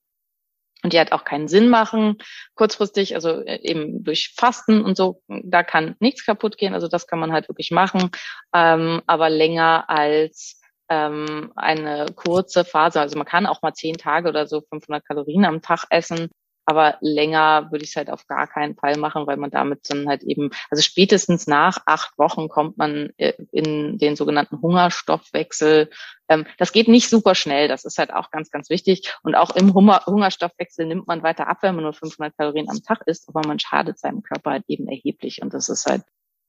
und 0.82 0.92
die 0.92 0.98
halt 0.98 1.12
auch 1.12 1.24
keinen 1.24 1.48
Sinn 1.48 1.68
machen. 1.68 2.18
Kurzfristig, 2.54 3.14
also 3.14 3.40
äh, 3.40 3.60
eben 3.62 4.04
durch 4.04 4.34
Fasten 4.36 4.84
und 4.84 4.96
so, 4.96 5.22
da 5.28 5.62
kann 5.62 5.96
nichts 6.00 6.24
kaputt 6.24 6.56
gehen. 6.56 6.74
Also 6.74 6.88
das 6.88 7.06
kann 7.06 7.18
man 7.18 7.32
halt 7.32 7.48
wirklich 7.48 7.70
machen. 7.70 8.10
Ähm, 8.54 9.02
aber 9.06 9.30
länger 9.30 9.88
als 9.88 10.60
ähm, 10.88 11.52
eine 11.56 12.06
kurze 12.14 12.64
Phase, 12.64 13.00
also 13.00 13.18
man 13.18 13.26
kann 13.26 13.46
auch 13.46 13.62
mal 13.62 13.74
zehn 13.74 13.96
Tage 13.96 14.28
oder 14.28 14.46
so 14.46 14.62
500 14.70 15.04
Kalorien 15.04 15.44
am 15.44 15.62
Tag 15.62 15.84
essen. 15.90 16.30
Aber 16.68 16.98
länger 17.00 17.70
würde 17.70 17.82
ich 17.82 17.92
es 17.92 17.96
halt 17.96 18.10
auf 18.10 18.26
gar 18.26 18.46
keinen 18.46 18.74
Fall 18.74 18.98
machen, 18.98 19.26
weil 19.26 19.38
man 19.38 19.50
damit 19.50 19.88
dann 19.88 20.06
halt 20.06 20.22
eben, 20.22 20.50
also 20.68 20.82
spätestens 20.82 21.46
nach 21.46 21.78
acht 21.86 22.18
Wochen 22.18 22.50
kommt 22.50 22.76
man 22.76 23.08
äh, 23.16 23.32
in 23.52 23.96
den 23.96 24.16
sogenannten 24.16 24.60
Hungerstoffwechsel. 24.60 25.88
Ähm, 26.28 26.44
das 26.58 26.72
geht 26.72 26.86
nicht 26.88 27.08
super 27.08 27.34
schnell, 27.34 27.68
das 27.68 27.86
ist 27.86 27.96
halt 27.96 28.12
auch 28.12 28.30
ganz, 28.30 28.50
ganz 28.50 28.68
wichtig. 28.68 29.14
Und 29.22 29.34
auch 29.34 29.56
im 29.56 29.72
Hunger 29.72 30.02
Hungerstoffwechsel 30.04 30.84
nimmt 30.84 31.06
man 31.06 31.22
weiter 31.22 31.48
ab, 31.48 31.56
wenn 31.62 31.74
man 31.74 31.84
nur 31.84 31.94
500 31.94 32.36
Kalorien 32.36 32.68
am 32.68 32.82
Tag 32.82 33.00
isst, 33.06 33.30
aber 33.30 33.48
man 33.48 33.58
schadet 33.58 33.98
seinem 33.98 34.22
Körper 34.22 34.50
halt 34.50 34.64
eben 34.68 34.88
erheblich. 34.88 35.40
Und 35.40 35.54
das 35.54 35.70
ist 35.70 35.86
halt 35.86 36.02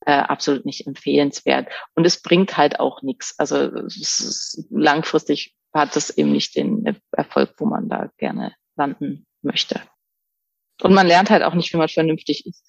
äh, 0.06 0.12
absolut 0.12 0.66
nicht 0.66 0.86
empfehlenswert. 0.86 1.70
Und 1.96 2.06
es 2.06 2.22
bringt 2.22 2.58
halt 2.58 2.82
auch 2.82 3.04
nichts. 3.04 3.40
Also 3.40 3.72
langfristig 4.70 5.56
hat 5.74 5.96
es 5.96 6.10
eben 6.10 6.34
nicht 6.34 6.58
den 6.58 7.00
Erfolg, 7.14 7.54
wo 7.58 7.66
man 7.66 7.88
da 7.88 8.10
gerne 8.18 8.54
landen 8.76 9.26
möchte. 9.42 9.80
Und 10.82 10.94
man 10.94 11.08
lernt 11.08 11.30
halt 11.30 11.44
auch 11.44 11.54
nicht, 11.54 11.74
wie 11.74 11.78
man 11.78 11.90
vernünftig 11.90 12.46
isst. 12.46 12.66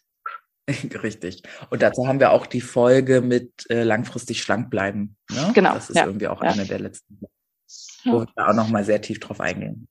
Richtig. 1.03 1.43
Und 1.71 1.83
dazu 1.83 2.07
haben 2.07 2.21
wir 2.21 2.33
auch 2.33 2.47
die 2.47 2.61
Folge 2.61 3.21
mit 3.21 3.69
äh, 3.71 3.83
langfristig 3.83 4.43
schlank 4.43 4.71
bleiben. 4.71 5.17
Ne? 5.31 5.53
Genau, 5.55 5.75
Das 5.75 5.91
ist 5.91 5.97
ja, 5.97 6.07
irgendwie 6.07 6.29
auch 6.29 6.43
ja. 6.43 6.51
eine 6.51 6.65
der 6.65 6.81
letzten, 6.81 7.21
wo 8.05 8.21
wir 8.21 8.27
da 8.35 8.49
auch 8.49 8.55
nochmal 8.55 8.85
sehr 8.85 9.01
tief 9.01 9.21
drauf 9.21 9.41
eingehen. 9.41 9.89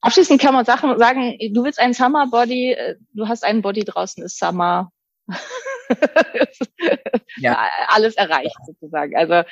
Abschließend 0.00 0.40
kann 0.40 0.54
man 0.54 0.64
Sachen 0.64 0.96
sagen, 0.98 1.36
du 1.52 1.64
willst 1.64 1.80
einen 1.80 1.94
Summer 1.94 2.28
Body, 2.28 2.72
äh, 2.72 2.96
du 3.12 3.26
hast 3.26 3.44
einen 3.44 3.62
Body 3.62 3.84
draußen, 3.84 4.22
ist 4.24 4.38
Summer. 4.38 4.92
Ja. 7.40 7.68
Alles 7.88 8.14
erreicht 8.16 8.56
sozusagen. 8.66 9.16
Also 9.16 9.48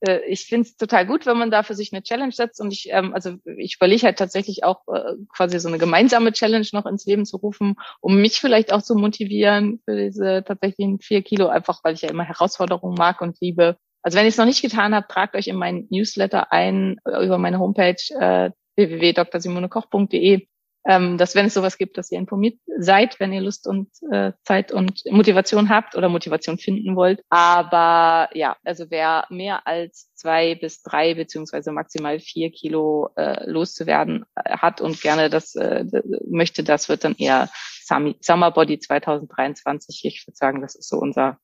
äh, 0.00 0.20
ich 0.26 0.46
finde 0.46 0.68
es 0.68 0.76
total 0.76 1.06
gut, 1.06 1.26
wenn 1.26 1.38
man 1.38 1.50
da 1.50 1.62
für 1.62 1.74
sich 1.74 1.92
eine 1.92 2.02
Challenge 2.02 2.32
setzt 2.32 2.60
und 2.60 2.72
ich, 2.72 2.88
ähm, 2.90 3.14
also 3.14 3.34
ich 3.56 3.76
überlege 3.76 4.02
halt 4.02 4.18
tatsächlich 4.18 4.64
auch 4.64 4.86
äh, 4.88 5.14
quasi 5.34 5.58
so 5.58 5.68
eine 5.68 5.78
gemeinsame 5.78 6.32
Challenge 6.32 6.66
noch 6.72 6.86
ins 6.86 7.06
Leben 7.06 7.26
zu 7.26 7.36
rufen, 7.36 7.76
um 8.00 8.20
mich 8.20 8.40
vielleicht 8.40 8.72
auch 8.72 8.82
zu 8.82 8.94
motivieren 8.94 9.80
für 9.84 9.96
diese 9.96 10.44
tatsächlichen 10.46 11.00
vier 11.00 11.22
Kilo, 11.22 11.48
einfach 11.48 11.80
weil 11.84 11.94
ich 11.94 12.02
ja 12.02 12.10
immer 12.10 12.24
Herausforderungen 12.24 12.94
mag 12.94 13.20
und 13.20 13.40
liebe. 13.40 13.76
Also 14.02 14.16
wenn 14.16 14.24
ihr 14.24 14.30
es 14.30 14.36
noch 14.36 14.44
nicht 14.44 14.62
getan 14.62 14.94
habt, 14.94 15.10
tragt 15.10 15.34
euch 15.34 15.48
in 15.48 15.56
meinen 15.56 15.86
Newsletter 15.90 16.52
ein 16.52 16.98
äh, 17.04 17.24
über 17.24 17.38
meine 17.38 17.58
Homepage 17.58 17.96
äh, 18.18 18.50
www.drsimonekoch.de, 18.76 20.46
ähm, 20.88 21.18
dass 21.18 21.34
wenn 21.34 21.46
es 21.46 21.54
sowas 21.54 21.76
gibt, 21.76 21.98
dass 21.98 22.10
ihr 22.10 22.18
informiert 22.18 22.58
seid, 22.78 23.20
wenn 23.20 23.32
ihr 23.32 23.42
Lust 23.42 23.68
und 23.68 23.90
äh, 24.10 24.32
Zeit 24.42 24.72
und 24.72 25.02
Motivation 25.10 25.68
habt 25.68 25.94
oder 25.94 26.08
Motivation 26.08 26.58
finden 26.58 26.96
wollt. 26.96 27.20
Aber 27.28 28.30
ja, 28.32 28.56
also 28.64 28.86
wer 28.88 29.26
mehr 29.28 29.66
als 29.66 30.10
zwei 30.14 30.54
bis 30.54 30.82
drei 30.82 31.14
beziehungsweise 31.14 31.72
maximal 31.72 32.18
vier 32.20 32.50
Kilo 32.50 33.10
äh, 33.16 33.48
loszuwerden 33.48 34.24
äh, 34.34 34.56
hat 34.56 34.80
und 34.80 35.00
gerne 35.02 35.28
das 35.28 35.54
äh, 35.54 35.84
möchte, 36.26 36.64
das 36.64 36.88
wird 36.88 37.04
dann 37.04 37.14
eher 37.16 37.50
Summer 37.84 38.50
Body 38.50 38.78
2023. 38.78 40.00
Ich 40.04 40.26
würde 40.26 40.36
sagen, 40.36 40.62
das 40.62 40.74
ist 40.74 40.88
so 40.88 40.96
unser 40.96 41.38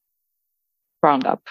Roundup. 1.04 1.42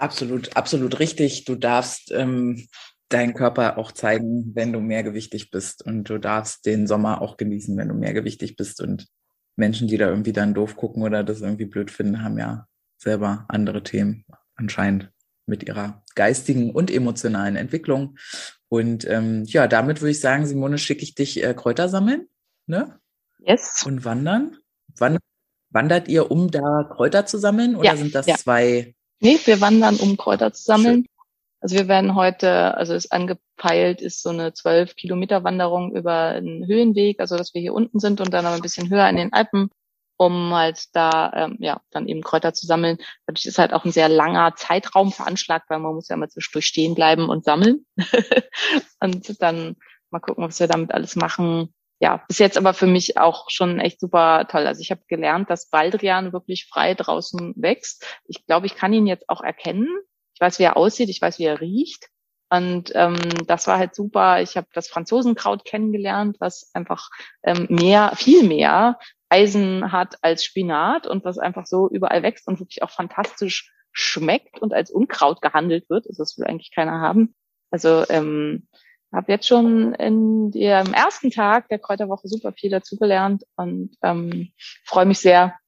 Absolut, 0.00 0.56
absolut 0.56 0.98
richtig. 0.98 1.44
Du 1.44 1.56
darfst 1.56 2.10
ähm, 2.10 2.66
deinen 3.10 3.34
Körper 3.34 3.76
auch 3.76 3.92
zeigen, 3.92 4.52
wenn 4.54 4.72
du 4.72 4.80
mehrgewichtig 4.80 5.50
bist. 5.50 5.84
Und 5.84 6.04
du 6.04 6.18
darfst 6.18 6.64
den 6.64 6.86
Sommer 6.86 7.20
auch 7.20 7.36
genießen, 7.36 7.76
wenn 7.76 7.88
du 7.88 7.94
mehrgewichtig 7.94 8.56
bist. 8.56 8.80
Und 8.80 9.08
Menschen, 9.56 9.88
die 9.88 9.98
da 9.98 10.08
irgendwie 10.08 10.32
dann 10.32 10.54
doof 10.54 10.76
gucken 10.76 11.02
oder 11.02 11.22
das 11.22 11.42
irgendwie 11.42 11.66
blöd 11.66 11.90
finden, 11.90 12.24
haben 12.24 12.38
ja 12.38 12.66
selber 12.96 13.44
andere 13.48 13.82
Themen 13.82 14.24
anscheinend 14.54 15.10
mit 15.46 15.66
ihrer 15.66 16.02
geistigen 16.14 16.70
und 16.70 16.90
emotionalen 16.90 17.56
Entwicklung. 17.56 18.16
Und 18.68 19.06
ähm, 19.08 19.44
ja, 19.46 19.66
damit 19.66 20.00
würde 20.00 20.12
ich 20.12 20.20
sagen, 20.20 20.46
Simone, 20.46 20.78
schicke 20.78 21.02
ich 21.02 21.14
dich 21.14 21.42
äh, 21.42 21.54
Kräuter 21.54 21.88
sammeln 21.88 22.28
ne? 22.66 23.00
Yes. 23.38 23.82
und 23.84 24.04
wandern. 24.04 24.56
Wandern 24.96 25.20
Wandert 25.70 26.08
ihr, 26.08 26.30
um 26.30 26.50
da 26.50 26.88
Kräuter 26.92 27.26
zu 27.26 27.38
sammeln 27.38 27.76
oder 27.76 27.90
Ja, 27.90 27.96
sind 27.96 28.14
das 28.14 28.26
ja. 28.26 28.36
zwei? 28.36 28.94
Nee, 29.20 29.38
wir 29.44 29.60
wandern, 29.60 29.96
um 29.96 30.16
Kräuter 30.16 30.52
zu 30.52 30.64
sammeln. 30.64 31.06
Also 31.60 31.76
wir 31.76 31.88
werden 31.88 32.14
heute, 32.14 32.76
also 32.76 32.94
ist 32.94 33.12
angepeilt, 33.12 34.00
ist 34.00 34.22
so 34.22 34.30
eine 34.30 34.54
zwölf 34.54 34.96
Kilometer 34.96 35.44
Wanderung 35.44 35.94
über 35.94 36.28
einen 36.30 36.66
Höhenweg, 36.66 37.20
also 37.20 37.36
dass 37.36 37.52
wir 37.52 37.60
hier 37.60 37.74
unten 37.74 38.00
sind 38.00 38.20
und 38.20 38.32
dann 38.32 38.46
aber 38.46 38.56
ein 38.56 38.62
bisschen 38.62 38.88
höher 38.88 39.08
in 39.08 39.16
den 39.16 39.32
Alpen, 39.34 39.68
um 40.16 40.54
halt 40.54 40.84
da 40.94 41.32
ähm, 41.34 41.56
ja 41.60 41.80
dann 41.90 42.08
eben 42.08 42.22
Kräuter 42.22 42.54
zu 42.54 42.66
sammeln. 42.66 42.98
Dadurch 43.26 43.44
ist 43.44 43.58
halt 43.58 43.74
auch 43.74 43.84
ein 43.84 43.92
sehr 43.92 44.08
langer 44.08 44.54
Zeitraum 44.56 45.12
veranschlagt, 45.12 45.68
weil 45.68 45.80
man 45.80 45.94
muss 45.94 46.08
ja 46.08 46.16
immer 46.16 46.28
zwischendurch 46.28 46.66
stehen 46.66 46.94
bleiben 46.94 47.28
und 47.28 47.44
sammeln. 47.44 47.84
und 49.00 49.42
dann 49.42 49.76
mal 50.10 50.20
gucken, 50.20 50.44
was 50.44 50.60
wir 50.60 50.66
damit 50.66 50.92
alles 50.92 51.14
machen. 51.14 51.74
Ja, 52.02 52.24
bis 52.28 52.38
jetzt 52.38 52.56
aber 52.56 52.72
für 52.72 52.86
mich 52.86 53.18
auch 53.18 53.50
schon 53.50 53.78
echt 53.78 54.00
super 54.00 54.48
toll. 54.48 54.66
Also 54.66 54.80
ich 54.80 54.90
habe 54.90 55.02
gelernt, 55.08 55.50
dass 55.50 55.68
Baldrian 55.68 56.32
wirklich 56.32 56.66
frei 56.66 56.94
draußen 56.94 57.52
wächst. 57.56 58.06
Ich 58.24 58.46
glaube, 58.46 58.64
ich 58.64 58.74
kann 58.74 58.94
ihn 58.94 59.06
jetzt 59.06 59.28
auch 59.28 59.42
erkennen. 59.42 59.88
Ich 60.40 60.46
weiß, 60.46 60.58
wie 60.58 60.62
er 60.62 60.78
aussieht, 60.78 61.10
ich 61.10 61.20
weiß, 61.20 61.38
wie 61.38 61.44
er 61.44 61.60
riecht. 61.60 62.08
Und 62.48 62.92
ähm, 62.94 63.16
das 63.46 63.66
war 63.66 63.76
halt 63.76 63.94
super. 63.94 64.40
Ich 64.40 64.56
habe 64.56 64.66
das 64.72 64.88
Franzosenkraut 64.88 65.66
kennengelernt, 65.66 66.38
was 66.40 66.70
einfach 66.72 67.10
ähm, 67.42 67.66
mehr, 67.68 68.12
viel 68.16 68.42
mehr 68.42 68.98
Eisen 69.28 69.92
hat 69.92 70.16
als 70.22 70.42
Spinat 70.42 71.06
und 71.06 71.26
was 71.26 71.38
einfach 71.38 71.66
so 71.66 71.90
überall 71.90 72.22
wächst 72.22 72.48
und 72.48 72.58
wirklich 72.58 72.82
auch 72.82 72.90
fantastisch 72.90 73.70
schmeckt 73.92 74.62
und 74.62 74.72
als 74.72 74.90
Unkraut 74.90 75.42
gehandelt 75.42 75.90
wird. 75.90 76.06
Also 76.08 76.22
das 76.22 76.38
will 76.38 76.46
eigentlich 76.46 76.74
keiner 76.74 77.02
haben. 77.02 77.34
Also 77.70 78.04
ähm, 78.08 78.66
habe 79.12 79.32
jetzt 79.32 79.46
schon 79.46 79.92
in 79.94 80.52
dem 80.52 80.94
ersten 80.94 81.30
Tag 81.30 81.68
der 81.68 81.78
Kräuterwoche 81.78 82.28
super 82.28 82.52
viel 82.52 82.70
dazugelernt 82.70 83.44
und 83.56 83.94
ähm, 84.02 84.52
freue 84.84 85.04
mich 85.04 85.18
sehr, 85.18 85.59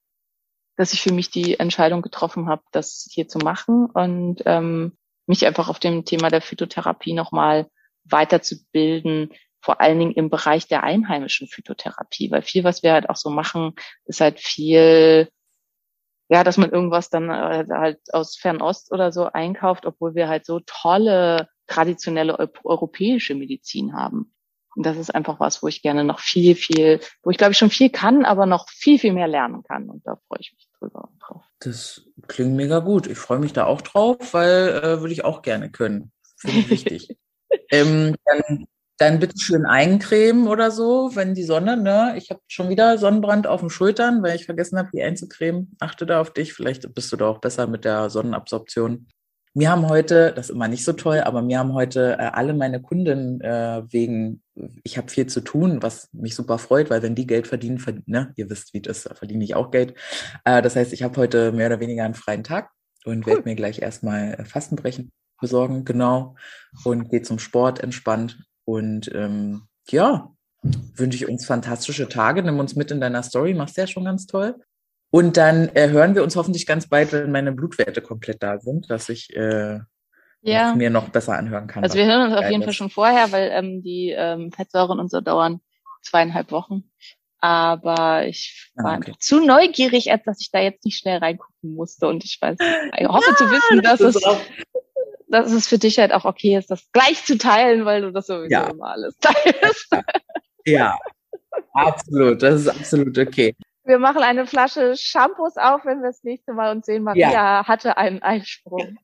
dass 0.75 0.93
ich 0.93 1.01
für 1.01 1.13
mich 1.13 1.29
die 1.29 1.59
Entscheidung 1.59 2.01
getroffen 2.01 2.47
habe, 2.47 2.63
das 2.71 3.07
hier 3.11 3.27
zu 3.27 3.39
machen 3.39 3.85
und 3.85 4.41
ähm, 4.45 4.97
mich 5.25 5.45
einfach 5.45 5.69
auf 5.69 5.79
dem 5.79 6.05
Thema 6.05 6.29
der 6.29 6.41
Phytotherapie 6.41 7.13
nochmal 7.13 7.67
weiterzubilden, 8.05 9.31
vor 9.61 9.79
allen 9.79 9.99
Dingen 9.99 10.11
im 10.11 10.29
Bereich 10.29 10.67
der 10.67 10.83
einheimischen 10.83 11.47
Phytotherapie, 11.47 12.29
weil 12.31 12.41
viel, 12.41 12.63
was 12.63 12.83
wir 12.83 12.91
halt 12.91 13.09
auch 13.09 13.15
so 13.15 13.29
machen, 13.29 13.73
ist 14.05 14.19
halt 14.19 14.39
viel, 14.39 15.29
ja, 16.27 16.43
dass 16.43 16.57
man 16.57 16.71
irgendwas 16.71 17.09
dann 17.09 17.29
äh, 17.29 17.65
halt 17.69 17.99
aus 18.11 18.35
Fernost 18.35 18.91
oder 18.91 19.13
so 19.13 19.25
einkauft, 19.25 19.85
obwohl 19.85 20.15
wir 20.15 20.27
halt 20.27 20.45
so 20.45 20.59
tolle 20.65 21.47
traditionelle 21.67 22.37
eu 22.39 22.47
europäische 22.65 23.35
Medizin 23.35 23.93
haben. 23.93 24.33
Und 24.75 24.85
das 24.85 24.97
ist 24.97 25.13
einfach 25.13 25.39
was, 25.39 25.61
wo 25.61 25.67
ich 25.67 25.81
gerne 25.81 26.03
noch 26.03 26.19
viel, 26.19 26.55
viel, 26.55 26.99
wo 27.21 27.29
ich 27.29 27.37
glaube 27.37 27.51
ich 27.51 27.57
schon 27.57 27.69
viel 27.69 27.89
kann, 27.89 28.25
aber 28.25 28.45
noch 28.45 28.69
viel, 28.69 28.99
viel 28.99 29.13
mehr 29.13 29.27
lernen 29.27 29.63
kann. 29.63 29.89
Und 29.89 30.05
da 30.05 30.17
freue 30.27 30.39
ich 30.39 30.53
mich 30.53 30.67
drüber 30.79 31.09
und 31.09 31.19
drauf. 31.19 31.43
Das 31.59 32.01
klingt 32.27 32.55
mega 32.55 32.79
gut. 32.79 33.07
Ich 33.07 33.17
freue 33.17 33.39
mich 33.39 33.53
da 33.53 33.65
auch 33.65 33.81
drauf, 33.81 34.33
weil 34.33 34.69
äh, 34.69 35.01
würde 35.01 35.13
ich 35.13 35.23
auch 35.23 35.41
gerne 35.41 35.69
können. 35.71 36.11
Finde 36.37 36.59
ich 36.59 36.69
wichtig. 36.69 37.17
ähm, 37.71 38.15
dann, 38.25 38.65
dann 38.97 39.19
bitte 39.19 39.39
schön 39.39 39.65
eincremen 39.65 40.47
oder 40.47 40.71
so, 40.71 41.11
wenn 41.13 41.35
die 41.35 41.43
Sonne, 41.43 41.77
ne? 41.77 42.15
Ich 42.17 42.29
habe 42.29 42.41
schon 42.47 42.69
wieder 42.69 42.97
Sonnenbrand 42.97 43.47
auf 43.47 43.61
den 43.61 43.69
Schultern, 43.69 44.23
weil 44.23 44.35
ich 44.35 44.45
vergessen 44.45 44.77
habe, 44.77 44.89
die 44.93 45.03
einzucremen. 45.03 45.75
Achte 45.79 46.05
da 46.05 46.19
auf 46.19 46.33
dich. 46.33 46.53
Vielleicht 46.53 46.93
bist 46.93 47.11
du 47.11 47.17
da 47.17 47.27
auch 47.27 47.39
besser 47.39 47.67
mit 47.67 47.85
der 47.85 48.09
Sonnenabsorption. 48.09 49.07
Mir 49.55 49.69
haben 49.69 49.87
heute, 49.87 50.33
das 50.35 50.47
ist 50.47 50.55
immer 50.55 50.67
nicht 50.67 50.83
so 50.83 50.93
toll, 50.93 51.19
aber 51.19 51.43
mir 51.43 51.59
haben 51.59 51.73
heute 51.73 52.13
äh, 52.13 52.23
alle 52.33 52.55
meine 52.55 52.81
Kunden 52.81 53.39
äh, 53.41 53.83
wegen, 53.87 54.41
ich 54.83 54.97
habe 54.97 55.11
viel 55.11 55.27
zu 55.27 55.41
tun, 55.41 55.83
was 55.83 56.09
mich 56.11 56.33
super 56.33 56.57
freut, 56.57 56.89
weil 56.89 57.03
wenn 57.03 57.13
die 57.13 57.27
Geld 57.27 57.45
verdienen, 57.45 57.77
verdien, 57.77 58.03
ne, 58.07 58.33
ihr 58.35 58.49
wisst, 58.49 58.73
wie 58.73 58.81
das 58.81 59.05
ist, 59.05 59.17
verdiene 59.17 59.43
ich 59.43 59.53
auch 59.53 59.69
Geld. 59.69 59.93
Äh, 60.43 60.63
das 60.63 60.75
heißt, 60.75 60.91
ich 60.91 61.03
habe 61.03 61.17
heute 61.17 61.51
mehr 61.51 61.67
oder 61.67 61.79
weniger 61.79 62.03
einen 62.03 62.15
freien 62.15 62.43
Tag 62.43 62.71
und 63.05 63.27
werde 63.27 63.43
mir 63.45 63.55
gleich 63.55 63.79
erstmal 63.79 64.33
äh, 64.33 64.45
Fastenbrechen 64.45 65.11
besorgen, 65.39 65.85
genau, 65.85 66.35
und 66.83 67.09
gehe 67.09 67.21
zum 67.21 67.37
Sport 67.37 67.79
entspannt. 67.79 68.43
Und 68.65 69.11
ähm, 69.13 69.67
ja, 69.89 70.33
wünsche 70.63 71.17
ich 71.17 71.29
uns 71.29 71.45
fantastische 71.45 72.07
Tage. 72.09 72.41
Nimm 72.41 72.59
uns 72.59 72.75
mit 72.75 72.89
in 72.89 73.01
deiner 73.01 73.21
Story, 73.21 73.53
machst 73.53 73.77
ja 73.77 73.85
schon 73.85 74.05
ganz 74.05 74.25
toll. 74.25 74.55
Und 75.13 75.37
dann 75.37 75.69
äh, 75.75 75.89
hören 75.89 76.15
wir 76.15 76.23
uns 76.23 76.35
hoffentlich 76.35 76.65
ganz 76.65 76.87
bald, 76.89 77.11
wenn 77.13 77.31
meine 77.31 77.51
Blutwerte 77.51 78.01
komplett 78.01 78.41
da 78.41 78.57
sind, 78.57 78.89
dass 78.89 79.09
ich 79.09 79.29
äh, 79.35 79.77
Ja. 80.41 80.73
mir 80.73 80.89
noch 80.89 81.09
besser 81.09 81.37
anhören 81.37 81.67
kann. 81.67 81.83
Also 81.83 81.99
wir 81.99 82.05
hören 82.07 82.31
uns 82.31 82.35
auf 82.35 82.49
jeden 82.49 82.61
ist. 82.63 82.65
Fall 82.65 82.73
schon 82.73 82.89
vorher, 82.89 83.31
weil 83.31 83.51
ähm, 83.53 83.83
die 83.83 84.09
ähm, 84.09 84.51
Fettsäuren 84.51 84.99
und 84.99 85.11
so 85.11 85.21
dauern 85.21 85.61
zweieinhalb 86.01 86.49
Wochen. 86.51 86.89
Aber 87.37 88.25
ich 88.25 88.71
Ah, 88.75 88.85
war 88.85 88.97
okay. 88.97 89.09
einfach 89.11 89.19
zu 89.19 89.39
neugierig, 89.45 90.11
als 90.11 90.23
dass 90.23 90.41
ich 90.41 90.49
da 90.49 90.59
jetzt 90.61 90.83
nicht 90.83 90.97
schnell 90.97 91.19
reingucken 91.19 91.75
musste. 91.75 92.07
Und 92.07 92.23
ich 92.25 92.39
weiß, 92.41 92.57
ich 92.97 93.07
hoffe 93.07 93.35
zu 93.35 93.43
wissen, 93.51 93.83
dass 93.83 93.99
das 93.99 94.15
es, 94.15 94.23
dass 95.27 95.51
es 95.51 95.67
für 95.67 95.77
dich 95.77 95.99
halt 95.99 96.11
auch 96.11 96.25
okay 96.25 96.57
ist, 96.57 96.71
das 96.71 96.91
gleich 96.91 97.23
zu 97.23 97.37
teilen, 97.37 97.85
weil 97.85 98.01
du 98.01 98.11
das 98.11 98.25
sowieso 98.25 98.49
Ja. 98.51 98.63
immer 98.71 98.87
alles 98.93 99.15
teilst. 99.19 99.89
Ja, 100.65 100.97
absolut. 101.73 102.41
Das 102.41 102.61
ist 102.61 102.67
absolut 102.67 103.15
okay. 103.19 103.55
Wir 103.85 103.99
machen 103.99 104.21
eine 104.23 104.45
Flasche 104.47 104.95
Shampoos 104.97 105.57
auf, 105.57 105.83
wenn 105.85 105.99
wir 106.01 106.07
das 106.07 106.23
nächste 106.23 106.53
Mal 106.53 106.71
uns 106.75 106.85
sehen. 106.85 107.03
Maria 107.03 107.67
hatte 107.67 107.97
einen 107.97 108.21
Einsprung. 108.21 108.97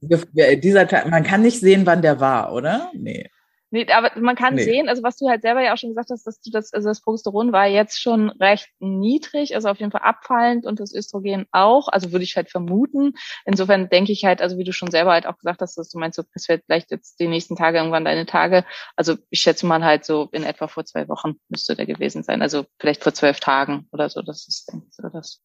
Wir- 0.00 0.56
Dieser 0.60 0.86
Tag, 0.86 1.08
man 1.10 1.24
kann 1.24 1.42
nicht 1.42 1.58
sehen, 1.60 1.84
wann 1.86 2.02
der 2.02 2.20
war, 2.20 2.52
oder? 2.52 2.90
Nee. 2.94 3.28
Nee, 3.70 3.90
aber 3.90 4.12
man 4.20 4.36
kann 4.36 4.54
Nee. 4.54 4.62
sehen, 4.62 4.88
also 4.88 5.02
was 5.02 5.16
du 5.16 5.28
halt 5.28 5.42
selber 5.42 5.60
ja 5.60 5.74
auch 5.74 5.76
schon 5.76 5.90
gesagt 5.90 6.10
hast, 6.10 6.24
dass 6.24 6.40
du 6.40 6.50
das, 6.50 6.72
also 6.72 6.88
das 6.88 7.00
Progesteron 7.00 7.52
war 7.52 7.66
jetzt 7.66 8.00
schon 8.00 8.30
recht 8.30 8.68
niedrig, 8.78 9.56
also 9.56 9.68
auf 9.68 9.80
jeden 9.80 9.90
Fall 9.90 10.02
abfallend 10.02 10.66
und 10.66 10.78
das 10.78 10.94
Östrogen 10.94 11.46
auch, 11.50 11.88
also 11.88 12.12
würde 12.12 12.24
ich 12.24 12.36
halt 12.36 12.48
vermuten. 12.48 13.14
Insofern 13.44 13.88
denke 13.88 14.12
ich 14.12 14.24
halt, 14.24 14.40
also 14.40 14.56
wie 14.56 14.64
du 14.64 14.72
schon 14.72 14.90
selber 14.90 15.12
halt 15.12 15.26
auch 15.26 15.36
gesagt 15.38 15.60
hast, 15.62 15.76
dass 15.76 15.88
du 15.90 15.98
meinst, 15.98 16.18
es 16.18 16.48
wird 16.48 16.62
vielleicht 16.66 16.92
jetzt 16.92 17.18
die 17.18 17.26
nächsten 17.26 17.56
Tage 17.56 17.78
irgendwann 17.78 18.04
deine 18.04 18.24
Tage. 18.24 18.64
Also 18.94 19.16
ich 19.30 19.40
schätze 19.40 19.66
mal 19.66 19.84
halt 19.84 20.04
so 20.04 20.28
in 20.30 20.44
etwa 20.44 20.68
vor 20.68 20.84
zwei 20.84 21.08
Wochen 21.08 21.34
müsste 21.48 21.74
der 21.74 21.86
gewesen 21.86 22.22
sein, 22.22 22.42
also 22.42 22.66
vielleicht 22.78 23.02
vor 23.02 23.14
zwölf 23.14 23.40
Tagen 23.40 23.88
oder 23.90 24.08
so, 24.08 24.22
das 24.22 24.46
ist, 24.46 24.70
denke 24.72 24.86
ich, 24.88 24.94
so 24.94 25.08
das 25.08 25.42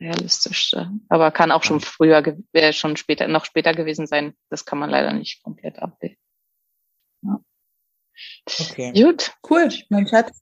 realistischste. 0.00 0.90
Aber 1.10 1.30
kann 1.30 1.52
auch 1.52 1.62
schon 1.62 1.80
früher, 1.80 2.22
äh, 2.52 2.72
schon 2.72 2.96
später, 2.96 3.28
noch 3.28 3.44
später 3.44 3.74
gewesen 3.74 4.06
sein. 4.06 4.34
Das 4.48 4.64
kann 4.64 4.78
man 4.78 4.88
leider 4.88 5.12
nicht 5.12 5.42
komplett 5.42 5.78
abbilden. 5.78 6.16
Okay. 8.58 8.92
Gut. 8.92 9.32
Cool, 9.48 9.68
mein 9.88 10.06
Schatz. 10.06 10.40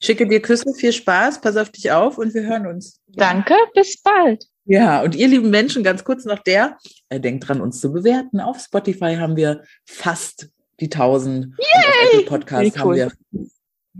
Schicke 0.00 0.28
dir 0.28 0.40
Küsse, 0.40 0.72
viel 0.74 0.92
Spaß, 0.92 1.40
pass 1.40 1.56
auf 1.56 1.70
dich 1.70 1.90
auf 1.90 2.18
und 2.18 2.32
wir 2.32 2.42
hören 2.42 2.68
uns. 2.68 3.00
Danke, 3.08 3.54
bis 3.74 4.00
bald. 4.00 4.46
Ja, 4.64 5.02
und 5.02 5.16
ihr 5.16 5.26
lieben 5.26 5.50
Menschen, 5.50 5.82
ganz 5.82 6.04
kurz 6.04 6.24
noch 6.24 6.38
der, 6.38 6.78
äh, 7.08 7.18
denkt 7.18 7.48
dran, 7.48 7.60
uns 7.60 7.80
zu 7.80 7.92
bewerten. 7.92 8.38
Auf 8.38 8.60
Spotify 8.60 9.16
haben 9.16 9.34
wir 9.34 9.64
fast 9.86 10.50
die 10.78 10.88
1000. 10.90 11.46
Und 11.46 11.54
auf 11.58 12.12
Apple 12.12 12.26
Podcast 12.26 12.64
Wie 12.64 12.78
haben 12.78 12.88
cool. 12.88 12.96
wir 12.96 13.12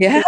ja, 0.01 0.23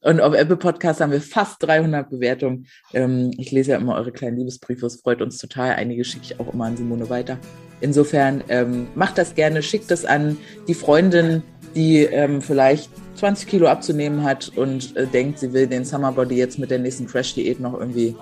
und 0.00 0.20
auf 0.20 0.34
Apple 0.34 0.56
Podcast 0.56 1.00
haben 1.00 1.12
wir 1.12 1.20
fast 1.20 1.62
300 1.62 2.08
Bewertungen. 2.08 2.66
Ähm, 2.94 3.30
ich 3.36 3.50
lese 3.50 3.72
ja 3.72 3.76
immer 3.76 3.94
eure 3.96 4.10
kleinen 4.10 4.38
Liebesbriefe, 4.38 4.86
es 4.86 5.02
freut 5.02 5.20
uns 5.20 5.36
total. 5.36 5.74
Einige 5.74 6.02
schicke 6.04 6.24
ich 6.24 6.40
auch 6.40 6.52
immer 6.54 6.64
an 6.64 6.78
Simone 6.78 7.10
weiter. 7.10 7.38
Insofern 7.82 8.42
ähm, 8.48 8.86
macht 8.94 9.18
das 9.18 9.34
gerne, 9.34 9.62
schickt 9.62 9.90
das 9.90 10.06
an 10.06 10.38
die 10.66 10.74
Freundin, 10.74 11.42
die 11.76 11.98
ähm, 11.98 12.42
vielleicht 12.42 12.90
20 13.16 13.46
Kilo 13.46 13.68
abzunehmen 13.68 14.24
hat 14.24 14.50
und 14.56 14.96
äh, 14.96 15.06
denkt, 15.06 15.38
sie 15.38 15.52
will 15.52 15.68
den 15.68 15.84
Summer 15.84 16.10
Body 16.10 16.36
jetzt 16.36 16.58
mit 16.58 16.70
der 16.70 16.80
nächsten 16.80 17.06
Crash-Diät 17.06 17.60
noch 17.60 17.78
irgendwie 17.78 18.16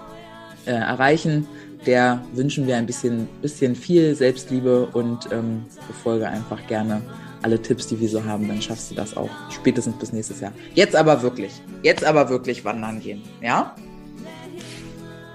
äh, 0.66 0.72
erreichen. 0.72 1.46
Der 1.86 2.22
wünschen 2.34 2.66
wir 2.66 2.76
ein 2.76 2.86
bisschen, 2.86 3.28
bisschen 3.40 3.74
viel 3.74 4.14
Selbstliebe 4.14 4.86
und 4.92 5.28
ähm, 5.32 5.64
befolge 5.86 6.28
einfach 6.28 6.66
gerne 6.66 7.00
alle 7.42 7.60
Tipps, 7.60 7.86
die 7.86 8.00
wir 8.00 8.08
so 8.08 8.24
haben, 8.24 8.48
dann 8.48 8.60
schaffst 8.60 8.90
du 8.90 8.94
das 8.94 9.16
auch 9.16 9.28
spätestens 9.50 9.96
bis 9.96 10.12
nächstes 10.12 10.40
Jahr. 10.40 10.52
Jetzt 10.74 10.96
aber 10.96 11.22
wirklich, 11.22 11.52
jetzt 11.82 12.02
aber 12.04 12.30
wirklich 12.30 12.64
wandern 12.64 13.00
gehen, 13.00 13.22
ja? 13.42 13.74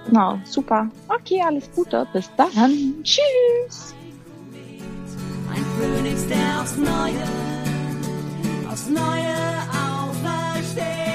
Genau, 0.06 0.38
super. 0.44 0.88
Okay, 1.08 1.40
alles 1.46 1.70
Gute. 1.74 2.06
Bis 2.12 2.28
dann. 2.36 2.96
Tschüss. 3.04 3.94
Ein 5.54 5.64
Phönix, 5.78 6.26
der 6.26 6.60
aufs 6.60 6.76
Neue, 6.76 7.22
aufs 8.70 8.88
Neue 8.88 9.34
auferstehen. 9.72 11.09